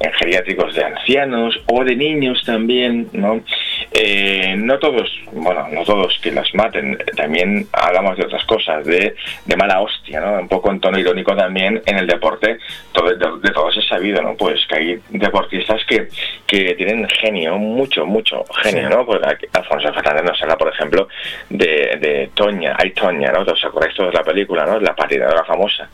en 0.00 0.12
geriátricos 0.14 0.74
de 0.74 0.84
ancianos 0.84 1.60
o 1.66 1.84
de 1.84 1.94
niños 1.96 2.42
también, 2.44 3.08
¿no? 3.12 3.40
Eh, 3.92 4.54
no 4.56 4.78
todos, 4.78 5.10
bueno, 5.32 5.68
no 5.70 5.84
todos 5.84 6.18
que 6.22 6.30
las 6.32 6.52
maten, 6.54 6.96
también 7.16 7.66
hablamos 7.72 8.16
de 8.16 8.24
otras 8.24 8.44
cosas, 8.44 8.84
de, 8.86 9.14
de 9.44 9.56
mala 9.56 9.80
hostia, 9.80 10.20
¿no? 10.20 10.38
Un 10.40 10.48
poco 10.48 10.70
en 10.70 10.80
tono 10.80 10.98
irónico 10.98 11.36
también 11.36 11.80
en 11.86 11.98
el 11.98 12.06
deporte, 12.06 12.58
todo, 12.92 13.08
de, 13.14 13.16
de 13.16 13.50
todos 13.52 13.76
es 13.76 13.86
sabido, 13.86 14.22
¿no? 14.22 14.34
Pues 14.34 14.64
que 14.66 14.74
hay 14.76 14.98
deportistas 15.10 15.84
que, 15.86 16.08
que 16.46 16.74
tienen 16.74 17.06
genio, 17.08 17.58
mucho, 17.58 18.06
mucho 18.06 18.44
genio, 18.62 18.88
¿no? 18.88 19.04
Pues 19.06 19.20
aquí 19.26 19.46
Alfonso 19.52 19.92
Fernández 19.92 20.24
nos 20.24 20.42
habla, 20.42 20.56
por 20.56 20.68
ejemplo, 20.72 21.08
de, 21.50 21.96
de 22.00 22.30
Toña, 22.34 22.74
hay 22.78 22.90
Toña, 22.92 23.30
¿no? 23.32 23.40
¿Os 23.42 23.64
acordáis 23.64 23.94
todos 23.94 24.10
de 24.12 24.18
la 24.18 24.24
película, 24.24 24.61
¿no? 24.66 24.80
La 24.80 24.94
patinadora 24.94 25.44
famosa. 25.44 25.88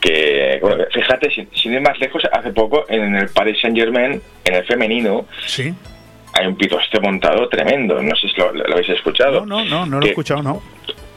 Que, 0.00 0.58
bueno, 0.62 0.84
fíjate, 0.92 1.30
sin, 1.30 1.48
sin 1.54 1.74
ir 1.74 1.80
más 1.80 1.98
lejos, 1.98 2.22
hace 2.32 2.52
poco 2.52 2.84
en 2.88 3.14
el 3.16 3.28
Paris 3.28 3.58
Saint 3.60 3.76
Germain, 3.76 4.20
en 4.44 4.54
el 4.54 4.64
femenino, 4.64 5.26
Sí. 5.46 5.74
hay 6.32 6.46
un 6.46 6.56
pitoste 6.56 6.98
montado 7.00 7.48
tremendo, 7.48 8.00
no 8.02 8.14
sé 8.16 8.28
si 8.28 8.36
lo, 8.40 8.52
lo 8.52 8.72
habéis 8.72 8.88
escuchado. 8.90 9.44
No, 9.44 9.64
no, 9.64 9.84
no 9.86 10.00
lo 10.00 10.06
he 10.06 10.10
escuchado, 10.10 10.42
no. 10.42 10.62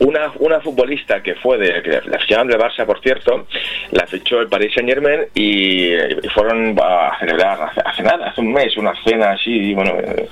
Una, 0.05 0.31
una 0.39 0.59
futbolista 0.61 1.21
que 1.23 1.35
fue 1.35 1.57
de 1.57 1.81
que 1.81 2.01
la 2.09 2.19
fichaban 2.19 2.47
de 2.47 2.57
Barça, 2.57 2.85
por 2.85 2.99
cierto, 3.01 3.47
la 3.91 4.05
fichó 4.07 4.39
el 4.41 4.47
Paris 4.47 4.73
Saint 4.73 4.89
Germain 4.89 5.21
y, 5.33 5.93
y 5.93 6.29
fueron 6.33 6.75
a 6.81 7.17
celebrar 7.19 7.61
hace, 7.61 7.81
hace 7.85 8.03
nada, 8.03 8.27
hace 8.27 8.41
un 8.41 8.53
mes, 8.53 8.75
una 8.77 8.93
cena 9.03 9.31
así, 9.31 9.73
bueno, 9.73 9.93
eh, 9.99 10.27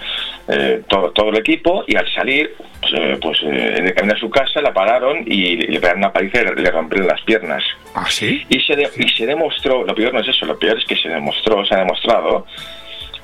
eh, 0.48 0.82
todo, 0.88 1.12
todo 1.12 1.30
el 1.30 1.38
equipo 1.38 1.84
y 1.88 1.96
al 1.96 2.08
salir, 2.14 2.54
pues, 2.82 2.94
eh, 2.98 3.18
pues 3.22 3.42
en 3.44 3.88
el 3.88 3.94
camino 3.94 4.14
a 4.16 4.20
su 4.20 4.30
casa 4.30 4.62
la 4.62 4.74
pararon 4.74 5.24
y 5.26 5.56
le 5.58 5.80
pegaron 5.80 6.00
una 6.00 6.12
paliza 6.14 6.42
y 6.42 6.62
le, 6.62 6.72
rompieron 6.72 7.08
las 7.08 7.22
piernas. 7.22 7.64
¿Ah, 7.96 8.06
sí? 8.10 8.44
Y 8.50 8.60
se, 8.62 8.76
de- 8.76 8.90
y 8.98 9.08
se 9.10 9.26
demostró, 9.26 9.84
lo 9.86 9.96
peor 9.96 10.14
no 10.14 10.20
es 10.20 10.28
eso, 10.28 10.46
lo 10.46 10.58
peor 10.60 10.78
es 10.78 10.86
que 10.86 10.96
se 10.96 11.10
demostró, 11.10 11.64
se 11.66 11.76
ha 11.76 11.80
demostrado 11.80 12.46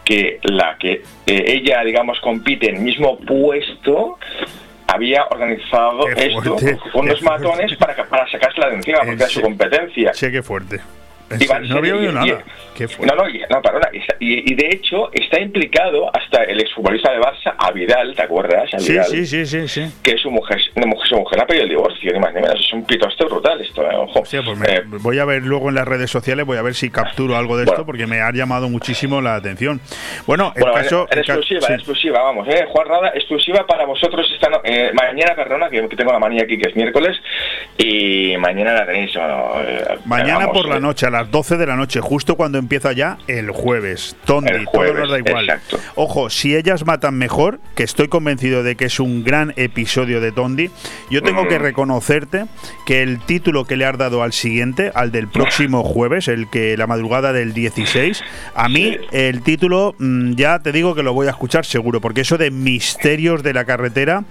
que 0.05 0.39
la 0.43 0.77
que 0.79 1.01
eh, 1.25 1.43
ella, 1.47 1.83
digamos, 1.83 2.19
compite 2.21 2.69
en 2.69 2.77
el 2.77 2.81
mismo 2.83 3.17
puesto 3.19 4.17
había 4.87 5.25
organizado 5.25 6.05
Qué 6.15 6.27
esto 6.27 6.57
fuerte, 6.57 6.77
con 6.91 7.05
unos 7.05 7.21
matones 7.21 7.75
para, 7.77 7.95
para 8.05 8.27
sacársela 8.29 8.69
de 8.69 8.75
encima, 8.77 8.99
porque 8.99 9.15
era 9.15 9.27
su 9.27 9.41
competencia. 9.41 10.13
Sí, 10.13 10.31
qué 10.31 10.41
fuerte. 10.41 10.79
Y 11.29 11.43
serio, 11.45 11.67
no 11.69 11.77
había 11.77 11.95
oído 11.95 12.11
nada. 12.13 12.43
Qué 12.75 12.85
no, 12.99 13.15
no, 13.15 13.23
no, 13.49 13.61
perdona, 13.61 13.89
y, 14.19 14.51
y 14.51 14.55
de 14.55 14.67
hecho 14.71 15.09
está 15.11 15.39
implicado 15.41 16.09
hasta 16.15 16.43
el 16.43 16.59
exfutbolista 16.61 17.11
de 17.11 17.19
Barça, 17.19 17.55
a 17.57 17.71
Vidal, 17.71 18.13
¿te 18.15 18.21
acuerdas? 18.21 18.71
A 18.73 18.79
Sí, 18.79 18.91
Vidal, 18.91 19.05
sí, 19.07 19.25
sí, 19.25 19.45
sí, 19.45 19.67
sí. 19.67 19.85
Que 20.03 20.15
su 20.17 20.29
mujer, 20.29 20.57
una 20.75 20.85
mujer, 20.85 21.07
su 21.09 21.15
mujer 21.17 21.41
ha 21.41 21.45
pedido 21.47 21.63
el 21.63 21.69
divorcio, 21.69 22.13
ni 22.13 22.19
más 22.19 22.33
ni 22.35 22.41
menos. 22.41 22.59
Es 22.59 22.71
un 22.73 22.85
pitoste 22.85 23.25
brutal 23.25 23.59
esto, 23.61 23.81
¿eh? 23.83 23.95
ojo. 23.95 24.21
Pues 24.21 24.57
me- 24.59 24.67
Eh, 24.75 24.83
voy 24.85 25.17
a 25.19 25.25
ver 25.25 25.41
luego 25.43 25.69
en 25.69 25.75
las 25.75 25.87
redes 25.87 26.11
sociales, 26.11 26.45
voy 26.45 26.57
a 26.57 26.61
ver 26.61 26.75
si 26.75 26.89
capturo 26.91 27.35
algo 27.35 27.57
de 27.57 27.63
esto, 27.65 27.85
porque 27.85 28.05
me 28.05 28.21
ha 28.21 28.31
llamado 28.31 28.69
muchísimo 28.69 29.19
la 29.21 29.35
atención. 29.35 29.81
Bueno, 30.27 30.53
el 30.55 30.61
Bueno, 30.61 30.75
caso... 30.75 31.07
en 31.09 31.17
exclusiva, 31.19 31.61
sí. 31.61 31.73
exclusiva, 31.73 32.21
vamos, 32.21 32.47
eh, 32.47 32.65
Juan 32.69 32.87
Rada, 32.87 33.11
exclusiva 33.15 33.65
para 33.65 33.85
vosotros 33.85 34.29
esta 34.33 34.49
no- 34.49 34.61
eh, 34.63 34.91
mañana, 34.93 35.33
perdona, 35.35 35.69
que, 35.69 35.81
tengo 35.95 36.11
la 36.13 36.19
manía 36.19 36.43
aquí 36.43 36.57
que 36.59 36.69
es 36.69 36.75
miércoles, 36.75 37.17
y 37.77 38.35
mañana 38.37 38.73
la 38.73 38.85
tenéis, 38.85 39.13
bueno, 39.15 39.51
eh, 39.61 39.83
Mañana 40.05 40.39
vamos, 40.45 40.57
por 40.57 40.69
la 40.69 40.79
noche, 40.79 41.07
a 41.07 41.09
las 41.17 41.31
12 41.31 41.57
de 41.57 41.65
la 41.65 41.75
noche, 41.75 41.99
justo 41.99 42.35
cuando 42.35 42.57
empieza 42.59 42.91
ya 42.93 43.17
el 43.27 43.49
jueves. 43.51 44.15
Tondi, 44.25 44.51
El 44.51 44.65
todo 44.65 44.71
jueves, 44.73 44.99
nos 44.99 45.09
da 45.11 45.17
igual. 45.19 45.45
exacto. 45.49 45.79
Ojo, 45.95 46.29
si 46.29 46.55
ellas 46.55 46.85
matan 46.85 47.15
mejor, 47.15 47.59
que 47.75 47.83
estoy 47.83 48.07
convencido 48.07 48.61
de 48.63 48.75
que 48.75 48.85
es 48.85 48.99
un 48.99 49.23
gran 49.23 49.53
episodio 49.55 50.21
de 50.21 50.31
Tondi, 50.31 50.69
yo 51.09 51.21
tengo 51.23 51.47
que 51.47 51.57
Mm. 51.57 51.61
reconocerte 51.63 52.45
que 52.85 53.01
el 53.01 53.19
título 53.19 53.65
que 53.65 53.77
le 53.77 53.85
has 53.85 53.97
dado 53.97 54.21
al 54.21 54.31
siguiente, 54.33 54.91
al 54.93 55.11
del 55.11 55.27
próximo 55.27 55.83
jueves, 55.83 56.27
el 56.27 56.49
que 56.49 56.77
la 56.77 56.85
madrugada 56.87 57.33
del 57.33 57.53
16, 57.53 58.23
a 58.53 58.69
mí 58.69 58.95
el 59.11 59.41
título 59.41 59.95
mm, 59.97 60.33
ya 60.33 60.59
te 60.59 60.71
digo 60.71 60.93
que 60.93 61.01
lo 61.03 61.13
voy 61.13 61.27
a 61.27 61.31
escuchar 61.31 61.65
seguro, 61.65 61.99
porque 61.99 62.21
eso 62.21 62.37
de 62.37 62.51
misterios 62.51 63.41
de 63.41 63.53
la 63.53 63.65
carretera, 63.65 64.23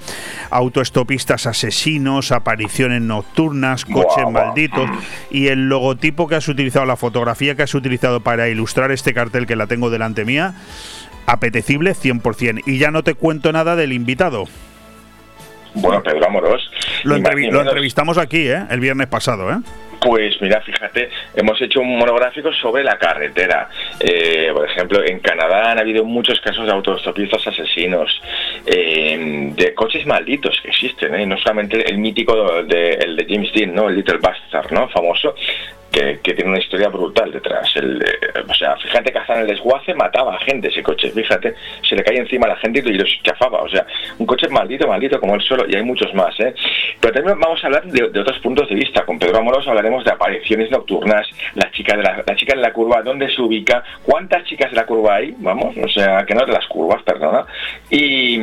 autoestopistas 0.50 1.46
asesinos, 1.46 2.32
apariciones 2.32 3.02
nocturnas, 3.02 3.84
coches 3.84 4.24
malditos 4.30 4.88
y 5.30 5.48
el 5.48 5.68
logotipo 5.68 6.28
que 6.28 6.36
has 6.36 6.48
utilizado, 6.48 6.75
la 6.84 6.96
fotografía 6.96 7.54
que 7.54 7.62
has 7.62 7.74
utilizado 7.74 8.20
para 8.20 8.48
ilustrar 8.48 8.90
este 8.90 9.14
cartel 9.14 9.46
que 9.46 9.56
la 9.56 9.66
tengo 9.66 9.88
delante 9.88 10.24
mía, 10.24 10.52
apetecible 11.26 11.92
100%. 11.92 12.62
Y 12.66 12.78
ya 12.78 12.90
no 12.90 13.02
te 13.02 13.14
cuento 13.14 13.52
nada 13.52 13.76
del 13.76 13.92
invitado. 13.92 14.44
Bueno, 15.74 16.02
Pedro 16.02 16.26
Amorós. 16.26 16.70
Lo, 17.04 17.16
entrevi- 17.16 17.54
entrevistamos 17.60 18.16
aquí, 18.18 18.48
¿eh? 18.48 18.64
el 18.70 18.80
viernes 18.80 19.08
pasado. 19.08 19.50
¿eh? 19.50 19.56
Pues 20.00 20.40
mira, 20.40 20.60
fíjate, 20.62 21.10
hemos 21.34 21.60
hecho 21.60 21.80
un 21.80 21.98
monográfico 21.98 22.50
sobre 22.54 22.82
la 22.82 22.96
carretera. 22.96 23.68
Eh, 24.00 24.50
por 24.54 24.68
ejemplo, 24.70 25.04
en 25.04 25.18
Canadá 25.20 25.72
han 25.72 25.78
habido 25.78 26.02
muchos 26.04 26.40
casos 26.40 26.64
de 26.66 26.72
autostopistas 26.72 27.46
asesinos, 27.46 28.22
eh, 28.64 29.52
de 29.54 29.74
coches 29.74 30.06
malditos 30.06 30.58
que 30.62 30.68
existen, 30.68 31.14
¿eh? 31.14 31.26
no 31.26 31.36
solamente 31.38 31.86
el 31.90 31.98
mítico 31.98 32.62
de, 32.62 32.92
el 32.92 33.16
de 33.16 33.26
James 33.28 33.52
Dean, 33.52 33.74
¿no? 33.74 33.88
el 33.90 33.96
Little 33.96 34.18
Bastard, 34.18 34.72
¿no? 34.72 34.88
famoso, 34.88 35.34
que, 36.22 36.34
tiene 36.34 36.50
una 36.50 36.58
historia 36.58 36.88
brutal 36.88 37.32
detrás. 37.32 37.70
El, 37.76 38.02
eh, 38.02 38.44
o 38.46 38.54
sea, 38.54 38.76
fíjate 38.76 39.12
que 39.12 39.18
hasta 39.18 39.34
en 39.34 39.40
el 39.40 39.46
desguace 39.46 39.94
mataba 39.94 40.36
a 40.36 40.40
gente 40.40 40.68
ese 40.68 40.82
coche, 40.82 41.10
fíjate, 41.10 41.54
se 41.88 41.96
le 41.96 42.04
caía 42.04 42.20
encima 42.20 42.46
a 42.46 42.50
la 42.50 42.56
gente 42.56 42.82
y 42.84 42.92
los 42.92 43.08
chafaba. 43.22 43.62
O 43.62 43.68
sea, 43.68 43.86
un 44.18 44.26
coche 44.26 44.48
maldito, 44.48 44.86
maldito 44.86 45.18
como 45.18 45.34
el 45.34 45.40
suelo, 45.40 45.64
y 45.68 45.74
hay 45.74 45.82
muchos 45.82 46.12
más. 46.14 46.38
¿eh? 46.40 46.54
Pero 47.00 47.14
también 47.14 47.38
vamos 47.40 47.62
a 47.62 47.66
hablar 47.66 47.84
de, 47.86 48.10
de 48.10 48.20
otros 48.20 48.38
puntos 48.40 48.68
de 48.68 48.74
vista. 48.74 49.04
Con 49.04 49.18
Pedro 49.18 49.38
Amoros 49.38 49.66
hablaremos 49.66 50.04
de 50.04 50.12
apariciones 50.12 50.70
nocturnas, 50.70 51.26
la 51.54 51.70
chica 51.70 51.96
de 51.96 52.02
la, 52.02 52.22
la 52.26 52.36
chica 52.36 52.54
de 52.54 52.60
la 52.60 52.72
curva, 52.72 53.02
dónde 53.02 53.30
se 53.30 53.40
ubica, 53.40 53.82
cuántas 54.02 54.44
chicas 54.44 54.70
de 54.70 54.76
la 54.76 54.86
curva 54.86 55.16
hay, 55.16 55.34
vamos, 55.38 55.74
o 55.82 55.88
sea, 55.88 56.24
que 56.26 56.34
no 56.34 56.44
de 56.44 56.52
las 56.52 56.66
curvas, 56.66 57.02
perdona. 57.02 57.46
Y. 57.90 58.38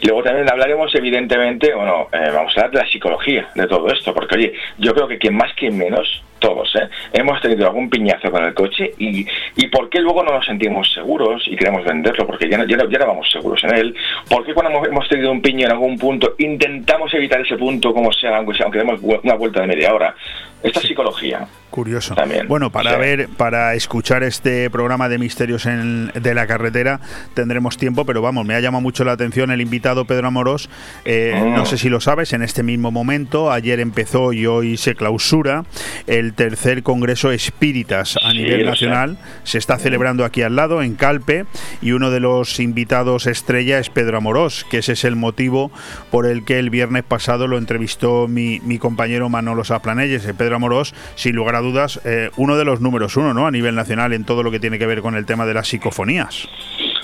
y 0.00 0.06
luego 0.06 0.22
también 0.22 0.48
hablaremos, 0.50 0.94
evidentemente, 0.94 1.74
bueno, 1.74 2.08
eh, 2.12 2.30
vamos 2.32 2.52
a 2.56 2.60
hablar 2.62 2.70
de 2.72 2.78
la 2.84 2.90
psicología 2.90 3.48
de 3.54 3.66
todo 3.66 3.88
esto, 3.88 4.12
porque 4.14 4.36
oye, 4.36 4.52
yo 4.78 4.94
creo 4.94 5.08
que 5.08 5.18
quien 5.18 5.36
más, 5.36 5.52
quien 5.54 5.76
menos, 5.76 6.22
todos, 6.40 6.74
¿eh? 6.76 6.88
hemos 7.14 7.40
tenido 7.40 7.66
algún 7.66 7.88
piñazo 7.88 8.30
con 8.30 8.44
el 8.44 8.52
coche 8.52 8.92
y, 8.98 9.26
y 9.56 9.66
por 9.68 9.88
qué 9.88 10.00
luego 10.00 10.22
no 10.22 10.32
nos 10.32 10.44
sentimos 10.44 10.92
seguros 10.92 11.42
y 11.46 11.56
queremos 11.56 11.84
venderlo, 11.84 12.26
porque 12.26 12.50
ya 12.50 12.58
no, 12.58 12.64
ya 12.66 12.76
no, 12.76 12.90
ya 12.90 12.98
no 12.98 13.06
vamos 13.06 13.30
seguros 13.30 13.64
en 13.64 13.74
él, 13.74 13.94
por 14.28 14.44
qué 14.44 14.52
cuando 14.52 14.84
hemos, 14.84 15.08
tenido 15.08 15.30
un 15.32 15.40
piño 15.40 15.64
en 15.64 15.72
algún 15.72 15.96
punto 15.98 16.34
intentamos 16.38 17.14
evitar 17.14 17.40
ese 17.40 17.56
punto 17.56 17.94
como 17.94 18.12
sea, 18.12 18.36
aunque, 18.36 18.54
sea, 18.54 18.64
aunque 18.64 18.78
demos 18.78 19.00
una 19.00 19.34
vuelta 19.34 19.62
de 19.62 19.68
media 19.68 19.94
hora. 19.94 20.14
Esta 20.62 20.80
es 20.80 20.86
psicología. 20.86 21.46
Curioso. 21.68 22.14
También. 22.14 22.48
Bueno, 22.48 22.70
para 22.70 22.92
Sí. 22.92 22.96
ver, 22.98 23.28
para 23.36 23.74
escuchar 23.74 24.22
este 24.22 24.70
programa 24.70 25.10
de 25.10 25.18
misterios 25.18 25.66
en- 25.66 26.10
de 26.14 26.34
la 26.34 26.46
carretera 26.46 27.00
tendremos 27.34 27.76
tiempo, 27.76 28.06
pero 28.06 28.22
vamos, 28.22 28.46
me 28.46 28.54
ha 28.54 28.60
llamado 28.60 28.80
mucho 28.80 29.04
la 29.04 29.12
atención 29.12 29.50
el 29.50 29.60
invitado 29.60 29.93
Pedro 30.04 30.26
Amorós. 30.26 30.68
Eh. 31.04 31.52
No 31.54 31.64
sé 31.66 31.78
si 31.78 31.88
lo 31.88 32.00
sabes, 32.00 32.32
en 32.32 32.42
este 32.42 32.64
mismo 32.64 32.90
momento, 32.90 33.52
ayer 33.52 33.78
empezó 33.78 34.32
y 34.32 34.46
hoy 34.46 34.76
se 34.76 34.96
clausura 34.96 35.64
el 36.08 36.34
tercer 36.34 36.82
Congreso 36.82 37.30
Espíritas 37.30 38.16
a 38.22 38.32
Sí, 38.32 38.38
nivel 38.38 38.60
sé. 38.60 38.66
nacional. 38.66 39.18
Se 39.44 39.58
está 39.58 39.78
celebrando 39.78 40.24
aquí 40.24 40.42
al 40.42 40.56
lado, 40.56 40.82
en 40.82 40.96
Calpe, 40.96 41.46
y 41.80 41.92
uno 41.92 42.10
de 42.10 42.18
los 42.18 42.58
invitados 42.58 43.26
estrella 43.28 43.78
es 43.78 43.90
Pedro 43.90 44.16
Amorós, 44.18 44.64
que 44.68 44.78
ese 44.78 44.94
es 44.94 45.04
el 45.04 45.14
motivo 45.14 45.70
por 46.10 46.26
el 46.26 46.44
que 46.44 46.58
el 46.58 46.70
viernes 46.70 47.04
pasado 47.04 47.46
lo 47.46 47.58
entrevistó 47.58 48.26
mi, 48.26 48.58
mi 48.64 48.78
compañero 48.78 49.28
Manolo 49.28 49.62
Saplanelles. 49.62 50.26
Eh, 50.26 50.34
Pedro 50.34 50.56
Amorós, 50.56 50.94
sin 51.14 51.36
lugar 51.36 51.54
a 51.54 51.60
dudas, 51.60 52.00
eh, 52.04 52.30
uno 52.36 52.56
de 52.56 52.64
los 52.64 52.80
números 52.80 53.16
uno 53.16 53.34
¿no? 53.34 53.46
a 53.46 53.50
nivel 53.50 53.74
nacional 53.74 54.12
en 54.14 54.24
todo 54.24 54.42
lo 54.42 54.50
que 54.50 54.58
tiene 54.60 54.78
que 54.78 54.86
ver 54.86 55.02
con 55.02 55.14
el 55.14 55.26
tema 55.26 55.44
de 55.46 55.54
las 55.54 55.68
psicofonías. 55.68 56.48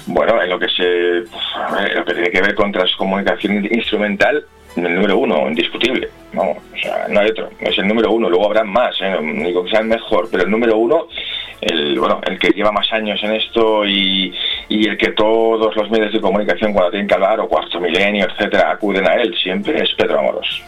Bueno, 0.06 0.42
en 0.42 0.50
lo 0.50 0.58
que 0.58 0.68
se 0.68 0.82
ver, 0.82 1.94
lo 1.96 2.04
que 2.04 2.14
tiene 2.14 2.30
que 2.30 2.40
ver 2.40 2.54
con 2.54 2.72
transcomunicación 2.72 3.64
instrumental, 3.66 4.44
el 4.76 4.94
número 4.94 5.18
uno, 5.18 5.48
indiscutible. 5.48 6.08
No, 6.32 6.42
o 6.42 6.76
sea, 6.80 7.06
no 7.08 7.20
hay 7.20 7.30
otro. 7.30 7.50
Es 7.60 7.76
el 7.78 7.88
número 7.88 8.12
uno. 8.12 8.28
Luego 8.28 8.46
habrán 8.46 8.68
más, 8.68 8.94
¿eh? 9.00 9.16
no 9.20 9.46
digo 9.46 9.64
que 9.64 9.70
sean 9.70 9.88
mejor, 9.88 10.28
pero 10.30 10.44
el 10.44 10.50
número 10.50 10.76
uno, 10.76 11.06
el 11.60 11.98
bueno, 11.98 12.20
el 12.26 12.38
que 12.38 12.50
lleva 12.50 12.72
más 12.72 12.90
años 12.92 13.20
en 13.22 13.32
esto 13.32 13.84
y, 13.84 14.32
y 14.68 14.88
el 14.88 14.96
que 14.96 15.12
todos 15.12 15.74
los 15.74 15.90
medios 15.90 16.12
de 16.12 16.20
comunicación 16.20 16.72
cuando 16.72 16.90
tienen 16.90 17.08
que 17.08 17.14
hablar 17.14 17.40
o 17.40 17.48
cuarto 17.48 17.80
milenio, 17.80 18.26
etcétera, 18.26 18.70
acuden 18.70 19.06
a 19.08 19.14
él 19.14 19.34
siempre 19.42 19.82
es 19.82 19.92
Pedro 19.94 20.20
Amoros. 20.20 20.62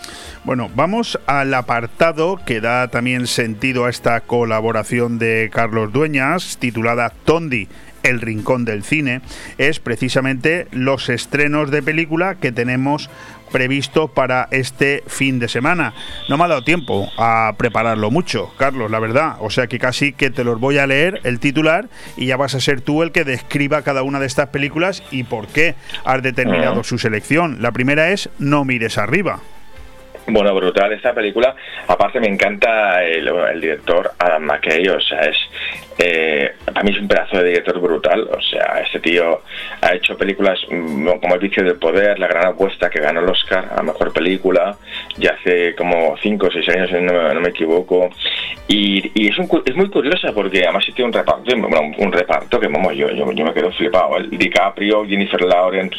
Bueno, 0.44 0.68
vamos 0.74 1.20
al 1.26 1.54
apartado 1.54 2.40
que 2.44 2.60
da 2.60 2.88
también 2.88 3.28
sentido 3.28 3.84
a 3.84 3.90
esta 3.90 4.20
colaboración 4.22 5.20
de 5.20 5.48
Carlos 5.52 5.92
Dueñas, 5.92 6.58
titulada 6.58 7.12
Tondi. 7.24 7.68
El 8.02 8.20
Rincón 8.20 8.64
del 8.64 8.84
Cine, 8.84 9.20
es 9.58 9.80
precisamente 9.80 10.66
los 10.72 11.08
estrenos 11.08 11.70
de 11.70 11.82
película 11.82 12.36
que 12.36 12.52
tenemos 12.52 13.10
previsto 13.52 14.08
para 14.08 14.48
este 14.50 15.04
fin 15.06 15.38
de 15.38 15.46
semana. 15.46 15.92
No 16.28 16.38
me 16.38 16.44
ha 16.44 16.48
dado 16.48 16.64
tiempo 16.64 17.10
a 17.18 17.54
prepararlo 17.58 18.10
mucho, 18.10 18.50
Carlos, 18.56 18.90
la 18.90 18.98
verdad. 18.98 19.36
O 19.40 19.50
sea 19.50 19.66
que 19.66 19.78
casi 19.78 20.14
que 20.14 20.30
te 20.30 20.42
los 20.42 20.58
voy 20.58 20.78
a 20.78 20.86
leer 20.86 21.20
el 21.24 21.38
titular 21.38 21.88
y 22.16 22.26
ya 22.26 22.38
vas 22.38 22.54
a 22.54 22.60
ser 22.60 22.80
tú 22.80 23.02
el 23.02 23.12
que 23.12 23.24
describa 23.24 23.82
cada 23.82 24.02
una 24.02 24.20
de 24.20 24.26
estas 24.26 24.48
películas 24.48 25.02
y 25.10 25.24
por 25.24 25.46
qué 25.48 25.74
has 26.04 26.22
determinado 26.22 26.80
Ah. 26.80 26.84
su 26.84 26.96
selección. 26.98 27.60
La 27.60 27.72
primera 27.72 28.10
es 28.10 28.30
No 28.38 28.64
mires 28.64 28.96
arriba. 28.96 29.40
Bueno, 30.26 30.54
brutal 30.54 30.92
esta 30.92 31.12
película. 31.12 31.54
Aparte 31.88 32.20
me 32.20 32.28
encanta 32.28 33.04
el, 33.04 33.60
director 33.60 34.12
Adam 34.18 34.42
McKay, 34.44 34.88
o 34.88 35.00
sea, 35.00 35.20
es 35.22 35.36
eh, 35.98 36.52
para 36.64 36.82
mí 36.82 36.90
es 36.92 37.00
un 37.00 37.08
pedazo 37.08 37.38
de 37.38 37.44
director 37.44 37.80
brutal. 37.80 38.28
O 38.30 38.40
sea, 38.40 38.80
este 38.84 39.00
tío 39.00 39.42
ha 39.80 39.94
hecho 39.94 40.16
películas 40.16 40.58
mm, 40.70 41.08
como 41.20 41.34
El 41.34 41.40
vicio 41.40 41.62
del 41.64 41.76
poder, 41.76 42.18
La 42.18 42.28
gran 42.28 42.46
apuesta, 42.46 42.88
que 42.88 43.00
ganó 43.00 43.20
el 43.20 43.28
Oscar 43.28 43.68
a 43.76 43.82
mejor 43.82 44.12
película, 44.12 44.76
ya 45.18 45.30
hace 45.38 45.74
como 45.74 46.16
5 46.22 46.46
o 46.46 46.50
6 46.50 46.68
años, 46.70 46.92
no, 46.92 47.12
me- 47.12 47.34
no 47.34 47.40
me 47.40 47.48
equivoco. 47.50 48.10
Y, 48.68 49.28
es, 49.28 49.38
un 49.38 49.48
es 49.66 49.76
muy 49.76 49.90
curiosa 49.90 50.32
porque 50.32 50.62
además 50.62 50.84
tiene 50.86 51.04
un 51.04 51.12
reparto, 51.12 51.56
bueno, 51.56 51.92
un, 51.98 52.12
reparto 52.12 52.58
que 52.58 52.68
vamos, 52.68 52.94
yo, 52.94 53.10
yo, 53.10 53.26
me 53.26 53.52
quedo 53.52 53.70
flipado. 53.72 54.16
El 54.16 54.30
DiCaprio, 54.30 55.04
Jennifer 55.06 55.42
Lawrence, 55.42 55.96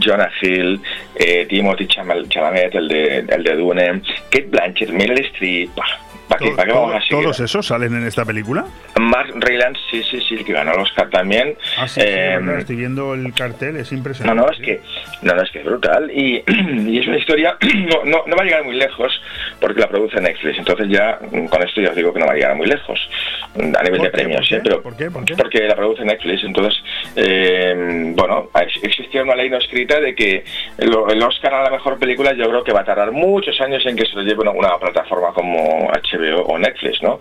Jonah 0.00 0.30
Hill, 0.40 0.80
eh, 1.16 1.46
Timothy 1.48 1.86
Chalamet, 1.86 2.74
el 2.74 2.88
de, 2.88 3.18
el 3.28 3.42
de 3.42 3.53
Dune, 3.56 4.02
Kate 4.30 4.46
Blanchett, 4.48 4.90
Meryl 4.90 5.18
Streep. 5.26 5.70
¿Para 6.28 6.38
qué, 6.42 6.50
para 6.52 6.66
qué 6.66 6.72
vamos 6.72 6.94
a 6.94 7.00
seguir? 7.02 7.22
¿Todos 7.22 7.38
esos 7.40 7.66
salen 7.66 7.94
en 7.94 8.06
esta 8.06 8.24
película? 8.24 8.64
Mark 8.98 9.30
Rylance, 9.36 9.78
sí, 9.90 10.02
sí, 10.10 10.18
sí, 10.26 10.36
el 10.36 10.44
que 10.44 10.54
ganó 10.54 10.72
el 10.72 10.80
Oscar 10.80 11.10
también. 11.10 11.54
Ah, 11.76 11.86
sí, 11.86 12.00
sí, 12.00 12.06
Eh, 12.08 12.38
estoy 12.60 12.76
viendo 12.76 13.12
el 13.12 13.34
cartel, 13.34 13.76
es 13.76 13.92
no, 13.92 13.98
impresionante. 13.98 14.42
no, 14.42 14.50
es 14.50 14.58
que, 14.58 14.80
no, 15.20 15.34
no, 15.34 15.42
es 15.42 15.50
que 15.50 15.58
es 15.58 15.64
brutal. 15.66 16.10
Y, 16.10 16.42
y 16.88 16.98
es 16.98 17.06
una 17.06 17.18
historia, 17.18 17.58
no, 17.90 18.04
no, 18.06 18.24
no 18.26 18.36
va 18.36 18.42
a 18.42 18.44
llegar 18.46 18.64
muy 18.64 18.74
lejos 18.76 19.12
porque 19.60 19.80
la 19.82 19.88
produce 19.88 20.18
Netflix. 20.18 20.58
Entonces 20.58 20.88
ya, 20.88 21.18
mm, 21.30 21.44
con 21.46 21.62
esto 21.62 21.82
ya 21.82 21.90
os 21.90 21.96
digo 21.96 22.12
que 22.14 22.20
no 22.20 22.26
va 22.26 22.32
a 22.32 22.36
llegar 22.36 22.56
muy 22.56 22.68
lejos 22.68 22.98
mm, 23.56 23.76
a 23.78 23.82
nivel 23.82 23.98
¿Por 23.98 24.06
de 24.06 24.10
qué? 24.10 24.10
premios. 24.10 24.40
¿Por 24.40 24.48
qué? 24.48 24.54
¿eh? 24.56 24.60
Pero, 24.64 24.82
¿Por 24.82 24.96
qué? 24.96 25.10
¿Por 25.10 25.24
qué? 25.26 25.34
Porque 25.36 25.60
la 25.68 25.76
produce 25.76 26.04
Netflix. 26.06 26.42
Entonces, 26.42 26.82
eh, 27.16 27.74
bueno, 28.16 28.48
ex- 28.62 28.82
existía 28.82 29.22
una 29.22 29.34
ley 29.36 29.50
no 29.50 29.58
escrita 29.58 30.00
de 30.00 30.14
que 30.14 30.42
el, 30.78 31.22
Oscar 31.22 31.54
a 31.54 31.62
la 31.64 31.70
mejor 31.70 31.98
película 31.98 32.32
yo 32.32 32.48
creo 32.48 32.64
que 32.64 32.72
va 32.72 32.80
a 32.80 32.84
tardar 32.84 33.12
muchos 33.12 33.60
años 33.60 33.84
en 33.86 33.96
que 33.96 34.06
se 34.06 34.14
lo 34.14 34.22
lleve 34.22 34.42
una, 34.42 34.50
una 34.50 34.78
plataforma 34.78 35.32
como 35.32 35.88
HBO 35.88 36.42
o 36.42 36.58
Netflix, 36.58 37.02
¿no? 37.02 37.20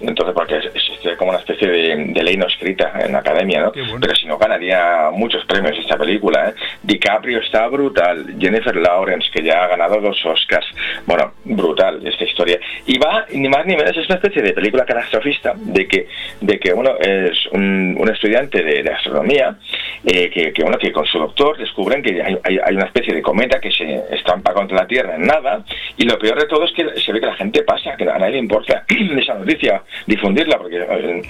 Entonces, 0.00 0.34
porque 0.34 0.56
existe 0.56 1.16
como 1.16 1.30
una 1.30 1.40
especie 1.40 1.68
de, 1.68 2.22
ley 2.22 2.36
no 2.36 2.46
escrita 2.46 2.92
en 3.04 3.12
la 3.12 3.18
academia, 3.18 3.62
¿no? 3.62 3.72
Pero 3.72 4.14
si 4.14 4.26
no, 4.26 4.38
ganaría 4.38 5.10
muchos 5.12 5.44
premios 5.44 5.78
esta 5.78 5.96
película, 5.96 6.50
¿eh? 6.50 6.54
DiCaprio 6.82 7.40
está 7.40 7.68
brutal, 7.68 8.36
Jennifer 8.38 8.74
Lawrence, 8.76 9.28
que 9.32 9.42
ya 9.42 9.64
ha 9.64 9.68
ganado 9.68 10.00
dos 10.00 10.24
Oscars. 10.24 10.66
Bueno, 11.06 11.32
brutal 11.44 12.06
esta 12.06 12.24
historia. 12.24 12.58
Y 12.86 12.98
va, 12.98 13.26
ni 13.32 13.48
más 13.48 13.66
ni 13.66 13.76
menos, 13.76 13.96
es 13.96 14.06
una 14.06 14.16
especie 14.16 14.42
de 14.42 14.52
película 14.52 14.84
catastrofista, 14.84 15.54
de 15.56 15.86
que, 15.86 16.08
de 16.40 16.58
que 16.58 16.72
uno 16.72 16.96
es 16.98 17.46
un, 17.52 18.08
estudiante 18.12 18.62
de, 18.62 18.90
astronomía, 18.90 19.56
eh, 20.04 20.30
que, 20.30 20.52
que, 20.52 20.62
bueno, 20.62 20.78
que 20.78 20.92
con 20.92 21.04
su 21.06 21.18
doctor 21.18 21.58
descubren 21.58 22.02
que 22.02 22.22
hay, 22.22 22.38
hay, 22.44 22.74
una 22.76 22.86
especie 22.94 23.14
de 23.14 23.22
cometa 23.22 23.60
que 23.60 23.72
se 23.72 24.04
estampa 24.10 24.54
contra 24.54 24.78
la 24.78 24.86
Tierra 24.86 25.16
en 25.16 25.22
nada, 25.22 25.64
y 25.96 26.04
lo 26.04 26.16
peor 26.16 26.38
de 26.40 26.46
todo 26.46 26.64
es 26.64 26.72
que 26.72 27.00
se 27.00 27.12
ve 27.12 27.20
que 27.20 27.26
la 27.26 27.34
gente 27.34 27.62
pasa, 27.64 27.96
que 27.96 28.08
a 28.08 28.18
nadie 28.18 28.34
le 28.34 28.38
importa 28.38 28.84
esa 29.18 29.34
noticia, 29.34 29.82
difundirla, 30.06 30.58
porque 30.58 30.78
eh, 30.78 31.22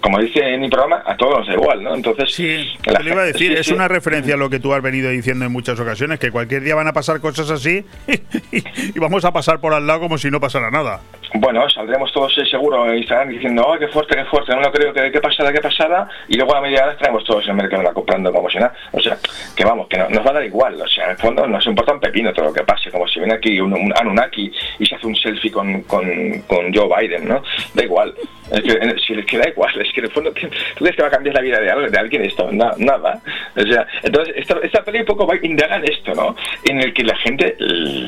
como 0.00 0.18
dice 0.18 0.40
en 0.40 0.60
mi 0.60 0.68
programa, 0.68 1.02
a 1.06 1.16
todos 1.16 1.38
nos 1.38 1.46
da 1.46 1.54
igual, 1.54 1.82
¿no? 1.82 1.94
Entonces, 1.94 2.34
sí, 2.34 2.66
te 2.82 2.92
lo 2.92 3.08
iba 3.08 3.22
a 3.22 3.24
decir, 3.24 3.52
es 3.52 3.68
una 3.68 3.88
referencia 3.88 4.34
a 4.34 4.36
lo 4.36 4.50
que 4.50 4.60
tú 4.60 4.74
has 4.74 4.82
venido 4.82 5.08
diciendo 5.08 5.46
en 5.46 5.52
muchas 5.52 5.80
ocasiones, 5.80 6.18
que 6.18 6.30
cualquier 6.30 6.62
día 6.62 6.74
van 6.74 6.88
a 6.88 6.92
pasar 6.92 7.20
cosas 7.20 7.50
así 7.50 7.84
y 8.52 8.98
vamos 8.98 9.24
a 9.24 9.32
pasar 9.32 9.60
por 9.60 9.72
al 9.72 9.86
lado 9.86 10.00
como 10.00 10.18
si 10.18 10.30
no 10.30 10.40
pasara 10.40 10.70
nada. 10.70 11.00
Bueno, 11.34 11.68
saldremos 11.68 12.10
todos 12.12 12.36
eh, 12.38 12.46
seguro 12.46 12.86
en 12.86 12.98
Instagram 12.98 13.28
diciendo, 13.28 13.70
¡ay, 13.70 13.78
qué 13.80 13.88
fuerte, 13.88 14.16
qué 14.16 14.24
fuerte! 14.24 14.54
No 14.54 14.62
lo 14.62 14.72
creo, 14.72 14.92
que 14.94 15.12
qué 15.12 15.20
pasada, 15.20 15.52
qué 15.52 15.60
pasada. 15.60 16.08
Y 16.26 16.36
luego 16.36 16.54
a 16.54 16.60
media 16.60 16.84
hora 16.84 16.92
estaremos 16.92 17.22
todos 17.24 17.44
en 17.44 17.50
el 17.50 17.56
mercado 17.56 17.92
comprando 17.92 18.32
como 18.32 18.48
si 18.48 18.58
nada. 18.58 18.72
O 18.92 19.00
sea, 19.00 19.18
que 19.54 19.64
vamos, 19.64 19.88
que 19.88 19.98
nos 19.98 20.26
va 20.26 20.30
a 20.30 20.34
dar 20.34 20.44
igual. 20.44 20.80
O 20.80 20.88
sea, 20.88 21.04
en 21.04 21.10
el 21.10 21.16
fondo 21.18 21.46
nos 21.46 21.66
importa 21.66 21.92
un 21.92 22.00
pepino 22.00 22.32
todo 22.32 22.46
lo 22.46 22.52
que 22.52 22.62
pase. 22.62 22.90
Como 22.90 23.06
si 23.06 23.20
viene 23.20 23.34
aquí 23.34 23.60
un, 23.60 23.74
un 23.74 23.92
Anunnaki 23.98 24.50
y 24.78 24.86
se 24.86 24.94
hace 24.94 25.06
un 25.06 25.16
selfie 25.16 25.52
con, 25.52 25.82
con, 25.82 26.06
con 26.46 26.72
Joe 26.74 26.88
Biden, 26.96 27.28
¿no? 27.28 27.42
Da 27.74 27.84
igual. 27.84 28.14
Es 28.50 28.62
que, 28.62 28.98
si 29.06 29.14
les 29.14 29.26
queda 29.26 29.48
igual, 29.48 29.70
es 29.80 29.92
que 29.92 30.00
en 30.00 30.06
el 30.06 30.12
fondo, 30.12 30.32
¿tú 30.32 30.48
crees 30.76 30.96
que 30.96 31.02
va 31.02 31.08
a 31.08 31.10
cambiar 31.10 31.34
la 31.34 31.42
vida 31.42 31.60
de, 31.60 31.98
alguien 31.98 32.24
esto? 32.24 32.50
nada. 32.50 33.20
O 33.54 33.60
sea, 33.60 33.86
entonces, 34.02 34.34
esta, 34.36 34.58
esta 34.62 34.82
peli 34.82 35.00
un 35.00 35.04
poco 35.04 35.26
va 35.26 35.36
indaga 35.42 35.76
en 35.76 35.84
esto, 35.84 36.14
¿no? 36.14 36.34
En 36.64 36.80
el 36.80 36.94
que 36.94 37.04
la 37.04 37.16
gente, 37.16 37.56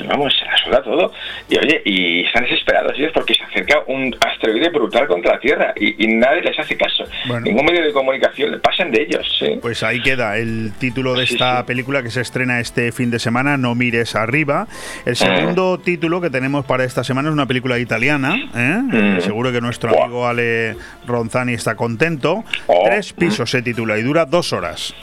vamos, 0.08 0.34
se 0.34 0.44
la 0.46 0.56
suda 0.56 0.82
todo. 0.82 1.12
Y 1.48 1.58
oye, 1.58 1.82
y 1.84 2.24
están 2.24 2.44
desesperados, 2.44 2.96
¿sí? 2.96 3.04
Porque 3.12 3.34
se 3.34 3.44
acerca 3.44 3.82
un 3.86 4.14
asteroide 4.20 4.68
brutal 4.70 5.06
contra 5.06 5.34
la 5.34 5.40
Tierra 5.40 5.72
y, 5.76 6.06
nadie 6.06 6.42
les 6.42 6.58
hace 6.58 6.76
caso. 6.76 7.04
Ningún 7.42 7.64
medio 7.64 7.82
de 7.82 7.92
comunicación 7.92 8.50
le 8.50 8.58
pasan 8.58 8.90
de 8.90 9.02
ellos, 9.02 9.26
¿sí? 9.38 9.58
Pues 9.60 9.82
ahí 9.82 10.00
queda 10.00 10.36
el 10.36 10.72
título 10.78 11.14
de 11.14 11.24
esta 11.24 11.64
película 11.64 12.02
que 12.02 12.10
se 12.10 12.20
estrena 12.20 12.60
este 12.60 12.92
fin 12.92 13.10
de 13.10 13.18
semana, 13.18 13.56
No 13.56 13.74
mires 13.74 14.14
arriba. 14.14 14.66
El 15.04 15.16
segundo 15.16 15.78
título 15.78 16.20
que 16.20 16.30
tenemos 16.30 16.64
para 16.64 16.84
esta 16.84 17.04
semana 17.04 17.28
es 17.28 17.32
una 17.32 17.46
película 17.46 17.78
italiana, 17.78 18.36
¿eh? 18.54 18.80
Mm. 18.82 19.20
Seguro 19.20 19.52
que 19.52 19.60
nuestro 19.60 19.90
amigo 19.90 20.26
Ale 20.26 20.76
Ronzani 21.06 21.54
está 21.54 21.74
contento. 21.74 22.44
Oh. 22.66 22.84
Tres 22.86 23.12
pisos 23.12 23.50
se 23.50 23.62
titula 23.62 23.98
y 23.98 24.02
dura 24.02 24.24
dos 24.26 24.52
horas. 24.52 24.94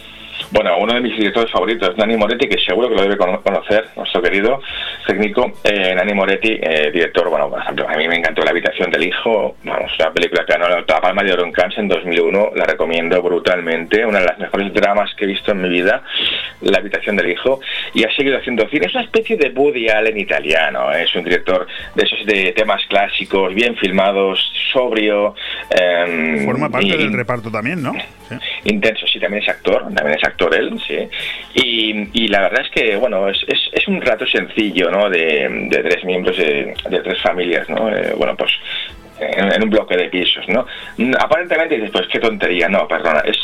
Bueno, 0.52 0.78
uno 0.78 0.94
de 0.94 1.02
mis 1.02 1.18
directores 1.18 1.52
favoritos, 1.52 1.98
Nani 1.98 2.16
Moretti, 2.16 2.48
que 2.48 2.58
seguro 2.60 2.90
que 2.90 2.96
lo 2.96 3.02
debe 3.02 3.18
conocer, 3.18 3.90
nuestro 3.96 4.22
querido 4.22 4.62
técnico, 5.06 5.52
eh, 5.64 5.94
Nani 5.96 6.14
Moretti, 6.14 6.60
eh, 6.62 6.92
director, 6.92 7.30
bueno, 7.30 7.50
por 7.50 7.60
ejemplo, 7.60 7.88
a 7.88 7.96
mí 7.96 8.08
me 8.08 8.18
encantó 8.18 8.44
La 8.44 8.52
habitación 8.52 8.90
del 8.92 9.04
hijo, 9.04 9.56
vamos, 9.64 9.92
una 10.00 10.12
película 10.12 10.46
que 10.46 10.54
ganó 10.54 10.70
la 10.70 10.86
Palma 10.86 11.24
de 11.24 11.34
Oro 11.34 11.46
en 11.46 11.52
Cannes 11.52 11.78
en 11.78 11.88
2001, 11.88 12.52
la 12.56 12.66
recomiendo 12.66 13.22
brutalmente, 13.22 14.06
una 14.06 14.20
de 14.20 14.26
las 14.26 14.40
mejores 14.40 14.74
dramas 14.74 15.14
que 15.16 15.26
he 15.26 15.28
visto 15.28 15.52
en 15.52 15.62
mi 15.62 15.70
vida, 15.70 16.04
La 16.62 16.80
habitación 16.80 17.16
del 17.16 17.30
hijo, 17.30 17.60
y 17.94 18.04
ha 18.04 18.12
seguido 18.16 18.38
haciendo 18.38 18.68
cine, 18.70 18.88
es 18.88 18.96
una 18.96 19.04
especie 19.04 19.38
de 19.38 19.50
Woody 19.50 19.90
Allen 19.90 20.18
italiano, 20.18 20.92
¿eh? 20.94 21.04
es 21.04 21.16
un 21.16 21.24
director 21.24 21.68
de 21.96 22.04
esos 22.04 22.26
de 22.26 22.54
temas 22.54 22.82
clásicos, 22.88 23.54
bien 23.54 23.76
filmados, 23.76 24.40
sobrio. 24.72 25.36
Em, 25.70 26.46
Forma 26.46 26.70
parte 26.70 26.98
del 26.98 27.14
reparto 27.14 27.52
también, 27.52 27.82
¿no? 27.82 27.94
Intenso, 28.66 29.08
sí, 29.08 29.20
también 29.20 29.44
es 29.44 29.50
actor, 29.50 29.84
también 29.94 30.18
es 30.18 30.24
actor 30.28 30.54
él, 30.56 30.80
sí. 30.88 31.08
Y, 31.54 32.28
la 32.28 32.41
verdad 32.41 32.62
es 32.66 32.72
que, 32.72 32.95
bueno, 32.98 33.30
es, 33.30 33.38
es, 33.48 33.88
un 33.88 34.02
rato 34.02 34.26
sencillo, 34.28 34.91
¿no? 34.91 35.10
De, 35.10 35.68
tres 35.72 36.04
miembros 36.04 36.38
de, 36.38 36.76
tres 36.90 37.22
familias, 37.22 37.70
¿no? 37.70 37.90
Eh, 37.90 38.14
bueno, 38.18 38.36
pues 38.36 38.52
en, 39.20 39.64
un 39.64 39.70
bloque 39.70 39.95
de 39.95 40.10
pisos, 40.10 40.48
¿no? 40.49 40.66
Aparentemente 41.20 41.76
dices, 41.76 41.91
pues 41.91 42.08
qué 42.08 42.20
tontería, 42.20 42.68
no, 42.68 42.88
perdona, 42.88 43.22
es, 43.22 43.38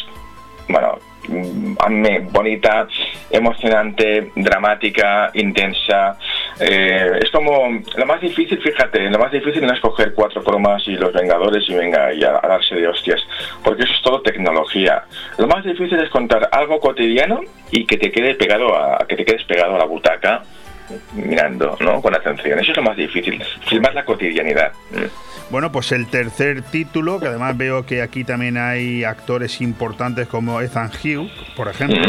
bueno, 0.67 0.99
bonita, 2.31 2.87
emocionante, 3.29 4.31
dramática, 4.35 5.31
intensa. 5.33 6.17
Eh, 6.59 7.19
es 7.21 7.29
como 7.31 7.81
lo 7.95 8.05
más 8.05 8.21
difícil, 8.21 8.61
fíjate, 8.61 9.09
lo 9.09 9.19
más 9.19 9.31
difícil 9.31 9.65
no 9.65 9.73
es 9.73 9.79
coger 9.79 10.13
cuatro 10.13 10.43
cromas 10.43 10.83
y 10.87 10.95
los 10.95 11.13
Vengadores 11.13 11.67
y 11.69 11.73
venga 11.73 12.13
y 12.13 12.23
a, 12.23 12.33
darse 12.33 12.75
de 12.75 12.87
hostias, 12.87 13.21
porque 13.63 13.83
eso 13.83 13.93
es 13.93 14.01
todo 14.01 14.21
tecnología. 14.21 15.03
Lo 15.37 15.47
más 15.47 15.63
difícil 15.63 15.99
es 15.99 16.09
contar 16.09 16.49
algo 16.51 16.79
cotidiano 16.79 17.41
y 17.71 17.85
que 17.85 17.97
te 17.97 18.11
quede 18.11 18.35
pegado 18.35 18.75
a 18.75 19.05
que 19.07 19.15
te 19.15 19.25
quedes 19.25 19.43
pegado 19.45 19.75
a 19.75 19.79
la 19.79 19.85
butaca 19.85 20.43
mirando, 21.13 21.77
¿no? 21.79 22.01
Con 22.01 22.15
atención. 22.15 22.59
Eso 22.59 22.71
es 22.71 22.77
lo 22.77 22.83
más 22.83 22.97
difícil, 22.97 23.41
filmar 23.67 23.93
la 23.93 24.05
cotidianidad. 24.05 24.71
Bueno, 25.53 25.71
pues 25.71 25.91
el 25.91 26.07
tercer 26.07 26.63
título, 26.63 27.19
que 27.19 27.27
además 27.27 27.55
veo 27.55 27.85
que 27.85 28.01
aquí 28.01 28.23
también 28.23 28.57
hay 28.57 29.03
actores 29.03 29.61
importantes 29.61 30.27
como 30.27 30.59
Ethan 30.59 30.89
Hughes, 30.89 31.31
por 31.55 31.67
ejemplo. 31.67 32.01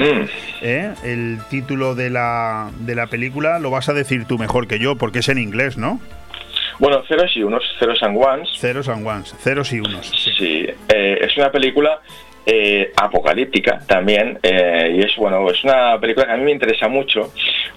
¿eh? 0.63 0.95
El 1.05 1.41
título 1.51 1.95
de 1.95 2.09
la, 2.09 2.71
de 2.79 2.95
la 2.95 3.07
película 3.07 3.59
lo 3.59 3.69
vas 3.69 3.91
a 3.91 3.93
decir 3.93 4.25
tú 4.25 4.39
mejor 4.39 4.67
que 4.67 4.79
yo, 4.79 4.97
porque 4.97 5.19
es 5.19 5.29
en 5.29 5.37
inglés, 5.37 5.77
¿no? 5.77 6.01
Bueno, 6.79 7.03
ceros 7.07 7.37
y 7.37 7.43
unos, 7.43 7.63
ceros 7.79 8.03
and 8.03 8.17
ones. 8.17 8.49
Ceros 8.59 8.89
and 8.89 9.07
ones, 9.07 9.35
ceros 9.39 9.71
y 9.75 9.81
unos. 9.81 10.09
Sí, 10.39 10.67
eh, 10.89 11.19
es 11.21 11.37
una 11.37 11.53
película 11.53 12.01
eh, 12.47 12.93
apocalíptica 12.97 13.81
también 13.87 14.39
y 14.43 15.01
es 15.01 15.17
bueno 15.17 15.49
es 15.51 15.63
una 15.65 15.99
película 15.99 16.27
que 16.27 16.33
a 16.33 16.37
mí 16.37 16.45
me 16.45 16.53
interesa 16.53 16.89
mucho 16.89 17.33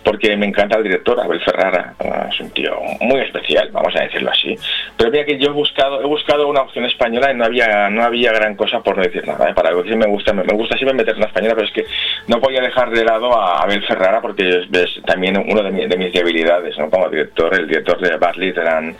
porque 0.07 0.37
me 0.37 0.45
encanta 0.45 0.77
el 0.77 0.83
director, 0.83 1.19
Abel 1.19 1.41
Ferrara, 1.41 1.93
es 2.31 2.39
un 2.39 2.49
tío 2.51 2.79
muy 3.01 3.19
especial, 3.19 3.69
vamos 3.73 3.93
a 3.93 4.03
decirlo 4.03 4.31
así. 4.31 4.57
Pero 4.95 5.11
mira 5.11 5.25
que 5.25 5.37
yo 5.37 5.49
he 5.49 5.53
buscado, 5.53 6.01
he 6.01 6.05
buscado 6.05 6.47
una 6.47 6.61
opción 6.61 6.85
española 6.85 7.33
y 7.33 7.35
no 7.35 7.43
había, 7.43 7.89
no 7.89 8.03
había 8.03 8.31
gran 8.31 8.55
cosa 8.55 8.79
por 8.79 8.95
no 8.95 9.03
decir 9.03 9.27
nada. 9.27 9.49
¿eh? 9.49 9.53
Para 9.53 9.71
que 9.83 9.95
me 9.97 10.07
gusta, 10.07 10.31
me, 10.31 10.43
gusta 10.43 10.77
siempre 10.77 10.95
meter 10.95 11.17
una 11.17 11.25
española, 11.25 11.55
pero 11.55 11.67
es 11.67 11.73
que 11.73 11.85
no 12.27 12.39
podía 12.39 12.61
dejar 12.61 12.89
de 12.91 13.03
lado 13.03 13.37
a 13.37 13.63
Abel 13.63 13.83
Ferrara 13.85 14.21
porque 14.21 14.47
es, 14.71 15.01
también 15.05 15.37
uno 15.37 15.61
de, 15.61 15.71
mis 15.71 16.13
debilidades, 16.13 16.77
¿no? 16.77 16.89
Como 16.89 17.09
director, 17.09 17.53
el 17.53 17.67
director 17.67 17.99
de 17.99 18.15
Bad 18.15 18.35
Litteran, 18.35 18.95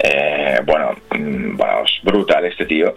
eh, 0.00 0.58
bueno, 0.64 0.90
bueno, 1.56 1.84
es 1.84 2.02
brutal 2.02 2.44
este 2.44 2.66
tío. 2.66 2.94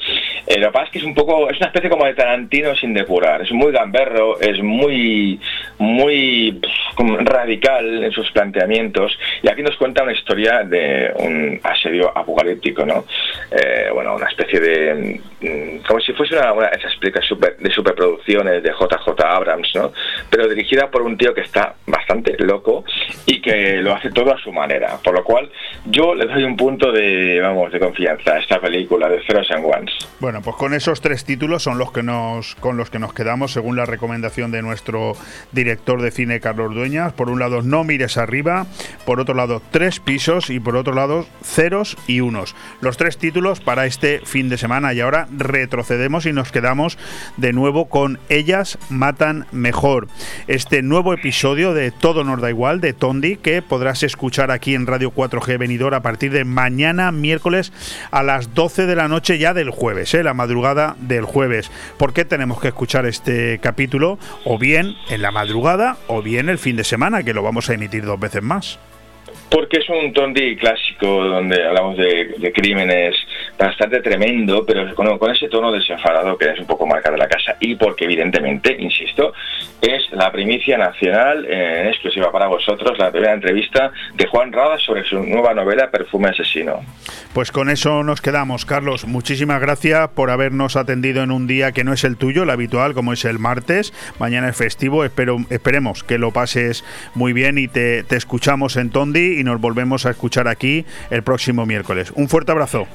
Eh, 0.47 0.59
lo 0.59 0.67
que 0.67 0.73
pasa 0.73 0.85
es 0.85 0.91
que 0.91 0.99
es 0.99 1.05
un 1.05 1.13
poco, 1.13 1.49
es 1.49 1.57
una 1.57 1.67
especie 1.67 1.89
como 1.89 2.05
de 2.05 2.13
Tarantino 2.13 2.75
sin 2.75 2.93
depurar, 2.93 3.41
es 3.41 3.51
muy 3.51 3.71
gamberro, 3.71 4.39
es 4.39 4.61
muy, 4.61 5.39
muy 5.77 6.59
radical 6.97 8.03
en 8.03 8.11
sus 8.11 8.31
planteamientos 8.31 9.17
y 9.41 9.49
aquí 9.49 9.61
nos 9.61 9.75
cuenta 9.77 10.03
una 10.03 10.13
historia 10.13 10.63
de 10.63 11.11
un 11.17 11.59
asedio 11.63 12.15
apocalíptico, 12.15 12.85
¿no? 12.85 13.05
Eh, 13.51 13.89
bueno, 13.93 14.15
una 14.15 14.27
especie 14.27 14.59
de... 14.59 15.21
Mm, 15.41 15.85
como 15.87 15.99
si 15.99 16.13
fuese 16.13 16.35
una, 16.35 16.69
de 16.69 16.77
esas 16.77 16.95
películas 16.97 17.27
de 17.59 17.71
superproducciones 17.71 18.63
de 18.63 18.69
JJ 18.69 19.23
Abrams, 19.25 19.71
¿no? 19.75 19.91
Pero 20.29 20.47
dirigida 20.47 20.89
por 20.89 21.01
un 21.01 21.17
tío 21.17 21.33
que 21.33 21.41
está 21.41 21.75
bastante 21.87 22.35
loco 22.39 22.83
y 23.25 23.41
que 23.41 23.77
lo 23.77 23.93
hace 23.93 24.11
todo 24.11 24.33
a 24.33 24.37
su 24.37 24.51
manera, 24.51 24.97
por 25.03 25.13
lo 25.13 25.23
cual 25.23 25.49
yo 25.85 26.13
le 26.13 26.25
doy 26.25 26.43
un 26.43 26.55
punto 26.55 26.91
de, 26.91 27.39
vamos, 27.41 27.71
de 27.71 27.79
confianza 27.79 28.33
a 28.33 28.39
esta 28.39 28.59
película 28.59 29.09
de 29.09 29.21
Zeros 29.25 29.49
and 29.51 29.65
Ones. 29.65 29.91
Bueno, 30.19 30.41
pues 30.43 30.55
con 30.55 30.73
esos 30.73 31.01
tres 31.01 31.25
títulos 31.25 31.63
son 31.63 31.77
los 31.77 31.91
que 31.91 32.03
nos, 32.03 32.55
con 32.55 32.77
los 32.77 32.89
que 32.89 32.99
nos 32.99 33.13
quedamos 33.13 33.51
según 33.51 33.75
la 33.75 33.85
recomendación 33.85 34.51
de 34.51 34.61
nuestro 34.61 35.13
director 35.51 36.01
de 36.01 36.11
cine 36.11 36.39
Carlos 36.39 36.73
Por 37.15 37.29
un 37.29 37.39
lado, 37.39 37.61
no 37.61 37.83
mires 37.83 38.17
arriba, 38.17 38.65
por 39.05 39.19
otro 39.19 39.35
lado, 39.35 39.61
tres 39.71 39.99
pisos 39.99 40.49
y 40.49 40.59
por 40.59 40.75
otro 40.75 40.93
lado, 40.93 41.27
ceros 41.43 41.95
y 42.07 42.21
unos. 42.21 42.55
Los 42.81 42.97
tres 42.97 43.17
títulos 43.17 43.59
para 43.59 43.85
este 43.85 44.21
fin 44.25 44.49
de 44.49 44.57
semana 44.57 44.93
y 44.93 44.99
ahora 44.99 45.27
retrocedemos 45.37 46.25
y 46.25 46.33
nos 46.33 46.51
quedamos 46.51 46.97
de 47.37 47.53
nuevo 47.53 47.87
con 47.87 48.19
Ellas 48.29 48.79
Matan 48.89 49.45
Mejor. 49.51 50.07
Este 50.47 50.81
nuevo 50.81 51.13
episodio 51.13 51.73
de 51.73 51.91
Todo 51.91 52.23
nos 52.23 52.41
da 52.41 52.49
igual 52.49 52.81
de 52.81 52.93
Tondi 52.93 53.37
que 53.37 53.61
podrás 53.61 54.01
escuchar 54.01 54.49
aquí 54.49 54.73
en 54.73 54.87
Radio 54.87 55.11
4G 55.11 55.59
Venidor 55.59 55.93
a 55.93 56.01
partir 56.01 56.31
de 56.31 56.45
mañana 56.45 57.11
miércoles 57.11 57.71
a 58.09 58.23
las 58.23 58.55
12 58.55 58.87
de 58.87 58.95
la 58.95 59.07
noche 59.07 59.37
ya 59.37 59.53
del 59.53 59.69
jueves, 59.69 60.13
¿eh? 60.15 60.23
la 60.23 60.33
madrugada 60.33 60.95
del 60.99 61.25
jueves. 61.25 61.69
¿Por 61.97 62.13
qué 62.13 62.25
tenemos 62.25 62.59
que 62.59 62.69
escuchar 62.69 63.05
este 63.05 63.59
capítulo? 63.59 64.17
O 64.45 64.57
bien 64.57 64.95
en 65.09 65.21
la 65.21 65.31
madrugada 65.31 65.97
o 66.07 66.21
bien 66.21 66.49
el 66.49 66.57
fin 66.57 66.70
de 66.75 66.83
semana, 66.83 67.23
que 67.23 67.33
lo 67.33 67.43
vamos 67.43 67.69
a 67.69 67.73
emitir 67.73 68.05
dos 68.05 68.19
veces 68.19 68.41
más. 68.43 68.79
Porque 69.51 69.79
es 69.79 69.89
un 69.89 70.13
tondi 70.13 70.55
clásico 70.55 71.25
donde 71.25 71.61
hablamos 71.67 71.97
de, 71.97 72.53
crímenes 72.55 73.15
bastante 73.59 73.99
tremendo, 73.99 74.65
pero 74.65 74.95
con, 74.95 75.17
con 75.17 75.29
ese 75.29 75.49
tono 75.49 75.73
desenfadado 75.73 76.37
que 76.37 76.51
es 76.51 76.59
un 76.59 76.65
poco 76.65 76.87
marca 76.87 77.11
de 77.11 77.17
la 77.17 77.27
casa. 77.27 77.57
Y 77.59 77.75
porque, 77.75 78.05
evidentemente, 78.05 78.73
insisto, 78.79 79.33
es 79.81 80.09
la 80.11 80.31
primicia 80.31 80.77
nacional 80.77 81.45
en 81.45 81.87
exclusiva 81.87 82.31
para 82.31 82.47
vosotros, 82.47 82.97
la 82.97 83.11
primera 83.11 83.33
entrevista 83.33 83.91
de 84.13 84.25
Juan 84.27 84.53
Rada 84.53 84.77
sobre 84.77 85.03
su 85.03 85.19
nueva 85.19 85.53
novela 85.53 85.91
Perfume 85.91 86.29
Asesino. 86.29 86.79
Pues 87.33 87.51
con 87.51 87.69
eso 87.69 88.03
nos 88.03 88.21
quedamos, 88.21 88.65
Carlos. 88.65 89.05
Muchísimas 89.05 89.59
gracias 89.59 90.09
por 90.09 90.29
habernos 90.29 90.77
atendido 90.77 91.23
en 91.23 91.31
un 91.31 91.47
día 91.47 91.73
que 91.73 91.83
no 91.83 91.91
es 91.91 92.05
el 92.05 92.15
tuyo, 92.15 92.43
el 92.43 92.49
habitual, 92.49 92.93
como 92.93 93.11
es 93.11 93.25
el 93.25 93.37
martes. 93.37 93.93
Mañana 94.17 94.47
es 94.47 94.55
festivo, 94.55 95.03
espero, 95.03 95.37
esperemos 95.49 96.05
que 96.05 96.17
lo 96.17 96.31
pases 96.31 96.85
muy 97.15 97.33
bien 97.33 97.57
y 97.57 97.67
te, 97.67 98.03
te 98.03 98.15
escuchamos 98.15 98.77
en 98.77 98.91
Tondi 98.91 99.40
y 99.41 99.43
nos 99.43 99.59
volvemos 99.59 100.05
a 100.05 100.11
escuchar 100.11 100.47
aquí 100.47 100.85
el 101.09 101.23
próximo 101.23 101.65
miércoles. 101.65 102.11
Un 102.15 102.29
fuerte 102.29 102.51
abrazo. 102.51 102.87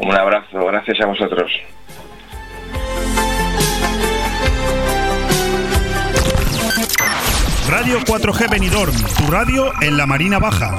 Un 0.00 0.14
abrazo, 0.14 0.64
gracias 0.66 1.00
a 1.00 1.06
vosotros. 1.06 1.50
Radio 7.68 7.98
4G 8.00 8.50
Benidorm, 8.50 8.94
tu 9.16 9.30
radio 9.30 9.72
en 9.80 9.96
la 9.96 10.06
Marina 10.06 10.38
Baja. 10.38 10.78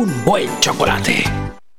buen 0.25 0.49
chocolate. 0.61 1.50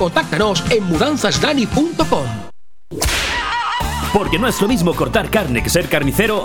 contáctanos 0.00 0.64
en 0.70 0.82
mudanzasdani.com. 0.84 2.50
Porque 4.12 4.38
no 4.38 4.48
es 4.48 4.60
lo 4.60 4.68
mismo 4.68 4.94
cortar 4.94 5.30
carne 5.30 5.62
que 5.62 5.70
ser 5.70 5.88
carnicero. 5.88 6.44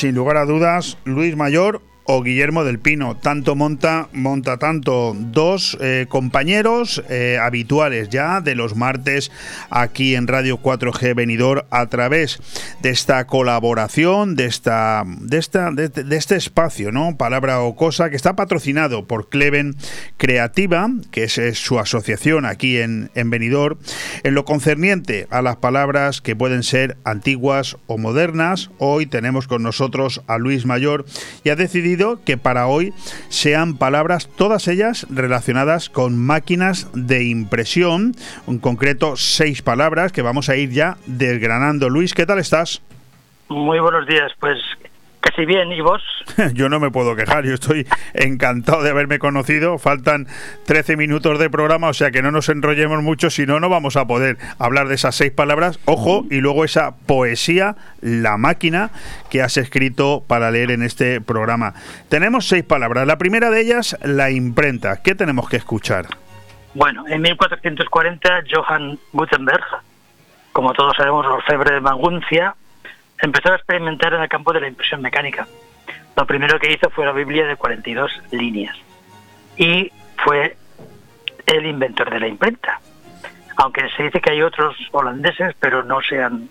Sin 0.00 0.14
lugar 0.14 0.38
a 0.38 0.46
dudas, 0.46 0.96
Luis 1.04 1.36
Mayor 1.36 1.82
Guillermo 2.18 2.64
del 2.64 2.80
Pino. 2.80 3.16
Tanto 3.16 3.54
monta, 3.54 4.08
monta 4.12 4.58
tanto 4.58 5.14
dos 5.16 5.78
eh, 5.80 6.06
compañeros 6.08 7.02
eh, 7.08 7.38
habituales 7.40 8.08
ya 8.08 8.40
de 8.40 8.56
los 8.56 8.74
martes 8.74 9.30
aquí 9.70 10.16
en 10.16 10.26
Radio 10.26 10.58
4G 10.60 11.14
Venidor 11.14 11.66
a 11.70 11.86
través 11.86 12.40
de 12.82 12.90
esta 12.90 13.26
colaboración, 13.26 14.34
de 14.34 14.46
esta, 14.46 15.04
de 15.06 15.38
esta, 15.38 15.70
de, 15.70 15.88
de 15.88 16.16
este 16.16 16.34
espacio, 16.34 16.90
¿no? 16.90 17.16
Palabra 17.16 17.60
o 17.60 17.76
cosa 17.76 18.10
que 18.10 18.16
está 18.16 18.34
patrocinado 18.34 19.06
por 19.06 19.28
Cleven 19.28 19.76
Creativa, 20.16 20.90
que 21.12 21.24
es, 21.24 21.38
es 21.38 21.58
su 21.58 21.78
asociación 21.78 22.44
aquí 22.44 22.78
en, 22.78 23.10
en 23.14 23.30
Benidorm, 23.30 23.78
en 24.24 24.34
lo 24.34 24.44
concerniente 24.44 25.28
a 25.30 25.42
las 25.42 25.56
palabras 25.56 26.20
que 26.20 26.34
pueden 26.34 26.64
ser 26.64 26.96
antiguas 27.04 27.76
o 27.86 27.98
modernas. 27.98 28.70
Hoy 28.78 29.06
tenemos 29.06 29.46
con 29.46 29.62
nosotros 29.62 30.22
a 30.26 30.38
Luis 30.38 30.66
Mayor 30.66 31.04
y 31.44 31.50
ha 31.50 31.56
decidido 31.56 31.99
que 32.24 32.38
para 32.38 32.66
hoy 32.66 32.94
sean 33.28 33.76
palabras, 33.76 34.28
todas 34.28 34.68
ellas 34.68 35.06
relacionadas 35.10 35.90
con 35.90 36.18
máquinas 36.18 36.88
de 36.94 37.24
impresión, 37.24 38.14
en 38.48 38.58
concreto 38.58 39.16
seis 39.16 39.62
palabras 39.62 40.12
que 40.12 40.22
vamos 40.22 40.48
a 40.48 40.56
ir 40.56 40.70
ya 40.70 40.96
desgranando. 41.06 41.88
Luis, 41.90 42.14
¿qué 42.14 42.24
tal 42.24 42.38
estás? 42.38 42.82
Muy 43.48 43.80
buenos 43.80 44.06
días, 44.06 44.32
pues 44.40 44.58
casi 45.20 45.44
bien, 45.44 45.72
¿y 45.72 45.80
vos? 45.80 46.02
Yo 46.54 46.68
no 46.68 46.80
me 46.80 46.90
puedo 46.90 47.14
quejar, 47.16 47.44
yo 47.44 47.54
estoy 47.54 47.86
encantado 48.14 48.82
de 48.82 48.90
haberme 48.90 49.18
conocido. 49.18 49.78
Faltan 49.78 50.26
13 50.66 50.96
minutos 50.96 51.38
de 51.38 51.50
programa, 51.50 51.88
o 51.88 51.94
sea 51.94 52.10
que 52.10 52.22
no 52.22 52.30
nos 52.30 52.48
enrollemos 52.48 53.02
mucho, 53.02 53.30
si 53.30 53.46
no, 53.46 53.60
no 53.60 53.68
vamos 53.68 53.96
a 53.96 54.06
poder 54.06 54.38
hablar 54.58 54.88
de 54.88 54.94
esas 54.94 55.14
seis 55.14 55.32
palabras. 55.32 55.80
Ojo, 55.84 56.24
y 56.30 56.40
luego 56.40 56.64
esa 56.64 56.96
poesía, 56.96 57.76
La 58.00 58.36
máquina, 58.36 58.90
que 59.30 59.42
has 59.42 59.56
escrito 59.56 60.24
para 60.26 60.50
leer 60.50 60.70
en 60.70 60.82
este 60.82 61.20
programa. 61.20 61.74
Tenemos 62.08 62.48
seis 62.48 62.64
palabras. 62.64 63.06
La 63.06 63.18
primera 63.18 63.50
de 63.50 63.60
ellas, 63.60 63.96
la 64.02 64.30
imprenta. 64.30 65.02
¿Qué 65.02 65.14
tenemos 65.14 65.48
que 65.48 65.56
escuchar? 65.56 66.06
Bueno, 66.74 67.04
en 67.08 67.22
1440, 67.22 68.44
Johann 68.50 68.98
Gutenberg, 69.12 69.64
como 70.52 70.72
todos 70.72 70.96
sabemos, 70.96 71.26
orfebre 71.26 71.74
de 71.74 71.80
Maguncia, 71.80 72.54
empezó 73.22 73.52
a 73.52 73.56
experimentar 73.56 74.14
en 74.14 74.22
el 74.22 74.28
campo 74.28 74.52
de 74.52 74.60
la 74.60 74.68
impresión 74.68 75.02
mecánica. 75.02 75.46
Lo 76.16 76.26
primero 76.26 76.58
que 76.58 76.72
hizo 76.72 76.90
fue 76.90 77.06
la 77.06 77.12
Biblia 77.12 77.46
de 77.46 77.56
42 77.56 78.10
líneas 78.32 78.76
y 79.56 79.90
fue 80.24 80.56
el 81.46 81.66
inventor 81.66 82.10
de 82.10 82.20
la 82.20 82.28
imprenta. 82.28 82.80
Aunque 83.56 83.88
se 83.96 84.04
dice 84.04 84.20
que 84.20 84.30
hay 84.30 84.42
otros 84.42 84.74
holandeses, 84.92 85.54
pero 85.60 85.82
no 85.82 86.00
se, 86.00 86.22
han, 86.22 86.48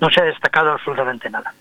no 0.00 0.10
se 0.10 0.20
ha 0.20 0.24
destacado 0.24 0.72
absolutamente 0.72 1.28
nada. 1.30 1.52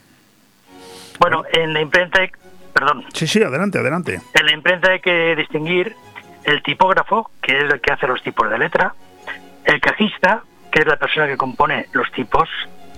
Bueno, 1.19 1.43
en 1.53 1.73
la 1.73 1.81
imprenta, 1.81 2.21
hay- 2.21 2.31
perdón, 2.73 3.05
Sí, 3.13 3.27
sí, 3.27 3.41
adelante, 3.43 3.79
adelante. 3.79 4.21
en 4.33 4.45
la 4.45 4.51
imprenta 4.53 4.91
hay 4.91 4.99
que 4.99 5.35
distinguir 5.35 5.95
el 6.43 6.61
tipógrafo, 6.61 7.31
que 7.41 7.57
es 7.57 7.73
el 7.73 7.81
que 7.81 7.91
hace 7.93 8.07
los 8.07 8.21
tipos 8.21 8.49
de 8.49 8.57
letra, 8.59 8.93
el 9.65 9.79
cajista, 9.81 10.43
que 10.71 10.79
es 10.81 10.85
la 10.85 10.97
persona 10.97 11.25
que 11.27 11.37
compone 11.37 11.87
los 11.93 12.11
tipos 12.11 12.47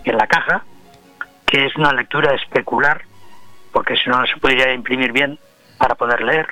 en 0.03 0.17
la 0.17 0.27
caja, 0.27 0.63
que 1.48 1.65
es 1.65 1.76
una 1.78 1.94
lectura 1.94 2.36
especular, 2.36 3.02
porque 3.72 3.95
si 3.95 4.10
no 4.10 4.19
no 4.19 4.28
se 4.28 4.38
podría 4.38 4.74
imprimir 4.74 5.14
bien 5.14 5.40
para 5.78 5.95
poder 5.95 6.22
leer, 6.22 6.48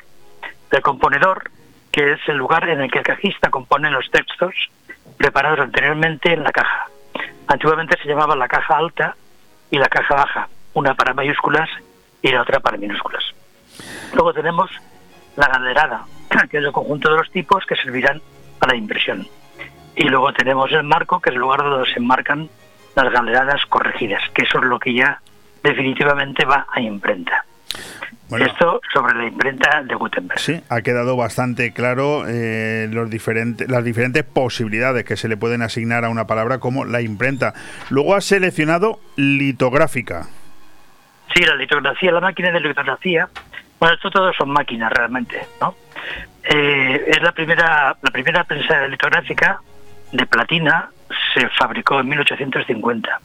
el 0.71 0.81
componedor, 0.81 1.51
que 1.91 2.13
es 2.13 2.19
el 2.27 2.37
lugar 2.37 2.67
en 2.69 2.81
el 2.81 2.91
que 2.91 2.99
el 2.99 3.05
cajista 3.05 3.49
compone 3.49 3.91
los 3.91 4.09
textos 4.09 4.53
preparados 5.17 5.59
anteriormente 5.59 6.33
en 6.33 6.43
la 6.43 6.51
caja. 6.51 6.87
Antiguamente 7.47 7.97
se 8.01 8.07
llamaba 8.07 8.35
la 8.35 8.47
caja 8.47 8.77
alta 8.77 9.15
y 9.69 9.77
la 9.77 9.87
caja 9.87 10.15
baja, 10.15 10.49
una 10.73 10.95
para 10.95 11.13
mayúsculas 11.13 11.69
y 12.21 12.31
la 12.31 12.41
otra 12.41 12.59
para 12.59 12.77
minúsculas. 12.77 13.23
Luego 14.13 14.33
tenemos 14.33 14.71
la 15.35 15.47
galderada, 15.47 16.05
que 16.49 16.57
es 16.57 16.63
el 16.63 16.71
conjunto 16.71 17.09
de 17.11 17.17
los 17.17 17.31
tipos 17.31 17.65
que 17.65 17.75
servirán 17.75 18.21
a 18.61 18.67
la 18.67 18.75
impresión. 18.75 19.27
Y 19.95 20.03
luego 20.03 20.33
tenemos 20.33 20.71
el 20.71 20.83
marco, 20.83 21.21
que 21.21 21.29
es 21.29 21.35
el 21.35 21.41
lugar 21.41 21.63
donde 21.63 21.89
se 21.91 21.99
enmarcan 21.99 22.49
las 22.95 23.11
galeradas 23.11 23.65
corregidas, 23.67 24.21
que 24.33 24.43
eso 24.43 24.59
es 24.59 24.65
lo 24.65 24.79
que 24.79 24.93
ya 24.93 25.19
definitivamente 25.63 26.45
va 26.45 26.65
a 26.71 26.79
imprenta. 26.79 27.43
Esto 28.39 28.81
sobre 28.91 29.13
la 29.15 29.27
imprenta 29.27 29.83
de 29.83 29.93
Gutenberg. 29.93 30.39
Sí, 30.39 30.59
ha 30.69 30.81
quedado 30.81 31.15
bastante 31.15 31.73
claro 31.73 32.23
eh, 32.27 32.87
los 32.91 33.09
diferentes, 33.09 33.69
las 33.69 33.83
diferentes 33.83 34.23
posibilidades 34.23 35.05
que 35.05 35.15
se 35.15 35.27
le 35.27 35.37
pueden 35.37 35.61
asignar 35.61 36.05
a 36.05 36.09
una 36.09 36.25
palabra 36.25 36.57
como 36.57 36.85
la 36.85 37.01
imprenta. 37.01 37.53
Luego 37.89 38.15
ha 38.15 38.21
seleccionado 38.21 38.99
litográfica. 39.15 40.27
Sí, 41.35 41.43
la 41.43 41.55
litografía, 41.55 42.11
la 42.11 42.21
máquina 42.21 42.51
de 42.51 42.61
litografía, 42.61 43.29
bueno, 43.79 43.95
esto 43.95 44.09
todo 44.09 44.33
son 44.33 44.49
máquinas 44.49 44.91
realmente, 44.91 45.45
¿no? 45.61 45.75
Eh, 46.43 47.05
es 47.07 47.21
la 47.21 47.31
primera, 47.31 47.95
la 48.01 48.11
primera 48.11 48.43
prensa 48.43 48.87
litográfica 48.87 49.59
de 50.11 50.25
platina 50.25 50.89
se 51.33 51.47
fabricó 51.49 51.99
en 51.99 52.09
1850. 52.09 53.19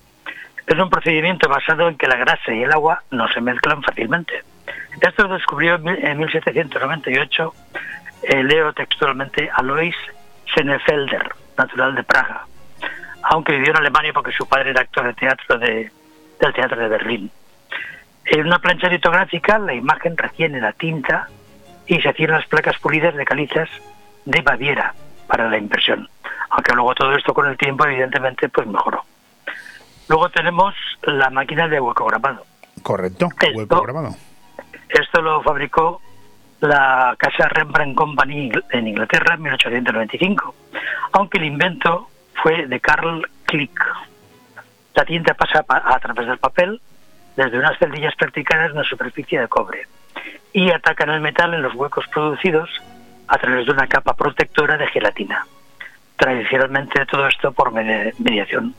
Es 0.66 0.78
un 0.78 0.90
procedimiento 0.90 1.48
basado 1.48 1.89
en 1.89 1.97
que 1.97 2.07
la 2.07 2.16
grasa 2.16 2.52
y 2.52 2.62
el 2.62 2.73
agua 2.73 3.02
no 3.11 3.27
se 3.28 3.40
mezclan 3.40 3.82
fácilmente. 3.82 4.43
Esto 5.01 5.27
lo 5.27 5.35
descubrió 5.35 5.77
en 5.77 5.82
mil- 5.85 6.05
en 6.05 6.19
1798, 6.19 7.55
eh, 8.23 8.43
leo 8.44 8.73
textualmente, 8.73 9.51
Alois 9.52 9.97
Senefelder, 10.55 11.32
natural 11.57 11.94
de 11.94 12.02
Praga, 12.05 12.44
aunque 13.23 13.52
vivió 13.52 13.70
en 13.70 13.78
Alemania 13.78 14.12
porque 14.12 14.32
su 14.32 14.47
padre 14.47 14.70
era 14.70 14.82
actor 14.82 15.07
de 15.07 15.15
teatro 15.15 15.59
de, 15.59 15.90
del 16.40 16.52
Teatro 16.52 16.81
de 16.81 16.89
Berlín. 16.89 17.31
En 18.27 18.47
una 18.47 18.59
plancha 18.59 18.89
litográfica 18.89 19.59
la 19.59 19.74
imagen 19.74 20.16
retiene 20.16 20.61
la 20.61 20.73
tinta 20.73 21.28
y 21.86 22.01
se 22.01 22.09
hacían 22.11 22.31
las 22.32 22.47
placas 22.47 22.78
pulidas 22.78 23.15
de 23.16 23.24
calizas 23.24 23.69
de 24.24 24.40
Baviera 24.43 24.94
para 25.27 25.48
la 25.48 25.59
impresión. 25.59 26.09
Aunque 26.51 26.72
luego 26.74 26.94
todo 26.94 27.12
esto 27.14 27.32
con 27.32 27.47
el 27.47 27.56
tiempo 27.56 27.85
evidentemente 27.86 28.48
pues 28.48 28.66
mejoró. 28.66 29.05
Luego 30.09 30.28
tenemos 30.31 30.74
la 31.02 31.31
máquina 31.31 31.68
de 31.68 31.81
hueco 31.81 32.05
grabado. 32.06 32.44
Correcto, 32.82 33.28
hueco 33.77 33.82
grabado. 33.82 34.16
Esto 34.89 35.22
lo 35.22 35.40
fabricó 35.43 36.01
la 36.60 37.14
casa 37.16 37.48
Rembrandt 37.48 37.97
Company 37.97 38.51
en 38.70 38.89
Inglaterra 38.89 39.35
en 39.36 39.43
1895, 39.43 40.55
aunque 41.12 41.39
el 41.39 41.44
invento 41.44 42.09
fue 42.43 42.66
de 42.66 42.81
Carl 42.81 43.27
Klick. 43.44 43.81
La 44.94 45.05
tinta 45.05 45.35
pasa 45.35 45.62
pa- 45.62 45.82
a 45.86 45.98
través 46.01 46.27
del 46.27 46.39
papel 46.39 46.81
desde 47.36 47.59
unas 47.59 47.78
celdillas 47.78 48.14
practicadas 48.16 48.70
en 48.72 48.77
la 48.78 48.85
superficie 48.85 49.40
de 49.40 49.48
cobre 49.48 49.86
y 50.52 50.70
atacan 50.72 51.10
el 51.10 51.20
metal 51.20 51.55
en 51.55 51.62
los 51.62 51.74
huecos 51.74 52.05
producidos 52.09 52.68
a 53.28 53.39
través 53.39 53.64
de 53.66 53.72
una 53.72 53.86
capa 53.86 54.14
protectora 54.14 54.77
de 54.77 54.89
gelatina. 54.89 55.47
Tradicionalmente 56.21 57.07
todo 57.07 57.27
esto 57.27 57.51
por 57.53 57.73
medi- 57.73 58.13
mediación 58.19 58.75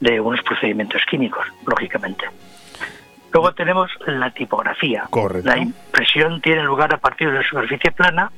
de 0.00 0.18
unos 0.20 0.42
procedimientos 0.42 1.00
químicos, 1.08 1.46
lógicamente. 1.64 2.24
Luego 3.32 3.54
tenemos 3.54 3.88
la 4.06 4.32
tipografía. 4.32 5.04
Correcto. 5.08 5.48
La 5.48 5.56
impresión 5.58 6.40
tiene 6.40 6.64
lugar 6.64 6.92
a 6.92 6.96
partir 6.98 7.28
de 7.30 7.38
una 7.38 7.48
superficie 7.48 7.92
plana 7.92 8.32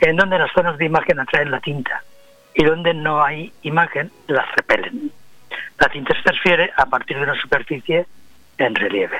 en 0.00 0.16
donde 0.16 0.40
las 0.40 0.50
zonas 0.50 0.76
de 0.76 0.86
imagen 0.86 1.20
atraen 1.20 1.52
la 1.52 1.60
tinta 1.60 2.02
y 2.52 2.64
donde 2.64 2.94
no 2.94 3.22
hay 3.22 3.52
imagen 3.62 4.10
las 4.26 4.44
repelen. 4.56 5.12
La 5.78 5.88
tinta 5.88 6.14
se 6.16 6.22
transfiere 6.22 6.72
a 6.76 6.86
partir 6.86 7.16
de 7.16 7.22
una 7.22 7.40
superficie 7.40 8.06
en 8.58 8.74
relieve. 8.74 9.18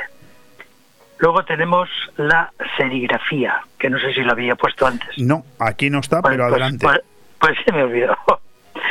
Luego 1.21 1.45
tenemos 1.45 1.89
la 2.17 2.51
serigrafía, 2.77 3.61
que 3.79 3.89
no 3.89 4.01
sé 4.01 4.13
si 4.15 4.23
lo 4.23 4.33
había 4.33 4.57
puesto 4.57 4.85
antes. 4.85 5.11
No, 5.19 5.45
aquí 5.61 5.91
no 5.91 6.01
está, 6.01 6.21
pero 6.23 6.39
Pues- 6.49 6.51
adelante. 6.53 6.87
Pues, 6.87 7.01
pues 7.39 7.57
se 7.65 7.71
me 7.73 7.85
olvidó. 7.85 8.17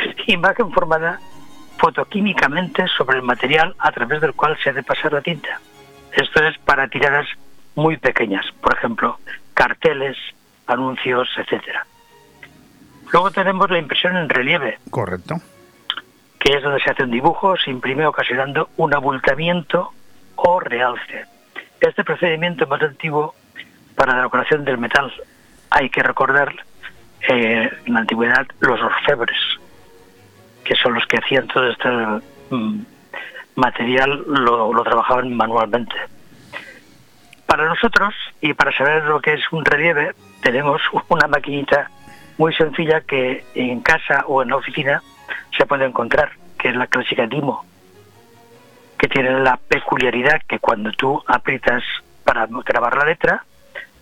Imagen 0.26 0.70
formada 0.72 1.20
fotoquímicamente 1.78 2.86
sobre 2.96 3.18
el 3.18 3.22
material 3.22 3.74
a 3.78 3.92
través 3.92 4.20
del 4.20 4.34
cual 4.34 4.56
se 4.62 4.70
ha 4.70 4.72
de 4.72 4.82
pasar 4.82 5.12
la 5.12 5.20
tinta. 5.20 5.60
Esto 6.12 6.44
es 6.44 6.56
para 6.58 6.88
tiradas 6.88 7.26
muy 7.74 7.96
pequeñas, 7.96 8.46
por 8.60 8.74
ejemplo, 8.74 9.18
carteles, 9.52 10.16
anuncios, 10.66 11.28
etcétera. 11.36 11.86
Luego 13.12 13.30
tenemos 13.30 13.70
la 13.70 13.78
impresión 13.78 14.16
en 14.16 14.28
relieve, 14.28 14.78
Correcto. 14.90 15.36
que 16.38 16.56
es 16.56 16.62
donde 16.62 16.80
se 16.80 16.90
hace 16.90 17.02
un 17.02 17.10
dibujo, 17.10 17.56
se 17.56 17.70
imprime 17.70 18.06
ocasionando 18.06 18.70
un 18.76 18.94
abultamiento 18.94 19.92
o 20.36 20.60
realce. 20.60 21.26
Este 21.80 22.04
procedimiento 22.04 22.66
más 22.66 22.82
antiguo 22.82 23.34
para 23.94 24.16
la 24.16 24.22
decoración 24.22 24.64
del 24.64 24.78
metal. 24.78 25.12
Hay 25.70 25.90
que 25.90 26.02
recordar 26.02 26.54
eh, 27.28 27.70
en 27.84 27.94
la 27.94 28.00
antigüedad 28.00 28.46
los 28.60 28.80
orfebres, 28.80 29.38
que 30.64 30.74
son 30.74 30.94
los 30.94 31.06
que 31.06 31.18
hacían 31.18 31.46
todo 31.48 31.68
este 31.68 31.88
mm, 32.50 32.80
material, 33.56 34.24
lo, 34.26 34.82
trabajaban 34.82 35.34
manualmente. 35.34 35.94
Para 37.46 37.68
nosotros, 37.68 38.14
y 38.40 38.54
para 38.54 38.76
saber 38.76 39.04
lo 39.04 39.20
que 39.20 39.34
es 39.34 39.52
un 39.52 39.64
relieve, 39.64 40.12
tenemos 40.42 40.80
una 41.08 41.28
maquinita 41.28 41.90
muy 42.38 42.52
sencilla 42.54 43.02
que 43.02 43.44
en 43.54 43.80
casa 43.80 44.24
o 44.26 44.42
en 44.42 44.48
la 44.48 44.56
oficina 44.56 45.02
se 45.56 45.66
puede 45.66 45.84
encontrar, 45.84 46.32
que 46.58 46.70
es 46.70 46.76
la 46.76 46.86
clásica 46.86 47.26
Dimo, 47.26 47.64
que 48.98 49.08
tiene 49.08 49.38
la 49.40 49.56
peculiaridad 49.56 50.40
que 50.48 50.58
cuando 50.58 50.90
tú 50.92 51.22
aprietas 51.26 51.84
para 52.24 52.46
grabar 52.46 52.96
la 52.96 53.04
letra, 53.04 53.44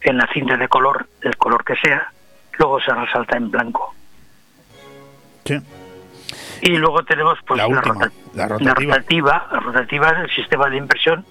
en 0.01 0.17
la 0.17 0.27
cinta 0.33 0.57
de 0.57 0.69
color, 0.69 1.07
del 1.21 1.37
color 1.37 1.65
que 1.65 1.77
sea, 1.77 2.11
luego 2.59 2.81
se 2.81 2.93
resalta 2.93 3.37
en 3.37 3.51
blanco. 3.51 3.95
Sí. 5.45 5.59
Y 6.63 6.77
luego 6.77 7.03
tenemos 7.05 7.39
pues 7.47 7.59
La 7.59 7.67
última, 7.67 7.95
rota- 8.07 8.11
la 8.35 8.47
la 8.47 8.75
rotativa. 8.75 9.49
La 9.53 9.61
rotativa 9.61 10.11
es 10.13 10.19
el 10.21 10.31
sistema 10.31 10.69
de 10.71 10.77
impresión 10.79 11.27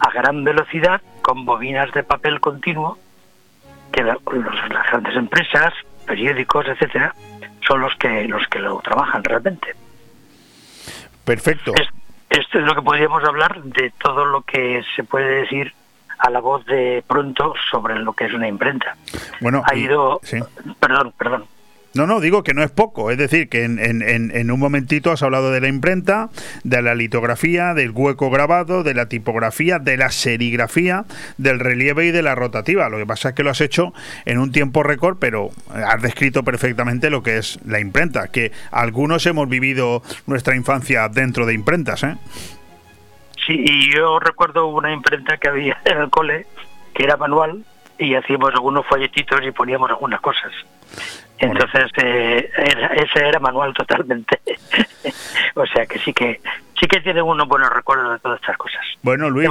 a 0.00 0.10
gran 0.10 0.42
velocidad 0.42 1.00
con 1.22 1.44
bobinas 1.44 1.92
de 1.92 2.02
papel 2.02 2.40
continuo 2.40 2.98
que 3.92 4.02
la- 4.02 4.16
los- 4.32 4.68
las 4.70 4.86
grandes 4.90 5.14
empresas, 5.16 5.74
periódicos, 6.06 6.66
etcétera, 6.66 7.14
son 7.66 7.82
los 7.82 7.94
que 7.96 8.26
los 8.26 8.46
que 8.48 8.58
lo 8.58 8.80
trabajan 8.80 9.22
realmente. 9.22 9.74
Perfecto. 11.24 11.74
Esto 12.30 12.58
es 12.58 12.64
lo 12.64 12.74
que 12.74 12.82
podríamos 12.82 13.22
hablar 13.24 13.62
de 13.62 13.92
todo 14.02 14.24
lo 14.24 14.42
que 14.42 14.82
se 14.96 15.04
puede 15.04 15.42
decir 15.42 15.74
a 16.18 16.30
la 16.30 16.40
voz 16.40 16.64
de 16.66 17.02
pronto 17.06 17.54
sobre 17.70 17.98
lo 17.98 18.12
que 18.12 18.26
es 18.26 18.32
una 18.32 18.46
imprenta. 18.48 18.96
Bueno, 19.40 19.62
Ha 19.66 19.74
y- 19.74 19.80
ido, 19.84 20.20
sí. 20.22 20.38
perdón, 20.78 21.12
perdón. 21.18 21.44
No, 21.92 22.06
no, 22.06 22.20
digo 22.20 22.44
que 22.44 22.54
no 22.54 22.62
es 22.62 22.70
poco. 22.70 23.10
Es 23.10 23.18
decir, 23.18 23.48
que 23.48 23.64
en, 23.64 23.80
en- 23.80 24.02
en- 24.02 24.50
un 24.50 24.60
momentito 24.60 25.10
has 25.10 25.24
hablado 25.24 25.50
de 25.50 25.60
la 25.60 25.66
imprenta, 25.66 26.28
de 26.62 26.82
la 26.82 26.94
litografía, 26.94 27.74
del 27.74 27.90
hueco 27.90 28.30
grabado, 28.30 28.84
de 28.84 28.94
la 28.94 29.06
tipografía, 29.06 29.80
de 29.80 29.96
la 29.96 30.10
serigrafía, 30.10 31.04
del 31.36 31.58
relieve 31.58 32.06
y 32.06 32.10
de 32.12 32.22
la 32.22 32.36
rotativa. 32.36 32.88
Lo 32.88 32.96
que 32.98 33.06
pasa 33.06 33.30
es 33.30 33.34
que 33.34 33.42
lo 33.42 33.50
has 33.50 33.60
hecho 33.60 33.92
en 34.24 34.38
un 34.38 34.52
tiempo 34.52 34.84
récord, 34.84 35.16
pero 35.18 35.50
has 35.74 36.00
descrito 36.00 36.44
perfectamente 36.44 37.10
lo 37.10 37.24
que 37.24 37.38
es 37.38 37.58
la 37.66 37.80
imprenta. 37.80 38.28
Que 38.28 38.52
algunos 38.70 39.26
hemos 39.26 39.48
vivido 39.48 40.02
nuestra 40.26 40.54
infancia 40.54 41.08
dentro 41.08 41.44
de 41.44 41.54
imprentas, 41.54 42.04
¿eh? 42.04 42.16
Sí, 43.46 43.64
y 43.66 43.92
yo 43.92 44.20
recuerdo 44.20 44.66
una 44.68 44.92
imprenta 44.92 45.38
que 45.38 45.48
había 45.48 45.76
en 45.86 45.98
el 45.98 46.10
cole 46.10 46.46
que 46.94 47.02
era 47.02 47.16
manual 47.16 47.64
y 47.98 48.14
hacíamos 48.14 48.50
algunos 48.54 48.86
folletitos 48.86 49.40
y 49.44 49.50
poníamos 49.50 49.90
algunas 49.90 50.20
cosas. 50.20 50.52
Entonces, 51.40 51.90
eh, 52.02 52.50
era- 52.56 52.88
ese 52.94 53.26
era 53.28 53.40
manual 53.40 53.72
totalmente. 53.74 54.40
o 55.54 55.66
sea 55.66 55.86
que 55.86 55.98
sí 55.98 56.12
que 56.12 56.40
sí 56.78 56.86
que 56.86 57.00
tiene 57.00 57.22
unos 57.22 57.48
buenos 57.48 57.70
recuerdos 57.70 58.12
de 58.12 58.18
todas 58.18 58.40
estas 58.40 58.56
cosas. 58.56 58.80
Bueno, 59.02 59.30
Luis, 59.30 59.48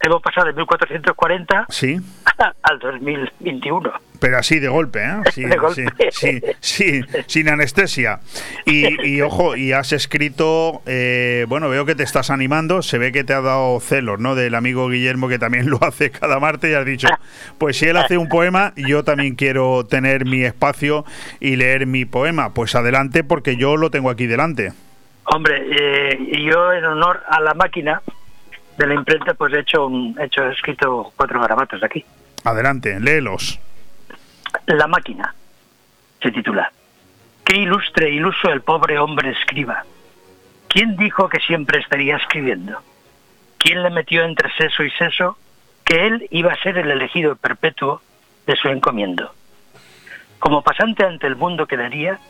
hemos 0.00 0.22
pasado 0.22 0.46
de 0.46 0.52
1440 0.54 1.66
sí. 1.68 1.96
al 2.62 2.78
2021. 2.78 3.92
Pero 4.20 4.38
así 4.38 4.58
de 4.58 4.68
golpe, 4.68 5.00
¿eh? 5.04 5.20
Sí, 5.32 5.44
De 5.44 5.56
golpe. 5.56 5.86
sí, 6.10 6.40
sí, 6.60 7.00
sí, 7.00 7.00
sin 7.26 7.48
anestesia. 7.48 8.20
Y, 8.66 9.06
y, 9.08 9.20
ojo, 9.22 9.56
y 9.56 9.72
has 9.72 9.92
escrito, 9.92 10.82
eh, 10.86 11.46
bueno, 11.48 11.68
veo 11.68 11.86
que 11.86 11.94
te 11.94 12.02
estás 12.02 12.30
animando, 12.30 12.82
se 12.82 12.98
ve 12.98 13.12
que 13.12 13.24
te 13.24 13.32
ha 13.32 13.40
dado 13.40 13.78
celos, 13.80 14.18
¿no? 14.18 14.34
Del 14.34 14.54
amigo 14.54 14.88
Guillermo 14.88 15.28
que 15.28 15.38
también 15.38 15.70
lo 15.70 15.78
hace 15.82 16.10
cada 16.10 16.40
martes 16.40 16.70
y 16.70 16.74
has 16.74 16.84
dicho, 16.84 17.08
pues 17.58 17.76
si 17.78 17.86
él 17.86 17.96
hace 17.96 18.18
un 18.18 18.28
poema, 18.28 18.72
yo 18.76 19.04
también 19.04 19.34
quiero 19.36 19.86
tener 19.86 20.24
mi 20.24 20.42
espacio 20.42 21.04
y 21.40 21.56
leer 21.56 21.86
mi 21.86 22.04
poema. 22.04 22.54
Pues 22.54 22.74
adelante 22.74 23.22
porque 23.24 23.56
yo 23.56 23.76
lo 23.76 23.90
tengo 23.90 24.10
aquí 24.10 24.26
delante. 24.26 24.72
Hombre, 25.24 25.62
eh, 25.70 26.18
yo 26.50 26.72
en 26.72 26.84
honor 26.84 27.22
a 27.28 27.40
la 27.40 27.54
máquina 27.54 28.02
de 28.78 28.86
la 28.86 28.94
imprenta, 28.94 29.34
pues 29.34 29.52
he 29.52 29.60
hecho, 29.60 29.86
un, 29.86 30.16
he 30.18 30.24
hecho 30.26 30.44
he 30.44 30.52
escrito 30.52 31.12
cuatro 31.16 31.40
garabatos 31.40 31.82
aquí. 31.82 32.04
Adelante, 32.44 32.98
léelos. 33.00 33.58
La 34.66 34.86
máquina 34.86 35.34
se 36.22 36.30
titula. 36.30 36.72
Qué 37.44 37.56
ilustre 37.56 38.06
e 38.06 38.14
iluso 38.14 38.50
el 38.50 38.62
pobre 38.62 38.98
hombre 38.98 39.30
escriba. 39.30 39.84
¿Quién 40.68 40.96
dijo 40.96 41.28
que 41.28 41.40
siempre 41.40 41.80
estaría 41.80 42.16
escribiendo? 42.16 42.80
¿Quién 43.58 43.82
le 43.82 43.90
metió 43.90 44.22
entre 44.22 44.52
seso 44.54 44.84
y 44.84 44.90
seso 44.92 45.36
que 45.84 46.06
él 46.06 46.28
iba 46.30 46.52
a 46.52 46.62
ser 46.62 46.78
el 46.78 46.90
elegido 46.90 47.34
perpetuo 47.34 48.00
de 48.46 48.54
su 48.54 48.68
encomiendo? 48.68 49.34
Como 50.38 50.62
pasante 50.62 51.04
ante 51.04 51.26
el 51.26 51.34
mundo 51.34 51.66
quedaría, 51.66 52.20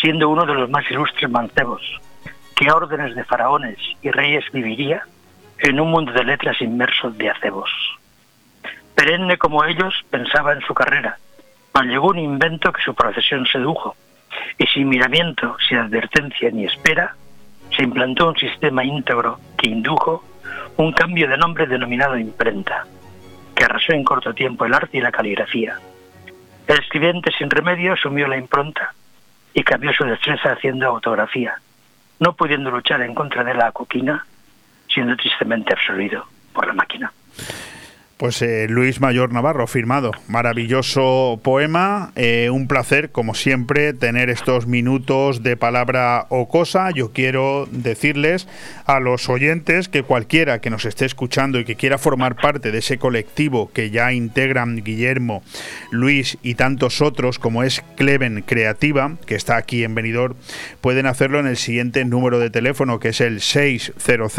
siendo 0.00 0.28
uno 0.28 0.46
de 0.46 0.54
los 0.54 0.70
más 0.70 0.88
ilustres 0.88 1.28
mancebos, 1.28 1.82
que 2.54 2.68
a 2.68 2.76
órdenes 2.76 3.16
de 3.16 3.24
faraones 3.24 3.78
y 4.02 4.10
reyes 4.10 4.44
viviría 4.52 5.04
en 5.62 5.80
un 5.80 5.90
mundo 5.90 6.12
de 6.12 6.24
letras 6.24 6.60
inmerso 6.60 7.10
de 7.10 7.30
acebos. 7.30 7.70
Perenne 8.94 9.38
como 9.38 9.64
ellos 9.64 9.94
pensaba 10.10 10.52
en 10.52 10.60
su 10.62 10.74
carrera, 10.74 11.18
mas 11.74 11.86
llegó 11.86 12.08
un 12.08 12.18
invento 12.18 12.72
que 12.72 12.82
su 12.82 12.94
profesión 12.94 13.46
sedujo, 13.46 13.96
y 14.58 14.66
sin 14.66 14.88
miramiento, 14.88 15.56
sin 15.68 15.78
advertencia 15.78 16.50
ni 16.50 16.64
espera, 16.64 17.14
se 17.76 17.82
implantó 17.82 18.28
un 18.28 18.36
sistema 18.36 18.84
íntegro 18.84 19.38
que 19.56 19.68
indujo 19.68 20.24
un 20.76 20.92
cambio 20.92 21.28
de 21.28 21.36
nombre 21.36 21.66
denominado 21.66 22.18
imprenta, 22.18 22.86
que 23.54 23.64
arrasó 23.64 23.92
en 23.92 24.04
corto 24.04 24.32
tiempo 24.34 24.64
el 24.64 24.74
arte 24.74 24.98
y 24.98 25.00
la 25.00 25.12
caligrafía. 25.12 25.78
El 26.66 26.78
escribiente 26.78 27.30
sin 27.36 27.50
remedio 27.50 27.92
asumió 27.92 28.26
la 28.28 28.38
impronta 28.38 28.94
y 29.52 29.62
cambió 29.62 29.92
su 29.92 30.04
destreza 30.04 30.52
haciendo 30.52 30.86
autografía, 30.86 31.60
no 32.18 32.32
pudiendo 32.34 32.70
luchar 32.70 33.02
en 33.02 33.14
contra 33.14 33.44
de 33.44 33.54
la 33.54 33.72
coquina, 33.72 34.24
siendo 34.92 35.16
tristemente 35.16 35.72
absorbido 35.72 36.26
por 36.52 36.66
la 36.66 36.72
máquina. 36.72 37.12
Pues 38.20 38.42
eh, 38.42 38.66
Luis 38.68 39.00
Mayor 39.00 39.32
Navarro, 39.32 39.66
firmado. 39.66 40.12
Maravilloso 40.28 41.40
poema. 41.42 42.12
eh, 42.16 42.50
un 42.52 42.68
placer, 42.68 43.12
como 43.12 43.34
siempre, 43.34 43.94
tener 43.94 44.28
estos 44.28 44.66
minutos 44.66 45.42
de 45.42 45.56
palabra 45.56 46.26
o 46.28 46.46
cosa. 46.46 46.90
Yo 46.90 47.14
quiero 47.14 47.66
decirles 47.70 48.46
a 48.84 49.00
los 49.00 49.30
oyentes 49.30 49.88
que 49.88 50.02
cualquiera 50.02 50.60
que 50.60 50.68
nos 50.68 50.84
esté 50.84 51.06
escuchando 51.06 51.58
y 51.58 51.64
que 51.64 51.76
quiera 51.76 51.96
formar 51.96 52.36
parte 52.36 52.70
de 52.70 52.80
ese 52.80 52.98
colectivo 52.98 53.70
que 53.72 53.88
ya 53.88 54.12
integran 54.12 54.84
Guillermo, 54.84 55.42
Luis 55.90 56.36
y 56.42 56.56
tantos 56.56 57.00
otros, 57.00 57.38
como 57.38 57.62
es 57.62 57.82
Cleven 57.96 58.42
Creativa, 58.42 59.16
que 59.24 59.34
está 59.34 59.56
aquí 59.56 59.82
en 59.82 59.94
Benidorm, 59.94 60.36
pueden 60.82 61.06
hacerlo 61.06 61.40
en 61.40 61.46
el 61.46 61.56
siguiente 61.56 62.04
número 62.04 62.38
de 62.38 62.50
teléfono, 62.50 63.00
que 63.00 63.08
es 63.08 63.22
el 63.22 63.40
600 63.40 64.30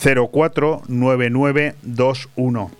049921. 0.00 2.70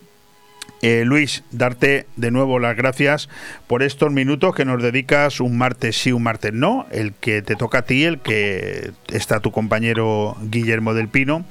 Eh, 0.82 1.02
Luis, 1.05 1.44
darte 1.51 2.06
de 2.16 2.30
nuevo 2.30 2.59
las 2.59 2.74
gracias 2.74 3.28
por 3.66 3.82
estos 3.82 4.10
minutos 4.10 4.55
que 4.55 4.64
nos 4.64 4.82
dedicas 4.82 5.40
un 5.40 5.59
martes 5.59 6.01
sí, 6.01 6.10
un 6.10 6.22
martes 6.22 6.55
no, 6.55 6.86
el 6.90 7.12
que 7.12 7.42
te 7.42 7.55
toca 7.55 7.78
a 7.78 7.82
ti, 7.82 8.05
el 8.05 8.20
que 8.20 8.92
está 9.12 9.40
tu 9.40 9.52
compañero 9.52 10.38
Guillermo 10.40 10.94
del 10.94 11.09
Pino, 11.09 11.44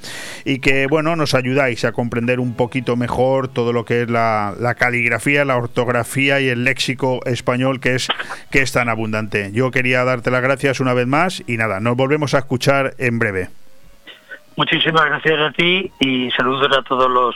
y 0.44 0.58
que 0.58 0.88
bueno, 0.88 1.14
nos 1.14 1.34
ayudáis 1.34 1.84
a 1.84 1.92
comprender 1.92 2.40
un 2.40 2.54
poquito 2.54 2.96
mejor 2.96 3.46
todo 3.46 3.72
lo 3.72 3.84
que 3.84 4.02
es 4.02 4.10
la, 4.10 4.54
la 4.58 4.74
caligrafía, 4.74 5.44
la 5.44 5.56
ortografía 5.56 6.40
y 6.40 6.48
el 6.48 6.64
léxico 6.64 7.24
español 7.24 7.78
que 7.78 7.94
es, 7.94 8.08
que 8.50 8.62
es 8.62 8.72
tan 8.72 8.88
abundante. 8.88 9.52
Yo 9.52 9.70
quería 9.70 10.02
darte 10.02 10.32
las 10.32 10.42
gracias 10.42 10.80
una 10.80 10.92
vez 10.92 11.06
más 11.06 11.44
y 11.46 11.56
nada, 11.56 11.78
nos 11.78 11.96
volvemos 11.96 12.34
a 12.34 12.38
escuchar 12.38 12.94
en 12.98 13.20
breve. 13.20 13.48
Muchísimas 14.56 15.04
gracias 15.06 15.40
a 15.40 15.52
ti 15.52 15.90
y 16.00 16.30
saludos 16.32 16.76
a 16.76 16.82
todos 16.82 17.10
los 17.10 17.34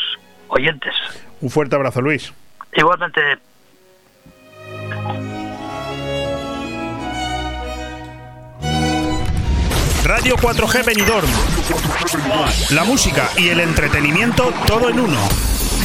oyentes. 0.48 0.94
Un 1.40 1.50
fuerte 1.50 1.76
abrazo, 1.76 2.00
Luis. 2.00 2.32
Igualmente, 2.72 3.38
Radio 10.04 10.36
4G 10.36 10.84
Benidorm. 10.84 11.28
La 12.70 12.84
música 12.84 13.30
y 13.38 13.48
el 13.48 13.60
entretenimiento 13.60 14.52
todo 14.66 14.90
en 14.90 15.00
uno. 15.00 15.18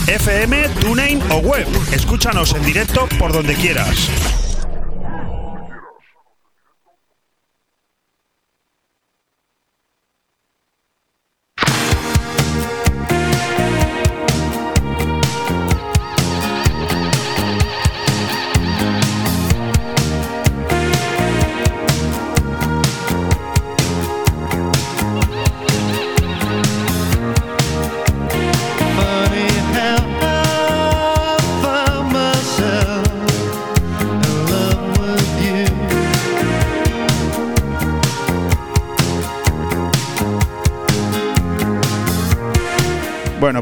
FM, 0.08 0.68
TuneIn 0.82 1.22
o 1.32 1.38
web. 1.38 1.66
Escúchanos 1.94 2.54
en 2.54 2.66
directo 2.66 3.08
por 3.18 3.32
donde 3.32 3.56
quieras. 3.56 4.49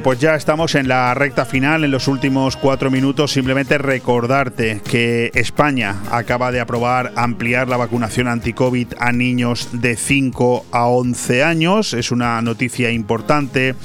Pues 0.03 0.19
ya 0.19 0.35
estamos 0.35 0.75
en 0.75 0.87
la 0.87 1.13
recta 1.13 1.45
final, 1.45 1.83
en 1.83 1.91
los 1.91 2.07
últimos 2.07 2.55
cuatro 2.57 2.91
minutos. 2.91 3.31
Simplemente 3.31 3.77
recordarte 3.77 4.81
que 4.87 5.31
España 5.33 5.95
acaba 6.11 6.51
de 6.51 6.59
aprobar 6.59 7.13
ampliar 7.15 7.67
la 7.67 7.77
vacunación 7.77 8.27
anti-COVID 8.27 8.93
a 8.99 9.11
niños 9.11 9.69
de 9.71 9.95
5 9.95 10.65
a 10.71 10.87
11 10.87 11.43
años. 11.43 11.93
Es 11.93 12.11
una 12.11 12.41
noticia 12.41 12.91
importante. 12.91 13.75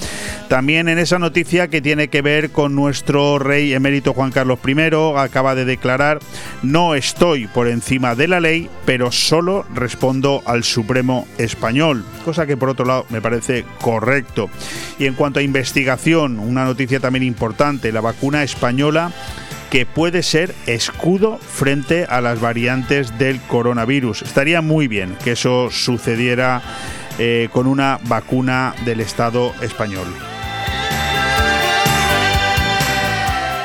También 0.49 0.89
en 0.89 0.99
esa 0.99 1.19
noticia 1.19 1.69
que 1.69 1.81
tiene 1.81 2.09
que 2.09 2.21
ver 2.21 2.51
con 2.51 2.75
nuestro 2.75 3.39
rey 3.39 3.73
emérito 3.73 4.13
Juan 4.13 4.33
Carlos 4.33 4.59
I, 4.67 4.75
acaba 5.17 5.55
de 5.55 5.65
declarar, 5.65 6.19
no 6.63 6.95
estoy 6.95 7.47
por 7.47 7.69
encima 7.69 8.15
de 8.15 8.29
la 8.29 8.41
ley, 8.41 8.69
pero 8.85 9.13
solo 9.13 9.65
respondo 9.75 10.43
al 10.45 10.63
Supremo 10.63 11.27
español. 11.39 12.05
Cosa 12.25 12.47
que 12.47 12.57
por 12.59 12.69
otro 12.69 12.85
lado 12.85 13.07
me 13.09 13.23
parece 13.23 13.65
correcto. 13.81 14.51
Y 14.99 15.07
en 15.07 15.15
cuanto 15.15 15.41
a 15.41 15.43
investigación, 15.43 16.02
una 16.07 16.65
noticia 16.65 17.01
también 17.01 17.23
importante, 17.23 17.93
la 17.93 18.01
vacuna 18.01 18.43
española 18.43 19.13
que 19.71 19.87
puede 19.87 20.23
ser 20.23 20.55
escudo 20.67 21.39
frente 21.39 22.05
a 22.05 22.21
las 22.21 22.41
variantes 22.41 23.17
del 23.19 23.41
coronavirus. 23.41 24.23
Estaría 24.23 24.61
muy 24.61 24.89
bien 24.89 25.17
que 25.25 25.33
eso 25.33 25.71
sucediera 25.71 26.61
eh, 27.19 27.49
con 27.53 27.67
una 27.67 27.99
vacuna 28.05 28.75
del 28.85 29.01
Estado 29.01 29.55
español. 29.63 30.09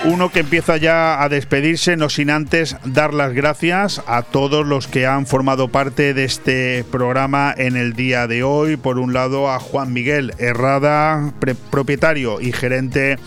Uno 0.07 0.31
que 0.31 0.39
empieza 0.39 0.77
ya 0.77 1.21
a 1.21 1.27
despedirse, 1.27 1.97
no 1.97 2.07
sin 2.07 2.29
antes 2.29 2.77
dar 2.85 3.13
las 3.13 3.33
gracias 3.33 4.01
a 4.07 4.21
todos 4.21 4.65
los 4.65 4.87
que 4.87 5.05
han 5.05 5.27
formado 5.27 5.67
parte 5.67 6.13
de 6.13 6.23
este 6.23 6.85
programa 6.89 7.53
en 7.57 7.75
el 7.75 7.91
día 7.91 8.25
de 8.25 8.41
hoy. 8.41 8.77
Por 8.77 8.99
un 8.99 9.11
lado, 9.11 9.51
a 9.51 9.59
Juan 9.59 9.91
Miguel 9.91 10.33
Herrada, 10.37 11.33
propietario 11.69 12.39
y 12.39 12.53
gerente 12.53 13.17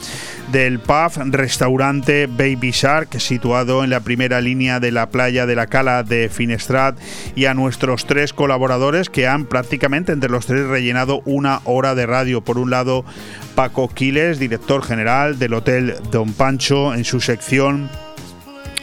del 0.53 0.81
pub 0.81 1.13
restaurante 1.33 2.27
Baby 2.27 2.71
Shark, 2.73 3.21
situado 3.21 3.85
en 3.85 3.91
la 3.91 4.01
primera 4.01 4.41
línea 4.41 4.81
de 4.81 4.91
la 4.91 5.11
playa 5.11 5.47
de 5.47 5.55
la 5.55 5.67
Cala 5.67 6.03
de 6.03 6.29
Finestrat, 6.29 6.99
y 7.35 7.45
a 7.45 7.55
nuestros 7.55 8.07
tres 8.07 8.33
colaboradores 8.33 9.11
que 9.11 9.27
han 9.27 9.47
prácticamente 9.47 10.13
entre 10.13 10.31
los 10.31 10.47
tres 10.47 10.67
rellenado 10.67 11.23
una 11.25 11.61
hora 11.65 11.95
de 11.95 12.07
radio. 12.07 12.41
Por 12.41 12.59
un 12.59 12.71
lado, 12.71 13.05
Paco 13.55 13.89
Quiles, 13.89 14.39
director 14.39 14.83
general 14.83 15.39
del 15.39 15.55
Hotel 15.55 15.95
Don 16.11 16.33
Pancho, 16.33 16.95
en 16.95 17.05
su 17.05 17.21
sección 17.21 17.91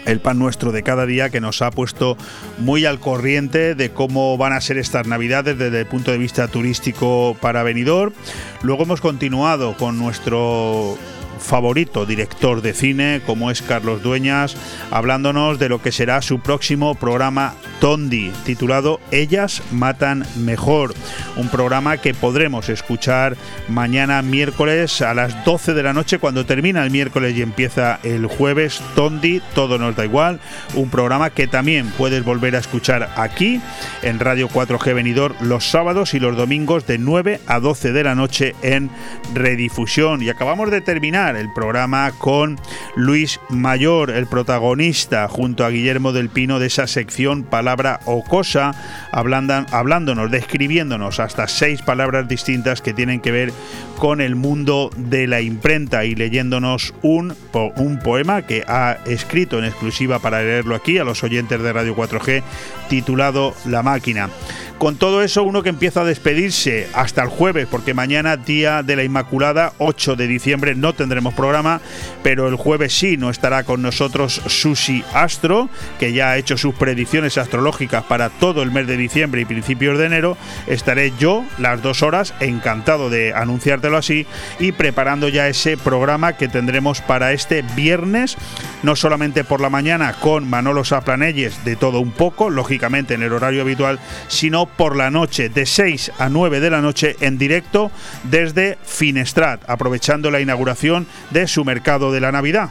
el 0.06 0.22
pan 0.22 0.39
nuestro 0.39 0.72
de 0.72 0.84
cada 0.84 1.06
día 1.06 1.30
que 1.30 1.41
nos 1.41 1.61
ha 1.61 1.69
puesto 1.69 2.18
muy 2.60 2.85
al 2.85 2.99
corriente 2.99 3.76
de 3.76 3.89
cómo 3.91 4.38
van 4.38 4.53
a 4.53 4.61
ser 4.61 4.77
estas 4.77 5.06
navidades 5.06 5.57
desde 5.57 5.81
el 5.81 5.85
punto 5.85 6.11
de 6.11 6.18
vista 6.18 6.48
turístico 6.48 7.35
para 7.41 7.61
venidor. 7.64 8.14
Luego 8.61 8.84
hemos 8.84 9.02
continuado 9.02 9.76
con 9.76 9.99
nuestro 9.99 10.98
favorito 11.40 12.06
director 12.06 12.62
de 12.62 12.74
cine, 12.74 13.22
como 13.26 13.52
es 13.52 13.62
Carlos 13.62 14.04
Dueñas, 14.04 14.56
hablándonos 14.92 15.60
de 15.60 15.70
lo 15.70 15.82
que 15.82 15.92
será 15.92 16.22
su 16.22 16.40
próximo 16.40 16.96
programa 16.96 17.54
Tondi, 17.80 18.32
titulado 18.46 19.00
Ellas 19.12 19.62
Matan 19.72 20.26
Mejor, 20.38 20.94
un 21.36 21.50
programa 21.50 21.98
que 21.98 22.14
podremos 22.14 22.70
escuchar 22.70 23.38
mañana 23.68 24.22
miércoles 24.22 25.02
a 25.02 25.14
las 25.14 25.46
12 25.46 25.74
de 25.74 25.84
la 25.84 25.94
noche 25.94 26.20
cuando 26.20 26.46
termina 26.46 26.84
el 26.84 26.92
miércoles 26.92 27.36
y 27.38 27.42
empieza 27.42 28.00
el 28.04 28.26
jueves. 28.26 28.82
Tondi, 28.96 29.42
todo 29.54 29.78
nos 29.78 29.96
da 29.96 30.06
igual, 30.06 30.40
un 30.76 30.90
programa 30.90 31.30
que 31.30 31.48
también 31.48 31.88
puedes 31.98 32.24
volver 32.24 32.56
a 32.56 32.60
escuchar 32.60 33.10
aquí 33.16 33.62
en 34.02 34.20
Radio 34.20 34.50
4G 34.50 34.94
Venidor 34.94 35.36
los 35.42 35.70
sábados 35.70 36.14
y 36.14 36.20
los 36.20 36.36
domingos 36.36 36.86
de 36.88 36.98
9 36.98 37.42
a 37.48 37.60
12 37.60 37.92
de 37.92 38.04
la 38.04 38.16
noche 38.16 38.56
en 38.62 38.90
redifusión. 39.34 40.22
Y 40.22 40.30
acabamos 40.30 40.72
de 40.72 40.82
terminar 40.82 41.37
el 41.38 41.52
programa 41.54 42.12
con 42.18 42.60
Luis 42.96 43.40
Mayor, 43.50 44.10
el 44.10 44.28
protagonista, 44.28 45.28
junto 45.28 45.64
a 45.64 45.70
Guillermo 45.70 46.12
del 46.12 46.30
Pino 46.30 46.60
de 46.60 46.68
esa 46.68 46.88
sección 46.88 47.44
Palabra 47.44 48.00
o 48.06 48.24
Cosa, 48.24 48.74
hablándonos, 49.12 50.32
describiéndonos 50.32 51.20
hasta 51.20 51.48
seis 51.48 51.82
palabras 51.82 52.28
distintas 52.28 52.82
que 52.82 52.94
tienen 52.94 53.22
que 53.22 53.32
ver 53.32 53.54
con 53.98 54.22
el 54.22 54.36
mundo 54.36 54.90
de 54.96 55.28
la 55.28 55.42
imprenta 55.42 56.06
y 56.06 56.16
leyéndonos 56.16 56.94
un, 57.02 57.36
un 57.78 58.00
poema 58.00 58.44
que 58.44 58.64
ha 58.68 58.98
escrito 59.06 59.58
en 59.58 59.66
exclusiva 59.66 60.20
para 60.20 60.42
leerlo 60.42 60.76
aquí 60.76 60.98
a 60.98 61.04
los 61.04 61.24
oyentes 61.24 61.62
de 61.62 61.74
Radio 61.74 61.96
4G 61.96 62.44
titulado 62.90 63.54
La 63.66 63.84
máquina. 63.84 64.30
Con 64.78 64.95
todo 64.95 65.24
eso, 65.24 65.41
uno 65.41 65.64
que 65.64 65.70
empieza 65.70 66.02
a 66.02 66.06
despedirse 66.06 66.88
hasta 66.94 67.24
el 67.24 67.30
jueves, 67.30 67.68
porque 67.70 67.95
mañana, 67.95 68.38
día 68.38 68.84
de 68.84 68.95
la 68.95 69.04
Inmaculada, 69.04 69.74
8 69.80 70.16
de 70.16 70.28
diciembre, 70.28 70.76
no 70.76 70.94
tendremos 70.94 71.34
programa, 71.34 71.82
pero 72.22 72.48
el 72.48 72.58
jueves 72.58 72.94
sí 72.94 73.18
no 73.18 73.32
estará 73.32 73.64
con 73.64 73.82
nosotros 73.82 74.40
Susi 74.45 75.04
Astro, 75.16 75.68
que 75.99 76.14
ya 76.14 76.30
ha 76.30 76.38
hecho 76.38 76.58
sus 76.58 76.76
predicciones 76.76 77.40
astrológicas 77.40 78.04
para 78.04 78.30
todo 78.30 78.62
el 78.62 78.70
mes 78.70 78.86
de 78.86 78.98
diciembre 78.98 79.41
y 79.41 79.45
principios 79.45 79.98
de 79.98 80.06
enero. 80.06 80.38
Estaré 80.68 81.12
yo 81.18 81.44
las 81.58 81.82
dos 81.82 82.04
horas, 82.04 82.36
encantado 82.40 83.10
de 83.10 83.34
anunciártelo 83.34 83.98
así, 83.98 84.28
y 84.60 84.74
preparando 84.74 85.28
ya 85.28 85.48
ese 85.48 85.78
programa 85.78 86.34
que 86.34 86.49
tendremos 86.49 87.02
para 87.02 87.32
este 87.32 87.64
viernes, 87.76 88.38
no 88.84 88.95
solamente 88.95 89.44
por 89.44 89.60
la 89.60 89.72
mañana 89.72 90.14
con 90.14 90.48
Manolo 90.48 90.86
Saplanelles 90.86 91.66
de 91.66 91.76
todo 91.76 91.99
un 91.99 92.12
poco, 92.12 92.52
lógicamente 92.52 93.16
en 93.16 93.24
el 93.24 93.34
horario 93.34 93.64
habitual, 93.64 93.99
sino 94.28 94.66
por 94.68 94.95
la 94.95 95.10
noche, 95.10 95.49
de 95.49 95.65
6 95.65 96.11
a 96.18 96.30
9 96.30 96.60
de 96.60 96.69
la 96.69 96.81
noche, 96.81 97.15
en 97.22 97.38
directo 97.38 97.91
desde 98.23 98.77
Finestrat, 98.84 99.61
aprovechando 99.69 100.31
la 100.31 100.41
inauguración 100.41 101.07
de 101.31 101.48
su 101.48 101.65
mercado 101.65 102.11
de 102.11 102.19
la 102.19 102.31
Navidad. 102.31 102.69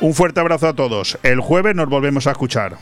Un 0.00 0.14
fuerte 0.14 0.40
abrazo 0.40 0.68
a 0.68 0.74
todos. 0.74 1.18
El 1.22 1.40
jueves 1.40 1.74
nos 1.74 1.88
volvemos 1.88 2.26
a 2.26 2.32
escuchar. 2.32 2.76